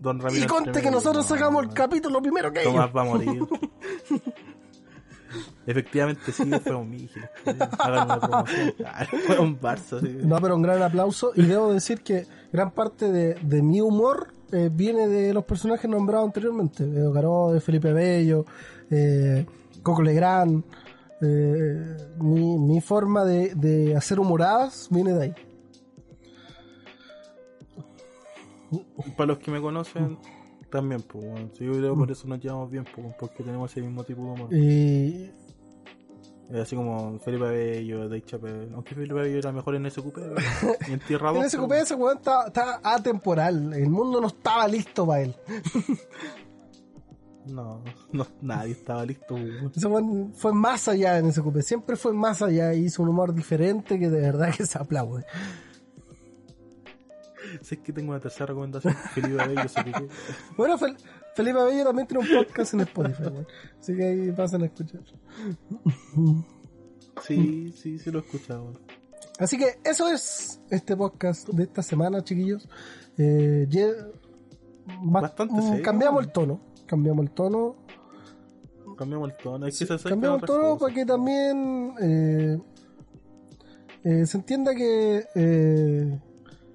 Don 0.00 0.18
Ramiro. 0.20 0.44
Y 0.44 0.46
conte 0.48 0.82
que 0.82 0.90
nosotros 0.90 1.28
No, 1.28 1.36
sacamos 1.36 1.62
el 1.64 1.72
capítulo 1.72 2.20
primero 2.20 2.52
que 2.52 2.60
ellos. 2.62 2.72
Tomás 2.72 2.90
va 2.94 3.02
a 3.02 3.04
morir. 3.04 3.42
Efectivamente 5.66 6.32
sí, 6.32 6.50
fue 6.62 6.74
un 6.74 6.90
Miguel. 6.90 7.10
Hagan 7.78 8.04
una 8.06 8.20
promoción. 8.20 8.74
Ah, 8.84 9.06
Fue 9.26 9.38
un 9.38 9.58
Barça. 9.60 10.00
sí. 10.00 10.18
No, 10.24 10.40
pero 10.40 10.56
un 10.56 10.62
gran 10.62 10.82
aplauso. 10.82 11.32
Y 11.36 11.42
debo 11.42 11.72
decir 11.72 12.02
que 12.02 12.26
gran 12.52 12.72
parte 12.72 13.10
de, 13.12 13.34
de 13.34 13.62
mi 13.62 13.80
humor 13.80 14.34
eh, 14.50 14.68
viene 14.72 15.06
de 15.08 15.32
los 15.32 15.44
personajes 15.44 15.88
nombrados 15.88 16.26
anteriormente. 16.26 16.82
Edo 16.84 17.12
Caro, 17.12 17.52
de 17.52 17.60
Felipe 17.60 17.92
Bello, 17.92 18.44
eh, 18.90 19.46
Coco 19.82 20.02
Legrand. 20.02 20.64
eh, 21.22 21.96
mi, 22.18 22.58
mi 22.58 22.80
forma 22.80 23.24
de, 23.24 23.54
de 23.54 23.96
hacer 23.96 24.18
humoradas 24.18 24.88
viene 24.90 25.12
de 25.14 25.22
ahí. 25.22 25.34
Para 29.16 29.26
los 29.28 29.38
que 29.38 29.50
me 29.50 29.60
conocen, 29.60 30.18
también, 30.70 31.02
pues, 31.02 31.24
bueno. 31.24 31.50
Yo 31.58 31.72
creo 31.72 31.94
por 31.96 32.10
eso 32.10 32.26
nos 32.28 32.40
llevamos 32.40 32.70
bien, 32.70 32.84
pues, 32.94 33.14
porque 33.18 33.42
tenemos 33.42 33.70
ese 33.70 33.82
mismo 33.82 34.04
tipo 34.04 34.22
de 34.22 34.30
humor. 34.30 34.54
Y 34.54 35.30
Así 36.60 36.76
como 36.76 37.18
Felipe 37.20 37.44
Bello, 37.44 38.00
Dave 38.10 38.22
Chappelle. 38.26 38.68
Aunque 38.74 38.94
Felipe 38.94 39.14
Bello 39.14 39.38
era 39.38 39.52
mejor 39.52 39.74
en 39.74 39.90
SQP 39.90 40.18
y 40.88 40.92
en 40.92 41.00
Tierra 41.00 41.30
en 41.30 41.36
2. 41.36 41.44
ese 41.46 41.56
pero- 41.56 41.62
cupé 41.66 41.80
ese 41.80 41.94
weón 41.94 42.18
está, 42.18 42.46
está 42.48 42.80
atemporal. 42.84 43.72
El 43.72 43.88
mundo 43.88 44.20
no 44.20 44.26
estaba 44.26 44.68
listo 44.68 45.06
para 45.06 45.22
él. 45.22 45.34
No, 47.44 47.82
no, 48.12 48.24
nadie 48.40 48.70
estaba 48.72 49.04
listo. 49.04 49.34
weón. 49.34 49.72
Ese 49.74 49.86
weón 49.88 50.32
fue 50.32 50.52
más 50.52 50.86
allá 50.86 51.18
en 51.18 51.26
ese 51.26 51.42
cupé. 51.42 51.62
Siempre 51.62 51.96
fue 51.96 52.12
más 52.12 52.40
allá 52.40 52.72
y 52.72 52.84
hizo 52.84 53.02
un 53.02 53.08
humor 53.08 53.34
diferente 53.34 53.98
que 53.98 54.08
de 54.08 54.20
verdad 54.20 54.54
que 54.56 54.64
se 54.64 54.78
aplaude. 54.78 55.24
Sé 57.60 57.80
que 57.80 57.92
tengo 57.92 58.10
una 58.10 58.20
tercera 58.20 58.46
recomendación. 58.46 58.94
Felipe 59.14 59.34
Bello, 59.46 59.68
SQP. 59.68 60.10
Bueno, 60.56 60.78
Fel- 60.78 60.96
Felipe 61.34 61.62
Bello 61.62 61.84
también 61.84 62.06
tiene 62.08 62.24
un 62.24 62.36
podcast 62.44 62.74
en 62.74 62.80
Spotify, 62.80 63.22
weón. 63.24 63.46
Así 63.80 63.96
que 63.96 64.04
ahí 64.04 64.32
pasan 64.32 64.62
a 64.62 64.66
escuchar. 64.66 65.00
Sí, 67.22 67.72
sí, 67.76 67.98
sí 67.98 68.10
lo 68.10 68.18
he 68.18 68.22
escuchado. 68.22 68.72
Así 69.38 69.58
que 69.58 69.78
eso 69.84 70.08
es 70.08 70.60
este 70.70 70.96
podcast 70.96 71.48
de 71.48 71.64
esta 71.64 71.82
semana, 71.82 72.22
chiquillos. 72.22 72.68
Eh, 73.18 73.66
Bastante 75.02 75.62
serio. 75.62 75.82
Cambiamos 75.82 76.24
el 76.24 76.32
tono. 76.32 76.60
Cambiamos 76.86 77.24
el 77.24 77.30
tono. 77.32 77.76
Cambiamos 78.96 79.30
el 79.30 79.36
tono. 79.36 79.66
Hay 79.66 79.72
que 79.72 79.86
se 79.86 79.98
Cambiamos 79.98 80.42
el 80.42 80.46
tono 80.46 80.78
para 80.78 80.94
que 80.94 81.06
también 81.06 81.94
eh, 82.00 82.58
eh, 84.04 84.26
se 84.26 84.36
entienda 84.36 84.74
que 84.74 85.24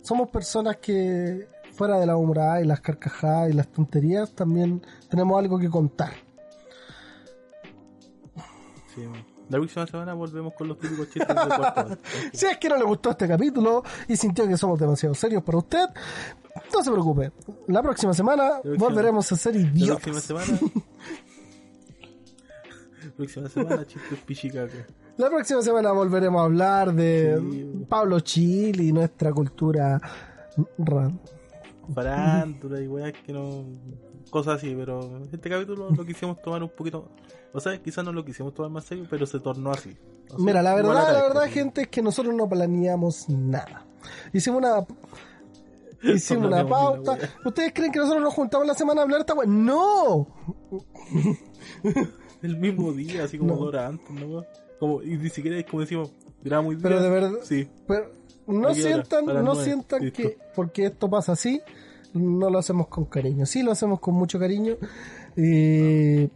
somos 0.07 0.29
personas 0.29 0.77
que 0.77 1.47
fuera 1.73 1.99
de 1.99 2.05
la 2.05 2.15
humorada 2.15 2.61
y 2.61 2.65
las 2.65 2.79
carcajadas 2.81 3.49
y 3.49 3.53
las 3.53 3.67
tonterías 3.67 4.31
también 4.34 4.81
tenemos 5.09 5.38
algo 5.38 5.59
que 5.59 5.69
contar. 5.69 6.13
Sí. 8.95 9.03
La 9.49 9.57
próxima 9.59 9.85
semana 9.88 10.13
volvemos 10.13 10.53
con 10.53 10.67
los 10.67 10.77
típicos 10.79 11.09
chistes 11.09 11.27
de 11.27 11.35
cuarto. 11.57 11.97
Si 12.34 12.45
es 12.45 12.57
que 12.57 12.69
no 12.69 12.77
le 12.77 12.84
gustó 12.84 13.11
este 13.11 13.27
capítulo 13.27 13.84
y 14.07 14.15
sintió 14.17 14.47
que 14.47 14.57
somos 14.57 14.79
demasiado 14.79 15.13
serios 15.15 15.43
para 15.43 15.57
usted, 15.59 15.85
no 16.73 16.84
se 16.84 16.91
preocupe. 16.91 17.31
La 17.67 17.81
próxima 17.84 18.13
semana 18.13 18.59
próxima- 18.61 18.77
volveremos 18.88 19.31
a 19.31 19.35
ser 19.35 19.55
La 19.55 19.61
próxima 19.61 19.85
idiotas. 19.85 20.23
semana. 20.23 20.47
próxima 23.17 23.49
semana, 23.49 23.85
chistes 23.85 24.19
pichicaca. 24.25 24.85
La 25.18 25.30
próxima 25.30 25.61
semana 25.61 25.91
volveremos 25.91 26.39
a 26.41 26.45
hablar 26.45 26.94
de 26.94 27.39
Sí. 27.39 27.85
Pablo 27.89 28.19
Chile 28.19 28.84
y 28.84 28.91
nuestra 28.91 29.34
cultura 29.34 29.99
ran. 30.77 31.19
Farándula 31.94 32.81
y 32.81 32.88
weas 32.88 33.14
que 33.26 33.34
no. 33.34 33.65
Cosas 34.30 34.57
así, 34.57 34.76
pero 34.76 35.23
este 35.31 35.49
capítulo 35.49 35.89
lo 35.89 36.06
quisimos 36.06 36.41
tomar 36.41 36.61
un 36.61 36.69
poquito. 36.69 37.10
O 37.53 37.60
sea, 37.60 37.81
quizás 37.81 38.03
no 38.03 38.11
lo 38.11 38.26
quisimos 38.26 38.53
tomar 38.53 38.69
más 38.72 38.84
serio, 38.84 39.06
pero 39.10 39.26
se 39.26 39.39
tornó 39.39 39.72
así. 39.72 39.95
Mira, 40.38 40.61
la 40.61 40.76
verdad, 40.76 41.14
la 41.14 41.22
verdad, 41.23 41.44
gente, 41.49 41.84
es 41.84 41.88
que 41.88 42.02
nosotros 42.02 42.35
no 42.35 42.48
planeamos 42.49 43.30
nada. 43.30 43.85
Hicimos 44.34 44.60
una 44.60 44.85
hicimos 46.14 46.48
una 46.48 46.68
pauta. 46.68 47.18
¿Ustedes 47.45 47.72
creen 47.73 47.91
que 47.91 47.99
nosotros 47.99 48.22
nos 48.23 48.34
juntamos 48.34 48.68
la 48.68 48.73
semana 48.76 49.02
a 49.02 49.03
hablar 49.06 49.22
esta 49.22 49.34
wea? 49.34 49.48
¡No! 49.48 50.27
El 52.44 52.57
mismo 52.57 52.91
día, 52.91 53.23
así 53.23 53.38
como 53.38 53.53
No. 53.53 53.60
dos 53.60 53.68
horas 53.69 53.89
antes, 53.89 54.11
¿no? 54.11 54.44
Como, 54.80 55.02
y 55.02 55.18
ni 55.18 55.30
siquiera 55.30 55.58
es 55.58 55.66
como 55.66 55.82
decimos, 55.82 56.12
grabamos 56.44 56.76
hoy 56.76 56.80
Pero 56.82 57.02
de 57.02 57.10
verdad, 57.10 57.32
Sí. 57.44 57.68
pero 57.88 58.12
no 58.48 58.74
sientan, 58.74 59.26
no 59.26 59.41
nueve. 59.41 59.64
sientan 59.64 60.02
Listo. 60.04 60.22
que 60.24 60.38
porque 60.56 60.86
esto 60.86 61.10
pasa 61.10 61.32
así, 61.34 61.62
no 62.14 62.49
lo 62.49 62.60
hacemos 62.60 62.88
con 62.88 63.06
cariño. 63.06 63.45
Sí 63.45 63.64
lo 63.64 63.72
hacemos 63.72 63.99
con 63.99 64.14
mucho 64.16 64.40
cariño. 64.40 64.76
Y 65.36 66.16
de 66.22 66.30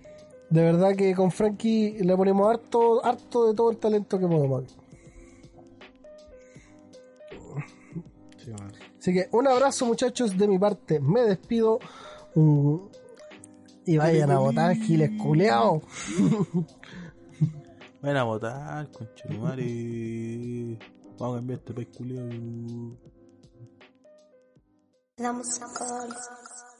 verdad 0.49 0.95
que 0.95 1.13
con 1.15 1.31
Frankie 1.31 1.97
le 2.03 2.15
ponemos 2.17 2.49
harto, 2.49 3.03
harto 3.05 3.47
de 3.47 3.53
todo 3.55 3.71
el 3.71 3.77
talento 3.77 4.19
que 4.19 4.27
podemos. 4.27 4.63
Sí. 8.37 8.51
Así 8.99 9.13
que 9.13 9.27
un 9.31 9.47
abrazo 9.47 9.85
muchachos 9.85 10.37
de 10.37 10.47
mi 10.47 10.57
parte, 10.59 10.99
me 10.99 11.21
despido. 11.21 11.79
Mm, 12.35 12.75
y 13.85 13.97
vayan 13.97 14.31
a 14.31 14.39
votar, 14.39 14.75
giles 14.75 15.11
culeados. 15.21 15.81
Vayan 18.01 18.17
a 18.17 18.23
votar, 18.23 18.91
conchetumare. 18.91 20.77
Vamos 21.19 21.35
a 21.35 21.37
cambiar 21.37 21.59
este 21.59 21.73
país 21.73 21.87
culiao. 21.95 22.97
Damos 25.17 25.59
calls. 25.59 26.70